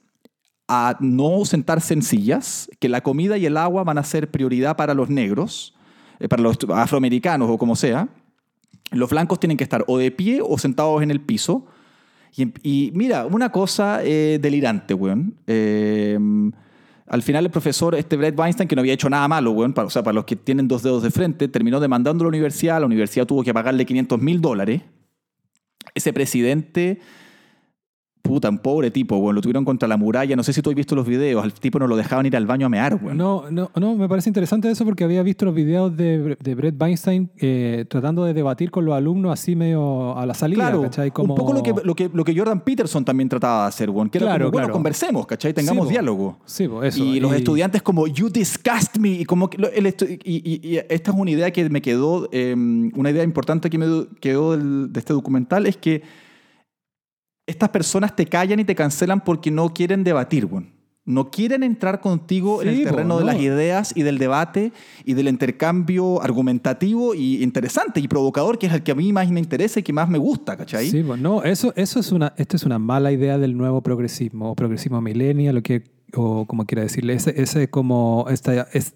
a 0.68 0.96
no 1.00 1.44
sentarse 1.44 1.94
en 1.94 2.02
sillas, 2.02 2.68
que 2.80 2.88
la 2.88 3.02
comida 3.02 3.38
y 3.38 3.46
el 3.46 3.56
agua 3.56 3.84
van 3.84 3.98
a 3.98 4.04
ser 4.04 4.30
prioridad 4.30 4.76
para 4.76 4.94
los 4.94 5.08
negros, 5.08 5.74
eh, 6.18 6.28
para 6.28 6.42
los 6.42 6.58
afroamericanos 6.74 7.48
o 7.50 7.58
como 7.58 7.76
sea. 7.76 8.08
Los 8.90 9.10
blancos 9.10 9.40
tienen 9.40 9.56
que 9.56 9.64
estar 9.64 9.84
o 9.86 9.98
de 9.98 10.10
pie 10.10 10.40
o 10.42 10.58
sentados 10.58 11.02
en 11.02 11.10
el 11.10 11.20
piso. 11.20 11.66
Y, 12.36 12.92
mira, 12.94 13.24
una 13.24 13.50
cosa 13.50 14.00
eh, 14.04 14.38
delirante, 14.40 14.92
weón. 14.92 15.36
Eh, 15.46 16.18
al 17.08 17.22
final 17.22 17.44
el 17.44 17.50
profesor, 17.50 17.94
este 17.94 18.16
Brett 18.16 18.38
Weinstein, 18.38 18.68
que 18.68 18.74
no 18.74 18.80
había 18.80 18.92
hecho 18.92 19.08
nada 19.08 19.26
malo, 19.28 19.52
weón, 19.52 19.72
para, 19.72 19.86
o 19.86 19.90
sea, 19.90 20.02
para 20.02 20.14
los 20.14 20.24
que 20.24 20.36
tienen 20.36 20.68
dos 20.68 20.82
dedos 20.82 21.02
de 21.02 21.10
frente, 21.10 21.48
terminó 21.48 21.80
demandando 21.80 22.22
a 22.22 22.26
la 22.26 22.28
universidad. 22.28 22.80
La 22.80 22.86
universidad 22.86 23.26
tuvo 23.26 23.42
que 23.42 23.54
pagarle 23.54 23.86
500 23.86 24.20
mil 24.20 24.40
dólares. 24.40 24.82
Ese 25.94 26.12
presidente 26.12 27.00
Puta, 28.26 28.48
un 28.48 28.58
pobre 28.58 28.90
tipo, 28.90 29.18
bueno, 29.18 29.34
lo 29.34 29.40
tuvieron 29.40 29.64
contra 29.64 29.88
la 29.88 29.96
muralla. 29.96 30.36
No 30.36 30.42
sé 30.42 30.52
si 30.52 30.62
tú 30.62 30.70
has 30.70 30.76
visto 30.76 30.94
los 30.94 31.06
videos. 31.06 31.42
Al 31.42 31.52
tipo 31.52 31.78
no 31.78 31.86
lo 31.86 31.96
dejaban 31.96 32.26
ir 32.26 32.36
al 32.36 32.46
baño 32.46 32.66
a 32.66 32.68
mear, 32.68 32.96
güey. 32.96 33.16
No, 33.16 33.44
no, 33.50 33.70
no, 33.74 33.94
me 33.94 34.08
parece 34.08 34.28
interesante 34.30 34.70
eso 34.70 34.84
porque 34.84 35.04
había 35.04 35.22
visto 35.22 35.44
los 35.44 35.54
videos 35.54 35.96
de, 35.96 36.36
de 36.40 36.54
Brett 36.54 36.80
Weinstein 36.80 37.30
eh, 37.38 37.84
tratando 37.88 38.24
de 38.24 38.34
debatir 38.34 38.70
con 38.70 38.84
los 38.84 38.94
alumnos 38.94 39.32
así 39.32 39.56
medio 39.56 40.16
a 40.16 40.26
la 40.26 40.34
salida, 40.34 40.64
claro, 40.64 40.82
¿cachai? 40.82 41.10
Como... 41.10 41.34
Un 41.34 41.38
poco 41.38 41.52
lo 41.52 41.62
que, 41.62 41.74
lo, 41.82 41.94
que, 41.94 42.10
lo 42.12 42.24
que 42.24 42.36
Jordan 42.36 42.60
Peterson 42.60 43.04
también 43.04 43.28
trataba 43.28 43.62
de 43.62 43.68
hacer, 43.68 43.90
güey. 43.90 44.08
Que 44.10 44.18
era 44.18 44.38
como, 44.38 44.50
bueno, 44.50 44.70
conversemos, 44.70 45.26
¿cachai? 45.26 45.52
Tengamos 45.52 45.88
diálogo. 45.88 46.38
Sí, 46.44 46.68
eso. 46.82 47.04
Y, 47.04 47.20
los 47.20 47.32
estudiantes 47.34 47.82
como, 47.82 48.06
you 48.06 48.28
disgust 48.28 48.98
me. 48.98 49.10
Y, 49.10 49.24
como 49.24 49.48
que 49.48 49.56
el 49.56 49.86
y, 50.24 50.78
esta 50.88 51.10
es 51.10 51.16
una 51.16 51.30
idea 51.30 51.50
que 51.50 51.68
me 51.70 51.80
quedó, 51.82 52.28
em, 52.32 52.90
una 52.94 53.10
idea 53.10 53.22
importante 53.22 53.70
que 53.70 53.78
me 53.78 54.06
quedó 54.20 54.56
de 54.56 54.98
este 54.98 55.12
documental 55.12 55.66
es 55.66 55.76
que 55.76 56.02
estas 57.46 57.70
personas 57.70 58.14
te 58.14 58.26
callan 58.26 58.60
y 58.60 58.64
te 58.64 58.74
cancelan 58.74 59.22
porque 59.22 59.50
no 59.50 59.72
quieren 59.72 60.04
debatir, 60.04 60.46
bueno. 60.46 60.68
No 61.08 61.30
quieren 61.30 61.62
entrar 61.62 62.00
contigo 62.00 62.62
en 62.62 62.68
el 62.68 62.82
terreno 62.82 63.16
de 63.16 63.24
las 63.24 63.40
ideas 63.40 63.92
y 63.94 64.02
del 64.02 64.18
debate 64.18 64.72
y 65.04 65.14
del 65.14 65.28
intercambio 65.28 66.20
argumentativo 66.20 67.14
y 67.14 67.44
interesante 67.44 68.00
y 68.00 68.08
provocador, 68.08 68.58
que 68.58 68.66
es 68.66 68.72
el 68.72 68.82
que 68.82 68.90
a 68.90 68.96
mí 68.96 69.12
más 69.12 69.30
me 69.30 69.38
interesa 69.38 69.78
y 69.78 69.84
que 69.84 69.92
más 69.92 70.08
me 70.08 70.18
gusta, 70.18 70.56
¿cachai? 70.56 70.90
Sí, 70.90 71.02
bueno, 71.02 71.44
eso, 71.44 71.72
eso 71.76 72.00
es 72.00 72.10
una, 72.10 72.34
esto 72.36 72.56
es 72.56 72.64
una 72.64 72.80
mala 72.80 73.12
idea 73.12 73.38
del 73.38 73.56
nuevo 73.56 73.82
progresismo, 73.82 74.50
o 74.50 74.56
progresismo 74.56 75.00
millennial, 75.00 75.54
lo 75.54 75.62
que 75.62 75.84
o 76.14 76.46
como 76.46 76.66
quiera 76.66 76.82
decirle, 76.82 77.14
ese, 77.14 77.40
ese 77.40 77.68
como, 77.68 78.26
esta, 78.30 78.68
es, 78.72 78.94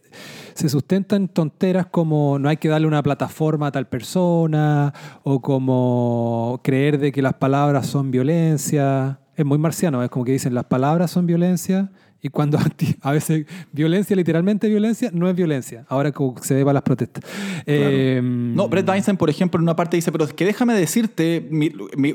se 0.55 0.69
sustentan 0.69 1.29
tonteras 1.29 1.87
como 1.87 2.39
no 2.39 2.49
hay 2.49 2.57
que 2.57 2.69
darle 2.69 2.87
una 2.87 3.03
plataforma 3.03 3.69
a 3.69 3.73
tal 3.73 3.89
persona, 3.89 4.95
o 5.23 5.41
como 5.41 6.61
creer 6.63 6.99
de 6.99 7.13
que 7.13 7.23
las 7.23 7.35
palabras 7.35 7.87
son 7.87 8.11
violencia. 8.11 9.21
Es 9.37 9.45
muy 9.45 9.59
marciano, 9.59 10.03
es 10.03 10.11
como 10.11 10.25
que 10.25 10.33
dicen 10.33 10.55
las 10.55 10.65
palabras 10.65 11.11
son 11.11 11.27
violencia, 11.27 11.91
y 12.23 12.29
cuando 12.29 12.59
a 13.03 13.13
veces 13.13 13.47
violencia, 13.73 14.15
literalmente 14.15 14.69
violencia, 14.69 15.11
no 15.13 15.29
es 15.29 15.35
violencia. 15.35 15.87
Ahora 15.89 16.13
se 16.43 16.55
ve 16.55 16.65
para 16.65 16.75
las 16.75 16.83
protestas. 16.83 17.25
Eh, 17.67 18.21
no, 18.23 18.69
Brett 18.69 18.89
Weinstein, 18.89 19.17
por 19.17 19.31
ejemplo, 19.31 19.59
en 19.59 19.63
una 19.63 19.77
parte 19.77 19.97
dice, 19.97 20.13
pero 20.13 20.25
es 20.25 20.33
que 20.33 20.45
déjame 20.45 20.75
decirte, 20.75 21.49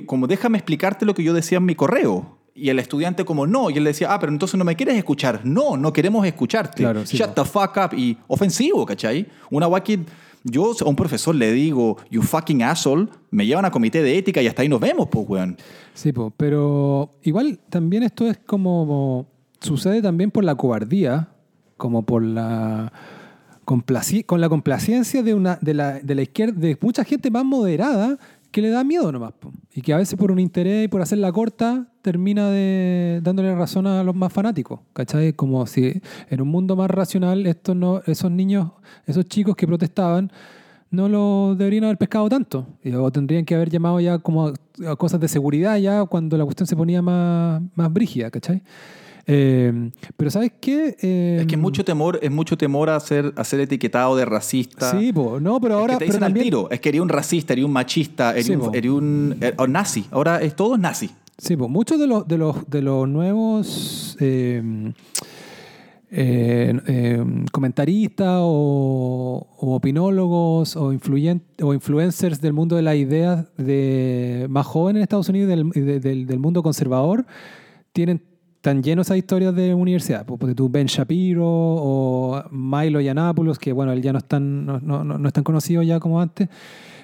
como 0.05 0.27
déjame 0.27 0.57
explicarte 0.57 1.05
lo 1.05 1.13
que 1.13 1.23
yo 1.23 1.33
decía 1.33 1.57
en 1.57 1.65
mi 1.65 1.75
correo. 1.75 2.37
Y 2.57 2.69
el 2.69 2.79
estudiante 2.79 3.25
como, 3.25 3.45
no. 3.45 3.69
Y 3.69 3.77
él 3.77 3.83
decía, 3.83 4.13
ah, 4.13 4.19
pero 4.19 4.31
entonces 4.31 4.57
no 4.57 4.63
me 4.63 4.77
quieres 4.77 4.95
escuchar. 4.95 5.41
No, 5.43 5.75
no 5.75 5.91
queremos 5.91 6.25
escucharte. 6.25 6.83
Shut 7.03 7.35
the 7.35 7.43
fuck 7.43 7.75
up. 7.75 7.93
Y 7.97 8.17
ofensivo, 8.27 8.85
¿cachai? 8.85 9.27
Una 9.51 9.65
guaki... 9.67 9.99
Yo 10.47 10.73
a 10.79 10.85
un 10.85 10.95
profesor 10.95 11.33
le 11.33 11.51
digo, 11.51 11.97
you 12.11 12.21
fucking 12.21 12.61
asshole, 12.61 13.07
me 13.31 13.47
llevan 13.47 13.65
a 13.65 13.71
comité 13.71 14.03
de 14.03 14.15
ética 14.15 14.43
y 14.43 14.47
hasta 14.47 14.61
ahí 14.61 14.69
nos 14.69 14.79
vemos, 14.79 15.07
pues, 15.09 15.27
weón. 15.27 15.57
Sí, 15.95 16.13
pues, 16.13 16.31
pero 16.37 17.09
igual 17.23 17.59
también 17.67 18.03
esto 18.03 18.27
es 18.27 18.37
como, 18.37 19.25
sucede 19.59 20.03
también 20.03 20.29
por 20.29 20.43
la 20.43 20.53
cobardía, 20.53 21.29
como 21.77 22.05
por 22.05 22.21
la 22.21 22.93
con 24.25 24.41
la 24.41 24.49
complacencia 24.49 25.23
de, 25.23 25.33
una, 25.33 25.57
de, 25.61 25.73
la, 25.73 25.93
de 25.99 26.15
la 26.15 26.21
izquierda, 26.21 26.53
de 26.59 26.77
mucha 26.79 27.03
gente 27.03 27.31
más 27.31 27.43
moderada 27.43 28.19
que 28.55 28.61
le 28.61 28.69
da 28.69 28.85
miedo 28.85 29.11
nomás. 29.11 29.33
Y 29.73 29.81
que 29.81 29.91
a 29.91 29.97
veces 29.97 30.17
por 30.17 30.31
un 30.31 30.39
interés 30.39 30.85
y 30.85 30.87
por 30.87 31.01
hacerla 31.01 31.29
corta 31.33 31.87
termina 32.01 32.49
de, 32.49 33.19
dándole 33.21 33.53
razón 33.53 33.85
a 33.85 34.01
los 34.01 34.15
más 34.15 34.31
fanáticos. 34.31 34.79
¿Cachai? 34.93 35.33
Como 35.33 35.67
si 35.67 36.01
en 36.29 36.39
un 36.39 36.47
mundo 36.47 36.77
más 36.77 36.89
racional 36.89 37.45
estos 37.47 37.75
no, 37.75 38.01
esos 38.05 38.31
niños, 38.31 38.71
esos 39.07 39.25
chicos 39.25 39.57
que 39.57 39.67
protestaban, 39.67 40.31
no 40.89 41.09
lo 41.09 41.55
deberían 41.57 41.83
haber 41.83 41.97
pescado 41.97 42.29
tanto. 42.29 42.65
O 42.97 43.11
tendrían 43.11 43.43
que 43.43 43.55
haber 43.55 43.69
llamado 43.69 43.99
ya 43.99 44.19
como 44.19 44.53
a, 44.87 44.95
cosas 44.95 45.19
de 45.19 45.27
seguridad 45.27 45.75
ya 45.75 46.05
cuando 46.05 46.37
la 46.37 46.45
cuestión 46.45 46.65
se 46.65 46.77
ponía 46.77 47.01
más, 47.01 47.61
más 47.75 47.91
brígida, 47.91 48.31
¿cachai? 48.31 48.63
Eh, 49.27 49.91
pero 50.15 50.29
¿sabes 50.29 50.51
qué? 50.59 50.89
es 50.89 50.95
que 50.97 51.41
es 51.41 51.53
em, 51.53 51.59
mucho 51.59 51.83
temor, 51.83 52.19
es 52.21 52.31
mucho 52.31 52.57
temor 52.57 52.89
a 52.89 52.99
ser, 52.99 53.33
a 53.35 53.43
ser 53.43 53.59
etiquetado 53.59 54.15
de 54.15 54.25
racista. 54.25 54.91
Sí, 54.91 55.11
no, 55.13 55.59
pero 55.59 55.79
ahora... 55.79 55.93
Es 55.93 55.99
que 55.99 56.05
te 56.05 56.11
dicen 56.13 56.33
tiro, 56.33 56.69
es 56.69 56.79
que 56.79 56.89
eres 56.89 57.01
un 57.01 57.09
racista, 57.09 57.53
eres 57.53 57.65
un 57.65 57.71
machista, 57.71 58.31
eres 58.31 58.49
un, 58.49 59.37
er, 59.41 59.69
nazi. 59.69 60.05
Ahora 60.11 60.41
es 60.41 60.55
todo 60.55 60.77
nazi. 60.77 61.09
Sí, 61.37 61.57
pues 61.57 61.69
muchos 61.69 61.99
de 61.99 62.07
los, 62.07 62.27
de 62.27 62.37
los, 62.37 62.69
de 62.69 62.81
los 62.81 63.07
nuevos... 63.07 64.17
Em, 64.19 64.93
eh, 66.17 66.73
em, 66.85 67.45
comentaristas 67.51 68.39
o, 68.41 69.47
opinólogos 69.59 70.77
o, 70.77 70.93
o 70.93 71.73
influencers 71.73 72.39
del 72.39 72.53
mundo 72.53 72.77
de 72.77 72.83
las 72.83 72.95
ideas 72.95 73.47
de, 73.57 74.45
más 74.49 74.65
jóvenes 74.65 74.99
en 74.99 75.03
Estados 75.03 75.27
Unidos 75.27 75.49
del, 75.49 76.01
del, 76.01 76.25
del 76.25 76.39
mundo 76.39 76.63
conservador 76.63 77.25
tienen 77.91 78.21
están 78.65 78.81
llenos 78.81 79.09
de 79.09 79.17
historias 79.19 79.53
de 79.53 79.75
universidad. 79.75 80.25
Pues, 80.25 80.39
porque 80.39 80.55
tú 80.55 80.69
Ben 80.69 80.87
Shapiro 80.87 81.45
o 81.45 82.43
Milo 82.49 82.99
Yiannopoulos, 82.99 83.59
que 83.59 83.71
bueno, 83.71 83.91
él 83.91 84.01
ya 84.01 84.11
no 84.11 84.17
están, 84.17 84.65
no, 84.65 84.79
no, 84.79 85.03
no 85.03 85.27
están 85.27 85.43
conocidos 85.43 85.85
ya 85.85 85.99
como 85.99 86.19
antes, 86.19 86.49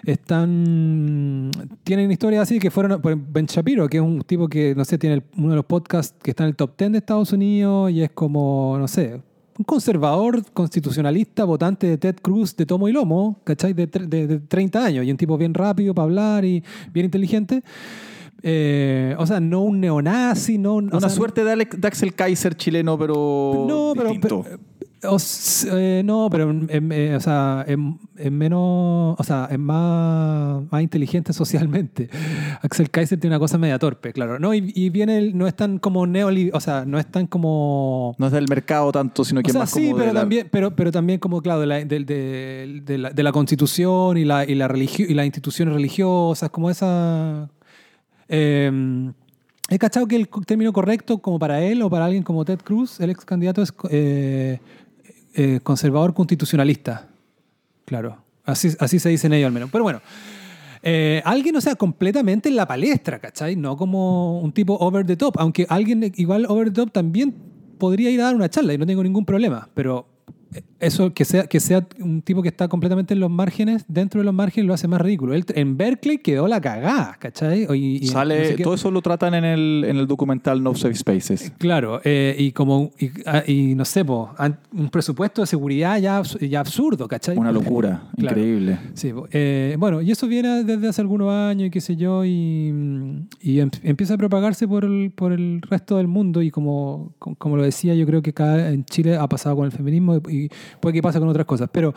están 0.04 1.52
tienen 1.84 2.12
historias 2.12 2.42
así 2.42 2.58
que 2.58 2.72
fueron 2.72 3.00
Ben 3.32 3.46
Shapiro, 3.46 3.88
que 3.88 3.98
es 3.98 4.04
un 4.04 4.22
tipo 4.22 4.48
que, 4.48 4.74
no 4.74 4.84
sé, 4.86 4.98
tiene 4.98 5.22
uno 5.38 5.52
de 5.52 5.56
los 5.58 5.66
podcasts 5.66 6.18
que 6.24 6.32
está 6.32 6.46
en 6.46 6.50
el 6.50 6.56
top 6.56 6.72
10 6.76 6.94
de 6.94 6.98
Estados 6.98 7.32
Unidos 7.32 7.92
y 7.92 8.02
es 8.02 8.10
como, 8.10 8.78
no 8.80 8.88
sé, 8.88 9.22
un 9.60 9.64
conservador 9.64 10.44
constitucionalista, 10.54 11.44
votante 11.44 11.86
de 11.86 12.00
Ted 12.00 12.16
Cruz 12.24 12.56
de 12.56 12.66
tomo 12.66 12.90
y 12.90 12.92
lomo, 12.92 13.40
¿cachai? 13.44 13.74
De, 13.74 13.86
de, 13.86 14.26
de 14.26 14.40
30 14.40 14.84
años 14.84 15.06
y 15.06 15.12
un 15.12 15.18
tipo 15.18 15.38
bien 15.38 15.54
rápido 15.54 15.94
para 15.94 16.06
hablar 16.06 16.44
y 16.44 16.64
bien 16.92 17.06
inteligente. 17.06 17.62
Eh, 18.44 19.16
o 19.18 19.28
sea, 19.28 19.40
no 19.40 19.62
un 19.62 19.80
neonazi, 19.80 20.58
no... 20.58 20.76
Una 20.76 21.10
suerte 21.10 21.44
de, 21.44 21.68
Axel 21.84 22.14
Kaiser 22.14 22.56
chileno, 22.56 22.98
pero 22.98 23.66
no, 23.68 23.94
pero, 23.96 24.12
eh, 25.72 26.02
no, 26.06 26.28
pero 26.32 26.50
o 26.50 27.20
sea, 27.20 27.66
es, 27.68 28.32
menos, 28.32 29.16
o 29.18 29.24
sea, 29.24 29.48
es 29.52 29.60
más, 29.60 30.64
más 30.72 30.82
inteligente 30.82 31.34
socialmente. 31.34 32.10
Axel 32.62 32.90
Kaiser 32.90 33.20
tiene 33.20 33.36
una 33.36 33.40
cosa 33.40 33.58
media 33.58 33.78
torpe, 33.78 34.12
claro. 34.12 34.40
No, 34.40 34.54
y, 34.54 34.90
viene, 34.90 35.34
no 35.34 35.48
es 35.48 35.56
tan 35.56 35.78
como 35.78 36.08
neoliberal, 36.08 36.58
o 36.58 36.62
sea, 36.62 36.84
no 36.86 36.98
es 36.98 37.06
tan 37.06 37.28
como... 37.28 38.16
No 38.18 38.28
es 38.28 38.32
del 38.32 38.48
mercado 38.48 38.92
tanto, 38.92 39.24
sino 39.24 39.42
que 39.42 39.52
o 39.52 39.54
sea, 39.54 39.62
más 39.62 39.72
sí, 39.72 39.92
como 39.92 39.98
pero, 39.98 40.14
también, 40.14 40.48
pero, 40.52 40.76
pero 40.76 40.92
también 40.92 41.20
como, 41.20 41.42
claro, 41.42 41.62
de 41.62 41.68
la, 41.68 41.76
de, 41.86 42.84
de, 42.86 42.98
la, 42.98 43.12
de 43.12 43.24
la 43.24 43.32
constitución 43.32 44.18
y 44.18 44.26
la, 44.26 44.46
y, 44.46 44.56
la 44.56 44.72
y 44.76 45.14
las 45.14 45.26
instituciones 45.26 45.74
religiosas, 45.76 46.50
como 46.50 46.70
esa 46.70 47.50
eh, 48.32 49.12
he 49.72 49.80
cachado 49.80 50.06
que 50.06 50.18
el 50.18 50.28
término 50.46 50.74
correcto, 50.74 51.20
como 51.20 51.40
para 51.40 51.62
él 51.62 51.82
o 51.82 51.90
para 51.90 52.06
alguien 52.06 52.24
como 52.24 52.44
Ted 52.44 52.60
Cruz, 52.60 53.00
el 53.00 53.10
ex 53.10 53.24
candidato 53.24 53.62
es 53.62 53.74
eh, 53.90 54.60
eh, 55.34 55.60
conservador 55.64 56.14
constitucionalista. 56.14 57.08
Claro, 57.86 58.18
así, 58.44 59.00
se 59.00 59.10
dicen 59.10 59.32
ellos 59.32 59.48
al 59.48 59.54
menos. 59.54 59.70
Pero 59.72 59.86
bueno, 59.86 60.02
eh, 60.84 61.22
alguien, 61.24 61.56
o 61.56 61.62
sea, 61.62 61.76
completamente 61.76 62.50
en 62.50 62.58
la 62.58 62.68
palestra, 62.68 63.20
¿cachai? 63.20 63.56
No 63.56 63.78
como 63.78 64.42
un 64.42 64.52
tipo 64.52 64.76
over 64.76 65.06
the 65.06 65.16
top, 65.16 65.36
aunque 65.40 65.66
alguien 65.70 66.12
igual 66.16 66.46
over 66.50 66.68
the 66.68 66.76
top 66.76 66.92
también 66.92 67.34
podría 67.78 68.10
ir 68.10 68.20
a 68.20 68.26
dar 68.26 68.36
una 68.36 68.50
charla 68.50 68.74
y 68.74 68.78
no 68.78 68.86
tengo 68.86 69.04
ningún 69.04 69.26
problema, 69.26 69.70
pero 69.74 70.06
eso, 70.80 71.14
que 71.14 71.26
sea, 71.26 71.46
que 71.46 71.60
sea 71.60 71.88
un 72.00 72.22
tipo 72.22 72.42
que 72.42 72.50
está 72.50 72.68
completamente 72.68 73.14
en 73.14 73.20
los 73.20 73.30
márgenes, 73.30 73.86
dentro 73.88 74.20
de 74.20 74.26
los 74.26 74.34
márgenes 74.34 74.68
lo 74.68 74.74
hace 74.74 74.88
más 74.88 75.00
ridículo. 75.00 75.34
Él, 75.34 75.46
en 75.54 75.78
Berkeley 75.78 76.18
quedó 76.18 76.48
la 76.48 76.60
cagada, 76.60 77.16
¿cachai? 77.20 77.68
Y, 77.74 78.08
Sale, 78.08 78.58
todo 78.58 78.74
eso 78.74 78.92
lo 78.92 79.02
tratan 79.02 79.34
en 79.36 79.46
el, 79.46 79.86
en 79.88 79.98
el 79.98 80.08
documental 80.08 80.62
No 80.64 80.74
Safe 80.76 80.96
Spaces. 80.96 81.54
Claro, 81.58 82.02
eh, 82.04 82.36
y 82.38 82.52
como, 82.52 82.92
ah, 83.26 83.44
y, 83.46 83.76
no 83.76 83.86
sé, 83.86 84.04
un 84.04 84.90
presupuesto 84.90 85.42
de 85.42 85.48
seguridad 85.48 86.00
ya, 86.00 86.22
ya 86.22 86.60
absurdo, 86.60 87.08
¿cachai? 87.08 87.38
Una 87.38 87.52
locura, 87.52 88.10
increíble. 88.18 88.80
Sí, 88.94 89.14
eh, 89.32 89.76
bueno, 89.78 90.02
y 90.02 90.12
eso 90.12 90.28
viene 90.28 90.64
desde 90.64 90.88
hace 90.88 91.02
algunos 91.02 91.32
años 91.32 91.68
y 91.68 91.70
qué 91.70 91.82
sé 91.82 91.96
yo, 91.96 92.26
y, 92.26 92.74
y 93.40 93.60
em, 93.60 93.70
empieza 93.84 94.16
a 94.16 94.18
propagarse 94.18 94.68
por 94.68 94.84
el, 94.84 95.12
por 95.16 95.32
el 95.32 95.62
resto 95.62 95.98
del 95.98 96.08
mundo 96.08 96.42
y 96.42 96.52
como, 96.52 97.14
como 97.20 97.56
lo 97.56 97.64
decía, 97.64 97.94
yo 97.94 98.06
creo 98.06 98.22
que 98.22 98.32
acá 98.32 98.72
en 98.72 98.84
Chile 98.86 99.16
ha 99.16 99.28
pasado 99.28 99.56
con 99.56 99.66
el 99.66 99.72
feminismo 99.72 100.20
y 100.28 100.41
puede 100.80 100.94
que 100.94 101.02
pase 101.02 101.20
con 101.20 101.28
otras 101.28 101.46
cosas. 101.46 101.70
Pero 101.72 101.94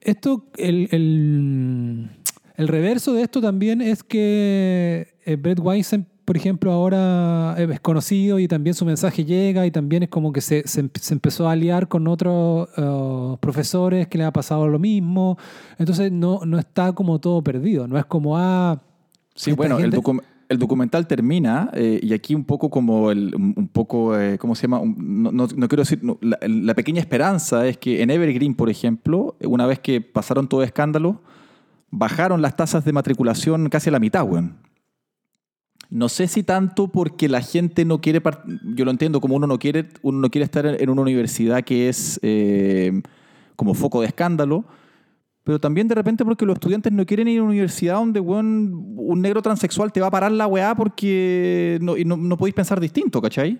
esto, 0.00 0.44
el, 0.56 0.88
el, 0.92 2.68
reverso 2.68 3.12
de 3.14 3.22
esto 3.22 3.40
también 3.40 3.80
es 3.80 4.02
que 4.02 5.14
eh, 5.24 5.36
Brett 5.36 5.58
Weinstein, 5.60 6.06
por 6.24 6.36
ejemplo, 6.36 6.72
ahora 6.72 7.56
es 7.58 7.80
conocido 7.80 8.38
y 8.38 8.48
también 8.48 8.74
su 8.74 8.84
mensaje 8.84 9.24
llega 9.24 9.66
y 9.66 9.70
también 9.70 10.02
es 10.02 10.08
como 10.08 10.32
que 10.32 10.40
se, 10.40 10.66
se, 10.66 10.88
empezó 11.12 11.48
a 11.48 11.52
aliar 11.52 11.86
con 11.88 12.08
otros 12.08 12.68
uh, 12.76 13.36
profesores 13.38 14.08
que 14.08 14.18
le 14.18 14.24
ha 14.24 14.32
pasado 14.32 14.66
lo 14.66 14.78
mismo. 14.78 15.38
Entonces 15.78 16.10
no, 16.10 16.40
no 16.44 16.58
está 16.58 16.92
como 16.92 17.20
todo 17.20 17.42
perdido, 17.42 17.86
no 17.86 17.98
es 17.98 18.06
como, 18.06 18.36
ah... 18.36 18.82
Sí, 19.34 19.52
bueno, 19.52 19.78
el 19.78 19.90
documento 19.90 20.35
el 20.48 20.58
documental 20.58 21.06
termina, 21.06 21.70
eh, 21.74 21.98
y 22.02 22.12
aquí 22.12 22.34
un 22.34 22.44
poco 22.44 22.70
como, 22.70 23.10
el, 23.10 23.34
un 23.34 23.68
poco, 23.68 24.18
eh, 24.18 24.38
¿cómo 24.38 24.54
se 24.54 24.62
llama? 24.62 24.80
no, 24.84 25.30
no, 25.32 25.68
quiero 25.68 25.82
decir, 25.82 26.00
la, 26.20 26.74
pequeña 26.74 27.00
esperanza 27.00 27.66
es 27.66 27.78
que 27.78 28.02
en 28.02 28.10
Evergreen, 28.10 28.54
por 28.54 28.70
ejemplo, 28.70 29.36
una 29.40 29.66
vez 29.66 29.80
que 29.80 30.00
pasaron 30.00 30.48
todo 30.48 30.62
escándalo, 30.62 31.22
bajaron 31.90 32.42
las 32.42 32.56
tasas 32.56 32.84
de 32.84 32.92
matriculación 32.92 33.68
casi 33.68 33.88
a 33.88 33.92
la 33.92 33.98
mitad, 33.98 34.24
weón. 34.24 34.56
No 35.88 36.08
sé 36.08 36.26
si 36.26 36.42
tanto 36.42 36.88
porque 36.88 37.28
la 37.28 37.40
gente 37.40 37.84
no 37.84 38.00
quiere, 38.00 38.20
yo 38.74 38.84
lo 38.84 38.90
entiendo 38.90 39.20
como 39.20 39.36
uno 39.36 39.46
no 39.46 39.58
quiere, 39.58 39.88
uno 40.02 40.18
no 40.18 40.30
quiere 40.30 40.44
estar 40.44 40.66
en 40.66 40.90
una 40.90 41.02
universidad 41.02 41.62
que 41.62 41.88
es 41.88 42.18
eh, 42.22 43.02
como 43.54 43.72
foco 43.74 44.00
de 44.00 44.08
escándalo, 44.08 44.64
pero 45.46 45.60
también 45.60 45.86
de 45.86 45.94
repente 45.94 46.24
porque 46.24 46.44
los 46.44 46.54
estudiantes 46.54 46.92
no 46.92 47.06
quieren 47.06 47.28
ir 47.28 47.38
a 47.38 47.42
una 47.42 47.52
universidad 47.52 47.94
donde 47.94 48.18
un 48.18 49.22
negro 49.22 49.40
transexual 49.42 49.92
te 49.92 50.00
va 50.00 50.08
a 50.08 50.10
parar 50.10 50.32
la 50.32 50.48
weá 50.48 50.74
porque 50.74 51.78
no, 51.80 51.94
no 51.94 52.36
podéis 52.36 52.56
pensar 52.56 52.80
distinto, 52.80 53.22
¿cachai? 53.22 53.56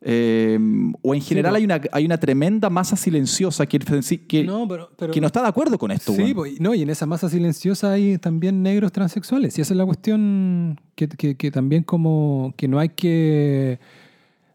Em, 0.00 0.92
o 1.02 1.12
en 1.12 1.20
general 1.20 1.56
hay, 1.56 1.64
una, 1.64 1.80
hay 1.90 2.04
una 2.04 2.18
tremenda 2.18 2.70
masa 2.70 2.94
silenciosa 2.94 3.66
que, 3.66 3.80
que, 3.80 4.44
no, 4.44 4.68
que 5.12 5.20
no 5.20 5.26
está 5.26 5.42
de 5.42 5.48
acuerdo 5.48 5.76
con 5.76 5.90
esto. 5.90 6.12
Sí, 6.12 6.36
no, 6.60 6.72
y 6.72 6.82
en 6.82 6.90
esa 6.90 7.06
masa 7.06 7.28
silenciosa 7.28 7.90
hay 7.90 8.18
también 8.18 8.62
negros 8.62 8.92
transexuales. 8.92 9.58
Y 9.58 9.62
esa 9.62 9.74
es 9.74 9.76
la 9.76 9.84
cuestión 9.84 10.80
que, 10.94 11.08
que, 11.08 11.50
también 11.50 11.82
como 11.82 12.54
que 12.56 12.68
no 12.68 12.78
hay 12.78 12.90
que... 12.90 13.80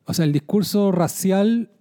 O 0.06 0.14
sea, 0.14 0.24
el 0.24 0.32
discurso 0.32 0.94
racial 0.94 1.72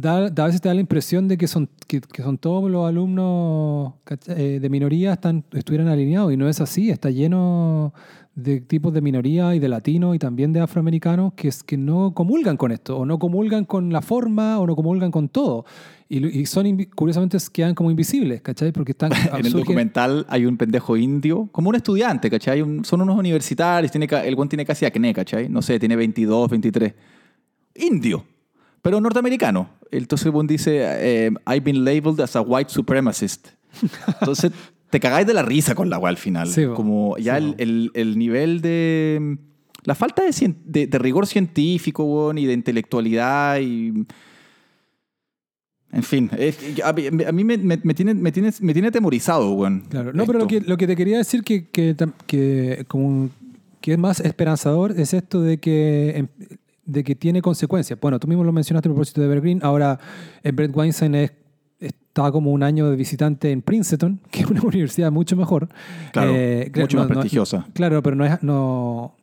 da, 0.00 0.26
a 0.26 0.46
veces 0.46 0.60
te 0.60 0.68
da 0.68 0.74
la 0.74 0.80
impresión 0.80 1.28
de 1.28 1.36
que 1.36 1.46
son, 1.46 1.68
que, 1.86 2.00
son 2.22 2.38
todos 2.38 2.70
los 2.70 2.88
alumnos 2.88 3.94
eh, 4.28 4.58
de 4.60 4.68
minoría 4.70 5.12
están, 5.14 5.44
estuvieran 5.52 5.88
alineados 5.88 6.32
y 6.32 6.36
no 6.36 6.48
es 6.48 6.60
así, 6.60 6.90
está 6.90 7.10
lleno 7.10 7.92
de 8.34 8.60
tipos 8.60 8.92
de 8.92 9.00
minoría 9.00 9.54
y 9.54 9.58
de 9.58 9.68
latinos 9.68 10.14
y 10.14 10.18
también 10.18 10.52
de 10.52 10.60
afroamericanos 10.60 11.34
que, 11.34 11.50
que 11.66 11.76
no 11.76 12.14
comulgan 12.14 12.56
con 12.56 12.72
esto, 12.72 12.98
o 12.98 13.06
no 13.06 13.18
comulgan 13.18 13.64
con 13.64 13.92
la 13.92 14.02
forma, 14.02 14.58
o 14.58 14.66
no 14.66 14.76
comulgan 14.76 15.10
con 15.10 15.28
todo. 15.28 15.64
Y, 16.08 16.46
son, 16.46 16.84
curiosamente, 16.96 17.38
quedan 17.52 17.74
como 17.74 17.90
invisibles, 17.90 18.42
¿cachai? 18.42 18.72
Porque 18.72 18.92
están... 18.92 19.12
en 19.38 19.46
el 19.46 19.52
documental 19.52 20.26
hay 20.28 20.46
un 20.46 20.56
pendejo 20.56 20.96
indio, 20.96 21.48
como 21.52 21.68
un 21.68 21.76
estudiante, 21.76 22.30
¿cachai? 22.30 22.64
son 22.82 23.00
unos 23.00 23.18
universitarios, 23.18 23.92
tiene, 23.92 24.08
el 24.24 24.36
buen 24.36 24.48
tiene 24.48 24.64
casi 24.64 24.84
acné, 24.84 25.14
¿cachai? 25.14 25.48
No 25.48 25.62
sé, 25.62 25.78
tiene 25.78 25.96
22, 25.96 26.50
23. 26.50 26.94
Indio, 27.76 28.24
pero 28.82 29.00
norteamericano. 29.00 29.79
Entonces 29.90 30.26
el 30.26 30.32
buen 30.32 30.46
dice, 30.46 30.80
eh, 30.82 31.30
I've 31.46 31.62
been 31.62 31.84
labeled 31.84 32.20
as 32.20 32.36
a 32.36 32.40
white 32.40 32.70
supremacist. 32.70 33.48
Entonces 34.20 34.52
te 34.90 34.98
cagáis 35.00 35.26
de 35.26 35.34
la 35.34 35.42
risa 35.42 35.74
con 35.74 35.88
la 35.88 35.98
weá 35.98 36.10
al 36.10 36.16
final. 36.16 36.48
como 36.74 37.16
ya 37.16 37.38
el, 37.38 37.90
el, 37.94 38.18
nivel 38.18 38.60
de. 38.60 39.38
La 39.84 39.94
falta 39.94 40.22
de, 40.22 40.86
de, 40.86 40.98
rigor 40.98 41.26
científico, 41.26 42.04
weón, 42.04 42.38
y 42.38 42.46
de 42.46 42.52
intelectualidad 42.52 43.60
y. 43.60 44.04
En 45.92 46.04
fin, 46.04 46.30
a, 46.84 46.92
mí 47.32 47.44
me, 47.44 47.58
me, 47.58 47.94
tiene, 47.94 48.14
me, 48.14 48.30
tiene, 48.30 48.52
me 48.60 48.72
tiene 48.72 48.88
atemorizado, 48.88 49.52
weón. 49.52 49.80
Claro, 49.88 50.12
no, 50.12 50.24
pero 50.24 50.38
lo 50.38 50.46
que, 50.46 50.60
lo 50.60 50.76
que 50.76 50.86
te 50.86 50.94
quería 50.94 51.18
decir 51.18 51.42
que, 51.42 51.68
que, 51.68 51.96
que, 52.28 52.84
como, 52.86 53.30
que 53.80 53.92
es 53.92 53.98
más 53.98 54.20
esperanzador 54.20 54.94
es 54.96 55.14
esto 55.14 55.40
de 55.40 55.58
que 55.58 56.10
em, 56.16 56.28
de 56.84 57.04
que 57.04 57.14
tiene 57.14 57.42
consecuencias. 57.42 57.98
Bueno, 58.00 58.18
tú 58.18 58.26
mismo 58.28 58.44
lo 58.44 58.52
mencionaste 58.52 58.88
a 58.88 58.92
propósito 58.92 59.20
de 59.20 59.26
Evergreen. 59.26 59.60
Ahora, 59.62 59.98
Brett 60.42 60.74
Weinstein 60.74 61.14
es 61.14 61.32
estaba 61.80 62.32
como 62.32 62.52
un 62.52 62.62
año 62.62 62.90
de 62.90 62.96
visitante 62.96 63.50
en 63.50 63.62
Princeton, 63.62 64.20
que 64.30 64.40
es 64.40 64.46
una 64.46 64.62
universidad 64.62 65.10
mucho 65.10 65.36
mejor. 65.36 65.68
Claro, 66.12 66.32
eh, 66.34 66.70
mucho 66.74 66.98
más 66.98 67.06
prestigiosa. 67.06 67.66
claro, 67.72 68.02
pero 68.02 68.16
no 68.16 68.24
es, 68.24 68.42
no, 68.42 69.16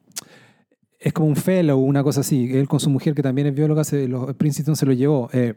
es 1.00 1.14
como 1.14 1.28
un 1.28 1.36
fellow, 1.36 1.80
una 1.80 2.04
cosa 2.04 2.22
así. 2.22 2.52
Él 2.58 2.68
con 2.68 2.80
su 2.80 2.90
mujer, 2.90 3.14
que 3.14 3.22
también 3.22 3.48
es 3.48 3.56
bióloga, 3.56 3.84
se, 3.84 4.10
Princeton 4.38 4.76
se 4.76 4.86
lo 4.86 4.94
llevó. 4.94 5.30
Eh, 5.34 5.56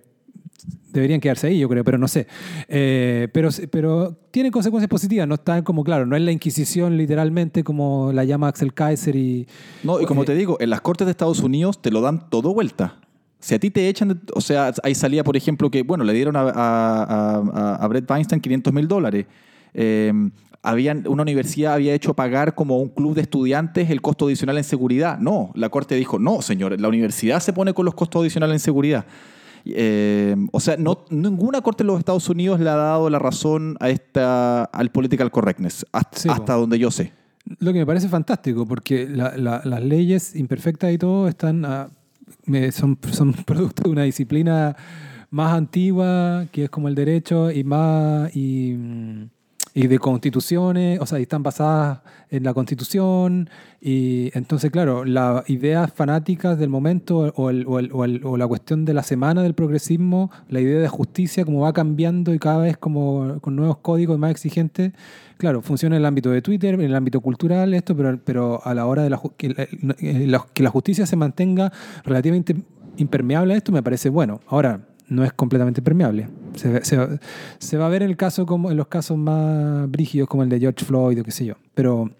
deberían 0.93 1.21
quedarse 1.21 1.49
ahí, 1.49 1.59
yo 1.59 1.69
creo, 1.69 1.85
pero 1.85 1.99
no 1.99 2.09
sé. 2.09 2.27
Eh, 2.69 3.29
pero, 3.33 3.51
pero 3.71 4.17
tiene 4.31 4.51
consecuencias 4.51 4.89
positivas, 4.89 5.27
no 5.27 5.35
está 5.35 5.63
como, 5.63 5.85
claro, 5.85 6.07
no 6.07 6.17
es 6.17 6.23
la 6.23 6.33
Inquisición 6.33 6.97
literalmente 6.97 7.65
como 7.65 8.13
la 8.13 8.25
llama 8.25 8.49
Axel 8.49 8.75
Kaiser 8.75 9.17
y... 9.17 9.47
No, 9.83 10.01
y 10.01 10.07
como 10.07 10.25
te 10.25 10.35
digo, 10.35 10.57
en 10.61 10.71
las 10.71 10.81
Cortes 10.81 11.07
de 11.07 11.13
Estados 11.13 11.41
Unidos 11.41 11.81
te 11.81 11.91
lo 11.91 12.01
dan 12.01 12.29
todo 12.31 12.55
vuelta. 12.55 12.97
Si 13.41 13.55
a 13.55 13.59
ti 13.59 13.71
te 13.71 13.89
echan, 13.89 14.21
o 14.35 14.41
sea, 14.41 14.73
ahí 14.83 14.95
salía, 14.95 15.25
por 15.25 15.37
ejemplo, 15.37 15.71
que, 15.71 15.83
bueno, 15.83 16.05
le 16.05 16.13
dieron 16.13 16.37
a, 16.37 16.43
a, 16.43 17.77
a, 17.81 17.89
Brett 17.89 18.09
Weinstein 18.11 18.41
500 18.41 18.73
mil 18.73 18.87
dólares. 18.87 19.27
Em, 19.73 20.31
habían, 20.63 21.09
una 21.09 21.23
universidad 21.23 21.73
había 21.73 21.95
hecho 21.95 22.13
pagar 22.13 22.55
como 22.55 22.79
un 22.79 22.91
club 22.91 23.15
de 23.15 23.23
estudiantes 23.23 23.89
el 23.89 24.03
costo 24.03 24.27
adicional 24.27 24.59
en 24.59 24.65
seguridad. 24.65 25.19
No, 25.19 25.53
la 25.55 25.71
corte 25.71 25.95
dijo, 25.95 26.19
no, 26.19 26.43
señor, 26.43 26.79
la 26.79 26.89
universidad 26.89 27.41
se 27.41 27.55
pone 27.55 27.73
con 27.73 27.87
los 27.87 27.95
costos 27.95 28.21
adicionales 28.21 28.57
en 28.57 28.61
seguridad. 28.61 29.07
Em, 29.65 30.49
o 30.53 30.61
sea, 30.61 30.77
no, 30.77 31.05
ninguna 31.11 31.61
corte 31.61 31.83
en 31.83 31.89
los 31.89 31.99
Estados 31.99 32.29
Unidos 32.29 32.61
le 32.61 32.71
ha 32.71 32.77
dado 32.77 33.11
la 33.11 33.19
razón 33.19 33.77
a 33.81 33.91
esta, 33.91 34.65
al 34.65 34.91
political 34.91 35.31
correctness, 35.31 35.87
hasta, 35.93 36.55
donde 36.55 36.79
yo 36.79 36.91
sé. 36.91 37.13
Lo 37.59 37.73
que 37.73 37.81
me 37.81 37.87
parece 37.87 38.09
fantástico, 38.09 38.67
porque 38.67 39.07
las 39.09 39.85
leyes 39.85 40.37
imperfectas 40.37 40.93
y 40.93 40.99
todo 40.99 41.29
están 41.29 41.65
a, 41.65 41.89
son, 42.73 42.99
son 43.11 43.33
producto 43.47 43.85
de 43.85 43.91
una 43.91 44.03
disciplina 44.03 44.77
más 45.31 45.55
antigua, 45.55 46.47
que 46.51 46.65
es 46.65 46.71
como 46.71 46.89
el 46.89 46.95
derecho, 46.95 47.51
y 47.51 47.65
más 47.65 48.35
y, 48.37 48.77
y, 49.75 49.87
de 49.87 49.99
constituciones, 49.99 51.01
o 51.01 51.07
sea, 51.07 51.19
están 51.19 51.43
basadas 51.43 52.01
en 52.31 52.45
la 52.45 52.55
constitución, 52.55 53.49
y 53.81 54.31
entonces, 54.37 54.71
claro, 54.71 55.05
las 55.05 55.49
ideas 55.49 55.93
fanáticas 55.93 56.59
del 56.59 56.69
momento 56.69 57.33
o, 57.35 57.51
el, 57.51 57.65
o, 57.67 57.79
el, 57.79 58.21
o, 58.25 58.37
la 58.37 58.47
cuestión 58.47 58.85
de 58.85 58.95
la 58.95 59.03
semana 59.03 59.43
del 59.43 59.55
progresismo, 59.55 60.31
la 60.49 60.61
idea 60.61 60.81
de 60.81 60.89
justicia, 60.89 61.45
como 61.45 61.61
va 61.61 61.73
cambiando 61.73 62.35
y 62.35 62.39
cada 62.39 62.59
vez 62.59 62.77
como 62.77 63.39
con 63.41 63.57
nuevos 63.57 63.79
códigos 63.79 64.19
más 64.19 64.31
exigentes, 64.31 64.93
claro, 65.39 65.63
funciona 65.63 65.97
en 65.97 66.03
el 66.03 66.07
ámbito 66.07 66.31
de 66.31 66.43
Twitter, 66.43 66.75
en 66.75 66.83
el 66.83 66.95
ámbito 66.95 67.21
cultural, 67.21 67.75
esto, 67.75 67.97
pero, 67.97 68.19
pero 68.25 68.61
a 68.65 68.75
la 68.75 68.87
hora 68.87 69.03
de 69.03 69.11
la, 69.11 69.21
que, 69.37 69.49
la, 70.27 70.47
que 70.53 70.63
la 70.63 70.71
justicia 70.71 71.07
se 71.07 71.17
mantenga 71.17 71.73
relativamente 72.05 72.57
impermeable 72.97 73.55
a 73.55 73.57
esto 73.57 73.73
me 73.73 73.83
parece 73.83 74.09
bueno. 74.09 74.41
Ahora, 74.47 74.81
no 75.09 75.25
es 75.25 75.33
completamente 75.33 75.83
permeable. 75.83 76.29
Se, 76.55 76.83
se, 77.59 77.77
va 77.77 77.87
a 77.87 77.89
ver 77.89 78.03
en, 78.03 78.11
el 78.11 78.17
caso 78.17 78.47
como, 78.47 78.71
en 78.71 78.77
los 78.77 78.89
casos 78.89 79.17
más 79.17 79.91
brígidos 79.91 80.29
como 80.29 80.43
el 80.43 80.49
de 80.49 80.61
George 80.61 80.85
Floyd 80.85 81.21
o 81.21 81.25
qué 81.25 81.31
sé 81.31 81.45
yo. 81.45 81.55
Pero, 81.75 82.11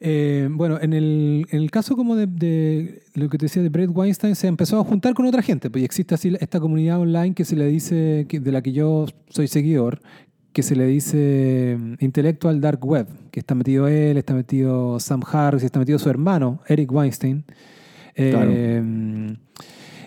eh, 0.00 0.48
bueno, 0.50 0.78
en 0.80 0.92
el, 0.92 1.46
en 1.50 1.60
el, 1.60 1.70
caso 1.70 1.96
como 1.96 2.16
de, 2.16 2.26
de, 2.26 3.02
lo 3.14 3.28
que 3.28 3.38
te 3.38 3.46
decía 3.46 3.62
de 3.62 3.68
Brett 3.68 3.90
Weinstein, 3.92 4.34
se 4.34 4.46
empezó 4.46 4.78
a 4.80 4.84
juntar 4.84 5.14
con 5.14 5.26
otra 5.26 5.42
gente. 5.42 5.70
Pues 5.70 5.84
existe 5.84 6.14
así 6.14 6.34
esta 6.40 6.60
comunidad 6.60 7.00
online 7.00 7.34
que 7.34 7.44
se 7.44 7.56
le 7.56 7.66
dice, 7.66 8.26
de 8.30 8.52
la 8.52 8.62
que 8.62 8.72
yo 8.72 9.06
soy 9.28 9.48
seguidor, 9.48 10.00
que 10.52 10.62
se 10.62 10.76
le 10.76 10.86
dice 10.86 11.76
mm, 11.78 11.94
Intellectual 12.00 12.60
Dark 12.60 12.84
Web, 12.84 13.08
que 13.30 13.40
está 13.40 13.54
metido 13.54 13.88
él, 13.88 14.16
está 14.16 14.34
metido 14.34 15.00
Sam 15.00 15.22
Harris, 15.30 15.64
está 15.64 15.78
metido 15.78 15.98
su 15.98 16.08
hermano, 16.10 16.60
Eric 16.68 16.92
Weinstein. 16.92 17.44
Eh, 18.14 19.36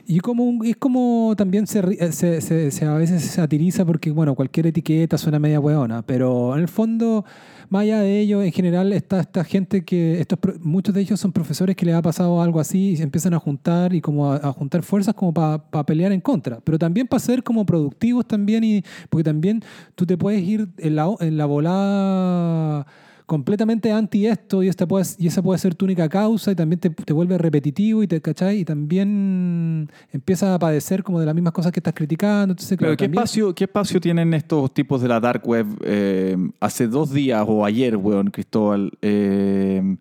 y 0.08 0.20
como 0.20 0.64
es 0.64 0.78
como 0.78 1.34
también 1.38 1.68
se, 1.68 2.12
se, 2.14 2.72
se, 2.72 2.86
a 2.86 2.93
veces 2.93 3.22
se 3.22 3.30
satiriza 3.30 3.86
porque, 3.86 4.10
bueno, 4.12 4.36
cualquier 4.36 4.68
etiqueta 4.68 5.18
suena 5.18 5.38
media 5.38 5.60
hueona, 5.60 6.01
pero 6.01 6.55
en 6.55 6.62
el 6.62 6.70
fondo 6.70 7.26
más 7.70 7.82
allá 7.82 7.99
de 7.99 8.20
ello, 8.22 8.41
en 8.41 8.53
general, 8.53 8.93
está 8.93 9.20
esta 9.20 9.43
gente 9.43 9.84
que, 9.84 10.22
estos, 10.22 10.39
muchos 10.62 10.95
de 10.95 11.01
ellos 11.01 11.20
son 11.20 11.34
profesores 11.34 11.76
que 11.76 11.86
les 11.86 11.95
ha 11.95 12.01
pasado 12.01 12.41
algo 12.41 12.62
así 12.62 12.91
y 12.91 12.97
se 12.97 13.03
empiezan 13.03 13.34
a 13.34 13.39
juntar 13.39 13.93
y 13.93 13.99
como 13.99 14.32
a, 14.32 14.53
juntar 14.53 14.84
fuerzas 14.84 15.14
como 15.14 15.34
para 15.34 15.60
pelear 15.86 16.14
en 16.14 16.22
contra, 16.22 16.62
pero 16.62 16.80
también 16.80 17.08
para 17.08 17.20
ser 17.20 17.43
como 17.43 17.66
productivos 17.66 18.25
también 18.25 18.63
y 18.63 18.84
porque 19.09 19.25
también 19.25 19.62
tú 19.96 20.05
te 20.05 20.17
puedes 20.17 20.42
ir 20.42 20.70
en 20.78 20.96
la, 20.96 21.13
en 21.20 21.38
la 21.38 21.46
volada 21.46 22.88
completamente 23.28 23.91
anti 23.91 24.25
esto 24.25 24.63
y, 24.63 24.70
esta 24.70 24.87
puede, 24.87 25.05
y 25.20 25.28
esa 25.28 25.43
puede 25.43 25.59
ser 25.59 25.75
tu 25.75 25.83
única 25.83 26.08
causa 26.08 26.49
y 26.51 26.55
también 26.55 26.79
te, 26.79 26.89
te 26.89 27.12
vuelve 27.12 27.37
repetitivo 27.37 28.01
y 28.01 28.08
te 28.08 28.21
¿cachai? 28.21 28.59
y 28.62 28.66
también 28.66 29.91
empiezas 30.13 30.55
a 30.55 30.58
padecer 30.58 31.04
como 31.04 31.20
de 31.20 31.25
las 31.25 31.36
mismas 31.36 31.51
cosas 31.51 31.74
que 31.74 31.82
estás 31.82 31.93
criticando. 31.93 32.54
Entonces, 32.54 32.79
¿qué, 32.97 33.05
espacio, 33.05 33.54
¿qué 33.54 33.66
espacio 33.66 33.99
tienen 33.99 34.33
estos 34.33 34.74
tipos 34.74 35.01
de 35.01 35.09
la 35.09 35.20
dark 35.20 35.45
web? 35.45 35.67
Eh, 35.83 36.37
hace 36.62 36.87
dos 36.87 37.12
días 37.12 37.43
o 37.45 37.66
ayer, 37.66 37.97
weón, 37.97 38.32
Cristóbal, 38.32 38.93
eh, 39.01 39.97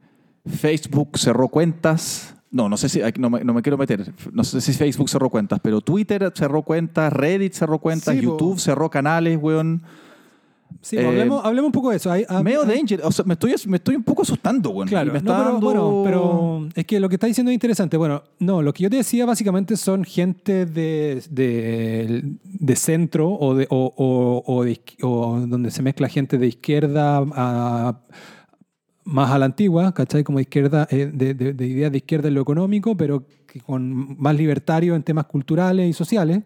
Facebook 0.46 1.18
cerró 1.18 1.48
cuentas. 1.48 2.36
No, 2.52 2.68
no 2.68 2.76
sé 2.76 2.88
si, 2.88 3.00
no 3.18 3.28
me, 3.28 3.42
no 3.42 3.52
me, 3.52 3.60
quiero 3.60 3.76
meter. 3.76 4.14
No 4.32 4.44
sé 4.44 4.60
si 4.60 4.72
Facebook 4.72 5.10
cerró 5.10 5.30
cuentas, 5.30 5.58
pero 5.60 5.80
Twitter 5.80 6.32
cerró 6.32 6.62
cuentas, 6.62 7.12
Reddit 7.12 7.54
cerró 7.54 7.80
cuentas, 7.80 8.14
YouTube 8.14 8.60
cerró 8.60 8.88
canales, 8.88 9.36
weón. 9.42 9.82
Sí, 10.80 10.96
pues, 10.96 11.06
hablemos, 11.06 11.44
eh, 11.44 11.48
hablemos, 11.48 11.68
un 11.68 11.72
poco 11.72 11.90
de 11.90 11.96
eso. 11.96 12.12
Hay, 12.12 12.24
medio 12.42 12.64
danger. 12.64 13.00
O 13.02 13.10
sea, 13.10 13.24
me 13.24 13.34
estoy, 13.34 13.54
me 13.66 13.78
estoy 13.78 13.96
un 13.96 14.04
poco 14.04 14.22
asustando, 14.22 14.70
güey. 14.70 14.88
Claro, 14.88 15.12
me 15.12 15.18
está 15.18 15.44
pero, 15.44 15.60
bueno, 15.60 16.02
pero 16.04 16.68
es 16.74 16.84
que 16.84 17.00
lo 17.00 17.08
que 17.08 17.16
está 17.16 17.26
diciendo 17.26 17.50
es 17.50 17.54
interesante. 17.54 17.96
Bueno, 17.96 18.22
no, 18.38 18.62
lo 18.62 18.72
que 18.72 18.84
yo 18.84 18.90
te 18.90 18.96
decía 18.96 19.26
básicamente 19.26 19.76
son 19.76 20.04
gente 20.04 20.66
de, 20.66 21.22
de, 21.30 22.22
de 22.44 22.76
centro 22.76 23.30
o, 23.30 23.54
de, 23.54 23.66
o, 23.70 23.92
o, 23.96 24.64
o, 25.02 25.40
donde 25.40 25.70
se 25.70 25.82
mezcla 25.82 26.08
gente 26.08 26.38
de 26.38 26.46
izquierda 26.46 27.24
a 27.34 28.00
más 29.06 29.30
a 29.30 29.38
la 29.38 29.46
antigua, 29.46 29.94
¿cachai? 29.94 30.24
Como 30.24 30.40
izquierda, 30.40 30.86
eh, 30.90 31.10
de, 31.12 31.32
de, 31.32 31.52
de 31.52 31.66
ideas 31.66 31.92
de 31.92 31.98
izquierda 31.98 32.28
en 32.28 32.34
lo 32.34 32.42
económico, 32.42 32.96
pero 32.96 33.24
con 33.64 34.20
más 34.20 34.36
libertario 34.36 34.94
en 34.94 35.02
temas 35.02 35.26
culturales 35.26 35.88
y 35.88 35.92
sociales, 35.92 36.42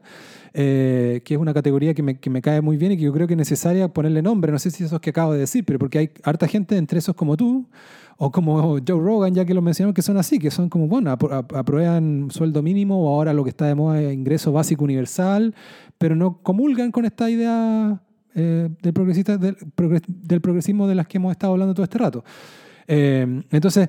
eh, 0.52 1.22
que 1.24 1.35
es 1.35 1.40
una 1.40 1.55
categoría 1.55 1.94
que 1.94 2.02
me, 2.02 2.18
que 2.18 2.31
me, 2.31 2.43
cae 2.43 2.60
muy 2.60 2.77
bien 2.77 2.93
y 2.93 2.97
que 2.97 3.05
yo 3.05 3.12
creo 3.12 3.27
que 3.27 3.35
es 3.35 3.39
necesaria 3.39 3.89
ponerle 3.89 4.22
nombre. 4.22 4.51
No 4.51 4.59
sé 4.59 4.70
si 4.70 4.85
eso 4.85 4.97
es 4.97 5.01
que 5.01 5.10
acabo 5.10 5.32
de 5.32 5.39
decir, 5.39 5.64
pero 5.64 5.78
porque 5.78 5.98
hay 5.98 6.10
harta 6.24 6.48
gente 6.48 6.77
entre 6.77 6.98
esos 6.98 7.14
como 7.14 7.36
tú, 7.36 7.66
o 8.16 8.31
como 8.31 8.78
Joe 8.86 9.01
Rogan, 9.01 9.35
ya 9.35 9.44
que 9.44 9.55
lo 9.55 9.62
mencionaron, 9.62 9.94
que 9.94 10.02
son 10.02 10.16
así, 10.16 10.39
que 10.39 10.51
son 10.51 10.68
como, 10.68 10.89
bueno, 10.89 11.10
aprueban 11.10 12.28
sueldo 12.31 12.62
mínimo 12.62 13.02
o 13.02 13.14
ahora 13.14 13.32
lo 13.32 13.44
que 13.44 13.51
está 13.51 13.66
de 13.66 13.74
moda 13.74 14.01
es 14.01 14.12
ingreso 14.12 14.52
básico 14.52 14.85
universal, 14.85 15.55
pero 15.98 16.16
no 16.16 16.39
comulgan 16.43 16.93
con 16.93 17.05
esta 17.05 17.31
idea 17.31 18.01
eh, 18.35 18.68
del, 18.82 18.93
progresista, 18.93 19.39
del, 19.39 19.56
del, 20.06 20.40
progresismo 20.40 20.86
de 20.86 20.94
las 20.94 21.06
que 21.06 21.18
hemos 21.18 21.32
estado 21.32 21.52
hablando 21.52 21.74
todo 21.74 21.85
este 21.85 21.98
rato. 21.98 22.24
Eh, 22.86 23.43
entonces, 23.51 23.89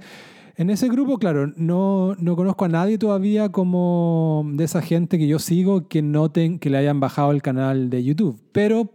en 0.56 0.70
ese 0.70 0.90
grupo, 0.90 1.18
claro, 1.18 1.48
no, 1.56 2.16
no, 2.20 2.36
conozco 2.36 2.66
a 2.66 2.70
nadie 2.70 2.98
todavía 2.98 3.50
como 3.50 4.46
de 4.54 4.64
esa 4.64 4.82
gente 4.82 5.18
que 5.18 5.28
yo 5.28 5.40
sigo 5.40 5.88
que 5.88 6.02
noten 6.02 6.60
que 6.60 6.70
le 6.70 6.78
hayan 6.78 7.00
bajado 7.00 7.32
el 7.32 7.42
canal 7.42 7.90
de 7.90 8.04
YouTube. 8.04 8.40
Pero 8.52 8.92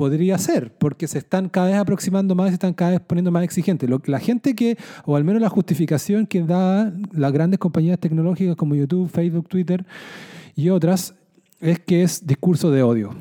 podría 0.00 0.38
ser, 0.38 0.72
porque 0.78 1.06
se 1.08 1.18
están 1.18 1.50
cada 1.50 1.66
vez 1.66 1.76
aproximando 1.76 2.34
más 2.34 2.46
y 2.46 2.50
se 2.50 2.54
están 2.54 2.72
cada 2.72 2.92
vez 2.92 3.00
poniendo 3.00 3.30
más 3.30 3.44
exigentes. 3.44 3.88
La 4.06 4.18
gente 4.18 4.54
que, 4.54 4.78
o 5.04 5.14
al 5.14 5.24
menos 5.24 5.42
la 5.42 5.50
justificación 5.50 6.26
que 6.26 6.42
da 6.42 6.90
las 7.12 7.32
grandes 7.32 7.58
compañías 7.58 7.98
tecnológicas 7.98 8.56
como 8.56 8.74
YouTube, 8.74 9.10
Facebook, 9.10 9.48
Twitter 9.48 9.84
y 10.56 10.70
otras, 10.70 11.14
es 11.60 11.80
que 11.80 12.02
es 12.02 12.26
discurso 12.26 12.70
de 12.70 12.82
odio, 12.82 13.14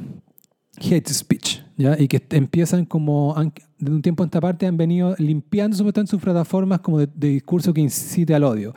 hate 0.77 1.09
speech, 1.09 1.59
¿ya? 1.79 1.95
y 1.97 2.07
que 2.07 2.21
empiezan 2.31 2.85
como, 2.85 3.35
de 3.79 3.91
un 3.91 4.01
tiempo 4.01 4.23
a 4.23 4.25
esta 4.25 4.41
parte, 4.41 4.67
han 4.67 4.77
venido 4.77 5.15
limpiando 5.17 5.75
sus 5.77 6.21
plataformas 6.21 6.81
como 6.81 6.99
de, 6.99 7.07
discurso 7.15 7.73
que 7.73 7.81
incite 7.81 8.35
al 8.35 8.43
odio 8.43 8.75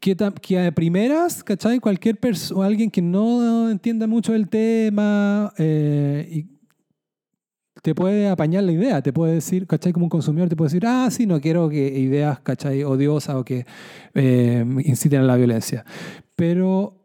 que, 0.00 0.16
que 0.42 0.66
a 0.66 0.72
primeras, 0.72 1.42
¿cachai? 1.42 1.78
Cualquier 1.78 2.18
persona, 2.18 2.66
alguien 2.66 2.90
que 2.90 3.00
no 3.00 3.70
entienda 3.70 4.06
mucho 4.06 4.34
el 4.34 4.48
tema 4.48 5.50
eh, 5.56 6.28
y 6.30 6.46
te 7.80 7.94
puede 7.94 8.28
apañar 8.28 8.64
la 8.64 8.72
idea, 8.72 9.00
te 9.00 9.12
puede 9.12 9.34
decir, 9.34 9.66
¿cachai? 9.66 9.92
Como 9.92 10.06
un 10.06 10.10
consumidor 10.10 10.48
te 10.48 10.56
puede 10.56 10.68
decir, 10.68 10.84
ah, 10.86 11.08
sí, 11.10 11.26
no 11.26 11.40
quiero 11.40 11.70
que 11.70 11.98
ideas, 11.98 12.40
¿cachai? 12.40 12.82
Odiosas 12.82 13.36
o 13.36 13.44
que 13.44 13.64
eh, 14.14 14.64
inciten 14.84 15.20
a 15.20 15.24
la 15.24 15.36
violencia. 15.36 15.86
Pero 16.36 17.03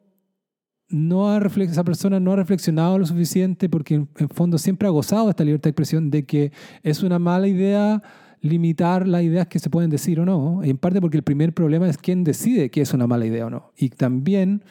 no 0.90 1.30
ha 1.30 1.38
esa 1.38 1.84
persona 1.84 2.20
no 2.20 2.34
ha 2.34 2.36
reflexionado 2.36 2.98
lo 2.98 3.06
suficiente 3.06 3.70
porque 3.70 3.96
en, 3.96 4.08
fondo 4.34 4.58
siempre 4.58 4.88
ha 4.88 4.92
gozado 4.92 5.30
esta 5.30 5.44
libertad 5.44 5.66
de 5.66 5.70
expresión 5.70 6.10
de 6.10 6.26
que 6.26 6.52
es 6.84 7.04
una 7.04 7.20
mala 7.20 7.48
idea 7.48 8.02
limitar 8.42 9.08
las 9.08 9.22
ideas 9.24 9.48
que 9.48 9.60
se 9.60 9.70
pueden 9.70 9.90
decir 9.90 10.20
o 10.20 10.26
no. 10.26 10.64
en 10.64 10.78
parte 10.78 11.02
porque 11.02 11.18
el 11.18 11.24
primer 11.24 11.54
problema 11.54 11.90
es 11.90 11.98
quién 11.98 12.24
decide 12.24 12.70
que 12.70 12.82
es 12.82 12.94
una 12.94 13.06
mala 13.06 13.26
idea 13.26 13.46
o 13.46 13.50
no. 13.50 13.72
Y 13.78 13.90
también, 13.90 14.64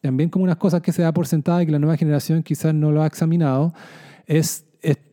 también 0.00 0.30
como 0.30 0.44
unas 0.44 0.56
cosas 0.56 0.80
que 0.80 0.92
se 0.92 1.02
da 1.02 1.12
por 1.12 1.26
sentada 1.26 1.62
y 1.62 1.66
que 1.66 1.72
la 1.72 1.78
nueva 1.78 1.96
generación 1.96 2.42
quizás 2.42 2.74
no 2.74 2.90
lo 2.90 3.02
ha 3.02 3.06
examinado, 3.06 3.74
es 4.26 4.64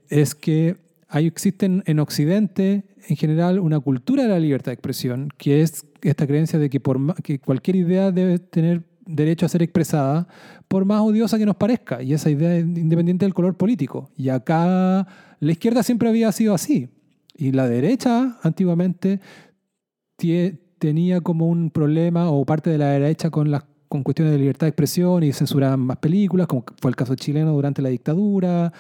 es 0.10 0.36
que 0.36 0.78
hay, 1.08 1.28
existe 1.28 1.66
en 1.66 2.00
Occidente 2.00 2.84
en 3.08 3.16
general 3.16 3.60
una 3.60 3.80
cultura 3.80 4.24
de 4.24 4.30
la 4.30 4.40
libertad 4.40 4.72
de 4.72 4.74
expresión, 4.74 5.30
que 5.38 5.62
es 5.62 5.86
esta 6.02 6.28
creencia 6.28 6.60
de 6.60 6.70
que, 6.70 6.80
por, 6.80 7.16
que 7.24 7.40
cualquier 7.40 7.78
idea 7.78 8.12
debe 8.12 8.38
tener 8.40 8.84
derecho 9.10 9.46
a 9.46 9.50
ser 9.50 9.62
expresada, 9.62 10.28
por 10.68 10.86
más 10.86 11.02
odiosa 11.02 11.38
que 11.38 11.46
nos 11.46 11.56
parezca, 11.56 12.02
y 12.02 12.14
esa 12.14 12.30
idea 12.30 12.56
es 12.56 12.64
independiente 12.64 13.26
del 13.26 13.34
color 13.34 13.58
político. 13.58 14.10
Y 14.16 14.30
acá 14.30 15.08
la 15.40 15.52
izquierda 15.52 15.84
siempre 15.84 16.10
había 16.10 16.32
sido 16.32 16.54
así, 16.54 16.90
y 17.36 17.52
la 17.52 17.68
derecha 17.68 18.38
antiguamente 18.44 19.20
tenía 20.78 21.22
como 21.22 21.48
un 21.48 21.72
problema, 21.72 22.30
o 22.30 22.46
parte 22.46 22.70
de 22.70 22.78
la 22.78 22.88
derecha, 22.88 23.30
con 23.30 23.52
las 23.52 23.64
con 23.88 24.04
cuestiones 24.04 24.34
de 24.34 24.40
libertad 24.40 24.68
de 24.68 24.70
expresión 24.70 25.24
y 25.24 25.34
censuraban 25.34 25.80
más 25.80 25.98
películas, 25.98 26.46
como 26.46 26.64
fue 26.80 26.92
el 26.92 26.96
caso 26.96 27.16
chileno 27.16 27.54
durante 27.54 27.82
la 27.82 27.90
dictadura, 27.90 28.72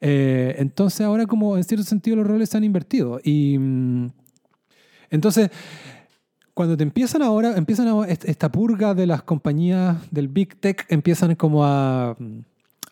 eh, 0.00 0.56
entonces 0.58 1.02
ahora 1.02 1.26
como 1.26 1.56
en 1.56 1.64
cierto 1.64 1.84
sentido 1.84 2.16
los 2.16 2.26
roles 2.26 2.50
se 2.50 2.56
han 2.56 2.64
invertido. 2.64 3.20
Y 3.22 3.56
mm, 3.58 4.10
entonces, 5.10 5.50
cuando 6.56 6.74
te 6.74 6.84
empiezan 6.84 7.20
ahora, 7.20 7.54
empiezan 7.58 7.86
esta 8.08 8.50
purga 8.50 8.94
de 8.94 9.06
las 9.06 9.22
compañías 9.22 9.98
del 10.10 10.28
Big 10.28 10.56
Tech, 10.56 10.86
empiezan 10.88 11.34
como 11.34 11.66
a, 11.66 12.16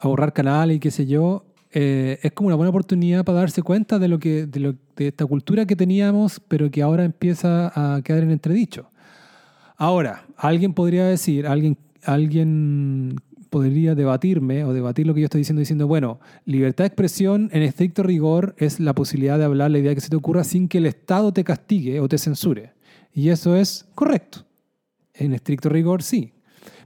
ahorrar 0.01 0.35
canales 0.35 0.77
y 0.77 0.81
qué 0.81 0.91
sé 0.91 1.07
yo, 1.07 1.47
eh, 1.73 2.19
es 2.23 2.33
como 2.33 2.49
una 2.49 2.57
buena 2.57 2.69
oportunidad 2.69 3.25
para 3.25 3.39
darse 3.39 3.63
cuenta 3.63 3.99
de, 3.99 4.09
lo 4.09 4.19
que, 4.19 4.45
de, 4.45 4.61
lo, 4.61 4.75
de 4.97 5.09
esta 5.09 5.25
cultura 5.25 5.65
que 5.65 5.77
teníamos, 5.77 6.43
pero 6.47 6.71
que 6.71 6.83
ahora 6.83 7.07
empieza 7.07 7.73
a 7.75 8.03
quedar 8.03 8.25
en 8.25 8.33
entredicho. 8.33 8.91
Ahora, 9.79 10.27
alguien 10.37 10.75
podría 10.75 11.07
decir, 11.07 11.47
alguien, 11.47 11.79
alguien 12.03 13.17
podría 13.49 13.95
debatirme 13.95 14.65
o 14.65 14.75
debatir 14.75 15.07
lo 15.07 15.15
que 15.15 15.23
yo 15.23 15.25
estoy 15.25 15.39
diciendo 15.39 15.61
diciendo, 15.61 15.87
bueno, 15.87 16.21
libertad 16.45 16.85
de 16.85 16.89
expresión 16.89 17.49
en 17.51 17.63
estricto 17.63 18.03
rigor 18.03 18.55
es 18.59 18.79
la 18.79 18.93
posibilidad 18.93 19.39
de 19.39 19.47
hablar 19.47 19.71
la 19.71 19.79
idea 19.79 19.95
que 19.95 20.03
se 20.03 20.11
te 20.11 20.17
ocurra 20.17 20.45
sin 20.45 20.69
que 20.69 20.77
el 20.77 20.85
Estado 20.85 21.33
te 21.33 21.45
castigue 21.45 22.01
o 22.01 22.09
te 22.09 22.19
censure. 22.19 22.75
Y 23.15 23.29
eso 23.29 23.57
es 23.57 23.87
correcto. 23.95 24.45
En 25.15 25.33
estricto 25.33 25.69
rigor, 25.69 26.03
sí. 26.03 26.33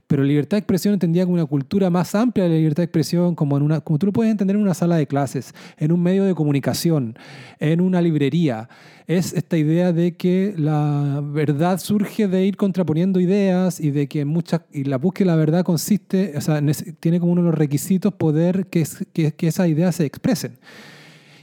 Pero 0.07 0.23
libertad 0.23 0.57
de 0.57 0.59
expresión 0.59 0.93
entendía 0.93 1.23
como 1.23 1.35
una 1.35 1.45
cultura 1.45 1.89
más 1.89 2.15
amplia 2.15 2.45
de 2.45 2.57
libertad 2.57 2.81
de 2.81 2.85
expresión, 2.85 3.35
como, 3.35 3.57
en 3.57 3.63
una, 3.63 3.81
como 3.81 3.99
tú 3.99 4.07
lo 4.07 4.13
puedes 4.13 4.31
entender 4.31 4.55
en 4.55 4.61
una 4.61 4.73
sala 4.73 4.95
de 4.95 5.05
clases, 5.05 5.53
en 5.77 5.91
un 5.91 6.01
medio 6.01 6.23
de 6.23 6.33
comunicación, 6.33 7.17
en 7.59 7.81
una 7.81 8.01
librería 8.01 8.69
es 9.09 9.33
esta 9.33 9.57
idea 9.57 9.91
de 9.91 10.15
que 10.15 10.53
la 10.55 11.19
verdad 11.23 11.79
surge 11.79 12.27
de 12.27 12.45
ir 12.45 12.57
contraponiendo 12.57 13.19
ideas 13.19 13.79
y 13.79 13.89
de 13.89 14.07
que 14.07 14.23
muchas 14.23 14.61
y 14.71 14.83
la 14.83 14.99
búsqueda 14.99 15.31
de 15.31 15.31
la 15.31 15.35
verdad 15.35 15.63
consiste, 15.63 16.33
o 16.37 16.41
sea, 16.41 16.61
tiene 16.99 17.19
como 17.19 17.31
uno 17.31 17.41
de 17.41 17.47
los 17.49 17.57
requisitos 17.57 18.13
poder 18.13 18.67
que, 18.67 18.85
que, 19.11 19.31
que 19.31 19.47
esas 19.47 19.67
ideas 19.67 19.95
se 19.95 20.05
expresen. 20.05 20.59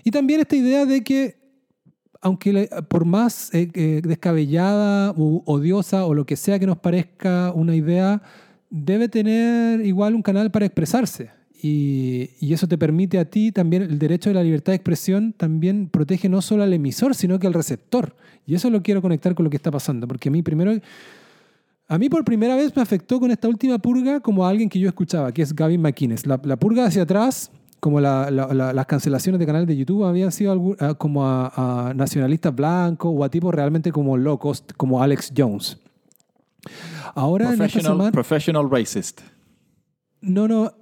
Y 0.04 0.12
también 0.12 0.38
esta 0.38 0.54
idea 0.54 0.86
de 0.86 1.02
que 1.02 1.45
aunque 2.20 2.68
por 2.88 3.04
más 3.04 3.52
eh, 3.54 3.70
eh, 3.74 4.00
descabellada 4.02 5.12
o 5.16 5.42
odiosa 5.46 6.04
o 6.06 6.14
lo 6.14 6.26
que 6.26 6.36
sea 6.36 6.58
que 6.58 6.66
nos 6.66 6.78
parezca 6.78 7.52
una 7.54 7.74
idea, 7.74 8.22
debe 8.70 9.08
tener 9.08 9.84
igual 9.84 10.14
un 10.14 10.22
canal 10.22 10.50
para 10.50 10.66
expresarse. 10.66 11.30
Y, 11.62 12.52
eso 12.52 12.68
te 12.68 12.78
permite 12.78 13.18
a 13.18 13.24
ti 13.24 13.50
también, 13.50 13.82
el 13.82 13.98
derecho 13.98 14.30
de 14.30 14.34
la 14.34 14.42
libertad 14.42 14.72
de 14.72 14.76
expresión 14.76 15.32
también 15.32 15.88
protege 15.88 16.28
no 16.28 16.42
solo 16.42 16.62
al 16.62 16.72
emisor, 16.72 17.14
sino 17.14 17.38
que 17.38 17.46
al 17.46 17.54
receptor. 17.54 18.14
Y 18.46 18.54
eso 18.54 18.70
lo 18.70 18.82
quiero 18.82 19.02
conectar 19.02 19.34
con 19.34 19.44
lo 19.44 19.50
que 19.50 19.56
está 19.56 19.70
pasando, 19.70 20.06
porque 20.06 20.28
a 20.28 20.32
mí 20.32 20.42
primero, 20.42 20.72
a 21.88 21.98
mí 21.98 22.08
por 22.08 22.24
primera 22.24 22.54
vez 22.56 22.74
me 22.76 22.82
afectó 22.82 23.18
con 23.18 23.30
esta 23.30 23.48
última 23.48 23.78
purga 23.78 24.20
como 24.20 24.46
a 24.46 24.50
alguien 24.50 24.68
que 24.68 24.78
yo 24.78 24.88
escuchaba, 24.88 25.32
que 25.32 25.42
es 25.42 25.54
Gavin 25.54 25.80
McInnes. 25.80 26.26
La, 26.26 26.38
purga 26.38 26.84
hacia 26.84 27.02
atrás, 27.02 27.50
como 27.80 28.00
las 28.00 28.86
cancelaciones 28.86 29.38
de 29.38 29.46
canales 29.46 29.68
de 29.68 29.76
YouTube 29.76 30.04
habían 30.04 30.32
sido 30.32 30.76
ah, 30.80 30.94
como 30.94 31.26
a, 31.26 31.92
nacionalistas 31.94 32.54
blancos 32.54 33.12
o 33.14 33.24
a 33.24 33.28
tipos 33.28 33.54
realmente 33.54 33.92
como 33.92 34.16
locos, 34.16 34.64
como 34.76 35.02
Alex 35.02 35.32
Jones. 35.36 35.78
Ahora 37.14 37.48
professional, 37.48 38.12
professional 38.12 38.68
racist. 38.70 39.20
No, 40.20 40.48
no, 40.48 40.72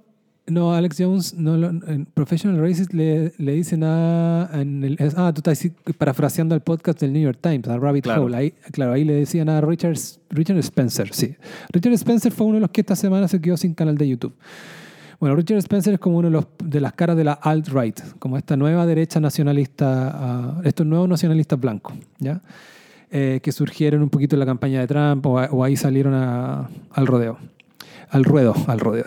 no, 0.47 0.73
Alex 0.73 0.97
Jones, 0.99 1.33
no, 1.33 1.55
en 1.65 2.05
Professional 2.05 2.61
Racist 2.61 2.93
le, 2.93 3.33
le 3.37 3.51
dice 3.53 3.77
nada. 3.77 4.49
En 4.59 4.83
el, 4.83 4.97
ah, 5.15 5.31
tú 5.33 5.39
estás 5.39 5.67
parafraseando 5.97 6.53
el 6.53 6.61
podcast 6.61 6.99
del 7.01 7.13
New 7.13 7.21
York 7.23 7.39
Times, 7.41 7.67
a 7.67 7.77
Rabbit 7.77 8.05
Hole. 8.07 8.37
Ahí, 8.37 8.51
claro, 8.71 8.93
ahí 8.93 9.03
le 9.03 9.13
decían 9.13 9.49
a 9.49 9.59
Richard, 9.61 9.97
Richard 10.29 10.57
Spencer, 10.59 11.13
sí. 11.13 11.35
Richard 11.71 11.93
Spencer 11.93 12.31
fue 12.31 12.45
uno 12.45 12.55
de 12.55 12.61
los 12.61 12.69
que 12.69 12.81
esta 12.81 12.95
semana 12.95 13.27
se 13.27 13.41
quedó 13.41 13.57
sin 13.57 13.73
canal 13.73 13.97
de 13.97 14.07
YouTube. 14.07 14.35
Bueno, 15.19 15.35
Richard 15.35 15.57
Spencer 15.59 15.93
es 15.93 15.99
como 15.99 16.17
uno 16.17 16.27
de, 16.27 16.33
los, 16.33 16.45
de 16.63 16.81
las 16.81 16.93
caras 16.93 17.15
de 17.17 17.23
la 17.23 17.33
alt-right, 17.33 18.17
como 18.19 18.37
esta 18.37 18.57
nueva 18.57 18.85
derecha 18.85 19.19
nacionalista, 19.19 20.57
uh, 20.59 20.67
estos 20.67 20.85
nuevos 20.85 21.07
nacionalistas 21.07 21.59
blancos, 21.59 21.95
¿ya? 22.19 22.41
Eh, 23.11 23.39
que 23.41 23.51
surgieron 23.51 24.01
un 24.01 24.09
poquito 24.09 24.35
en 24.35 24.41
la 24.41 24.45
campaña 24.45 24.81
de 24.81 24.87
Trump 24.87 25.25
o, 25.25 25.35
o 25.35 25.63
ahí 25.63 25.77
salieron 25.77 26.13
a, 26.13 26.69
al 26.91 27.07
rodeo. 27.07 27.37
Al 28.09 28.23
ruedo, 28.23 28.53
al 28.67 28.79
rodeo. 28.79 29.05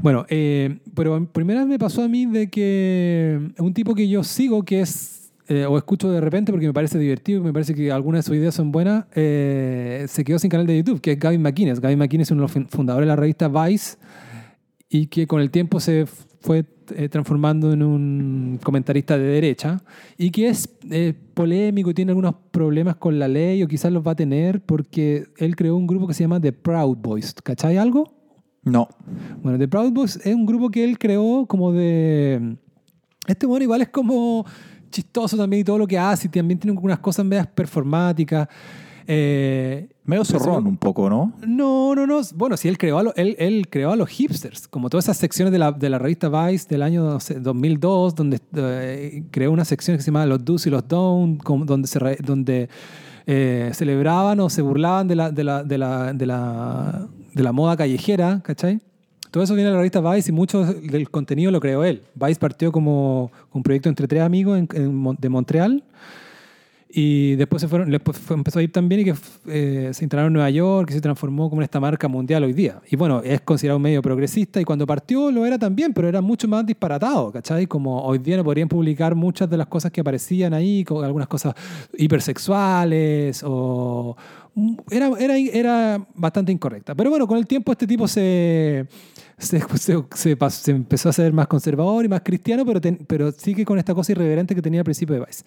Bueno, 0.00 0.26
eh, 0.28 0.78
pero 0.94 1.24
primera 1.26 1.60
vez 1.60 1.68
me 1.68 1.78
pasó 1.78 2.02
a 2.04 2.08
mí 2.08 2.24
de 2.26 2.48
que 2.48 3.50
un 3.58 3.74
tipo 3.74 3.94
que 3.94 4.08
yo 4.08 4.22
sigo, 4.22 4.62
que 4.64 4.80
es, 4.80 5.32
eh, 5.48 5.66
o 5.66 5.76
escucho 5.76 6.10
de 6.10 6.20
repente 6.20 6.52
porque 6.52 6.66
me 6.68 6.72
parece 6.72 6.98
divertido, 6.98 7.42
me 7.42 7.52
parece 7.52 7.74
que 7.74 7.90
algunas 7.90 8.24
de 8.24 8.28
sus 8.28 8.36
ideas 8.36 8.54
son 8.54 8.70
buenas, 8.70 9.06
eh, 9.16 10.04
se 10.08 10.24
quedó 10.24 10.38
sin 10.38 10.50
canal 10.50 10.66
de 10.66 10.76
YouTube, 10.76 11.00
que 11.00 11.12
es 11.12 11.18
Gavin 11.18 11.42
McInnes. 11.42 11.80
Gavin 11.80 11.98
McInnes 11.98 12.28
es 12.28 12.30
uno 12.30 12.46
de 12.46 12.54
los 12.54 12.70
fundadores 12.70 13.06
de 13.06 13.08
la 13.08 13.16
revista 13.16 13.48
Vice 13.48 13.96
y 14.88 15.06
que 15.06 15.26
con 15.26 15.40
el 15.40 15.50
tiempo 15.50 15.80
se 15.80 16.06
fue 16.40 16.64
transformando 17.10 17.72
en 17.72 17.82
un 17.82 18.58
comentarista 18.62 19.18
de 19.18 19.24
derecha 19.24 19.82
y 20.16 20.30
que 20.30 20.48
es 20.48 20.68
polémico 21.34 21.90
y 21.90 21.94
tiene 21.94 22.12
algunos 22.12 22.34
problemas 22.50 22.96
con 22.96 23.18
la 23.18 23.28
ley 23.28 23.62
o 23.62 23.68
quizás 23.68 23.92
los 23.92 24.06
va 24.06 24.12
a 24.12 24.16
tener 24.16 24.62
porque 24.62 25.26
él 25.36 25.56
creó 25.56 25.76
un 25.76 25.86
grupo 25.86 26.06
que 26.06 26.14
se 26.14 26.24
llama 26.24 26.40
The 26.40 26.52
Proud 26.52 26.96
Boys. 26.98 27.34
¿Cachai 27.34 27.76
algo? 27.76 28.14
No. 28.62 28.88
Bueno, 29.42 29.58
The 29.58 29.68
Proud 29.68 29.92
Boys 29.92 30.16
es 30.24 30.34
un 30.34 30.46
grupo 30.46 30.70
que 30.70 30.84
él 30.84 30.98
creó 30.98 31.46
como 31.46 31.72
de... 31.72 32.56
Este 33.26 33.44
bueno 33.44 33.64
igual 33.64 33.82
es 33.82 33.88
como 33.88 34.46
chistoso 34.90 35.36
también 35.36 35.60
y 35.60 35.64
todo 35.64 35.76
lo 35.76 35.86
que 35.86 35.98
hace 35.98 36.28
y 36.28 36.30
también 36.30 36.58
tiene 36.58 36.78
unas 36.78 36.98
cosas 37.00 37.24
medias 37.26 37.46
performáticas. 37.46 38.48
Eh, 39.10 39.88
Medio 40.04 40.22
zorrón 40.22 40.66
un 40.66 40.76
poco, 40.76 41.08
¿no? 41.08 41.32
No, 41.46 41.94
no, 41.94 42.06
no. 42.06 42.20
Bueno, 42.34 42.58
sí, 42.58 42.68
él 42.68 42.76
creó 42.76 42.98
a, 42.98 43.12
él, 43.16 43.36
él 43.38 43.66
creó 43.70 43.92
a 43.92 43.96
los 43.96 44.10
hipsters, 44.10 44.68
como 44.68 44.90
todas 44.90 45.06
esas 45.06 45.16
secciones 45.16 45.50
de 45.50 45.58
la, 45.58 45.72
de 45.72 45.88
la 45.88 45.98
revista 45.98 46.28
Vice 46.28 46.66
del 46.68 46.82
año 46.82 47.18
2002, 47.40 48.14
donde 48.14 48.38
eh, 48.54 49.24
creó 49.30 49.50
una 49.50 49.64
sección 49.64 49.96
que 49.96 50.02
se 50.02 50.10
llamaba 50.10 50.26
Los 50.26 50.44
Do's 50.44 50.66
y 50.66 50.70
los 50.70 50.86
Don'ts, 50.86 51.42
donde, 51.64 51.88
se, 51.88 51.98
donde 52.22 52.68
eh, 53.26 53.70
celebraban 53.72 54.40
o 54.40 54.50
se 54.50 54.60
burlaban 54.60 55.08
de 55.08 55.16
la, 55.16 55.30
de 55.30 55.44
la, 55.44 55.64
de 55.64 55.78
la, 55.78 56.12
de 56.12 56.26
la, 56.26 57.08
de 57.32 57.42
la 57.42 57.52
moda 57.52 57.78
callejera, 57.78 58.42
¿cachai? 58.44 58.78
Todo 59.30 59.42
eso 59.42 59.54
viene 59.54 59.70
de 59.70 59.74
la 59.74 59.78
revista 59.80 60.00
Vice 60.00 60.30
y 60.30 60.34
mucho 60.34 60.64
del 60.64 61.10
contenido 61.10 61.50
lo 61.50 61.60
creó 61.60 61.82
él. 61.82 62.02
Vice 62.14 62.38
partió 62.38 62.72
como 62.72 63.30
un 63.52 63.62
proyecto 63.62 63.88
entre 63.88 64.06
tres 64.06 64.20
amigos 64.20 64.60
de 64.68 65.28
Montreal 65.30 65.82
y 66.90 67.36
después 67.36 67.60
se 67.60 67.68
fueron, 67.68 67.92
empezó 67.92 68.58
a 68.58 68.62
ir 68.62 68.72
también 68.72 69.02
y 69.02 69.04
que 69.04 69.14
eh, 69.48 69.90
se 69.92 70.04
instalaron 70.04 70.30
en 70.30 70.32
Nueva 70.34 70.48
York, 70.48 70.88
que 70.88 70.94
se 70.94 71.02
transformó 71.02 71.50
como 71.50 71.60
en 71.60 71.64
esta 71.64 71.80
marca 71.80 72.08
mundial 72.08 72.44
hoy 72.44 72.54
día. 72.54 72.80
Y 72.90 72.96
bueno, 72.96 73.20
es 73.22 73.42
considerado 73.42 73.76
un 73.76 73.82
medio 73.82 74.00
progresista 74.00 74.58
y 74.58 74.64
cuando 74.64 74.86
partió 74.86 75.30
lo 75.30 75.44
era 75.44 75.58
también, 75.58 75.92
pero 75.92 76.08
era 76.08 76.22
mucho 76.22 76.48
más 76.48 76.64
disparatado, 76.64 77.30
¿cachai? 77.30 77.66
Como 77.66 78.00
hoy 78.02 78.18
día 78.18 78.38
no 78.38 78.44
podrían 78.44 78.68
publicar 78.68 79.14
muchas 79.14 79.50
de 79.50 79.58
las 79.58 79.66
cosas 79.66 79.92
que 79.92 80.00
aparecían 80.00 80.54
ahí, 80.54 80.82
como 80.82 81.02
algunas 81.02 81.28
cosas 81.28 81.54
hipersexuales 81.96 83.42
o... 83.44 84.16
Mm, 84.54 84.76
era, 84.90 85.10
era, 85.18 85.36
era 85.36 86.06
bastante 86.14 86.52
incorrecta. 86.52 86.94
Pero 86.94 87.10
bueno, 87.10 87.26
con 87.26 87.36
el 87.36 87.46
tiempo 87.46 87.72
este 87.72 87.86
tipo 87.86 88.08
se... 88.08 88.86
Se, 89.36 89.62
se, 90.16 90.72
empezó 90.72 91.10
a 91.10 91.12
ser 91.12 91.32
más 91.32 91.46
conservador 91.46 92.04
y 92.04 92.08
más 92.08 92.22
cristiano, 92.22 92.66
pero, 92.66 92.80
pero 93.06 93.30
sigue 93.30 93.64
con 93.64 93.78
esta 93.78 93.94
cosa 93.94 94.10
irreverente 94.10 94.52
que 94.52 94.60
tenía 94.60 94.80
al 94.80 94.84
principio 94.84 95.14
de 95.14 95.24
Vice. 95.24 95.44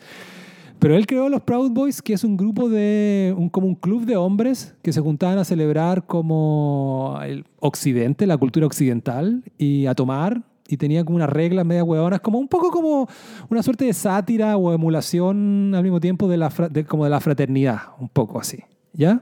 Pero 0.82 0.95
él 0.95 1.06
creó 1.06 1.30
los 1.30 1.44
Proud 1.44 1.70
Boys, 1.70 2.02
que 2.02 2.14
es 2.14 2.24
un 2.24 2.36
grupo 2.36 2.68
de, 2.68 3.36
un, 3.38 3.49
como 3.49 3.68
un 3.68 3.76
club 3.76 4.03
de 4.08 4.18
hombres 4.18 4.74
que 4.82 4.91
se 4.91 4.99
juntaban 4.99 5.38
a 5.38 5.45
celebrar 5.45 6.08
como 6.08 7.20
el 7.24 7.45
occidente, 7.60 8.26
la 8.26 8.36
cultura 8.36 8.66
occidental, 8.66 9.44
y 9.60 9.86
a 9.86 9.94
tomar. 9.94 10.41
Y 10.68 10.78
tenía 10.78 11.06
como 11.06 11.18
unas 11.18 11.30
reglas 11.30 11.68
media 11.68 11.84
huevonas, 11.84 12.22
como 12.22 12.40
un 12.40 12.48
poco 12.48 12.72
como 12.72 13.08
una 13.52 13.62
suerte 13.62 13.86
de 13.86 13.94
sátira 13.94 14.58
o 14.58 14.74
emulación 14.74 15.72
al 15.76 15.84
mismo 15.84 15.99
tiempo 15.99 16.28
de 16.28 16.38
la, 16.38 16.52
como 16.88 17.03
de 17.03 17.12
la 17.12 17.20
fraternidad, 17.20 17.78
un 17.99 18.10
poco 18.10 18.40
así, 18.40 18.58
¿ya? 18.91 19.22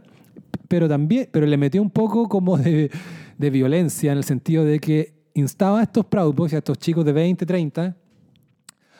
Pero 0.69 0.87
también, 0.87 1.27
pero 1.29 1.45
le 1.45 1.57
metió 1.57 1.81
un 1.81 1.89
poco 1.89 2.29
como 2.29 2.57
de, 2.57 2.89
de 3.37 3.49
violencia 3.49 4.13
en 4.13 4.17
el 4.19 4.23
sentido 4.23 4.63
de 4.63 4.79
que 4.79 5.13
instaba 5.33 5.81
a 5.81 5.83
estos 5.83 6.05
Proud 6.05 6.33
Boys, 6.33 6.53
a 6.53 6.59
estos 6.59 6.77
chicos 6.77 7.03
de 7.03 7.11
20, 7.11 7.45
30, 7.45 7.97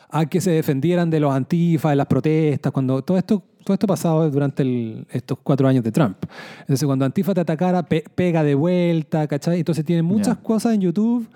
a 0.09 0.25
que 0.25 0.41
se 0.41 0.51
defendieran 0.51 1.09
de 1.09 1.19
los 1.19 1.33
antifas, 1.33 1.91
de 1.91 1.95
las 1.95 2.07
protestas, 2.07 2.71
cuando 2.71 3.01
todo 3.03 3.17
esto, 3.17 3.43
todo 3.63 3.73
esto 3.73 3.87
pasado 3.87 4.29
durante 4.29 5.05
estos 5.11 5.37
cuatro 5.43 5.67
años 5.67 5.83
de 5.83 5.91
Trump. 5.91 6.17
Entonces, 6.61 6.85
cuando 6.85 7.05
Antifa 7.05 7.33
te 7.33 7.41
atacara, 7.41 7.83
pega 7.83 8.43
de 8.43 8.55
vuelta, 8.55 9.27
¿cachai? 9.27 9.59
Entonces 9.59 9.85
tiene 9.85 10.01
muchas 10.01 10.37
cosas 10.37 10.73
en 10.73 10.81
YouTube 10.81 11.27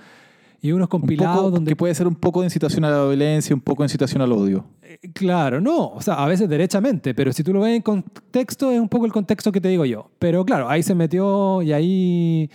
y 0.61 0.71
unos 0.71 0.87
compilados 0.87 1.51
donde... 1.51 1.71
Que 1.71 1.75
puede 1.75 1.93
ser 1.93 2.07
un 2.07 2.15
poco 2.15 2.39
de 2.39 2.47
incitación 2.47 2.85
a 2.85 2.89
la 2.89 3.03
violencia, 3.03 3.53
un 3.53 3.61
poco 3.61 3.83
de 3.83 3.87
incitación 3.87 4.21
al 4.21 4.31
odio. 4.31 4.65
Eh, 4.81 4.97
claro, 5.13 5.59
no, 5.59 5.89
o 5.89 6.01
sea, 6.01 6.15
a 6.15 6.27
veces 6.27 6.47
derechamente, 6.47 7.13
pero 7.13 7.33
si 7.33 7.43
tú 7.43 7.53
lo 7.53 7.59
ves 7.59 7.75
en 7.75 7.81
contexto, 7.81 8.71
es 8.71 8.79
un 8.79 8.89
poco 8.89 9.05
el 9.05 9.11
contexto 9.11 9.51
que 9.51 9.59
te 9.59 9.67
digo 9.67 9.85
yo. 9.85 10.09
Pero 10.17 10.45
claro, 10.45 10.69
ahí 10.69 10.81
se 10.81 10.95
metió 10.95 11.61
y 11.61 11.73
ahí 11.73 12.49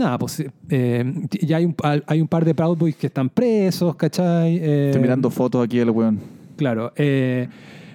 Nada, 0.00 0.16
pues 0.16 0.42
eh, 0.70 1.04
ya 1.42 1.58
hay 1.58 1.66
un, 1.66 1.76
hay 2.06 2.22
un 2.22 2.26
par 2.26 2.42
de 2.42 2.54
Proud 2.54 2.78
Boys 2.78 2.96
que 2.96 3.08
están 3.08 3.28
presos, 3.28 3.94
¿cachai? 3.96 4.56
Eh, 4.56 4.86
Estoy 4.86 5.02
mirando 5.02 5.28
fotos 5.28 5.62
aquí 5.62 5.76
del 5.76 5.90
weón. 5.90 6.18
Claro. 6.56 6.90
Eh, 6.96 7.46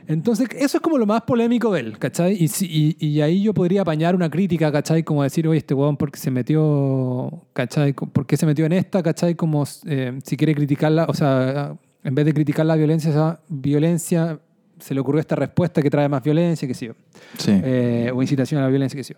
entonces, 0.05 0.47
eso 0.55 0.77
es 0.77 0.81
como 0.83 0.99
lo 0.99 1.07
más 1.07 1.23
polémico 1.23 1.73
de 1.73 1.79
él, 1.79 1.97
¿cachai? 1.97 2.37
Y, 2.39 2.45
y, 2.61 2.95
y, 2.99 3.21
ahí 3.21 3.41
yo 3.41 3.55
podría 3.55 3.81
apañar 3.81 4.13
una 4.13 4.29
crítica, 4.29 4.71
¿cachai? 4.71 5.01
Como 5.01 5.23
decir, 5.23 5.47
oye, 5.47 5.57
este 5.57 5.73
weón, 5.73 5.97
¿por 5.97 6.11
qué 6.11 6.19
se 6.19 6.29
metió, 6.29 7.41
¿cachai? 7.53 7.93
¿Por 7.93 8.27
qué 8.27 8.37
se 8.37 8.45
metió 8.45 8.67
en 8.67 8.73
esta, 8.73 9.01
¿cachai? 9.01 9.33
Como 9.33 9.65
si 9.65 10.37
quiere 10.37 10.53
criticarla, 10.53 11.05
o 11.09 11.13
sea, 11.15 11.75
en 12.03 12.13
vez 12.13 12.23
de 12.23 12.35
criticar 12.35 12.67
la 12.67 12.75
violencia, 12.75 13.09
esa 13.09 13.39
violencia 13.49 14.39
se 14.77 14.93
le 14.93 14.99
ocurrió 14.99 15.21
esta 15.21 15.37
respuesta 15.37 15.81
que 15.81 15.89
trae 15.89 16.07
más 16.07 16.21
violencia, 16.21 16.67
que 16.67 16.75
sí. 16.75 16.87
sí. 17.39 17.51
o 18.13 18.21
incitación 18.21 18.61
a 18.61 18.65
la 18.65 18.69
violencia, 18.69 18.95
que 18.95 19.03
sí. 19.03 19.15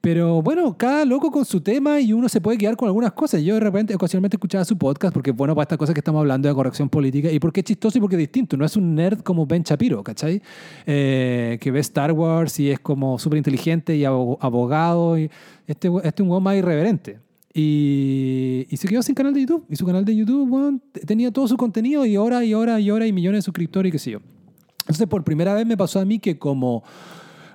Pero 0.00 0.42
bueno, 0.42 0.76
cada 0.78 1.04
loco 1.04 1.30
con 1.30 1.44
su 1.44 1.60
tema 1.60 2.00
y 2.00 2.12
uno 2.12 2.28
se 2.28 2.40
puede 2.40 2.56
quedar 2.56 2.76
con 2.76 2.86
algunas 2.86 3.12
cosas. 3.12 3.42
Yo 3.42 3.54
de 3.54 3.60
repente, 3.60 3.94
ocasionalmente 3.94 4.36
escuchaba 4.36 4.64
su 4.64 4.78
podcast 4.78 5.12
porque, 5.12 5.32
bueno, 5.32 5.54
para 5.54 5.64
estas 5.64 5.78
cosas 5.78 5.92
que 5.92 6.00
estamos 6.00 6.20
hablando 6.20 6.48
de 6.48 6.54
corrección 6.54 6.88
política 6.88 7.32
y 7.32 7.40
porque 7.40 7.60
es 7.60 7.64
chistoso 7.64 7.98
y 7.98 8.00
porque 8.00 8.14
es 8.14 8.20
distinto. 8.20 8.56
No 8.56 8.64
es 8.64 8.76
un 8.76 8.94
nerd 8.94 9.20
como 9.20 9.44
Ben 9.46 9.64
Shapiro, 9.64 10.04
¿cachai? 10.04 10.40
Eh, 10.86 11.58
que 11.60 11.70
ve 11.72 11.80
Star 11.80 12.12
Wars 12.12 12.60
y 12.60 12.70
es 12.70 12.78
como 12.78 13.18
súper 13.18 13.38
inteligente 13.38 13.96
y 13.96 14.04
abogado. 14.04 15.18
Y 15.18 15.30
este, 15.66 15.88
este 15.88 16.08
es 16.08 16.20
un 16.20 16.28
huevo 16.28 16.40
más 16.40 16.56
irreverente. 16.56 17.18
Y, 17.52 18.66
y, 18.70 18.76
se 18.76 18.86
quedó 18.86 19.02
sin 19.02 19.16
canal 19.16 19.34
de 19.34 19.40
YouTube. 19.40 19.66
Y 19.68 19.74
su 19.74 19.84
canal 19.84 20.04
de 20.04 20.14
YouTube, 20.14 20.48
bueno, 20.48 20.80
tenía 21.06 21.32
todo 21.32 21.48
su 21.48 21.56
contenido 21.56 22.06
y 22.06 22.16
hora 22.16 22.44
y 22.44 22.54
hora 22.54 22.78
y 22.78 22.88
hora 22.92 23.04
y 23.04 23.12
millones 23.12 23.38
de 23.38 23.42
suscriptores 23.42 23.90
y 23.90 23.92
qué 23.92 23.98
sé 23.98 24.10
yo. 24.12 24.20
Entonces, 24.82 25.08
por 25.08 25.24
primera 25.24 25.54
vez 25.54 25.66
me 25.66 25.76
pasó 25.76 25.98
a 25.98 26.04
mí 26.04 26.20
que 26.20 26.38
como 26.38 26.84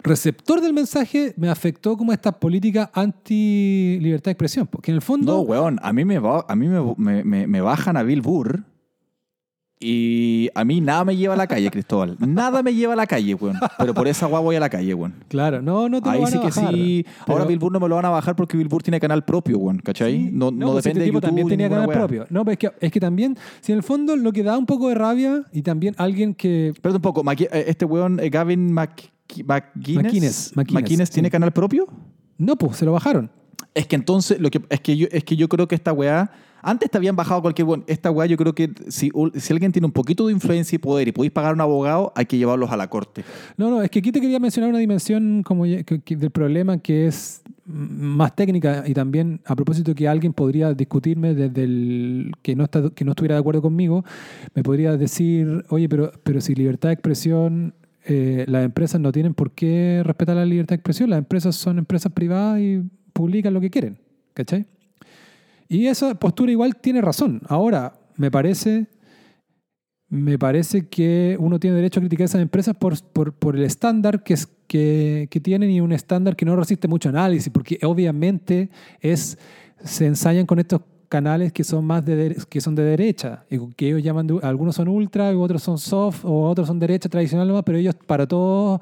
receptor 0.03 0.61
del 0.61 0.73
mensaje 0.73 1.34
me 1.38 1.49
afectó 1.49 1.97
como 1.97 2.13
esta 2.13 2.31
política 2.39 2.91
anti-libertad 2.93 4.25
de 4.25 4.31
expresión. 4.31 4.67
Porque 4.67 4.91
en 4.91 4.95
el 4.95 5.01
fondo... 5.01 5.34
No, 5.34 5.41
weón, 5.41 5.80
a 5.81 5.93
mí 5.93 6.05
me, 6.05 6.17
a 6.17 6.55
mí 6.55 6.67
me, 6.67 7.23
me, 7.23 7.47
me 7.47 7.61
bajan 7.61 7.97
a 7.97 8.03
Bill 8.03 8.21
Burr 8.21 8.63
y 9.85 10.49
a 10.55 10.63
mí 10.63 10.80
nada 10.80 11.03
me 11.03 11.17
lleva 11.17 11.34
a 11.34 11.38
la 11.38 11.45
calle, 11.45 11.69
Cristóbal. 11.69 12.15
Nada 12.19 12.63
me 12.63 12.73
lleva 12.73 12.93
a 12.93 12.95
la 12.95 13.05
calle, 13.05 13.34
weón. 13.34 13.57
Pero 13.77 13.93
por 13.93 14.07
esa 14.07 14.27
guagua 14.27 14.45
voy 14.45 14.55
a 14.55 14.59
la 14.61 14.69
calle, 14.69 14.93
weón. 14.93 15.15
Claro, 15.27 15.61
no, 15.61 15.89
no 15.89 16.01
te 16.01 16.09
Ahí 16.09 16.19
lo 16.19 16.23
van 16.23 16.31
sí 16.31 16.39
que 16.39 16.51
sí. 16.51 17.05
Ahora 17.27 17.43
Billboard 17.43 17.73
no 17.73 17.80
me 17.81 17.89
lo 17.89 17.95
van 17.95 18.05
a 18.05 18.09
bajar 18.09 18.34
porque 18.35 18.55
Billboard 18.55 18.84
tiene 18.84 18.99
canal 19.01 19.25
propio, 19.25 19.57
weón. 19.57 19.80
¿Cachai? 19.80 20.30
No, 20.31 20.51
no, 20.51 20.71
pues 20.71 20.85
depende 20.85 21.01
este 21.01 21.09
tipo 21.09 21.19
de 21.19 21.27
también 21.27 21.47
tenía 21.49 21.69
canal 21.69 21.89
propio. 21.89 22.25
No, 22.30 22.45
pero 22.45 22.53
es 22.53 22.59
que, 22.59 22.71
es 22.80 22.91
que 22.93 22.99
también, 23.01 23.38
si 23.59 23.73
en 23.73 23.80
el 23.80 23.84
fondo 23.84 24.15
lo 24.15 24.31
que 24.31 24.43
da 24.43 24.57
un 24.57 24.65
poco 24.65 24.88
de 24.88 24.95
rabia 24.95 25.43
y 25.51 25.63
también 25.63 25.95
alguien 25.97 26.34
que... 26.34 26.69
Espérate 26.69 26.95
un 26.95 27.01
poco, 27.01 27.23
eh, 27.30 27.65
este 27.67 27.84
weón, 27.84 28.21
eh, 28.21 28.30
Gavin 28.30 28.71
McGuinness, 29.45 30.53
McGuinness, 30.55 31.09
¿tiene 31.09 31.29
canal 31.29 31.51
propio? 31.51 31.87
No, 32.37 32.55
pues 32.55 32.77
se 32.77 32.85
lo 32.85 32.93
bajaron. 32.93 33.31
Es 33.73 33.87
que 33.87 33.95
entonces, 33.95 34.39
lo 34.39 34.51
que, 34.51 34.61
es, 34.69 34.81
que 34.81 34.95
yo, 34.95 35.07
es 35.11 35.23
que 35.23 35.35
yo 35.35 35.49
creo 35.49 35.67
que 35.67 35.75
esta 35.75 35.91
weá 35.93 36.31
antes 36.61 36.89
te 36.89 36.97
habían 36.97 37.15
bajado 37.15 37.41
cualquier... 37.41 37.65
Bueno, 37.65 37.83
esta 37.87 38.09
weá 38.09 38.25
yo 38.25 38.37
creo 38.37 38.53
que 38.55 38.71
si, 38.87 39.11
si 39.35 39.53
alguien 39.53 39.71
tiene 39.71 39.85
un 39.85 39.91
poquito 39.91 40.27
de 40.27 40.33
influencia 40.33 40.75
y 40.75 40.79
poder 40.79 41.07
y 41.09 41.11
podéis 41.11 41.33
pagar 41.33 41.51
a 41.51 41.53
un 41.55 41.61
abogado, 41.61 42.13
hay 42.15 42.25
que 42.25 42.37
llevarlos 42.37 42.71
a 42.71 42.77
la 42.77 42.89
corte. 42.89 43.23
No, 43.57 43.69
no, 43.69 43.81
es 43.81 43.89
que 43.89 43.99
aquí 43.99 44.11
te 44.11 44.21
quería 44.21 44.39
mencionar 44.39 44.69
una 44.69 44.79
dimensión 44.79 45.43
como 45.43 45.65
del 45.65 46.31
problema 46.31 46.77
que 46.77 47.07
es 47.07 47.41
más 47.65 48.35
técnica 48.35 48.83
y 48.87 48.93
también 48.93 49.41
a 49.45 49.55
propósito 49.55 49.93
que 49.93 50.07
alguien 50.07 50.33
podría 50.33 50.73
discutirme 50.73 51.33
desde 51.33 51.63
el 51.63 52.31
que 52.41 52.55
no, 52.55 52.65
está, 52.65 52.89
que 52.91 53.03
no 53.03 53.11
estuviera 53.11 53.35
de 53.35 53.41
acuerdo 53.41 53.61
conmigo, 53.61 54.05
me 54.53 54.63
podría 54.63 54.95
decir, 54.95 55.65
oye, 55.69 55.89
pero, 55.89 56.11
pero 56.23 56.39
si 56.39 56.55
libertad 56.55 56.89
de 56.89 56.93
expresión 56.93 57.73
eh, 58.05 58.45
las 58.47 58.65
empresas 58.65 58.99
no 58.99 59.11
tienen 59.11 59.34
por 59.34 59.51
qué 59.51 60.01
respetar 60.03 60.35
la 60.35 60.45
libertad 60.45 60.69
de 60.69 60.75
expresión. 60.75 61.09
Las 61.09 61.19
empresas 61.19 61.55
son 61.55 61.77
empresas 61.77 62.11
privadas 62.11 62.59
y 62.59 62.81
publican 63.13 63.53
lo 63.53 63.61
que 63.61 63.69
quieren. 63.69 63.99
¿Cachai? 64.34 64.65
Y 65.67 65.88
esa 65.88 66.15
postura 66.15 66.51
igual 66.51 66.75
tiene 66.75 67.01
razón. 67.01 67.41
Ahora, 67.47 67.93
me 68.17 68.30
parece, 68.30 68.88
me 70.09 70.38
parece 70.38 70.88
que 70.88 71.38
uno 71.39 71.59
tiene 71.59 71.75
derecho 71.75 71.99
a 71.99 72.01
criticar 72.01 72.23
a 72.23 72.25
esas 72.25 72.41
empresas 72.41 72.75
por, 72.75 73.01
por, 73.11 73.34
por 73.34 73.55
el 73.55 73.63
estándar 73.63 74.23
que, 74.23 74.34
es, 74.34 74.47
que, 74.67 75.27
que, 75.31 75.39
tienen 75.39 75.71
y 75.71 75.81
un 75.81 75.91
estándar 75.91 76.35
que 76.35 76.45
no 76.45 76.55
resiste 76.55 76.88
mucho 76.88 77.09
análisis, 77.09 77.51
porque 77.51 77.80
obviamente 77.84 78.69
es, 78.99 79.38
se 79.84 80.05
ensayan 80.05 80.45
con 80.45 80.59
estos 80.59 80.81
canales 81.14 81.53
que 81.53 81.64
son 81.64 81.85
más 81.85 82.03
de, 82.03 82.35
que 82.49 82.60
son 82.60 82.73
de 82.73 82.81
derecha, 82.81 83.44
que 83.76 83.88
ellos 83.88 84.02
llaman, 84.02 84.27
algunos 84.41 84.76
son 84.76 84.88
ultra, 84.88 85.30
otros 85.38 85.61
son 85.61 85.77
soft, 85.77 86.26
o 86.26 86.49
otros 86.49 86.65
son 86.65 86.80
derecha 86.80 87.07
tradicional 87.07 87.61
pero 87.64 87.77
ellos 87.77 87.94
para 88.07 88.26
todos 88.26 88.81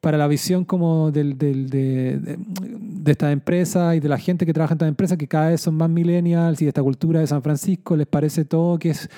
para 0.00 0.18
la 0.18 0.26
visión 0.26 0.64
como 0.64 1.12
del, 1.12 1.38
del, 1.38 1.70
de, 1.70 2.18
de, 2.18 3.12
esta 3.12 3.30
empresa 3.30 3.94
y 3.94 4.00
de 4.00 4.08
la 4.08 4.18
gente 4.18 4.44
que 4.44 4.52
trabaja 4.52 4.74
en 4.74 4.78
esta 4.78 4.88
empresa, 4.88 5.16
que 5.16 5.28
cada 5.28 5.50
vez 5.50 5.60
son 5.60 5.76
más 5.76 5.88
millennials 5.88 6.60
y 6.60 6.64
de 6.64 6.70
esta 6.70 6.82
cultura 6.82 7.20
de 7.20 7.28
San 7.28 7.42
Francisco, 7.42 7.96
les 7.96 8.06
parece 8.08 8.44
todo 8.44 8.78
que 8.78 8.90
es 8.90 9.08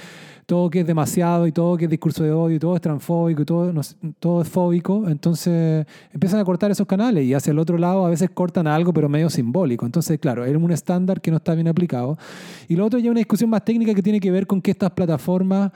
todo 0.50 0.68
que 0.68 0.80
es 0.80 0.86
demasiado 0.86 1.46
y 1.46 1.52
todo 1.52 1.76
que 1.76 1.84
es 1.84 1.90
discurso 1.90 2.24
de 2.24 2.32
odio 2.32 2.56
y 2.56 2.58
todo 2.58 2.74
es 2.74 2.82
transfóbico 2.82 3.42
y 3.42 3.44
todo, 3.44 4.42
es 4.42 4.48
fóbico, 4.48 5.08
entonces 5.08 5.86
empiezan 6.12 6.40
a 6.40 6.44
cortar 6.44 6.72
esos 6.72 6.88
canales 6.88 7.24
y 7.24 7.34
hacia 7.34 7.52
el 7.52 7.60
otro 7.60 7.78
lado 7.78 8.04
a 8.04 8.10
veces 8.10 8.30
cortan 8.30 8.66
algo 8.66 8.92
pero 8.92 9.08
medio 9.08 9.30
simbólico. 9.30 9.86
Entonces, 9.86 10.18
claro, 10.18 10.44
es 10.44 10.56
un 10.56 10.72
estándar 10.72 11.20
que 11.20 11.30
no 11.30 11.36
está 11.36 11.54
bien 11.54 11.68
aplicado. 11.68 12.18
Y 12.66 12.74
lo 12.74 12.84
otro 12.84 12.98
ya 12.98 13.04
es 13.04 13.10
una 13.12 13.20
discusión 13.20 13.48
más 13.48 13.64
técnica 13.64 13.94
que 13.94 14.02
tiene 14.02 14.18
que 14.18 14.32
ver 14.32 14.48
con 14.48 14.60
que 14.60 14.72
estas 14.72 14.90
plataformas 14.90 15.70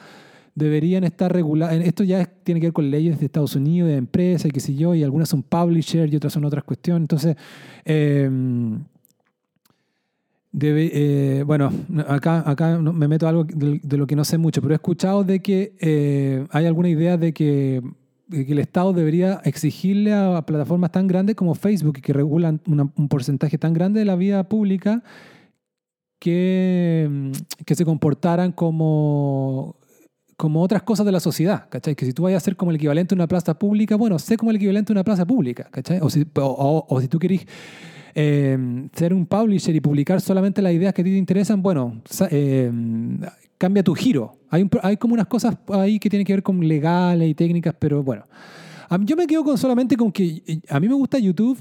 deberían 0.56 1.04
estar 1.04 1.32
reguladas. 1.32 1.76
Esto 1.76 2.02
ya 2.02 2.24
tiene 2.24 2.60
que 2.60 2.66
ver 2.66 2.74
con 2.74 2.90
leyes 2.90 3.20
de 3.20 3.26
Estados 3.26 3.54
Unidos, 3.54 3.90
de 3.90 3.96
empresas 3.96 4.46
y 4.46 4.50
qué 4.50 4.58
sé 4.58 4.74
yo, 4.74 4.92
y 4.96 5.04
algunas 5.04 5.28
son 5.28 5.44
publisher 5.44 6.12
y 6.12 6.16
otras 6.16 6.32
son 6.32 6.44
otras 6.46 6.64
cuestiones. 6.64 7.02
Entonces, 7.02 7.36
em, 7.84 8.80
debe, 10.54 10.90
eh, 10.94 11.42
bueno, 11.42 11.72
acá, 12.06 12.48
acá 12.48 12.78
me 12.78 13.08
meto 13.08 13.26
algo 13.26 13.42
de, 13.44 13.96
lo 13.98 14.06
que 14.06 14.14
no 14.14 14.24
sé 14.24 14.38
mucho, 14.38 14.62
pero 14.62 14.72
he 14.72 14.76
escuchado 14.76 15.24
de 15.24 15.40
que 15.40 15.74
eh, 15.80 16.46
hay 16.50 16.66
alguna 16.66 16.88
idea 16.88 17.16
de 17.16 17.32
que 17.34 17.82
el 18.30 18.58
Estado 18.60 18.92
debería 18.92 19.40
exigirle 19.44 20.14
a 20.14 20.40
plataformas 20.46 20.92
tan 20.92 21.08
grandes 21.08 21.34
como 21.34 21.56
Facebook, 21.56 22.00
que 22.00 22.12
regulan 22.12 22.60
un 22.66 23.08
porcentaje 23.08 23.58
tan 23.58 23.74
grande 23.74 23.98
de 23.98 24.06
la 24.06 24.14
vida 24.14 24.48
pública, 24.48 25.02
que, 26.20 27.08
mm, 27.10 27.30
que 27.66 27.74
se 27.74 27.84
comportaran 27.84 28.52
como, 28.52 29.76
como 30.36 30.62
otras 30.62 30.84
cosas 30.84 31.04
de 31.04 31.12
la 31.12 31.20
sociedad, 31.20 31.68
¿cachai? 31.68 31.96
Que 31.96 32.06
si 32.06 32.12
tú 32.12 32.22
vayas 32.22 32.42
a 32.42 32.44
ser 32.44 32.56
como 32.56 32.70
el 32.70 32.76
equivalente 32.76 33.14
a 33.14 33.16
una 33.16 33.26
plaza 33.26 33.58
pública, 33.58 33.96
bueno, 33.96 34.20
sé 34.20 34.36
como 34.36 34.52
el 34.52 34.56
equivalente 34.56 34.92
a 34.92 34.94
una 34.94 35.04
plaza 35.04 35.26
pública, 35.26 35.68
¿cachai? 35.70 35.98
O 36.00 36.08
si, 36.08 36.24
o, 36.36 37.00
si 37.00 37.08
tú 37.08 37.18
querés 37.18 37.44
eh, 38.14 38.88
ser 38.94 39.12
un 39.12 39.26
publisher 39.26 39.74
y 39.74 39.80
publicar 39.80 40.20
solamente 40.20 40.62
las 40.62 40.72
ideas 40.72 40.94
que 40.94 41.02
a 41.02 41.04
ti 41.04 41.10
te 41.10 41.16
interesan, 41.16 41.62
bueno, 41.62 42.00
eh, 42.30 42.70
cambia 43.58 43.82
tu 43.82 43.94
giro. 43.94 44.36
Hay, 44.50 44.68
hay 44.82 44.96
como 44.96 45.14
unas 45.14 45.26
cosas 45.26 45.56
ahí 45.68 45.98
que 45.98 46.08
tienen 46.08 46.26
que 46.26 46.32
ver 46.32 46.42
con 46.42 46.66
legales 46.66 47.28
y 47.28 47.34
técnicas, 47.34 47.74
pero 47.78 48.02
bueno. 48.02 48.24
Yo 49.00 49.16
me 49.16 49.26
quedo 49.26 49.42
con 49.42 49.58
solamente 49.58 49.96
con 49.96 50.12
que 50.12 50.60
a 50.68 50.78
mí 50.78 50.86
me 50.86 50.94
gusta 50.94 51.18
YouTube. 51.18 51.58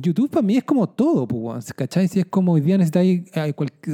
YouTube 0.00 0.30
para 0.30 0.42
mí 0.42 0.58
es 0.58 0.64
como 0.64 0.88
todo, 0.88 1.26
pues, 1.26 1.72
¿cachai? 1.72 2.06
Si 2.06 2.20
es 2.20 2.26
como 2.26 2.52
hoy 2.52 2.60
día 2.60 2.78
necesitáis 2.78 3.24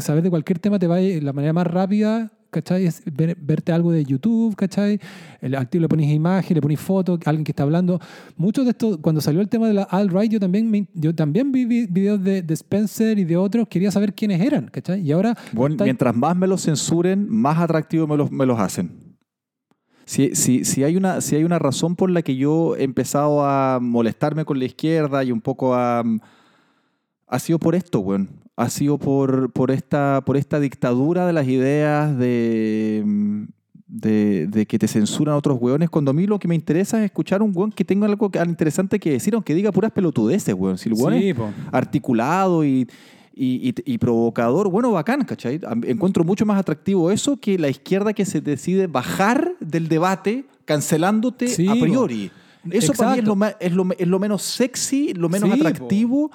saber 0.00 0.22
de 0.22 0.28
cualquier 0.28 0.58
tema, 0.58 0.78
te 0.78 0.86
va 0.86 1.00
la 1.00 1.32
manera 1.32 1.54
más 1.54 1.66
rápida 1.66 2.30
¿cachai? 2.54 2.86
Es 2.86 3.02
verte 3.04 3.72
algo 3.72 3.90
de 3.90 4.04
YouTube, 4.04 4.54
¿cachai? 4.54 5.00
El 5.40 5.56
activo 5.56 5.82
le 5.82 5.88
pones 5.88 6.08
imagen, 6.10 6.54
le 6.54 6.60
pones 6.60 6.78
foto, 6.78 7.18
alguien 7.24 7.44
que 7.44 7.50
está 7.50 7.64
hablando. 7.64 8.00
Muchos 8.36 8.64
de 8.64 8.70
estos, 8.70 8.98
cuando 8.98 9.20
salió 9.20 9.40
el 9.40 9.48
tema 9.48 9.66
de 9.66 9.74
la 9.74 9.82
alt-right, 9.82 10.30
yo 10.30 10.38
también, 10.38 10.88
yo 10.94 11.14
también 11.14 11.50
vi 11.50 11.64
videos 11.64 12.22
de, 12.22 12.44
Spencer 12.54 13.18
y 13.18 13.24
de 13.24 13.36
otros, 13.36 13.66
quería 13.66 13.90
saber 13.90 14.14
quiénes 14.14 14.40
eran, 14.40 14.68
¿cachai? 14.68 15.00
Y 15.00 15.10
ahora... 15.10 15.36
Bueno, 15.52 15.76
mientras 15.82 16.14
más 16.14 16.36
me 16.36 16.46
los 16.46 16.62
censuren, 16.62 17.28
más 17.28 17.58
atractivos 17.58 18.08
me 18.08 18.16
los, 18.16 18.30
me 18.30 18.46
los 18.46 18.58
hacen. 18.60 19.16
Si, 20.04 20.36
si, 20.36 20.64
si, 20.64 20.84
hay 20.84 20.96
una, 20.96 21.20
si 21.20 21.34
hay 21.34 21.42
una 21.42 21.58
razón 21.58 21.96
por 21.96 22.10
la 22.10 22.22
que 22.22 22.36
yo 22.36 22.76
he 22.76 22.84
empezado 22.84 23.44
a 23.44 23.80
molestarme 23.80 24.44
con 24.44 24.58
la 24.58 24.66
izquierda 24.66 25.24
y 25.24 25.32
un 25.32 25.40
poco 25.40 25.74
a... 25.74 26.04
Ha 27.26 27.38
sido 27.40 27.58
por 27.58 27.74
esto, 27.74 27.98
weón 28.00 28.43
ha 28.56 28.70
sido 28.70 28.98
por, 28.98 29.52
por, 29.52 29.70
esta, 29.70 30.22
por 30.24 30.36
esta 30.36 30.60
dictadura 30.60 31.26
de 31.26 31.32
las 31.32 31.48
ideas 31.48 32.16
de, 32.16 33.46
de, 33.86 34.66
que 34.66 34.78
te 34.78 34.88
censuran 34.88 35.34
otros 35.34 35.58
hueones, 35.60 35.90
cuando 35.90 36.10
a 36.10 36.14
mí 36.14 36.26
lo 36.26 36.38
que 36.38 36.48
me 36.48 36.54
interesa 36.54 36.98
es 36.98 37.06
escuchar 37.06 37.42
un 37.42 37.52
hueón 37.54 37.72
que 37.72 37.84
tenga 37.84 38.06
algo 38.06 38.30
interesante 38.46 38.98
que 38.98 39.12
decir, 39.12 39.34
aunque 39.34 39.54
diga 39.54 39.72
puras 39.72 39.92
pelotudeces, 39.92 40.54
hueón. 40.54 40.78
Si 40.78 40.88
el 40.88 40.94
hueón 40.94 41.14
es 41.14 41.36
articulado 41.72 42.64
y, 42.64 42.88
y, 43.34 43.74
y, 43.84 43.98
provocador, 43.98 44.70
bueno, 44.70 44.92
bacán, 44.92 45.24
¿cachai? 45.24 45.60
Encuentro 45.84 46.22
mucho 46.22 46.46
más 46.46 46.58
atractivo 46.58 47.10
eso 47.10 47.36
que 47.36 47.58
la 47.58 47.68
izquierda 47.68 48.12
que 48.12 48.24
se 48.24 48.40
decide 48.40 48.86
bajar 48.86 49.52
del 49.58 49.88
debate 49.88 50.46
cancelándote 50.64 51.46
a 51.68 51.74
priori. 51.74 52.30
Eso 52.70 52.92
para 52.94 53.12
mí 53.12 53.18
es 53.18 53.24
lo, 53.24 53.36
es, 53.60 53.72
lo, 53.72 53.86
es 53.98 54.08
lo, 54.08 54.18
menos 54.18 54.42
sexy, 54.42 55.12
lo 55.12 55.28
menos 55.28 55.50
atractivo 55.52 56.30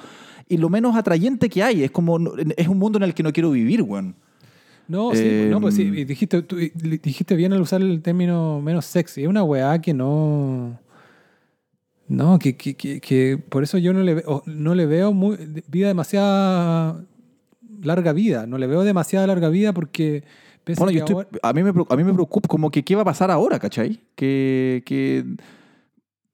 y 0.49 0.57
lo 0.57 0.67
menos 0.67 0.97
atrayente 0.97 1.47
que 1.47 1.63
hay. 1.63 1.83
Es 1.83 1.91
como, 1.91 2.19
es 2.57 2.67
un 2.67 2.79
mundo 2.79 2.97
en 2.97 3.03
el 3.03 3.13
que 3.13 3.23
no 3.23 3.31
quiero 3.31 3.51
vivir, 3.51 3.83
weón. 3.83 4.15
No, 4.87 5.13
sí, 5.13 5.45
no, 5.47 5.61
pues 5.61 5.75
sí, 5.75 5.83
em, 5.83 6.07
dijiste, 6.07 6.43
dijiste 6.81 7.35
bien 7.35 7.53
al 7.53 7.61
usar 7.61 7.79
el 7.79 8.01
término 8.01 8.59
menos 8.59 8.85
sexy. 8.85 9.21
Es 9.21 9.27
una 9.29 9.43
weá 9.43 9.79
que 9.79 9.93
no... 9.93 10.79
No, 12.07 12.39
que, 12.39 12.57
que, 12.57 12.75
que, 12.75 13.39
por 13.49 13.61
eso 13.61 13.77
yo 13.77 13.93
no 13.93 14.01
le, 14.01 14.23
no 14.47 14.73
le 14.73 14.87
veo 14.87 15.13
muy, 15.13 15.37
vida 15.67 15.89
demasiada 15.89 17.05
larga 17.83 18.13
vida. 18.13 18.47
No 18.47 18.57
le 18.57 18.65
veo 18.65 18.83
demasiada 18.83 19.27
larga 19.27 19.49
vida 19.49 19.73
porque... 19.73 20.23
Bueno, 20.77 20.91
yo 20.91 20.99
estoy, 20.99 21.25
a, 21.41 21.53
mí 21.53 21.63
me, 21.63 21.69
a 21.87 21.95
mí 21.95 22.03
me 22.03 22.13
preocupa 22.13 22.47
como 22.47 22.71
que 22.71 22.83
qué 22.83 22.95
va 22.95 23.03
a 23.03 23.05
pasar 23.05 23.29
ahora, 23.29 23.59
¿cachai? 23.59 23.99
Que... 24.15 24.81
que 24.85 25.23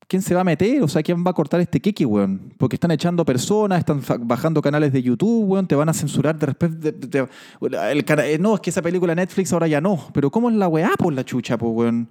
¿quién 0.07 0.21
se 0.21 0.35
va 0.35 0.41
a 0.41 0.43
meter? 0.43 0.81
O 0.83 0.87
sea, 0.87 1.03
¿quién 1.03 1.23
va 1.25 1.31
a 1.31 1.33
cortar 1.33 1.59
este 1.59 1.79
kiki, 1.79 2.05
weón? 2.05 2.53
Porque 2.57 2.75
están 2.75 2.91
echando 2.91 3.25
personas, 3.25 3.79
están 3.79 4.01
bajando 4.21 4.61
canales 4.61 4.93
de 4.93 5.01
YouTube, 5.01 5.49
weón, 5.49 5.67
te 5.67 5.75
van 5.75 5.89
a 5.89 5.93
censurar 5.93 6.37
de 6.37 6.45
repente. 6.45 6.89
el 6.89 8.05
eh, 8.07 8.37
no, 8.39 8.55
es 8.55 8.61
que 8.61 8.69
esa 8.69 8.81
película 8.81 9.15
Netflix 9.15 9.53
ahora 9.53 9.67
ya 9.67 9.81
no. 9.81 10.07
Pero 10.13 10.29
¿cómo 10.31 10.49
es 10.49 10.55
la 10.55 10.67
weá 10.67 10.91
por 10.97 11.13
la 11.13 11.23
chucha, 11.23 11.57
pues, 11.57 11.71
weón? 11.73 12.09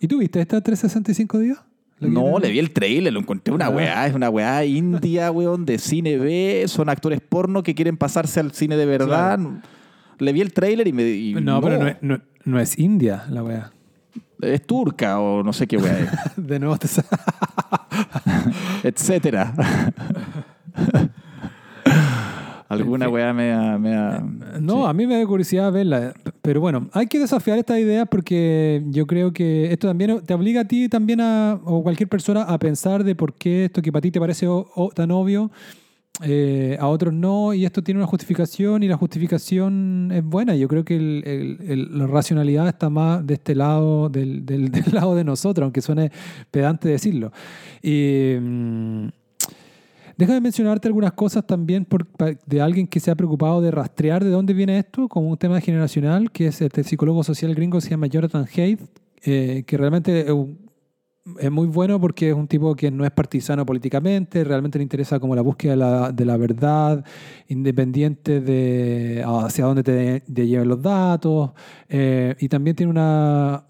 ¿Y 0.00 0.08
tú 0.08 0.18
viste 0.18 0.40
esta 0.40 0.60
365 0.60 1.38
días? 1.38 1.58
No, 1.98 2.38
le 2.38 2.50
vi 2.50 2.58
el 2.58 2.72
trailer, 2.72 3.10
lo 3.10 3.20
encontré 3.20 3.54
una 3.54 3.66
ah. 3.66 3.70
weá, 3.70 4.06
es 4.06 4.14
una 4.14 4.28
weá 4.28 4.62
india, 4.66 5.30
weón, 5.30 5.64
de 5.64 5.78
cine 5.78 6.18
B, 6.18 6.64
son 6.66 6.90
actores 6.90 7.22
porno 7.26 7.62
que 7.62 7.74
quieren 7.74 7.96
pasarse 7.96 8.38
al 8.38 8.52
cine 8.52 8.76
de 8.76 8.84
verdad. 8.84 9.38
Le 10.18 10.32
vi 10.32 10.42
el 10.42 10.52
trailer 10.52 10.86
y 10.88 10.92
me... 10.92 11.40
no, 11.40 11.60
pero 11.62 11.78
no 12.02 12.14
es, 12.14 12.20
no 12.44 12.60
es 12.60 12.78
India 12.78 13.24
la 13.30 13.42
weá 13.42 13.72
es 14.40 14.66
turca 14.66 15.20
o 15.20 15.42
no 15.42 15.52
sé 15.52 15.66
qué 15.66 15.76
es. 15.76 15.82
de 16.36 16.58
nuevo 16.58 16.76
te 16.78 16.88
Etcétera. 18.82 19.52
Alguna 22.68 23.08
weá 23.08 23.32
me 23.32 23.52
ha... 23.52 23.78
no, 24.60 24.88
a 24.88 24.92
mí 24.92 25.06
me 25.06 25.16
da 25.16 25.24
curiosidad 25.24 25.70
verla. 25.70 26.12
Pero 26.42 26.60
bueno, 26.60 26.88
hay 26.92 27.06
que 27.06 27.20
desafiar 27.20 27.58
esta 27.58 27.78
idea 27.78 28.06
porque 28.06 28.82
yo 28.86 29.06
creo 29.06 29.32
que 29.32 29.72
esto 29.72 29.86
también 29.86 30.20
te 30.26 30.34
obliga 30.34 30.62
a 30.62 30.64
ti 30.64 30.88
también 30.88 31.20
a, 31.20 31.60
o 31.64 31.84
cualquier 31.84 32.08
persona 32.08 32.42
a 32.42 32.58
pensar 32.58 33.04
de 33.04 33.14
por 33.14 33.34
qué 33.34 33.66
esto 33.66 33.82
que 33.82 33.92
para 33.92 34.02
ti 34.02 34.10
te 34.10 34.18
parece 34.18 34.48
tan 34.96 35.12
obvio 35.12 35.52
eh, 36.22 36.78
a 36.80 36.86
otros 36.88 37.12
no, 37.12 37.52
y 37.52 37.64
esto 37.64 37.82
tiene 37.82 38.00
una 38.00 38.06
justificación 38.06 38.82
y 38.82 38.88
la 38.88 38.96
justificación 38.96 40.10
es 40.12 40.24
buena. 40.24 40.54
Yo 40.56 40.66
creo 40.68 40.84
que 40.84 40.98
la 41.90 42.06
racionalidad 42.06 42.68
está 42.68 42.88
más 42.88 43.26
de 43.26 43.34
este 43.34 43.54
lado, 43.54 44.08
del, 44.08 44.44
lado 44.92 45.14
de 45.14 45.24
nosotros, 45.24 45.64
aunque 45.64 45.82
suene 45.82 46.10
pedante 46.50 46.88
decirlo. 46.88 47.32
Mm, 47.82 49.08
déjame 50.16 50.40
mencionarte 50.40 50.88
algunas 50.88 51.12
cosas 51.12 51.46
también 51.46 51.86
de 52.46 52.60
alguien 52.60 52.86
que 52.86 53.00
se 53.00 53.10
ha 53.10 53.14
preocupado 53.14 53.60
de 53.60 53.70
rastrear 53.70 54.24
de 54.24 54.30
dónde 54.30 54.54
viene 54.54 54.78
esto, 54.78 55.08
como 55.08 55.28
un 55.28 55.36
tema 55.36 55.60
generacional, 55.60 56.30
que 56.30 56.46
es 56.46 56.62
este 56.62 56.82
psicólogo 56.82 57.24
social 57.24 57.54
gringo, 57.54 57.80
se 57.80 57.90
llama 57.90 58.06
Jonathan 58.06 58.46
Haidt, 58.56 58.80
eh, 59.22 59.64
que 59.66 59.76
realmente 59.76 60.20
es 60.20 60.30
un 60.30 60.65
es 61.38 61.50
muy 61.50 61.66
bueno 61.66 62.00
porque 62.00 62.30
es 62.30 62.34
un 62.34 62.46
tipo 62.46 62.74
que 62.76 62.90
no 62.90 63.04
es 63.04 63.10
partisano 63.10 63.66
políticamente, 63.66 64.44
realmente 64.44 64.78
le 64.78 64.82
interesa 64.84 65.18
como 65.18 65.34
la 65.34 65.42
búsqueda 65.42 66.12
de 66.12 66.24
la, 66.24 66.36
verdad, 66.36 67.04
independiente 67.48 68.40
de 68.40 69.24
hacia 69.26 69.64
dónde 69.64 69.82
te, 69.82 70.46
lleven 70.46 70.68
los 70.68 70.80
datos. 70.80 71.50
Eh, 71.88 72.34
y 72.38 72.48
también 72.48 72.76
tiene 72.76 72.90
una, 72.90 73.66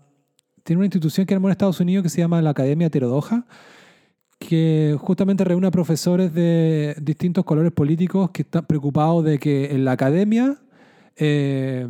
tiene 0.63 0.79
una 0.79 0.87
institución 0.87 1.27
que 1.27 1.35
armó 1.35 1.49
en 1.49 1.53
Estados 1.53 1.81
Unidos 1.81 2.03
que 2.03 2.11
se 2.11 2.21
llama 2.21 2.43
la 2.43 2.51
Academia 2.51 2.89
Heterodoja, 2.89 3.47
que 4.39 4.97
justamente 5.01 5.45
reúne 5.45 5.69
a 5.69 5.71
profesores 5.71 6.35
de 6.35 6.95
distintos 7.01 7.45
colores 7.45 7.73
políticos 7.73 8.31
que 8.31 8.43
están 8.43 8.67
preocupados 8.67 9.25
de 9.25 9.39
que 9.39 9.73
en 9.73 9.85
la 9.85 9.93
academia... 9.93 10.59
Eh, 11.19 11.87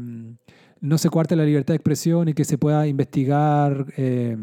no 0.79 0.99
se 0.99 1.11
cuarte 1.11 1.35
la 1.35 1.45
libertad 1.45 1.73
de 1.73 1.77
expresión 1.77 2.29
y 2.29 2.35
que 2.35 2.45
se 2.45 2.59
pueda 2.59 2.87
investigar 2.87 3.87
eh, 3.97 4.37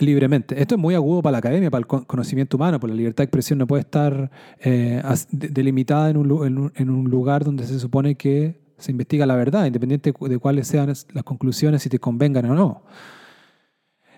libremente. 0.00 0.60
Esto 0.60 0.76
es 0.76 0.80
muy 0.80 0.94
agudo 0.94 1.22
para 1.22 1.32
la 1.32 1.38
academia, 1.38 1.70
para 1.70 1.80
el 1.80 1.86
conocimiento 1.86 2.56
humano, 2.56 2.78
porque 2.78 2.92
la 2.92 2.98
libertad 2.98 3.18
de 3.18 3.24
expresión 3.24 3.58
no 3.58 3.66
puede 3.66 3.82
estar 3.82 4.30
eh, 4.60 5.02
delimitada 5.30 6.10
en 6.10 6.16
un, 6.16 7.10
lugar 7.10 7.44
donde 7.44 7.66
se 7.66 7.78
supone 7.78 8.14
que 8.14 8.60
se 8.78 8.92
investiga 8.92 9.26
la 9.26 9.34
verdad, 9.34 9.66
independiente 9.66 10.14
de 10.18 10.38
cuáles 10.38 10.68
sean 10.68 10.88
las 10.88 11.24
conclusiones, 11.24 11.82
si 11.82 11.88
te 11.88 11.98
convengan 11.98 12.48
o 12.50 12.54
no. 12.54 12.82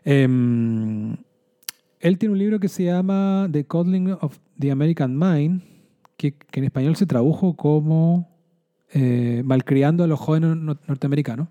Em, 0.04 1.16
él 2.00 2.18
tiene 2.18 2.32
un 2.32 2.38
libro 2.38 2.60
que 2.60 2.68
se 2.68 2.84
llama 2.84 3.48
The 3.50 3.64
Coddling 3.64 4.12
of 4.20 4.38
the 4.58 4.70
American 4.70 5.18
Mind, 5.18 5.62
que, 6.16 6.34
en 6.52 6.64
español 6.64 6.96
se 6.96 7.06
tradujo 7.06 7.56
como 7.56 8.28
eh, 8.92 9.42
Malcriando 9.44 10.04
a 10.04 10.06
los 10.06 10.20
jóvenes 10.20 10.56
norteamericanos, 10.56 11.48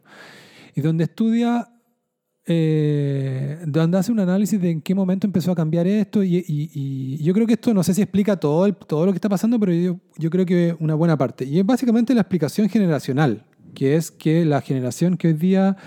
y 0.75 0.81
donde 0.81 1.05
estudia 1.05 1.69
eh, 2.51 3.59
donde 3.67 3.99
hace 3.99 4.11
un 4.11 4.19
análisis 4.19 4.59
de 4.59 4.71
en 4.71 4.81
qué 4.81 4.95
momento 4.95 5.27
empezó 5.27 5.51
a 5.51 5.55
cambiar 5.55 5.85
esto 5.85 6.23
y, 6.23 7.19
yo 7.21 7.31
creo 7.35 7.45
que 7.45 7.53
esto 7.53 7.75
no 7.75 7.83
sé 7.83 7.93
si 7.93 8.01
explica 8.01 8.37
todo, 8.37 8.73
todo 8.73 9.05
lo 9.05 9.11
que 9.11 9.17
está 9.17 9.29
pasando, 9.29 9.59
pero 9.59 9.71
yo, 9.71 9.99
yo 10.17 10.31
creo 10.31 10.47
que 10.47 10.75
una 10.79 10.95
buena 10.95 11.15
parte. 11.15 11.45
Y 11.45 11.59
es 11.59 11.65
básicamente 11.65 12.15
la 12.15 12.21
explicación 12.21 12.67
generacional, 12.67 13.45
que 13.75 13.95
es 13.95 14.09
que 14.09 14.45
la 14.45 14.61
generación 14.61 15.15
que 15.15 15.27
hoy 15.27 15.33
día, 15.33 15.77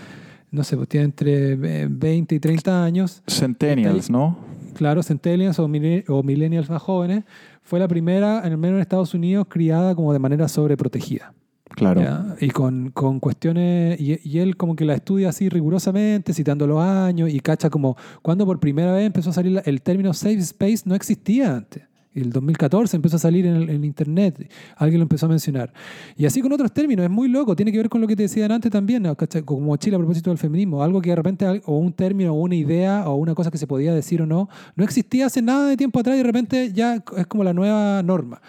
no 0.53 0.63
sé, 0.63 0.77
pues 0.77 0.89
tiene 0.89 1.07
entre 1.07 1.57
20 1.57 2.37
y 2.37 2.39
30 2.39 2.85
años. 2.85 3.25
Centennials, 3.27 4.09
¿no? 4.09 4.39
Claro, 4.75 5.03
centennials 5.03 5.59
o, 5.59 5.65
o 5.65 6.23
millennials 6.23 6.71
más 6.71 6.81
jóvenes, 6.81 7.25
fue 7.65 7.81
la 7.81 7.89
primera, 7.89 8.47
en 8.47 8.53
el 8.53 8.59
menos 8.59 8.77
en 8.77 8.83
Estados 8.83 9.15
Unidos, 9.15 9.47
criada 9.49 9.97
como 9.97 10.13
de 10.13 10.21
manera 10.21 10.47
sobreprotegida. 10.47 11.35
Claro. 11.75 12.37
Y 12.41 12.51
con, 12.51 12.91
con 12.91 13.21
cuestiones, 13.21 14.01
y, 14.01 14.39
él 14.39 14.57
como 14.57 14.77
que 14.77 14.85
la 14.85 14.95
estudia 14.95 15.31
así 15.31 15.49
rigurosamente, 15.49 16.33
citando 16.35 16.67
los 16.67 16.83
años, 16.83 17.31
y 17.33 17.41
cacha 17.41 17.71
como 17.71 17.97
cuando 18.21 18.45
por 18.47 18.61
primera 18.61 18.93
vez 18.93 19.07
empezó 19.07 19.31
a 19.31 19.33
salir 19.33 19.63
el 19.65 19.83
término 19.83 20.13
safe 20.13 20.39
space, 20.39 20.83
no 20.85 20.95
existía 20.95 21.57
antes. 21.57 21.85
el 22.15 22.31
2014 22.31 22.97
empezó 22.97 23.17
a 23.17 23.19
salir 23.19 23.47
en, 23.47 23.57
el, 23.57 23.85
internet, 23.85 24.51
alguien 24.77 25.01
lo 25.01 25.05
empezó 25.05 25.27
a 25.27 25.29
mencionar. 25.31 25.73
Y 26.17 26.27
así 26.27 26.43
con 26.43 26.53
otros 26.53 26.73
términos, 26.73 27.05
es 27.05 27.11
muy 27.11 27.29
loco, 27.29 27.57
tiene 27.57 27.73
que 27.73 27.79
ver 27.79 27.89
con 27.89 28.01
lo 28.01 28.07
que 28.07 28.17
te 28.17 28.25
decían 28.25 28.53
antes 28.53 28.71
también, 28.71 29.07
como 29.45 29.77
Chile 29.77 29.97
a 29.97 29.99
propósito 29.99 30.31
del 30.31 30.39
feminismo, 30.39 30.83
algo 30.83 31.01
que 31.01 31.11
de 31.11 31.17
repente, 31.17 31.63
o 31.65 31.79
un 31.79 31.93
término, 31.93 32.33
o 32.33 32.41
una 32.41 32.55
idea, 32.55 33.09
o 33.09 33.15
una 33.15 33.35
cosa 33.35 33.51
que 33.51 33.59
se 33.59 33.67
podía 33.67 33.95
decir 33.95 34.21
o 34.21 34.27
no, 34.27 34.49
no 34.77 34.85
existía 34.85 35.27
hace 35.27 35.41
nada 35.41 35.69
de 35.69 35.77
tiempo 35.77 36.01
atrás 36.01 36.17
y 36.17 36.19
de 36.19 36.25
repente 36.25 36.73
ya 36.73 37.03
es 37.17 37.27
como 37.27 37.45
la 37.45 37.55
nueva 37.55 38.03
norma. 38.03 38.43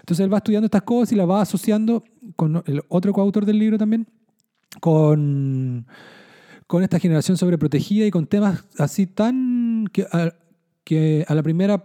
Entonces 0.00 0.24
él 0.24 0.32
va 0.32 0.38
estudiando 0.38 0.64
estas 0.64 0.82
cosas 0.82 1.12
y 1.12 1.16
las 1.16 1.28
va 1.28 1.42
asociando 1.42 2.02
con 2.36 2.62
el 2.66 2.82
otro 2.88 3.12
coautor 3.12 3.46
del 3.46 3.58
libro 3.58 3.78
también, 3.78 4.06
con, 4.80 5.86
con 6.66 6.82
esta 6.82 6.98
generación 6.98 7.36
sobreprotegida 7.36 8.06
y 8.06 8.10
con 8.10 8.26
temas 8.26 8.64
así 8.78 9.06
tan 9.06 9.88
que 9.92 10.06
que 10.84 11.24
a 11.28 11.34
la 11.34 11.42
primera 11.42 11.84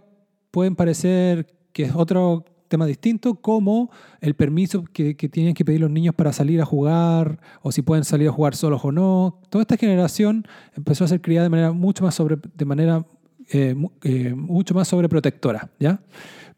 pueden 0.50 0.74
parecer 0.74 1.46
que 1.72 1.84
es 1.84 1.94
otro 1.94 2.44
tema 2.68 2.86
distinto, 2.86 3.36
como 3.36 3.90
el 4.20 4.34
permiso 4.34 4.84
que, 4.92 5.14
tienen 5.14 5.54
que 5.54 5.64
pedir 5.64 5.80
los 5.80 5.90
niños 5.90 6.14
para 6.14 6.32
salir 6.32 6.60
a 6.60 6.64
jugar, 6.64 7.40
o 7.62 7.72
si 7.72 7.82
pueden 7.82 8.04
salir 8.04 8.28
a 8.28 8.32
jugar 8.32 8.54
solos 8.54 8.84
o 8.84 8.92
no. 8.92 9.40
Toda 9.48 9.62
esta 9.62 9.76
generación 9.76 10.46
empezó 10.76 11.04
a 11.04 11.08
ser 11.08 11.20
criada 11.20 11.44
de 11.44 11.50
manera 11.50 11.72
mucho 11.72 12.04
más 12.04 12.14
sobre, 12.14 12.36
de 12.36 12.64
manera 12.64 13.06
eh, 13.50 13.74
eh, 14.02 14.34
mucho 14.34 14.74
más 14.74 14.88
sobreprotectora, 14.88 15.70
¿ya? 15.78 16.00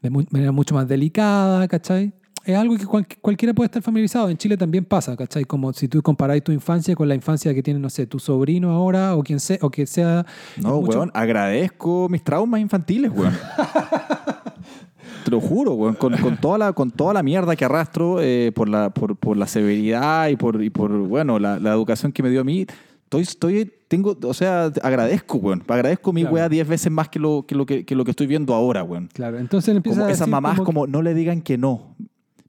De 0.01 0.09
manera 0.09 0.51
mucho 0.51 0.75
más 0.75 0.87
delicada, 0.87 1.67
¿cachai? 1.67 2.13
Es 2.43 2.57
algo 2.57 2.75
que 2.75 2.85
cualquiera 3.21 3.53
puede 3.53 3.67
estar 3.67 3.81
familiarizado. 3.81 4.29
En 4.29 4.37
Chile 4.37 4.57
también 4.57 4.85
pasa, 4.85 5.15
¿cachai? 5.15 5.43
Como 5.45 5.71
si 5.73 5.87
tú 5.87 6.01
comparáis 6.01 6.43
tu 6.43 6.51
infancia 6.51 6.95
con 6.95 7.07
la 7.07 7.15
infancia 7.15 7.53
que 7.53 7.61
tiene, 7.61 7.79
no 7.79 7.89
sé, 7.89 8.07
tu 8.07 8.19
sobrino 8.19 8.71
ahora 8.71 9.15
o 9.15 9.23
quien 9.23 9.39
sea, 9.39 9.57
o 9.61 9.69
que 9.69 9.85
sea. 9.85 10.25
No, 10.57 10.77
weón, 10.77 11.11
agradezco 11.13 12.07
mis 12.09 12.23
traumas 12.23 12.61
infantiles, 12.61 13.11
weón. 13.13 13.33
Te 15.23 15.29
lo 15.29 15.39
juro, 15.39 15.73
weón, 15.73 15.93
con, 15.93 16.37
toda, 16.37 16.57
la, 16.57 16.73
con 16.73 16.89
toda 16.89 17.13
la 17.13 17.21
mierda 17.21 17.55
que 17.55 17.63
arrastro 17.63 18.19
eh, 18.21 18.51
por, 18.55 18.67
la, 18.67 18.89
por, 18.89 19.37
la 19.37 19.45
severidad 19.45 20.29
y 20.29 20.35
por, 20.35 20.63
y 20.63 20.71
por 20.71 20.91
bueno, 20.91 21.37
la, 21.37 21.57
educación 21.57 22.11
que 22.11 22.23
me 22.23 22.29
dio 22.31 22.41
a 22.41 22.43
mí. 22.43 22.65
Estoy, 23.03 23.21
estoy, 23.21 23.73
tengo, 23.87 24.17
o 24.23 24.33
sea, 24.33 24.71
agradezco, 24.81 25.37
weón. 25.37 25.63
Agradezco 25.67 26.11
mi 26.13 26.23
weá 26.23 26.49
diez 26.49 26.67
veces 26.67 26.91
más 26.91 27.09
que 27.09 27.19
lo 27.19 27.45
que, 27.45 27.55
lo 27.55 27.65
que, 27.65 27.85
lo 27.89 28.05
que 28.05 28.11
estoy 28.11 28.25
viendo 28.25 28.55
ahora, 28.55 28.83
weón. 28.83 29.09
Claro, 29.13 29.37
entonces 29.37 29.75
empieza 29.75 29.99
como 29.99 30.09
a 30.09 30.11
Esas 30.11 30.27
mamás 30.27 30.59
como, 30.61 30.87
no 30.87 31.03
le 31.03 31.13
digan 31.13 31.41
que 31.41 31.57
no. 31.57 31.95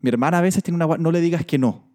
Mi 0.02 0.10
hermana 0.10 0.38
a 0.38 0.42
veces 0.42 0.62
tiene 0.62 0.84
una... 0.84 0.98
No 0.98 1.10
le 1.10 1.20
digas 1.20 1.46
que 1.46 1.56
no. 1.58 1.92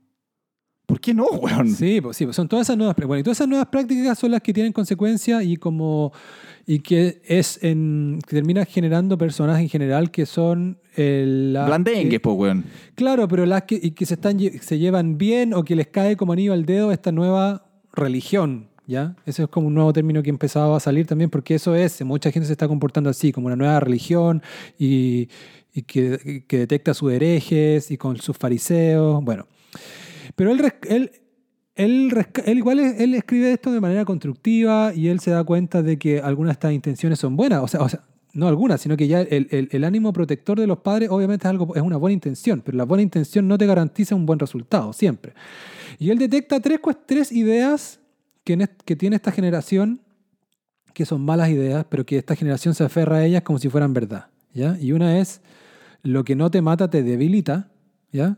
¿Por 0.88 1.02
qué 1.02 1.14
no, 1.14 1.26
weón? 1.26 1.70
Sí, 1.70 2.00
pues, 2.02 2.16
sí, 2.16 2.24
pues 2.24 2.36
son 2.36 2.48
todas 2.48 2.66
esas 2.66 2.78
nuevas 2.78 2.96
prácticas. 2.96 3.20
y 3.20 3.24
todas 3.24 3.38
esas 3.38 3.48
nuevas 3.50 3.68
prácticas 3.68 4.18
son 4.18 4.32
las 4.32 4.42
que 4.42 4.54
tienen 4.54 4.72
consecuencias 4.72 5.44
y 5.44 5.58
como 5.58 6.14
y 6.66 6.80
que 6.80 7.22
es 7.26 7.62
en 7.62 8.20
que 8.26 8.36
termina 8.36 8.66
generando 8.66 9.18
personajes 9.18 9.64
en 9.64 9.70
general 9.70 10.12
que 10.12 10.26
son 10.26 10.80
el 10.96 11.58
blandengues, 11.66 12.22
pues 12.22 12.36
weón. 12.38 12.66
Claro, 12.96 13.28
pero 13.28 13.46
las 13.46 13.64
que 13.64 13.78
y 13.82 13.92
que 13.92 14.06
se 14.06 14.14
están 14.14 14.40
se 14.40 14.80
llevan 14.80 15.18
bien 15.18 15.54
o 15.54 15.64
que 15.64 15.76
les 15.76 15.88
cae 15.88 16.16
como 16.16 16.32
anillo 16.32 16.54
al 16.54 16.66
dedo 16.66 16.94
esta 16.94 17.12
nueva 17.12 17.66
religión, 17.94 18.70
¿ya? 18.86 19.16
Ese 19.26 19.44
es 19.44 19.50
como 19.50 19.68
un 19.68 19.74
nuevo 19.74 19.92
término 19.92 20.24
que 20.24 20.30
empezaba 20.30 20.78
a 20.78 20.80
salir 20.80 21.06
también 21.06 21.30
porque 21.30 21.56
eso 21.56 21.76
es, 21.76 22.02
mucha 22.06 22.32
gente 22.32 22.48
se 22.48 22.54
está 22.54 22.68
comportando 22.68 23.10
así 23.10 23.34
como 23.34 23.48
una 23.48 23.58
nueva 23.58 23.82
religión 23.82 24.42
y 24.80 25.28
y 25.78 25.84
que, 25.84 26.44
que, 26.48 26.58
detecta 26.58 26.96
sus 26.96 27.12
herejes 27.12 27.92
y 27.92 27.98
con 27.98 28.18
sus 28.18 28.36
fariseos, 28.36 29.24
bueno. 29.24 29.46
Pero 30.36 30.52
él, 30.52 30.74
él, 30.90 31.12
él, 31.76 32.58
igual 32.58 32.80
él 32.80 33.14
escribe 33.14 33.52
esto 33.52 33.72
de 33.72 33.80
manera 33.80 34.04
constructiva 34.04 34.92
y 34.96 35.10
él 35.10 35.20
se 35.20 35.30
da 35.30 35.44
cuenta 35.44 35.84
de 35.84 36.00
que 36.00 36.20
algunas 36.20 36.50
de 36.50 36.54
estas 36.54 36.74
intenciones 36.74 37.20
son 37.20 37.36
buenas, 37.36 37.62
o 37.62 37.68
sea, 37.68 37.82
o 37.82 37.90
sea 37.90 38.04
no 38.34 38.48
algunas, 38.48 38.82
sino 38.82 38.98
que 38.98 39.08
ya 39.08 39.22
el, 39.22 39.48
el, 39.52 39.70
el, 39.72 39.84
ánimo 39.84 40.14
protector 40.14 40.60
de 40.60 40.68
los 40.68 40.80
padres 40.80 41.10
obviamente 41.10 41.48
es, 41.48 41.50
algo, 41.50 41.76
es 41.76 41.82
una 41.82 41.98
buena 41.98 42.14
intención, 42.14 42.62
pero 42.66 42.78
la 42.78 42.86
buena 42.86 43.04
intención 43.04 43.48
no 43.48 43.58
te 43.58 43.66
garantiza 43.66 44.16
un 44.16 44.26
buen 44.26 44.40
resultado, 44.40 44.94
siempre. 44.94 45.34
Y 46.00 46.10
él 46.10 46.18
detecta 46.18 46.60
tres, 46.60 46.80
tres 47.06 47.32
ideas 47.32 48.00
que, 48.44 48.68
que 48.84 48.96
tiene 48.96 49.16
esta 49.16 49.32
generación 49.32 50.02
que 50.94 51.06
son 51.06 51.22
malas 51.22 51.50
ideas, 51.50 51.86
pero 51.90 52.04
que 52.06 52.18
esta 52.18 52.36
generación 52.36 52.74
se 52.74 52.84
aferra 52.84 53.18
a 53.18 53.26
ellas 53.26 53.44
como 53.44 53.60
si 53.60 53.70
fueran 53.70 53.94
verdad. 53.94 54.28
¿ya? 54.54 54.76
Y 54.80 54.92
una 54.92 55.20
es 55.20 55.42
lo 56.04 56.24
que 56.24 56.36
no 56.36 56.52
te 56.52 56.62
mata 56.62 56.90
te 56.90 57.04
debilita, 57.04 57.70
¿ya? 58.12 58.38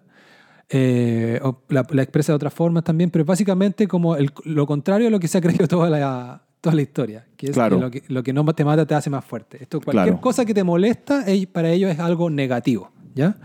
Eh, 0.70 1.40
la, 1.70 1.82
expresa 2.04 2.32
de 2.32 2.36
otras 2.36 2.54
formas 2.54 2.84
también, 2.84 3.10
pero 3.10 3.26
básicamente 3.26 3.88
como 3.88 4.16
lo 4.44 4.68
contrario 4.68 5.08
a 5.08 5.10
lo 5.10 5.20
que 5.20 5.28
se 5.28 5.40
ha 5.40 5.42
creído 5.42 5.68
toda 5.68 5.90
la, 5.90 6.44
toda 6.62 6.76
la 6.76 6.82
historia, 6.82 7.26
que 7.36 7.48
es 7.48 7.58
que 7.58 7.70
lo, 7.70 7.90
que 7.90 8.04
lo, 8.08 8.22
que 8.22 8.34
no 8.34 8.46
te 8.54 8.64
mata 8.64 8.86
te 8.86 8.94
hace 8.94 9.10
más 9.10 9.26
fuerte. 9.26 9.58
Esto, 9.62 9.82
cualquier 9.82 10.20
cosa 10.20 10.46
que 10.46 10.54
te 10.54 10.64
molesta, 10.64 11.26
para 11.52 11.72
ellos 11.72 11.92
es 11.92 12.00
algo 12.00 12.30
negativo, 12.30 12.92
¿ya? 13.16 13.38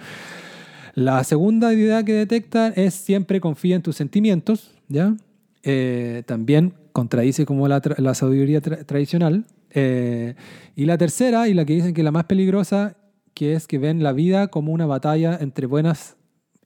La 0.94 1.24
segunda 1.24 1.72
idea 1.72 2.04
que 2.04 2.12
detecta 2.12 2.68
es 2.68 2.94
siempre 2.94 3.40
confía 3.40 3.74
en 3.74 3.82
tus 3.82 3.96
sentimientos, 3.96 4.72
¿ya? 4.88 5.16
Eh, 5.62 6.22
también 6.26 6.74
contradice 6.92 7.46
como 7.46 7.66
la, 7.66 7.82
la 7.98 8.14
sabiduría 8.14 8.60
tradicional. 8.60 9.46
Eh, 9.70 10.34
y 10.76 10.84
la 10.84 10.96
tercera, 10.96 11.48
y 11.48 11.54
la 11.54 11.64
que 11.64 11.74
dicen 11.74 11.94
que 11.94 12.02
es 12.02 12.04
la 12.04 12.12
más 12.12 12.24
peligrosa, 12.24 12.96
que 13.34 13.54
es 13.54 13.66
que 13.66 13.78
ven 13.78 14.02
la 14.02 14.12
vida 14.12 14.48
como 14.48 14.72
una 14.72 14.86
batalla 14.86 15.36
entre 15.40 15.66
buenas 15.66 16.16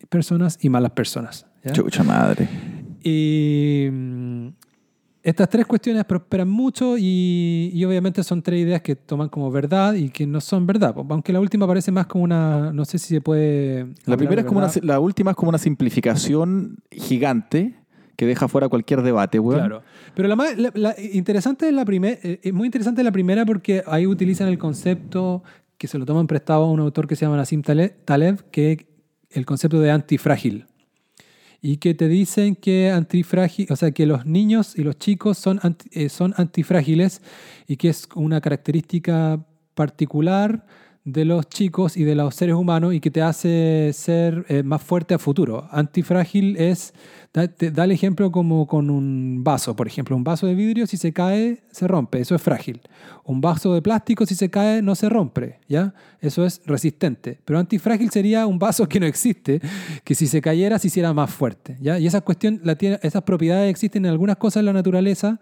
personas 0.09 0.59
y 0.61 0.69
malas 0.69 0.93
personas. 0.93 1.47
Chucha 1.73 2.03
madre. 2.03 2.49
Y 3.03 3.89
mm, 3.91 4.49
estas 5.23 5.49
tres 5.49 5.67
cuestiones 5.67 6.05
prosperan 6.05 6.49
mucho 6.49 6.97
y, 6.99 7.85
obviamente 7.85 8.23
son 8.23 8.43
tres 8.43 8.61
ideas 8.61 8.81
que 8.83 8.97
toman 8.97 9.29
como 9.29 9.51
verdad 9.51 9.95
y 9.95 10.11
que 10.11 10.27
no 10.27 10.41
son 10.41 10.67
verdad. 10.67 10.95
Aunque 10.97 11.33
la 11.33 11.41
última 11.41 11.67
parece 11.67 11.91
más 11.91 12.07
como 12.07 12.25
una, 12.25 12.73
no 12.73 12.85
sé 12.85 12.99
si 12.99 13.15
se 13.15 13.21
puede... 13.21 13.89
La 14.07 14.17
primera 14.17 14.43
es 14.43 14.47
como 14.47 14.61
una, 14.61 14.71
la 14.83 15.01
última 15.01 15.33
es 15.33 15.37
como 15.37 15.51
una 15.51 15.59
simplificación 15.59 16.79
gigante 16.91 17.75
que 18.17 18.27
deja 18.27 18.49
fuera 18.49 18.69
cualquier 18.69 19.03
debate, 19.03 19.39
güey. 19.39 19.59
Claro. 19.59 19.83
Pero 20.15 20.29
la, 20.29 20.35
más, 20.35 20.55
interesante 21.13 21.69
es 21.69 21.73
la 21.73 21.85
primera, 21.85 22.19
eh, 22.23 22.41
es 22.43 22.53
muy 22.53 22.67
interesante 22.67 23.05
la 23.05 23.13
primera 23.13 23.47
porque 23.47 23.85
ahí 23.87 24.07
utilizan 24.07 24.49
el 24.49 24.59
concepto 24.59 25.45
que 25.79 25.87
se 25.87 25.97
lo 25.99 26.05
toman 26.05 26.27
prestado 26.27 26.65
a 26.65 26.71
un 26.71 26.81
autor 26.81 27.07
que 27.07 27.17
se 27.17 27.25
llama 27.25 27.37
Nassim 27.37 27.63
Taleb, 27.63 28.51
que 28.51 28.89
el 29.31 29.47
concepto 29.47 29.81
de 29.81 29.91
antifrágil. 29.91 30.67
Y 31.61 31.79
que 31.79 31.95
te 31.95 32.09
dicen 32.09 32.55
que 32.55 32.91
antifrágil, 32.91 33.67
o 33.71 33.77
sea, 33.77 33.91
que 33.91 34.07
los 34.07 34.27
niños 34.27 34.77
y 34.77 34.83
los 34.83 34.99
chicos 34.99 35.39
son, 35.39 35.61
eh, 35.91 36.09
son 36.09 36.35
antifrágiles 36.37 37.21
y 37.67 37.77
que 37.77 37.89
es 37.89 38.09
una 38.15 38.41
característica 38.41 39.45
particular 39.75 40.67
de 41.13 41.25
los 41.25 41.49
chicos 41.49 41.97
y 41.97 42.05
de 42.05 42.15
los 42.15 42.35
seres 42.35 42.55
humanos 42.55 42.93
y 42.93 43.01
que 43.01 43.11
te 43.11 43.23
hace 43.23 43.91
ser 43.95 44.45
eh, 44.49 44.63
más 44.63 44.83
fuerte 44.83 45.15
a 45.15 45.19
futuro. 45.19 45.67
Antifrágil 45.71 46.57
es, 46.57 46.93
da, 47.33 47.85
el 47.85 47.93
ejemplo 47.93 48.31
como 48.31 48.67
con 48.67 48.91
un 48.91 49.43
vaso, 49.43 49.75
por 49.75 49.87
ejemplo, 49.87 50.15
un 50.17 50.25
vaso 50.25 50.47
de 50.47 50.55
vidrio 50.55 50.87
si 50.87 50.97
se 50.97 51.13
cae, 51.13 51.63
se 51.71 51.89
rompe, 51.89 52.21
eso 52.21 52.35
es 52.35 52.43
frágil. 52.43 52.83
Un 53.25 53.41
vaso 53.41 53.75
de 53.75 53.83
plástico 53.83 54.27
si 54.27 54.35
se 54.35 54.51
cae, 54.51 54.83
no 54.83 54.95
se 54.95 55.09
rompe, 55.09 55.61
¿ya? 55.69 55.95
Eso 56.21 56.45
es 56.45 56.61
resistente. 56.67 57.39
Pero 57.45 57.59
antifrágil 57.59 58.11
sería 58.11 58.47
un 58.47 58.59
vaso 58.59 58.89
que 58.89 59.01
no 59.01 59.07
existe, 59.07 59.61
que 60.05 60.15
si 60.15 60.27
se 60.27 60.41
cayera 60.43 60.79
se 60.79 60.89
hiciera 60.89 61.15
más 61.15 61.31
fuerte, 61.31 61.77
¿ya? 61.81 61.99
Y 61.99 62.07
esa 62.07 62.21
cuestión, 62.21 62.61
la 62.65 62.77
tiene, 62.77 62.99
esas 63.03 63.23
propiedades 63.23 63.71
existen 63.71 64.05
en 64.05 64.11
algunas 64.11 64.37
cosas 64.37 64.61
en 64.61 64.67
la 64.67 64.73
naturaleza, 64.75 65.41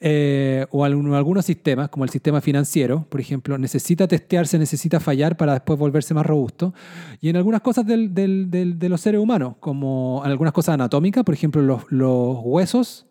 eh, 0.00 0.66
o 0.70 0.84
algunos 0.84 1.44
sistemas, 1.44 1.88
como 1.88 2.04
el 2.04 2.10
sistema 2.10 2.40
financiero, 2.40 3.06
por 3.08 3.20
ejemplo, 3.20 3.58
necesita 3.58 4.06
testearse, 4.08 4.58
necesita 4.58 5.00
fallar 5.00 5.36
para 5.36 5.54
después 5.54 5.78
volverse 5.78 6.14
más 6.14 6.26
robusto. 6.26 6.74
Y 7.20 7.28
en 7.28 7.36
algunas 7.36 7.60
cosas 7.60 7.86
del, 7.86 8.14
del, 8.14 8.50
de 8.50 8.88
los 8.88 9.00
seres 9.00 9.20
humanos, 9.20 9.54
como 9.60 10.22
en 10.24 10.30
algunas 10.30 10.52
cosas 10.52 10.74
anatómicas, 10.74 11.24
por 11.24 11.34
ejemplo, 11.34 11.62
los, 11.62 11.82
los 11.90 12.38
huesos 12.42 13.06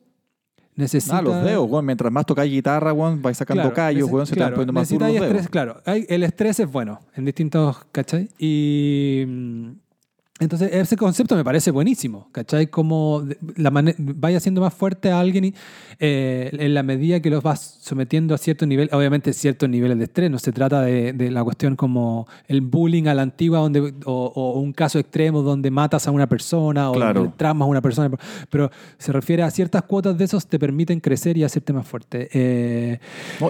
necesitan... 0.76 1.20
Ah, 1.20 1.22
los 1.22 1.44
dedos, 1.44 1.84
mientras 1.84 2.12
más 2.12 2.26
tocáis 2.26 2.52
guitarra, 2.52 2.92
bueno, 2.92 3.20
vais 3.22 3.38
sacando 3.38 3.72
callos, 3.74 4.10
se 4.28 4.36
claro, 4.36 4.66
te 4.66 4.72
más 4.72 4.90
duros 4.90 5.10
estrés, 5.10 5.50
Claro, 5.50 5.82
el 5.86 6.24
estrés 6.24 6.60
es 6.60 6.72
bueno 6.72 7.00
en 7.16 7.26
distintos, 7.26 7.86
¿cachai? 7.92 8.30
Y 8.38 9.24
mm, 9.28 9.72
entonces, 10.40 10.72
ese 10.74 10.98
concepto 10.98 11.36
me 11.36 11.44
parece 11.44 11.70
buenísimo, 11.70 12.28
¿cachai? 12.32 12.66
Como 12.66 13.24
la 13.56 13.72
vaya 14.00 14.40
siendo 14.40 14.62
más 14.62 14.74
fuerte 14.74 15.12
a 15.12 15.20
alguien 15.20 15.54
eh, 16.00 16.50
en 16.52 16.74
la 16.74 16.82
medida 16.82 17.20
que 17.20 17.30
los 17.30 17.44
vas 17.44 17.78
sometiendo 17.82 18.34
a 18.34 18.40
cierto 18.40 18.66
nivel, 18.66 18.90
obviamente 18.92 19.32
ciertos 19.32 19.70
niveles 19.70 20.00
de 20.00 20.06
estrés, 20.06 20.32
no 20.32 20.40
se 20.40 20.52
trata 20.52 20.82
de, 20.82 21.14
la 21.30 21.44
cuestión 21.44 21.76
como 21.76 22.28
el 22.48 22.62
bullying 22.62 23.06
a 23.06 23.14
la 23.14 23.22
antigua 23.22 23.60
donde, 23.60 23.94
o, 24.06 24.60
un 24.60 24.74
caso 24.74 24.98
extremo 24.98 25.44
donde 25.44 25.70
matas 25.70 26.08
a 26.08 26.12
una 26.12 26.28
persona 26.28 26.90
o 26.90 26.94
claro. 26.94 27.32
tramas 27.38 27.68
a 27.68 27.70
una 27.70 27.82
persona, 27.82 28.10
pero 28.50 28.72
se 28.98 29.12
refiere 29.12 29.44
a 29.44 29.52
ciertas 29.52 29.84
cuotas 29.84 30.18
de 30.18 30.26
esos 30.26 30.48
te 30.48 30.58
permiten 30.58 31.00
crecer 31.00 31.38
y 31.38 31.44
hacerte 31.44 31.74
más 31.74 31.88
fuerte. 31.88 32.30
Eh, 32.34 33.00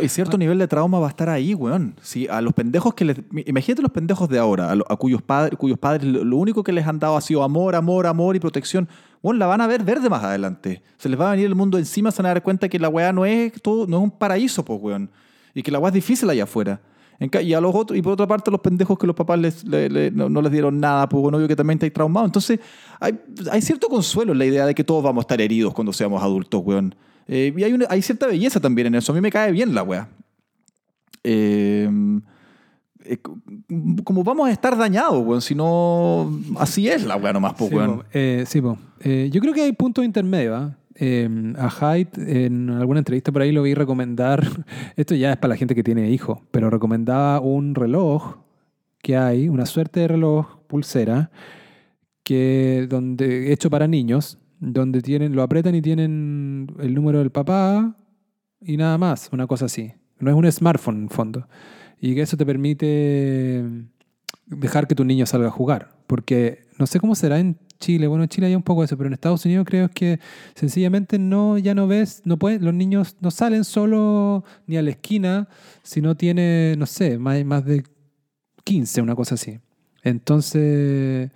y 0.02 0.08
cierto 0.10 0.38
nivel 0.38 0.60
de 0.60 0.68
trauma 0.68 1.00
va 1.00 1.08
a 1.08 1.10
estar 1.10 1.30
ahí, 1.30 1.54
weón. 1.54 1.96
Si 2.02 2.28
a 2.28 2.42
los 2.42 2.54
pendejos 2.54 2.94
que 2.94 3.06
les... 3.06 3.18
Imagínate 3.46 3.82
los 3.82 3.92
pendejos 3.92 4.28
de 4.28 4.38
ahora, 4.38 4.72
a, 4.72 4.96
cuyos, 4.98 5.22
padres, 5.22 5.58
cuyos 5.58 5.80
padres 5.80 6.04
lo 6.04 6.36
único 6.36 6.62
que 6.62 6.73
les 6.74 6.88
han 6.88 7.00
dado 7.00 7.18
ha 7.18 7.22
sido 7.22 7.44
amor, 7.44 7.76
amor, 7.76 8.08
amor 8.08 8.36
y 8.36 8.40
protección, 8.40 8.88
bueno, 9.22 9.40
la 9.40 9.48
van 9.48 9.62
a 9.62 9.68
ver 9.68 9.84
verde 9.84 10.10
más 10.10 10.24
adelante. 10.24 10.82
Se 10.98 11.08
les 11.08 11.20
va 11.20 11.30
a 11.30 11.32
venir 11.32 11.46
el 11.46 11.56
mundo 11.56 11.78
encima, 11.78 12.12
se 12.12 12.22
van 12.22 12.32
a 12.32 12.34
dar 12.34 12.44
cuenta 12.44 12.68
que 12.68 12.78
la 12.78 12.90
weá 12.90 13.14
no 13.14 13.26
es, 13.26 13.54
todo, 13.62 13.88
no 13.88 13.98
es 13.98 14.04
un 14.04 14.12
paraíso, 14.12 14.66
pues, 14.66 14.80
weón. 14.82 15.10
Y 15.54 15.64
que 15.64 15.72
la 15.72 15.80
weá 15.80 15.90
es 15.90 15.94
difícil 15.94 16.30
allá 16.30 16.44
afuera. 16.44 16.82
Y, 17.20 17.54
a 17.54 17.62
los 17.62 17.74
otros, 17.74 17.98
y 17.98 18.02
por 18.02 18.14
otra 18.14 18.28
parte, 18.28 18.52
los 18.52 18.60
pendejos 18.60 19.00
que 19.00 19.08
los 19.08 19.16
papás 19.16 19.40
les, 19.40 19.64
no, 19.64 20.42
les 20.42 20.52
dieron 20.52 20.78
nada, 20.78 21.08
pues 21.08 21.22
bueno, 21.22 21.38
obvio 21.38 21.48
que 21.48 21.56
también 21.56 21.78
estáis 21.78 21.94
traumados. 21.94 22.28
Entonces, 22.28 22.60
hay, 23.00 23.18
hay, 23.50 23.62
cierto 23.62 23.88
consuelo 23.88 24.34
en 24.34 24.40
la 24.40 24.46
idea 24.46 24.66
de 24.66 24.76
que 24.76 24.84
todos 24.84 25.02
vamos 25.02 25.22
a 25.22 25.24
estar 25.24 25.40
heridos 25.40 25.74
cuando 25.74 25.94
seamos 25.94 26.22
adultos, 26.22 26.62
weón. 26.66 26.94
Eh, 27.28 27.54
y 27.56 27.64
hay, 27.64 27.80
hay 27.88 28.02
cierta 28.02 28.28
belleza 28.28 28.60
también 28.60 28.88
en 28.88 28.96
eso. 28.96 29.14
A 29.14 29.16
mí 29.16 29.22
me 29.22 29.32
cae 29.32 29.54
bien 29.54 29.74
la 29.74 29.84
weá. 29.84 30.10
Eh, 31.24 31.90
eh, 33.06 33.18
como 34.04 34.24
vamos 34.24 34.48
a 34.48 34.52
estar 34.52 34.78
dañados, 34.78 35.26
weón, 35.26 35.42
si 35.42 35.56
no, 35.56 36.32
así 36.58 36.88
es 36.88 37.04
la 37.04 37.16
weá 37.16 37.34
nomás, 37.34 37.54
pues, 37.58 37.72
weón. 37.72 38.04
sí, 38.12 38.62
eh, 39.02 39.30
yo 39.32 39.42
creo 39.42 39.54
que 39.54 39.62
hay 39.62 39.74
puntos 39.74 40.06
intermedios. 40.06 40.62
¿ah? 40.62 40.78
a 40.96 41.70
Hyde, 41.70 42.46
en 42.46 42.70
alguna 42.70 43.00
entrevista 43.00 43.32
por 43.32 43.42
ahí 43.42 43.52
lo 43.52 43.64
vi 43.64 43.74
recomendar, 43.74 44.46
esto 44.96 45.16
ya 45.16 45.32
es 45.32 45.38
para 45.38 45.50
la 45.50 45.58
gente 45.58 45.74
que 45.76 45.84
tiene 45.84 46.12
hijos, 46.12 46.40
pero 46.52 46.70
recomendaba 46.70 47.40
un 47.40 47.74
reloj 47.74 48.38
que 49.02 49.18
hay, 49.18 49.50
una 49.50 49.66
suerte 49.66 50.02
de 50.02 50.08
reloj 50.08 50.60
pulsera, 50.68 51.32
que 52.24 52.88
donde, 52.90 53.52
hecho 53.52 53.70
para 53.70 53.88
niños, 53.88 54.38
donde 54.60 55.02
tienen, 55.02 55.36
lo 55.36 55.42
apretan 55.42 55.76
y 55.76 55.82
tienen 55.82 56.68
el 56.80 56.94
número 56.94 57.20
del 57.20 57.32
papá 57.32 57.98
y 58.62 58.78
nada 58.78 58.98
más, 58.98 59.30
una 59.34 59.48
cosa 59.48 59.66
así. 59.66 59.94
No 60.20 60.30
es 60.30 60.38
un 60.38 60.50
smartphone 60.50 61.02
en 61.02 61.10
fondo 61.10 61.48
y 62.04 62.16
que 62.16 62.22
eso 62.22 62.36
te 62.36 62.46
permite 62.46 63.64
dejar 64.48 64.88
que 64.88 64.94
tu 64.94 65.06
niño 65.06 65.26
salga 65.26 65.48
a 65.48 65.52
jugar. 65.52 65.96
Porque 66.06 66.66
no 66.78 66.86
sé 66.86 67.00
cómo 67.00 67.16
será 67.16 67.40
en 67.40 67.58
Chile, 67.80 68.08
bueno, 68.08 68.26
en 68.26 68.30
Chile 68.30 68.48
hay 68.48 68.56
un 68.56 68.62
poco 68.62 68.82
de 68.82 68.88
eso, 68.88 68.98
pero 68.98 69.08
en 69.08 69.14
Estados 69.14 69.46
Unidos 69.46 69.66
creo 69.66 69.88
que 69.88 70.20
sencillamente 70.54 71.18
no, 71.18 71.58
ya 71.58 71.74
no 71.74 71.88
ves, 71.88 72.22
no 72.26 72.38
puede, 72.38 72.60
los 72.60 72.74
niños 72.74 73.16
no 73.22 73.32
salen 73.32 73.64
solo 73.64 74.44
ni 74.68 74.76
a 74.76 74.82
la 74.82 74.90
esquina 74.90 75.48
si 75.82 76.02
no 76.02 76.18
tiene, 76.18 76.76
no 76.78 76.88
sé, 76.88 77.18
más, 77.18 77.42
más 77.46 77.64
de 77.64 77.84
15, 78.66 79.02
una 79.02 79.16
cosa 79.16 79.36
así. 79.36 79.62
Entonces, 80.04 81.32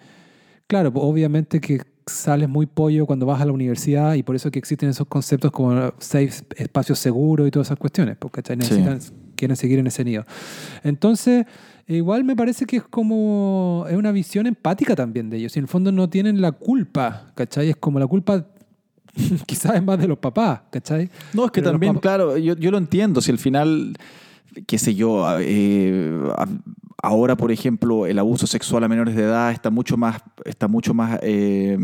claro, 0.68 0.92
pues, 0.92 1.06
obviamente 1.06 1.62
que 1.62 1.82
sales 2.06 2.50
muy 2.50 2.66
pollo 2.66 3.06
cuando 3.06 3.26
vas 3.26 3.40
a 3.40 3.46
la 3.46 3.54
universidad 3.54 4.16
y 4.16 4.24
por 4.24 4.36
eso 4.36 4.52
que 4.52 4.60
existen 4.60 4.90
esos 4.90 5.08
conceptos 5.08 5.50
como 5.50 5.94
safe, 6.00 6.44
espacio 6.58 6.94
seguro 6.94 7.48
y 7.48 7.52
todas 7.52 7.70
esas 7.70 7.80
cuestiones, 7.80 8.18
porque 8.18 8.42
necesitan 8.54 9.00
quieren 9.38 9.56
seguir 9.56 9.80
en 9.80 9.88
ese 9.88 10.04
nido. 10.04 10.26
Entonces, 10.84 11.46
igual 11.88 12.26
me 12.26 12.36
parece 12.36 12.66
que 12.66 12.78
es 12.78 12.84
como, 12.84 13.86
es 13.90 13.96
una 13.96 14.12
visión 14.12 14.48
empática 14.48 14.96
también 14.96 15.30
de 15.30 15.38
ellos. 15.38 15.56
Y 15.56 15.60
en 15.60 15.64
el 15.64 15.70
fondo 15.70 15.92
no 15.94 16.10
tienen 16.10 16.42
la 16.42 16.52
culpa, 16.52 17.32
¿cachai? 17.36 17.70
Es 17.70 17.78
como 17.78 18.00
la 18.00 18.08
culpa 18.08 18.46
quizás 19.46 19.76
es 19.76 19.84
más 19.84 20.00
de 20.00 20.08
los 20.08 20.18
papás, 20.18 20.62
¿cachai? 20.70 21.10
No, 21.34 21.46
es 21.46 21.52
que 21.52 21.62
también, 21.62 21.96
claro, 21.96 22.38
yo, 22.38 22.56
yo, 22.56 22.72
lo 22.72 22.78
entiendo, 22.78 23.22
si 23.22 23.32
al 23.32 23.40
final, 23.40 23.96
qué 24.66 24.78
sé 24.78 24.96
yo, 24.96 25.26
eh, 25.40 26.20
Ahora, 27.04 27.38
por 27.38 27.52
ejemplo, 27.52 28.08
el 28.08 28.18
abuso 28.18 28.48
sexual 28.48 28.84
a 28.84 28.88
menores 28.88 29.16
de 29.16 29.22
edad 29.22 29.52
está 29.52 29.70
mucho 29.70 29.98
más, 29.98 30.20
está 30.46 30.68
mucho 30.68 30.96
más 30.96 31.20
eh, 31.22 31.78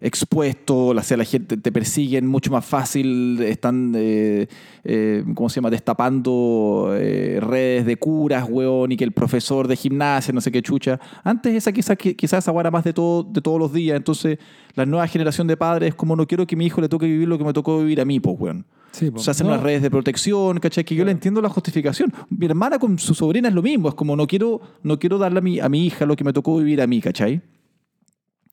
expuesto, 0.00 0.94
la, 0.94 1.02
la 1.16 1.24
gente 1.24 1.56
te 1.56 1.72
persiguen 1.72 2.28
mucho 2.28 2.52
más 2.52 2.64
fácil, 2.64 3.42
están, 3.42 3.92
eh, 3.96 4.46
eh, 4.84 5.24
¿cómo 5.34 5.48
se 5.48 5.56
llama?, 5.56 5.70
destapando 5.70 6.90
redes 6.92 7.86
de 7.86 7.96
curas, 7.96 8.46
weón, 8.48 8.92
y 8.92 8.96
que 8.96 9.02
el 9.02 9.10
profesor 9.10 9.66
de 9.66 9.74
gimnasia, 9.74 10.32
no 10.32 10.40
sé 10.40 10.52
qué 10.52 10.62
chucha. 10.62 11.00
Antes 11.24 11.54
esa 11.54 11.72
quizás 11.72 11.96
quizás 11.96 12.44
esa 12.44 12.52
más 12.70 12.84
de, 12.84 12.92
todo, 12.92 13.24
de 13.24 13.40
todos 13.40 13.58
los 13.58 13.72
días, 13.72 13.96
entonces 13.96 14.38
la 14.74 14.86
nueva 14.86 15.08
generación 15.08 15.48
de 15.48 15.56
padres 15.56 15.96
como 15.96 16.14
no 16.14 16.24
quiero 16.28 16.46
que 16.46 16.54
mi 16.54 16.66
hijo 16.66 16.80
le 16.80 16.88
toque 16.88 17.06
vivir 17.06 17.26
lo 17.26 17.36
que 17.36 17.44
me 17.44 17.52
tocó 17.52 17.80
vivir 17.80 18.00
a 18.00 18.04
mí, 18.04 18.20
pues, 18.20 18.36
weón. 18.38 18.64
Sí, 18.92 19.10
se 19.16 19.30
hacen 19.30 19.46
unas 19.46 19.62
redes 19.62 19.80
de 19.80 19.90
protección, 19.90 20.60
¿cachai? 20.60 20.84
Que 20.84 20.94
yo 20.94 21.02
le 21.04 21.12
entiendo 21.12 21.40
la 21.40 21.48
justificación. 21.48 22.12
Mi 22.28 22.44
hermana 22.44 22.78
con 22.78 22.98
su 22.98 23.14
sobrina 23.14 23.48
es 23.48 23.54
lo 23.54 23.62
mismo, 23.62 23.88
es 23.88 23.94
como 23.94 24.14
no 24.14 24.26
quiero, 24.26 24.51
no 24.82 24.98
quiero 24.98 25.18
darle 25.18 25.38
a 25.38 25.42
mi, 25.42 25.60
a 25.60 25.68
mi 25.68 25.86
hija 25.86 26.06
lo 26.06 26.16
que 26.16 26.24
me 26.24 26.32
tocó 26.32 26.56
vivir 26.58 26.80
a 26.82 26.86
mí, 26.86 27.00
¿cachai? 27.00 27.40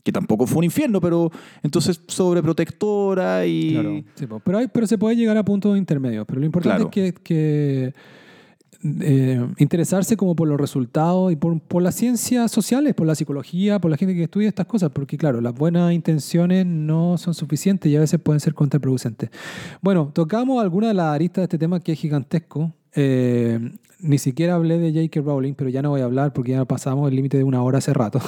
Que 0.04 0.12
tampoco 0.12 0.48
fue 0.48 0.60
un 0.60 0.64
infierno, 0.66 1.02
pero 1.02 1.32
entonces 1.62 2.02
sobreprotectora 2.08 3.46
y... 3.46 3.74
Claro, 3.74 4.04
sí, 4.16 4.28
pero, 4.44 4.58
hay, 4.58 4.68
pero 4.68 4.88
se 4.88 4.98
puede 4.98 5.16
llegar 5.16 5.38
a 5.38 5.44
puntos 5.44 5.78
intermedios. 5.78 6.26
Pero 6.28 6.40
lo 6.40 6.46
importante 6.46 6.84
es 6.84 6.90
que, 6.90 7.14
que 7.22 7.94
eh, 8.82 9.46
interesarse 9.58 10.16
como 10.16 10.38
por 10.38 10.48
los 10.48 10.58
resultados 10.58 11.34
y 11.34 11.36
por, 11.36 11.60
por, 11.60 11.84
las 11.84 11.96
ciencias 11.96 12.50
sociales, 12.50 12.94
por 12.96 13.06
la 13.06 13.14
psicología, 13.14 13.80
por 13.80 13.92
la 13.92 13.98
gente 13.98 14.16
que 14.16 14.24
estudia 14.24 14.48
estas 14.48 14.68
cosas, 14.68 14.90
porque 14.92 15.18
claro, 15.18 15.42
las 15.42 15.54
buenas 15.54 15.92
intenciones 15.92 16.66
no 16.66 17.18
son 17.18 17.34
suficientes 17.34 17.92
y 17.92 17.98
a 17.98 18.00
veces 18.00 18.22
pueden 18.22 18.40
ser 18.40 18.54
contraproducentes. 18.54 19.32
Bueno, 19.82 20.12
tocamos 20.14 20.62
alguna 20.64 20.88
de 20.88 20.94
las 20.94 21.08
aristas 21.08 21.42
de 21.42 21.44
este 21.44 21.58
tema 21.58 21.82
que 21.82 21.92
es 21.92 22.00
gigantesco. 22.00 22.72
Eh, 22.95 23.60
ni 24.02 24.18
siquiera 24.18 24.56
hablé 24.56 24.78
de 24.78 24.94
J.K. 24.94 25.22
Rowling, 25.22 25.53
pero 25.53 25.70
ya 25.70 25.82
no 25.82 25.90
voy 25.90 26.02
a 26.02 26.06
hablar 26.06 26.32
porque 26.32 26.52
ya 26.52 26.64
pasamos 26.64 27.10
el 27.10 27.16
límite 27.16 27.38
de 27.38 27.44
una 27.44 27.61
hora 27.61 27.80
hace 27.80 27.94
rato. 27.94 28.20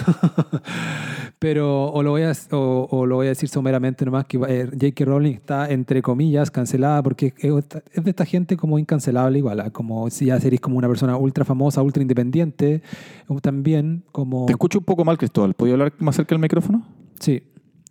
pero 1.39 1.85
o 1.91 2.03
lo, 2.03 2.11
voy 2.11 2.23
a, 2.23 2.33
o, 2.51 3.05
lo 3.05 3.15
voy 3.15 3.27
a 3.27 3.29
decir 3.29 3.47
someramente 3.47 4.03
nomás 4.03 4.25
que 4.25 4.37
eh, 4.37 4.67
J.K. 4.69 5.05
Rowling 5.05 5.33
está, 5.33 5.69
entre 5.69 6.01
comillas, 6.01 6.51
cancelada 6.51 7.01
porque 7.01 7.33
es 7.37 8.03
de 8.03 8.09
esta 8.09 8.25
gente 8.25 8.57
como 8.57 8.77
incancelable 8.77 9.37
igual, 9.37 9.61
¿ah? 9.61 9.69
como 9.71 10.09
si 10.09 10.25
ya 10.25 10.39
seréis 10.39 10.59
como 10.59 10.77
una 10.77 10.89
persona 10.89 11.15
ultra 11.15 11.45
famosa, 11.45 11.81
ultra 11.81 12.01
independiente, 12.01 12.81
también 13.41 14.03
como... 14.11 14.45
Te 14.45 14.53
escucho 14.53 14.79
un 14.79 14.85
poco 14.85 15.05
mal, 15.05 15.17
Cristóbal. 15.17 15.53
¿Puedo 15.53 15.73
hablar 15.73 15.93
más 15.99 16.15
cerca 16.17 16.35
del 16.35 16.41
micrófono? 16.41 16.85
Sí. 17.19 17.43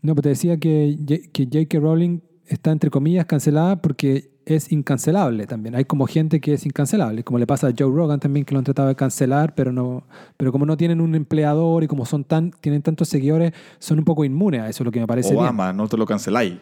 No, 0.02 0.14
pero 0.14 0.22
te 0.22 0.28
decía 0.30 0.58
que, 0.58 0.98
que 1.32 1.44
J.K. 1.44 1.78
Rowling 1.78 2.20
está, 2.46 2.72
entre 2.72 2.90
comillas, 2.90 3.24
cancelada 3.26 3.80
porque 3.80 4.30
es 4.56 4.72
incancelable 4.72 5.46
también. 5.46 5.74
Hay 5.74 5.84
como 5.84 6.06
gente 6.06 6.40
que 6.40 6.54
es 6.54 6.66
incancelable, 6.66 7.24
como 7.24 7.38
le 7.38 7.46
pasa 7.46 7.68
a 7.68 7.72
Joe 7.76 7.90
Rogan 7.90 8.20
también, 8.20 8.44
que 8.44 8.54
lo 8.54 8.58
han 8.58 8.64
tratado 8.64 8.88
de 8.88 8.94
cancelar, 8.94 9.54
pero, 9.54 9.72
no, 9.72 10.04
pero 10.36 10.52
como 10.52 10.66
no 10.66 10.76
tienen 10.76 11.00
un 11.00 11.14
empleador 11.14 11.84
y 11.84 11.86
como 11.86 12.06
son 12.06 12.24
tan, 12.24 12.52
tienen 12.60 12.82
tantos 12.82 13.08
seguidores, 13.08 13.52
son 13.78 13.98
un 13.98 14.04
poco 14.04 14.24
inmunes 14.24 14.60
a 14.60 14.68
eso, 14.68 14.84
lo 14.84 14.90
que 14.90 15.00
me 15.00 15.06
parece 15.06 15.34
Obama, 15.34 15.72
no 15.72 15.88
te 15.88 15.96
lo 15.96 16.06
canceláis. 16.06 16.54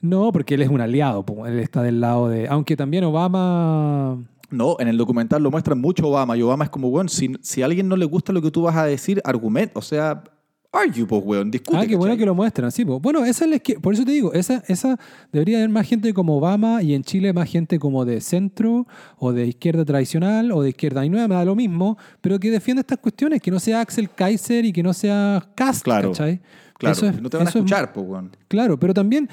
No, 0.00 0.32
porque 0.32 0.54
él 0.54 0.62
es 0.62 0.68
un 0.68 0.80
aliado, 0.80 1.24
él 1.46 1.58
está 1.58 1.82
del 1.82 2.00
lado 2.00 2.28
de... 2.28 2.48
Aunque 2.48 2.76
también 2.76 3.04
Obama... 3.04 4.18
No, 4.50 4.76
en 4.80 4.88
el 4.88 4.96
documental 4.96 5.42
lo 5.42 5.50
muestran 5.50 5.80
mucho 5.80 6.08
Obama 6.08 6.36
y 6.36 6.42
Obama 6.42 6.64
es 6.64 6.70
como, 6.70 6.90
bueno, 6.90 7.08
si, 7.08 7.34
si 7.42 7.62
a 7.62 7.66
alguien 7.66 7.86
no 7.86 7.96
le 7.96 8.06
gusta 8.06 8.32
lo 8.32 8.42
que 8.42 8.50
tú 8.50 8.62
vas 8.62 8.76
a 8.76 8.84
decir, 8.84 9.20
argumento, 9.24 9.78
o 9.78 9.82
sea, 9.82 10.24
argue, 10.72 11.04
pues, 11.04 11.22
weón, 11.24 11.50
discute. 11.50 11.78
Ah, 11.78 11.86
qué 11.86 11.96
bueno 11.96 12.16
que 12.16 12.24
lo 12.24 12.34
muestran, 12.34 12.70
sí, 12.70 12.84
pues. 12.84 13.00
Bueno, 13.00 13.24
esa 13.24 13.44
es 13.44 13.60
por 13.80 13.94
eso 13.94 14.04
te 14.04 14.12
digo, 14.12 14.32
esa, 14.32 14.62
esa 14.68 14.98
debería 15.32 15.58
haber 15.58 15.70
más 15.70 15.86
gente 15.86 16.12
como 16.14 16.36
Obama 16.36 16.82
y 16.82 16.94
en 16.94 17.02
Chile 17.02 17.32
más 17.32 17.50
gente 17.50 17.78
como 17.78 18.04
de 18.04 18.20
centro 18.20 18.86
o 19.18 19.32
de 19.32 19.46
izquierda 19.46 19.84
tradicional 19.84 20.52
o 20.52 20.62
de 20.62 20.70
izquierda 20.70 21.04
y 21.04 21.10
nueva, 21.10 21.28
me 21.28 21.34
da 21.34 21.44
lo 21.44 21.54
mismo, 21.54 21.98
pero 22.20 22.38
que 22.38 22.50
defienda 22.50 22.80
estas 22.80 22.98
cuestiones, 22.98 23.42
que 23.42 23.50
no 23.50 23.58
sea 23.58 23.80
Axel 23.80 24.10
Kaiser 24.10 24.64
y 24.64 24.72
que 24.72 24.82
no 24.82 24.92
sea 24.92 25.44
Cast, 25.54 25.82
claro, 25.82 26.10
¿cachai? 26.10 26.40
Claro, 26.78 27.12
no 27.20 27.28
te 27.28 27.36
van 27.36 27.46
a 27.46 27.50
escuchar, 27.50 27.92
pues, 27.92 28.06
weón. 28.06 28.30
Claro, 28.48 28.78
pero 28.78 28.94
también... 28.94 29.28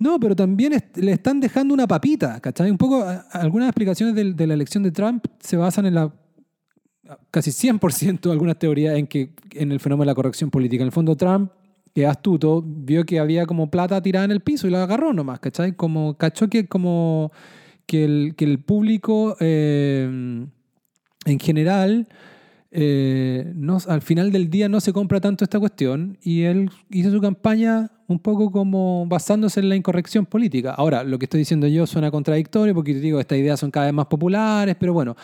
No, 0.00 0.20
pero 0.20 0.36
también 0.36 0.80
le 0.94 1.10
están 1.10 1.40
dejando 1.40 1.74
una 1.74 1.88
papita, 1.88 2.38
¿cachai? 2.38 2.70
Un 2.70 2.78
poco, 2.78 3.04
algunas 3.32 3.68
explicaciones 3.68 4.14
de 4.14 4.46
la 4.46 4.54
elección 4.54 4.84
de 4.84 4.92
Trump 4.92 5.26
se 5.40 5.56
basan 5.56 5.86
en 5.86 5.94
la 5.94 6.12
casi 7.30 7.50
100% 7.50 8.30
algunas 8.30 8.58
teorías 8.58 8.96
en, 8.96 9.06
que, 9.06 9.30
en 9.52 9.72
el 9.72 9.80
fenómeno 9.80 10.04
de 10.04 10.12
la 10.12 10.14
corrección 10.14 10.50
política. 10.50 10.82
En 10.82 10.88
el 10.88 10.92
fondo, 10.92 11.16
Trump, 11.16 11.50
que 11.94 12.02
es 12.04 12.08
astuto, 12.08 12.62
vio 12.64 13.04
que 13.04 13.18
había 13.18 13.46
como 13.46 13.70
plata 13.70 14.00
tirada 14.02 14.24
en 14.24 14.30
el 14.30 14.40
piso 14.40 14.66
y 14.66 14.70
la 14.70 14.82
agarró 14.82 15.12
nomás, 15.12 15.40
¿cachai? 15.40 15.72
Como 15.72 16.16
cachó 16.16 16.48
que, 16.48 16.66
como, 16.66 17.32
que, 17.86 18.04
el, 18.04 18.34
que 18.36 18.44
el 18.44 18.58
público 18.60 19.36
eh, 19.40 20.46
en 21.24 21.38
general... 21.38 22.08
Eh, 22.70 23.50
no, 23.54 23.78
al 23.88 24.02
final 24.02 24.30
del 24.30 24.50
día 24.50 24.68
no 24.68 24.80
se 24.80 24.92
compra 24.92 25.22
tanto 25.22 25.42
esta 25.42 25.58
cuestión 25.58 26.18
y 26.20 26.42
él 26.42 26.70
hizo 26.90 27.10
su 27.10 27.18
campaña 27.18 27.90
un 28.08 28.18
poco 28.18 28.50
como 28.50 29.06
basándose 29.06 29.60
en 29.60 29.68
la 29.70 29.76
incorrección 29.76 30.26
política. 30.26 30.74
Ahora, 30.74 31.02
lo 31.04 31.18
que 31.18 31.24
estoy 31.24 31.38
diciendo 31.38 31.66
yo 31.66 31.86
suena 31.86 32.10
contradictorio 32.10 32.74
porque 32.74 32.92
te 32.92 33.00
digo, 33.00 33.20
estas 33.20 33.38
ideas 33.38 33.60
son 33.60 33.70
cada 33.70 33.86
vez 33.86 33.94
más 33.94 34.06
populares, 34.06 34.76
pero 34.78 34.92
bueno, 34.92 35.16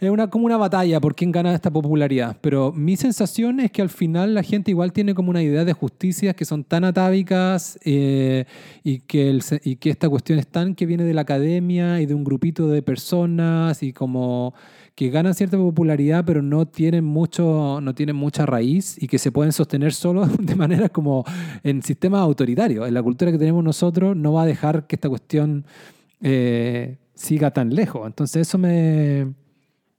es 0.00 0.10
una, 0.10 0.28
como 0.28 0.46
una 0.46 0.56
batalla 0.56 1.00
por 1.00 1.14
quién 1.14 1.32
gana 1.32 1.54
esta 1.54 1.70
popularidad. 1.70 2.36
Pero 2.40 2.72
mi 2.72 2.96
sensación 2.96 3.60
es 3.60 3.70
que 3.70 3.82
al 3.82 3.88
final 3.88 4.34
la 4.34 4.42
gente 4.42 4.70
igual 4.70 4.92
tiene 4.92 5.14
como 5.14 5.30
una 5.30 5.42
idea 5.42 5.64
de 5.64 5.72
justicias 5.72 6.34
que 6.34 6.44
son 6.44 6.64
tan 6.64 6.84
atávicas 6.84 7.78
eh, 7.84 8.44
y, 8.82 9.00
que 9.00 9.30
el, 9.30 9.42
y 9.64 9.76
que 9.76 9.90
esta 9.90 10.08
cuestión 10.08 10.38
es 10.38 10.46
tan 10.46 10.74
que 10.74 10.86
viene 10.86 11.04
de 11.04 11.14
la 11.14 11.22
academia 11.22 12.00
y 12.00 12.06
de 12.06 12.14
un 12.14 12.24
grupito 12.24 12.68
de 12.68 12.82
personas 12.82 13.82
y 13.82 13.92
como 13.92 14.54
que 14.94 15.10
ganan 15.10 15.34
cierta 15.34 15.58
popularidad 15.58 16.24
pero 16.24 16.40
no 16.40 16.66
tienen, 16.66 17.04
mucho, 17.04 17.80
no 17.82 17.94
tienen 17.94 18.16
mucha 18.16 18.46
raíz 18.46 19.00
y 19.00 19.06
que 19.08 19.18
se 19.18 19.30
pueden 19.30 19.52
sostener 19.52 19.92
solo 19.92 20.26
de 20.38 20.54
manera 20.54 20.88
como 20.88 21.24
en 21.62 21.82
sistemas 21.82 22.20
autoritarios. 22.20 22.88
En 22.88 22.94
la 22.94 23.02
cultura 23.02 23.30
que 23.30 23.38
tenemos 23.38 23.62
nosotros 23.62 24.16
no 24.16 24.32
va 24.32 24.42
a 24.42 24.46
dejar 24.46 24.86
que 24.86 24.96
esta 24.96 25.08
cuestión 25.08 25.64
eh, 26.22 26.96
siga 27.14 27.50
tan 27.50 27.74
lejos. 27.74 28.06
Entonces 28.06 28.48
eso 28.48 28.58
me 28.58 29.34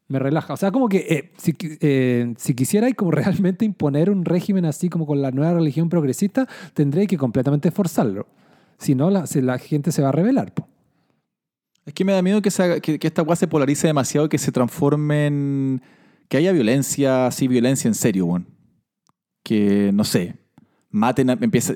me 0.08 0.20
relaja. 0.20 0.54
O 0.54 0.58
sea, 0.58 0.72
como 0.72 0.90
que 0.90 1.06
eh, 1.10 1.32
si, 1.38 1.56
eh, 1.60 2.34
si 2.38 2.54
quisiera 2.54 2.92
como 2.94 3.12
realmente 3.12 3.66
imponer 3.66 4.10
un 4.10 4.26
régimen 4.26 4.66
así 4.66 4.90
como 4.90 5.06
con 5.06 5.22
la 5.22 5.32
nueva 5.32 5.54
religión 5.54 5.90
progresista, 5.90 6.48
tendré 6.74 7.08
que 7.08 7.18
completamente 7.18 7.72
forzarlo. 7.72 8.28
Si 8.78 8.96
no, 8.96 9.10
la, 9.10 9.26
la 9.42 9.58
gente 9.58 9.92
se 9.92 10.02
va 10.02 10.10
a 10.10 10.12
rebelar. 10.12 10.54
Es 11.86 11.94
que 11.94 12.06
me 12.06 12.14
da 12.14 12.22
miedo 12.22 12.42
que, 12.42 12.52
que, 12.82 13.08
esta 13.08 13.22
weá 13.22 13.36
se 13.36 13.48
polarice 13.48 13.88
demasiado 13.88 14.30
que 14.30 14.38
se 14.38 14.52
transforme 14.52 15.28
en. 15.28 15.82
que 16.28 16.38
haya 16.38 16.52
violencia, 16.52 17.32
sí, 17.32 17.48
violencia 17.48 17.88
en 17.88 17.96
serio, 17.96 18.26
weón. 18.26 18.48
Que, 19.44 19.92
no 19.94 20.04
sé, 20.04 20.36
maten, 20.92 21.30
empieza, 21.30 21.74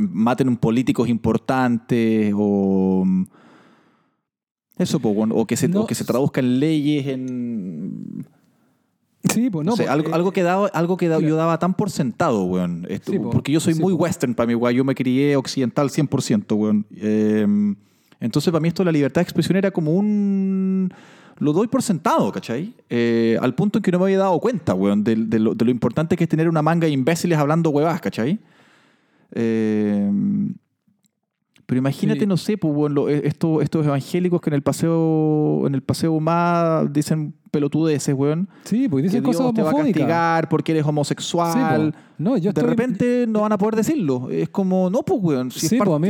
maten 0.00 0.56
políticos 0.56 1.08
importantes 1.08 2.32
o. 2.34 3.04
Eso, 4.80 4.98
o, 5.02 5.46
que 5.46 5.56
se, 5.58 5.70
o 5.76 5.86
que 5.86 5.94
se 5.94 6.04
traduzca 6.06 6.40
en 6.40 6.58
leyes, 6.58 7.06
en. 7.06 8.26
Sí, 9.24 9.50
pues 9.50 9.66
no. 9.66 9.74
algo, 9.86 10.14
algo, 10.14 10.32
que, 10.32 10.42
daba, 10.42 10.68
algo 10.68 10.96
que 10.96 11.06
yo 11.06 11.36
daba 11.36 11.58
tan 11.58 11.74
por 11.74 11.90
sentado, 11.90 12.44
weón. 12.44 12.88
porque 13.30 13.52
yo 13.52 13.60
soy 13.60 13.74
muy 13.74 13.92
western 13.92 14.34
para 14.34 14.46
mí, 14.46 14.54
weón. 14.54 14.74
Yo 14.74 14.82
me 14.82 14.94
crié 14.94 15.36
occidental 15.36 15.90
100%, 15.90 16.56
weón. 16.56 16.86
Eh, 16.96 17.46
entonces, 18.20 18.50
para 18.50 18.62
mí 18.62 18.68
esto 18.68 18.82
de 18.82 18.86
la 18.86 18.92
libertad 18.92 19.20
de 19.20 19.24
expresión 19.24 19.58
era 19.58 19.70
como 19.70 19.92
un... 19.92 20.90
Lo 21.38 21.52
doy 21.52 21.68
por 21.68 21.82
sentado, 21.82 22.32
¿cachai? 22.32 22.72
Eh, 22.88 23.36
al 23.40 23.54
punto 23.54 23.78
en 23.78 23.82
que 23.82 23.92
no 23.92 23.98
me 23.98 24.04
había 24.04 24.18
dado 24.18 24.38
cuenta, 24.40 24.72
weón, 24.72 25.04
de, 25.04 25.16
lo, 25.38 25.70
importante 25.70 26.16
que 26.16 26.24
es 26.24 26.30
tener 26.30 26.48
una 26.48 26.62
manga 26.62 26.86
de 26.86 26.92
imbéciles 26.92 27.38
hablando 27.38 27.68
huevas, 27.68 28.00
¿cachai? 28.00 28.38
Eh, 29.34 30.10
pero 31.70 31.78
imagínate, 31.78 32.26
no 32.26 32.36
sé, 32.36 32.58
pues, 32.58 32.74
bueno, 32.74 33.08
eh, 33.08 33.22
estos, 33.26 33.62
estos 33.62 33.86
evangélicos 33.86 34.40
que 34.40 34.50
en 34.50 34.54
el 34.54 34.62
paseo, 34.62 35.62
en 35.68 35.76
el 35.76 35.84
paseo 35.84 36.18
más 36.18 36.92
dicen 36.92 37.32
pelotudeces, 37.52 38.12
weón. 38.12 38.48
Sí, 38.64 38.88
pues 38.88 39.04
dicen 39.04 39.22
que 39.22 39.30
Dios 39.30 39.54
te 39.54 39.62
va 39.62 39.70
a 39.70 39.74
castigar 39.74 40.48
porque 40.48 40.72
eres 40.72 40.84
homosexual. 40.84 41.92
Pues. 41.92 42.04
no, 42.18 42.36
yo 42.38 42.52
De 42.52 42.62
repente 42.64 43.24
no 43.28 43.42
van 43.42 43.52
a 43.52 43.58
poder 43.58 43.76
decirlo. 43.76 44.28
Es 44.32 44.48
como, 44.48 44.90
no, 44.90 45.04
pues, 45.04 45.20
weón. 45.22 45.52
sí, 45.52 45.78
pues, 45.78 45.88
a 45.88 45.98
mí, 46.00 46.08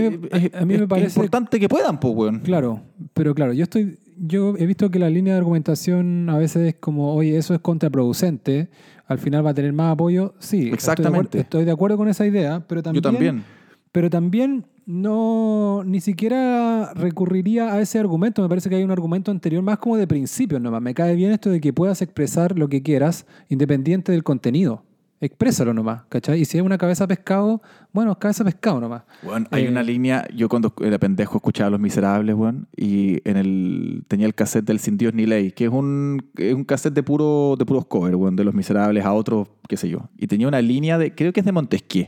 a 0.54 0.64
mí 0.64 0.78
me 0.78 0.88
parece... 0.88 1.20
importante 1.20 1.60
que 1.60 1.68
puedan, 1.68 2.00
pues, 2.00 2.14
weón. 2.14 2.38
Claro, 2.38 2.80
pero 3.12 3.34
claro, 3.34 3.52
yo 3.52 3.64
estoy... 3.64 3.98
Yo 4.16 4.54
he 4.56 4.64
visto 4.64 4.90
que 4.90 4.98
la 4.98 5.10
línea 5.10 5.34
de 5.34 5.40
argumentación 5.40 6.30
a 6.30 6.38
veces 6.38 6.68
es 6.68 6.74
como, 6.80 7.14
oye, 7.14 7.36
eso 7.36 7.52
es 7.52 7.60
contraproducente, 7.60 8.70
al 9.06 9.18
final 9.18 9.44
va 9.44 9.50
a 9.50 9.54
tener 9.54 9.74
más 9.74 9.92
apoyo. 9.92 10.32
Sí, 10.38 10.70
exactamente. 10.72 11.40
Estoy 11.40 11.66
de, 11.66 11.70
acuerdo, 11.70 11.98
con 11.98 12.08
esa 12.08 12.26
idea, 12.26 12.64
pero 12.66 12.82
también... 12.82 13.02
Yo 13.02 13.10
también. 13.10 13.44
Pero 13.92 14.08
también 14.08 14.66
no, 14.86 15.82
ni 15.84 16.00
siquiera 16.00 16.92
recurriría 16.94 17.72
a 17.72 17.80
ese 17.80 17.98
argumento. 17.98 18.42
Me 18.42 18.48
parece 18.48 18.68
que 18.68 18.76
hay 18.76 18.82
un 18.82 18.90
argumento 18.90 19.30
anterior 19.30 19.62
más 19.62 19.78
como 19.78 19.96
de 19.96 20.06
principio 20.06 20.58
nomás. 20.58 20.82
Me 20.82 20.94
cae 20.94 21.14
bien 21.14 21.32
esto 21.32 21.50
de 21.50 21.60
que 21.60 21.72
puedas 21.72 22.02
expresar 22.02 22.58
lo 22.58 22.68
que 22.68 22.82
quieras 22.82 23.26
independiente 23.48 24.12
del 24.12 24.24
contenido. 24.24 24.84
Exprésalo 25.22 25.74
nomás, 25.74 26.04
¿cachai? 26.08 26.40
Y 26.40 26.44
si 26.46 26.56
es 26.56 26.64
una 26.64 26.78
cabeza 26.78 27.06
pescado, 27.06 27.60
bueno, 27.92 28.18
cabeza 28.18 28.42
pescado 28.42 28.80
nomás. 28.80 29.02
Bueno, 29.22 29.46
hay 29.50 29.66
una 29.66 29.82
eh, 29.82 29.84
línea, 29.84 30.26
yo 30.34 30.48
cuando 30.48 30.72
era 30.82 30.98
pendejo 30.98 31.36
escuchaba 31.36 31.66
a 31.66 31.70
Los 31.70 31.80
Miserables, 31.80 32.34
bueno, 32.34 32.64
y 32.74 33.20
en 33.28 33.36
el, 33.36 34.04
tenía 34.08 34.24
el 34.24 34.34
cassette 34.34 34.64
del 34.64 34.78
Sin 34.78 34.96
Dios 34.96 35.12
ni 35.12 35.26
Ley, 35.26 35.52
que 35.52 35.66
es 35.66 35.70
un, 35.70 36.30
es 36.36 36.54
un 36.54 36.64
cassette 36.64 36.94
de, 36.94 37.02
puro, 37.02 37.54
de 37.58 37.66
puros 37.66 37.84
covers, 37.84 38.16
bueno, 38.16 38.34
de 38.34 38.44
Los 38.44 38.54
Miserables 38.54 39.04
a 39.04 39.12
otros, 39.12 39.48
qué 39.68 39.76
sé 39.76 39.90
yo. 39.90 40.08
Y 40.16 40.26
tenía 40.26 40.48
una 40.48 40.62
línea 40.62 40.96
de, 40.96 41.14
creo 41.14 41.34
que 41.34 41.40
es 41.40 41.46
de 41.46 41.52
Montesquieu, 41.52 42.06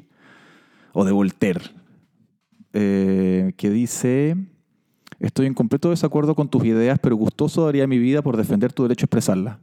o 0.92 1.04
de 1.04 1.12
Voltaire, 1.12 1.62
eh, 2.72 3.52
que 3.56 3.70
dice, 3.70 4.36
estoy 5.20 5.46
en 5.46 5.54
completo 5.54 5.90
desacuerdo 5.90 6.34
con 6.34 6.48
tus 6.48 6.64
ideas, 6.64 6.98
pero 7.00 7.16
gustoso 7.16 7.66
daría 7.66 7.86
mi 7.86 7.98
vida 7.98 8.22
por 8.22 8.36
defender 8.36 8.72
tu 8.72 8.82
derecho 8.84 9.04
a 9.04 9.06
expresarla. 9.06 9.58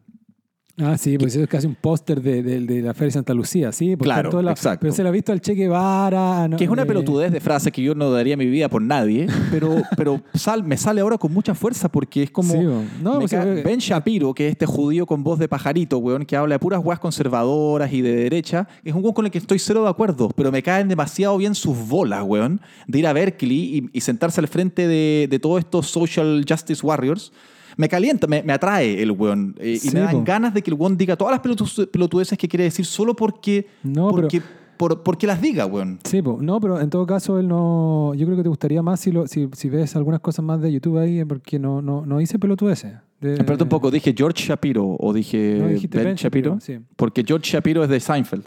Ah, 0.81 0.97
sí, 0.97 1.18
pues 1.18 1.34
eso 1.35 1.43
es 1.43 1.49
casi 1.49 1.68
un 1.68 1.76
póster 1.76 2.22
de, 2.22 2.41
de, 2.41 2.81
la 2.81 2.93
Feria 2.93 3.07
de 3.07 3.11
Santa 3.11 3.34
Lucía, 3.34 3.72
sí. 3.72 3.95
Claro, 3.97 4.39
exacto. 4.49 4.80
Pero 4.81 4.93
se 4.93 5.03
lo 5.03 5.10
ha 5.10 5.11
visto 5.11 5.31
al 5.31 5.41
Che 5.41 5.53
Guevara. 5.53 6.49
que 6.57 6.64
es 6.64 6.69
una 6.69 6.85
pelotudez 6.85 7.31
de 7.31 7.39
frase 7.39 7.72
que 7.72 7.81
yo 7.81 7.95
no 7.95 8.11
daría 8.11 8.38
mi 8.38 8.45
vida 8.45 8.69
por 8.69 8.81
nadie, 8.81 9.27
pero, 9.51 9.81
pero 9.97 10.22
sal, 10.34 10.64
me 10.64 10.77
sale 10.77 11.01
ahora 11.01 11.18
con 11.18 11.34
mucha 11.34 11.53
fuerza 11.53 11.89
porque 11.89 12.23
es 12.23 12.31
como... 12.31 12.53
no, 13.01 13.19
pues, 13.19 13.31
ben 13.64 13.80
Shapiro, 13.80 14.34
que 14.34 14.47
es 14.47 14.51
este 14.51 14.65
judío 14.65 15.06
con 15.06 15.23
voz 15.23 15.39
de 15.39 15.47
pajarito, 15.47 15.97
weón, 15.97 16.26
que 16.26 16.35
habla 16.35 16.56
de 16.56 16.60
puras 16.60 16.81
guas 16.81 16.99
conservadoras 16.99 17.91
y 17.91 18.01
de 18.01 18.15
derecha, 18.15 18.68
es 18.84 18.93
un 18.93 19.03
weón 19.03 19.14
con 19.14 19.26
el 19.26 19.31
que 19.31 19.38
estoy 19.38 19.60
cero 19.60 19.84
de 19.84 19.89
acuerdo, 19.89 20.30
pero 20.35 20.51
me 20.51 20.64
caen 20.64 20.88
demasiado 20.88 21.38
bien 21.38 21.56
sus 21.56 21.77
bolas, 21.88 22.23
weón, 22.23 22.61
de 22.88 22.99
ir 22.99 23.07
a 23.07 23.14
Berkeley 23.14 23.89
y, 23.91 24.01
sentarse 24.01 24.41
al 24.41 24.47
frente 24.47 24.88
de, 24.88 25.27
de 25.30 25.39
todos 25.39 25.60
estos 25.60 25.88
social 25.88 26.43
justice 26.47 26.84
warriors 26.85 27.31
me 27.80 27.88
calienta, 27.88 28.27
me, 28.27 28.43
me 28.43 28.51
atrae 28.51 29.01
el 29.01 29.11
weón. 29.11 29.56
Eh, 29.57 29.80
y 29.81 29.91
me 29.91 30.01
dan 30.01 30.26
ganas 30.26 30.53
de 30.53 30.61
que 30.61 30.69
el 30.69 30.76
weón 30.76 30.97
diga 30.97 31.15
todas 31.15 31.31
las 31.31 31.88
pelotudeces 31.88 32.38
que 32.38 32.45
quiere 32.49 32.65
decir 32.65 32.85
solo 32.85 33.15
porque, 33.15 33.68
no, 33.84 34.10
porque, 34.10 34.41
por, 34.76 35.01
porque 35.01 35.26
las 35.26 35.41
diga, 35.41 35.65
weón. 35.65 35.97
Sí, 36.03 36.22
no, 36.22 36.60
pero 36.60 36.81
en 36.81 36.89
todo 36.89 37.06
caso 37.06 37.39
él 37.39 37.47
no... 37.47 38.14
Yo 38.15 38.26
creo 38.26 38.35
que 38.35 38.43
te 38.43 38.49
gustaría 38.49 38.81
más 38.81 38.99
si, 38.99 39.14
lo, 39.14 39.27
si, 39.27 39.47
si 39.53 39.69
ves 39.69 39.95
algunas 39.95 40.19
cosas 40.19 40.43
más 40.43 40.60
de 40.61 40.73
YouTube 40.73 40.97
ahí 40.97 41.23
porque 41.23 41.57
no, 41.57 41.81
no, 41.81 42.06
no 42.06 42.19
hice 42.19 42.38
pelotudeces. 42.38 42.95
Espérate 43.22 43.64
un 43.64 43.69
poco, 43.69 43.89
dije 43.89 44.14
George 44.15 44.43
Shapiro 44.45 44.97
o 44.99 45.14
dije 45.14 45.80
ben, 45.89 46.15
Shapiro, 46.15 46.57
porque 46.97 47.23
George 47.26 47.49
Shapiro 47.49 47.81
es 47.81 47.89
de 47.89 48.01
Seinfeld. 48.01 48.43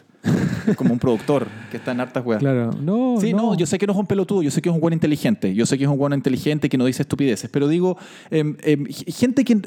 Es 0.66 0.77
como 0.77 0.93
un 0.93 0.99
productor 0.99 1.47
que 1.70 1.77
está 1.77 1.93
en 1.93 2.01
hartas 2.01 2.24
weas. 2.24 2.40
Claro, 2.40 2.70
no. 2.81 3.16
Sí, 3.20 3.32
no. 3.32 3.55
yo 3.57 3.66
sé 3.66 3.78
que 3.78 3.86
no 3.86 3.93
es 3.93 3.99
un 3.99 4.07
pelotudo, 4.07 4.43
yo 4.43 4.51
sé 4.51 4.62
que 4.62 4.69
es 4.69 4.74
un 4.74 4.81
buen 4.81 4.94
inteligente, 4.94 5.55
yo 5.55 5.66
sé 5.66 5.78
que 5.78 5.85
es 5.85 5.90
un 5.90 5.99
buen 5.99 6.12
inteligente 6.12 6.69
que 6.69 6.78
no 6.78 6.85
dice 6.85 7.03
estupideces, 7.03 7.51
pero 7.51 7.69
digo, 7.69 7.97
em, 8.31 8.57
em, 8.62 8.86
gente 8.86 9.44
que. 9.44 9.61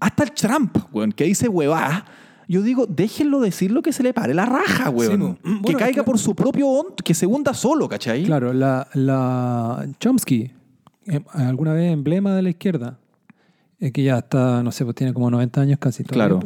hasta 0.00 0.24
el 0.24 0.32
Trump, 0.32 0.76
weón, 0.92 1.12
que 1.12 1.24
dice 1.24 1.48
huevá. 1.48 2.04
Yo 2.48 2.60
digo, 2.60 2.86
déjenlo 2.86 3.40
decir 3.40 3.70
lo 3.70 3.82
que 3.82 3.92
se 3.92 4.02
le 4.02 4.12
pare 4.12 4.34
la 4.34 4.44
raja, 4.44 4.90
weón. 4.90 5.38
que 5.64 5.74
caiga 5.74 6.04
por 6.04 6.18
su 6.18 6.34
propio 6.34 6.68
on, 6.68 6.86
que 7.02 7.14
se 7.14 7.26
hunda 7.26 7.54
solo, 7.54 7.88
¿cachai? 7.88 8.24
Claro, 8.24 8.52
la, 8.52 8.88
la 8.94 9.86
Chomsky, 9.98 10.50
em, 11.06 11.24
alguna 11.32 11.72
vez 11.72 11.92
emblema 11.92 12.34
de 12.34 12.42
la 12.42 12.50
izquierda, 12.50 12.98
que 13.90 14.02
ya 14.02 14.18
está, 14.18 14.62
no 14.62 14.70
sé, 14.70 14.84
pues 14.84 14.94
tiene 14.94 15.12
como 15.12 15.30
90 15.30 15.60
años 15.60 15.78
casi. 15.80 16.04
Claro. 16.04 16.38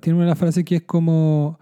Tiene 0.00 0.18
una 0.18 0.34
frase 0.34 0.64
que 0.64 0.76
es 0.76 0.82
como. 0.82 1.58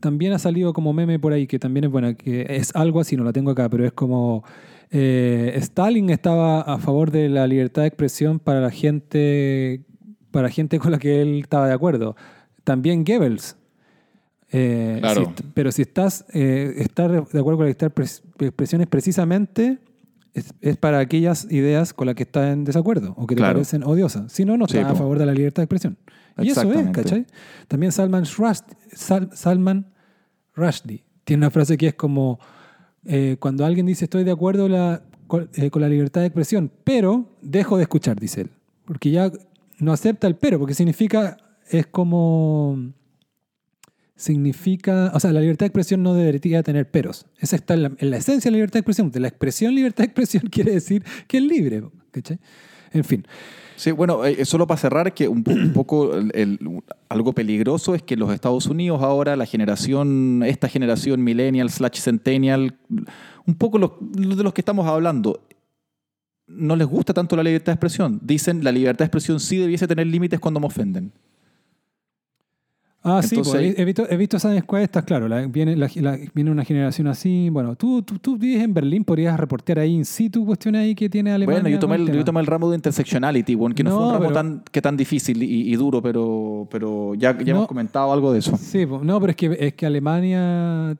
También 0.00 0.32
ha 0.32 0.38
salido 0.38 0.72
como 0.72 0.92
meme 0.92 1.18
por 1.18 1.32
ahí, 1.32 1.46
que 1.46 1.58
también 1.58 1.84
es 1.84 1.90
buena, 1.90 2.14
que 2.14 2.46
es 2.48 2.74
algo 2.74 3.00
así, 3.00 3.16
no 3.16 3.24
la 3.24 3.32
tengo 3.32 3.50
acá, 3.50 3.68
pero 3.68 3.84
es 3.84 3.92
como. 3.92 4.44
Eh, 4.90 5.52
Stalin 5.56 6.10
estaba 6.10 6.62
a 6.62 6.78
favor 6.78 7.10
de 7.10 7.28
la 7.28 7.46
libertad 7.46 7.82
de 7.82 7.88
expresión 7.88 8.38
para 8.38 8.60
la 8.60 8.70
gente, 8.70 9.82
para 10.30 10.48
gente 10.48 10.78
con 10.78 10.92
la 10.92 10.98
que 10.98 11.20
él 11.20 11.40
estaba 11.40 11.68
de 11.68 11.74
acuerdo. 11.74 12.16
También 12.64 13.04
Goebbels. 13.04 13.56
Eh, 14.50 14.96
claro. 15.00 15.34
pero 15.52 15.70
si 15.70 15.82
estás, 15.82 16.24
eh, 16.32 16.72
estar 16.78 17.10
de 17.10 17.18
acuerdo 17.18 17.58
con 17.58 17.66
la 17.66 17.72
libertad 17.72 17.92
de 18.38 18.46
expresión 18.46 18.80
es 18.80 18.86
precisamente 18.86 19.78
es, 20.60 20.76
para 20.76 21.00
aquellas 21.00 21.50
ideas 21.50 21.92
con 21.92 22.06
las 22.06 22.14
que 22.14 22.22
estás 22.22 22.52
en 22.52 22.64
desacuerdo 22.64 23.14
o 23.16 23.26
que 23.26 23.34
te 23.34 23.42
parecen 23.42 23.82
odiosas. 23.82 24.32
Si 24.32 24.44
no, 24.44 24.56
no 24.56 24.66
estás 24.66 24.84
a 24.84 24.94
favor 24.94 25.18
de 25.18 25.26
la 25.26 25.32
libertad 25.32 25.62
de 25.62 25.64
expresión. 25.64 25.98
Y 26.38 26.50
eso 26.50 26.72
es, 26.72 26.90
¿cachai? 26.90 27.26
También 27.66 27.92
Salman 27.92 28.24
Rushdie, 28.24 28.76
Salman 29.32 29.86
Rushdie 30.54 31.04
tiene 31.24 31.42
una 31.42 31.50
frase 31.50 31.76
que 31.76 31.88
es 31.88 31.94
como, 31.94 32.38
eh, 33.04 33.36
cuando 33.38 33.64
alguien 33.64 33.86
dice 33.86 34.06
estoy 34.06 34.24
de 34.24 34.30
acuerdo 34.30 34.66
eh, 34.68 35.70
con 35.70 35.82
la 35.82 35.88
libertad 35.88 36.22
de 36.22 36.28
expresión, 36.28 36.70
pero 36.84 37.36
dejo 37.42 37.76
de 37.76 37.82
escuchar, 37.82 38.18
dice 38.18 38.42
él. 38.42 38.50
Porque 38.84 39.10
ya 39.10 39.30
no 39.78 39.92
acepta 39.92 40.26
el 40.26 40.36
pero, 40.36 40.58
porque 40.58 40.74
significa, 40.74 41.36
es 41.68 41.86
como 41.86 42.92
significa, 44.18 45.12
o 45.14 45.20
sea, 45.20 45.32
la 45.32 45.40
libertad 45.40 45.60
de 45.60 45.68
expresión 45.68 46.02
no 46.02 46.12
debería 46.12 46.62
tener 46.62 46.90
peros. 46.90 47.26
Esa 47.38 47.56
está 47.56 47.74
en 47.74 47.82
la, 48.10 48.16
esencia 48.16 48.48
de 48.48 48.52
la 48.52 48.56
libertad 48.56 48.74
de 48.74 48.80
expresión. 48.80 49.10
De 49.12 49.20
la 49.20 49.28
expresión 49.28 49.74
libertad 49.74 49.98
de 49.98 50.06
expresión 50.06 50.42
quiere 50.50 50.72
decir 50.72 51.04
que 51.26 51.38
es 51.38 51.42
libre. 51.44 51.84
En 52.92 53.04
fin. 53.04 53.26
Sí, 53.76 53.92
bueno, 53.92 54.24
eh, 54.24 54.44
solo 54.44 54.66
para 54.66 54.80
cerrar, 54.80 55.14
que 55.14 55.28
un, 55.28 55.44
poco 55.72 56.10
algo 57.08 57.32
peligroso 57.32 57.94
es 57.94 58.02
que 58.02 58.16
los 58.16 58.32
Estados 58.32 58.66
Unidos 58.66 59.02
ahora, 59.02 59.36
la 59.36 59.46
generación, 59.46 60.42
esta 60.44 60.68
generación 60.68 61.22
millennial 61.22 61.70
slash 61.70 62.00
centennial, 62.00 62.76
un 63.46 63.54
poco 63.54 64.00
de 64.00 64.42
los 64.42 64.52
que 64.52 64.60
estamos 64.60 64.86
hablando, 64.88 65.46
no 66.48 66.74
les 66.74 66.88
gusta 66.88 67.14
tanto 67.14 67.36
la 67.36 67.44
libertad 67.44 67.66
de 67.66 67.74
expresión. 67.74 68.18
Dicen 68.22 68.64
la 68.64 68.72
libertad 68.72 69.00
de 69.00 69.04
expresión 69.04 69.38
sí 69.38 69.58
debiese 69.58 69.86
tener 69.86 70.08
límites 70.08 70.40
cuando 70.40 70.58
me 70.58 70.66
ofenden. 70.66 71.12
Ah, 73.04 73.22
sí, 73.22 73.36
pues, 73.36 73.54
he, 73.54 73.84
visto, 73.84 74.10
he 74.10 74.16
visto 74.16 74.38
esas 74.38 74.56
encuestas, 74.56 75.04
claro, 75.04 75.28
viene, 75.48 75.76
viene 76.34 76.50
una 76.50 76.64
generación 76.64 77.06
así. 77.06 77.48
Bueno, 77.48 77.76
tú, 77.76 78.02
tú, 78.02 78.18
tú, 78.18 78.36
vives 78.36 78.64
en 78.64 78.74
Berlín, 78.74 79.04
podrías 79.04 79.38
reportear 79.38 79.78
ahí 79.78 79.94
in 79.94 80.04
situ 80.04 80.44
cuestiones 80.44 80.82
ahí 80.82 80.96
que 80.96 81.08
tiene 81.08 81.30
Alemania. 81.30 81.62
Bueno, 81.62 81.74
yo 81.74 81.78
tomé, 81.78 81.94
el, 81.94 82.12
yo 82.12 82.24
tomé 82.24 82.40
el 82.40 82.46
ramo 82.46 82.68
de 82.70 82.74
intersectionality, 82.74 83.54
bueno, 83.54 83.76
que 83.76 83.84
no, 83.84 83.96
fue 83.96 84.06
un 84.06 84.12
ramo 84.12 84.32
tan, 84.32 84.62
que 84.72 84.82
tan 84.82 84.96
difícil 84.96 85.40
y, 85.40 85.76
duro, 85.76 86.02
pero, 86.02 86.66
pero 86.72 87.14
ya, 87.14 87.38
ya 87.38 87.52
hemos 87.52 87.68
comentado 87.68 88.12
algo 88.12 88.32
de 88.32 88.40
eso. 88.40 88.56
Sí, 88.56 88.84
no, 88.84 89.20
pero 89.20 89.30
es 89.30 89.36
que, 89.36 89.56
es 89.60 89.74
que 89.74 89.86
Alemania, 89.86 90.96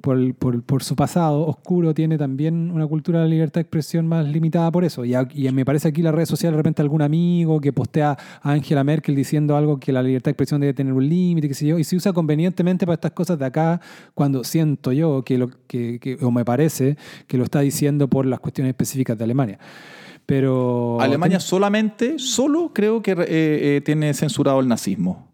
por, 0.00 0.34
por, 0.36 0.62
por, 0.62 0.82
su 0.82 0.96
pasado 0.96 1.46
oscuro, 1.46 1.92
tiene 1.92 2.16
también 2.16 2.70
una 2.70 2.86
cultura 2.86 3.20
de 3.20 3.28
libertad 3.28 3.56
de 3.56 3.62
expresión 3.62 4.06
más 4.06 4.26
limitada 4.26 4.70
por 4.72 4.84
eso. 4.84 5.04
Y, 5.04 5.14
y 5.34 5.52
me 5.52 5.66
parece 5.66 5.88
aquí 5.88 6.00
la 6.00 6.10
red 6.10 6.24
social 6.24 6.52
de 6.52 6.56
repente 6.56 6.80
algún 6.80 7.02
amigo 7.02 7.60
que 7.60 7.72
postea 7.72 8.16
a 8.40 8.50
Angela 8.50 8.82
Merkel 8.82 9.14
diciendo 9.14 9.58
algo 9.58 9.78
que 9.78 9.92
la 9.92 10.02
libertad 10.02 10.26
de 10.26 10.30
expresión 10.30 10.60
debe 10.62 10.72
tener 10.72 10.94
un 10.94 11.06
límite 11.06 11.33
y 11.38 11.84
se 11.84 11.96
usa 11.96 12.12
convenientemente 12.12 12.86
para 12.86 12.94
estas 12.94 13.12
cosas 13.12 13.38
de 13.38 13.46
acá, 13.46 13.80
cuando 14.14 14.44
siento 14.44 14.92
yo 14.92 15.22
que, 15.24 15.38
lo, 15.38 15.50
que, 15.66 16.18
o 16.20 16.30
me 16.30 16.44
parece 16.44 16.96
que 17.26 17.36
lo 17.36 17.44
está 17.44 17.60
diciendo 17.60 18.08
por 18.08 18.26
las 18.26 18.40
cuestiones 18.40 18.70
específicas 18.70 19.16
de 19.18 19.24
Alemania. 19.24 19.58
Pero... 20.26 21.00
Alemania 21.00 21.40
solamente, 21.40 22.18
solo 22.18 22.72
creo 22.72 23.02
que 23.02 23.12
eh, 23.12 23.16
eh, 23.28 23.82
tiene 23.84 24.14
censurado 24.14 24.60
el 24.60 24.68
nazismo 24.68 25.28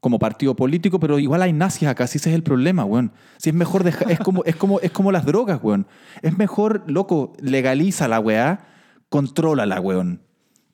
como 0.00 0.20
partido 0.20 0.54
político, 0.54 1.00
pero 1.00 1.18
igual 1.18 1.42
hay 1.42 1.52
nazis 1.52 1.88
acá, 1.88 2.06
si 2.06 2.18
ese 2.18 2.30
es 2.30 2.36
el 2.36 2.44
problema, 2.44 2.84
weón. 2.84 3.10
Si 3.36 3.50
es 3.50 3.54
mejor 3.54 3.82
dejar, 3.82 4.12
es 4.12 4.20
como, 4.20 4.44
es 4.44 4.54
como, 4.54 4.78
es 4.78 4.92
como 4.92 5.10
las 5.10 5.26
drogas, 5.26 5.58
weón. 5.60 5.88
Es 6.22 6.38
mejor, 6.38 6.84
loco, 6.86 7.32
legaliza 7.40 8.06
la 8.06 8.20
weá, 8.20 8.68
controla 9.08 9.66
la 9.66 9.80
weón 9.80 10.27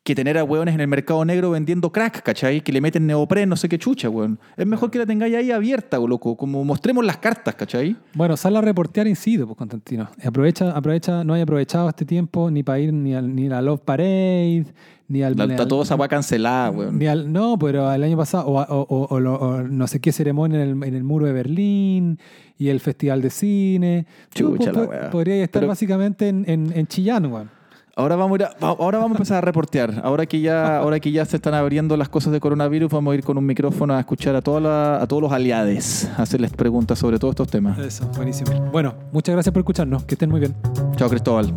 que 0.04 0.14
tener 0.14 0.36
a 0.36 0.44
hueones 0.44 0.74
en 0.74 0.82
el 0.82 0.86
mercado 0.86 1.24
negro 1.24 1.50
vendiendo 1.50 1.90
crack, 1.90 2.22
¿cachai? 2.22 2.60
Que 2.60 2.72
le 2.72 2.82
meten 2.82 3.06
neopren, 3.06 3.48
no 3.48 3.56
sé 3.56 3.70
qué 3.70 3.78
chucha, 3.78 4.10
weón. 4.10 4.38
Es 4.54 4.66
mejor 4.66 4.90
que 4.90 4.98
la 4.98 5.06
tengáis 5.06 5.34
ahí 5.34 5.50
abierta, 5.50 5.98
loco. 5.98 6.36
Como 6.36 6.62
mostremos 6.62 7.06
las 7.06 7.16
cartas, 7.16 7.54
¿cachai? 7.54 7.96
Bueno, 8.12 8.36
sal 8.36 8.54
a 8.56 8.60
reportear 8.60 9.06
incido, 9.06 9.46
pues, 9.46 9.56
Constantino. 9.56 10.10
Aprovecha, 10.22 10.72
aprovecha, 10.72 11.24
no 11.24 11.32
hay 11.32 11.40
aprovechado 11.40 11.88
este 11.88 12.04
tiempo 12.04 12.50
ni 12.50 12.62
para 12.62 12.80
ir 12.80 12.92
ni, 12.92 13.14
ni 13.14 13.46
a 13.46 13.50
la 13.50 13.62
Love 13.62 13.80
Parade, 13.80 14.66
ni 15.08 15.22
al... 15.22 15.40
Está 15.40 15.66
todo 15.66 15.84
esa 15.84 15.96
cancelada, 16.06 16.70
weón. 16.70 16.98
Ni 16.98 17.06
al, 17.06 17.32
no, 17.32 17.58
pero 17.58 17.90
el 17.90 18.02
año 18.02 18.18
pasado, 18.18 18.44
o, 18.46 19.20
no 19.20 19.86
sé 19.86 20.00
qué 20.00 20.12
ceremonia 20.12 20.62
en 20.62 20.82
el, 20.82 20.84
en 20.86 20.94
el, 20.94 21.02
muro 21.02 21.24
de 21.24 21.32
Berlín 21.32 22.18
y 22.58 22.68
el 22.68 22.80
Festival 22.80 23.22
de 23.22 23.30
Cine. 23.30 24.06
Chucha, 24.34 24.70
la 24.70 24.82
weá. 24.82 25.10
Podría 25.10 25.42
estar 25.42 25.66
básicamente 25.66 26.28
en, 26.28 26.44
en, 26.46 26.72
en 26.76 26.86
Chillán, 26.88 27.24
weón. 27.24 27.63
Ahora 27.96 28.16
vamos, 28.16 28.40
a 28.40 28.50
ahora 28.60 28.98
vamos 28.98 29.12
a 29.12 29.18
empezar 29.18 29.38
a 29.38 29.40
reportear. 29.40 30.00
Ahora 30.02 30.26
que, 30.26 30.40
ya, 30.40 30.78
ahora 30.78 30.98
que 30.98 31.12
ya 31.12 31.24
se 31.24 31.36
están 31.36 31.54
abriendo 31.54 31.96
las 31.96 32.08
cosas 32.08 32.32
de 32.32 32.40
coronavirus, 32.40 32.90
vamos 32.90 33.12
a 33.12 33.14
ir 33.14 33.22
con 33.22 33.38
un 33.38 33.46
micrófono 33.46 33.94
a 33.94 34.00
escuchar 34.00 34.34
a, 34.34 34.42
toda 34.42 35.00
a 35.00 35.06
todos 35.06 35.22
los 35.22 35.32
aliados, 35.32 36.06
a 36.16 36.22
hacerles 36.22 36.52
preguntas 36.52 36.98
sobre 36.98 37.18
todos 37.18 37.32
estos 37.32 37.48
temas. 37.48 37.78
Eso, 37.78 38.06
buenísimo. 38.16 38.50
Bueno, 38.72 38.94
muchas 39.12 39.34
gracias 39.34 39.52
por 39.52 39.60
escucharnos. 39.60 40.04
Que 40.04 40.14
estén 40.14 40.30
muy 40.30 40.40
bien. 40.40 40.54
Chao, 40.96 41.08
Cristóbal. 41.08 41.52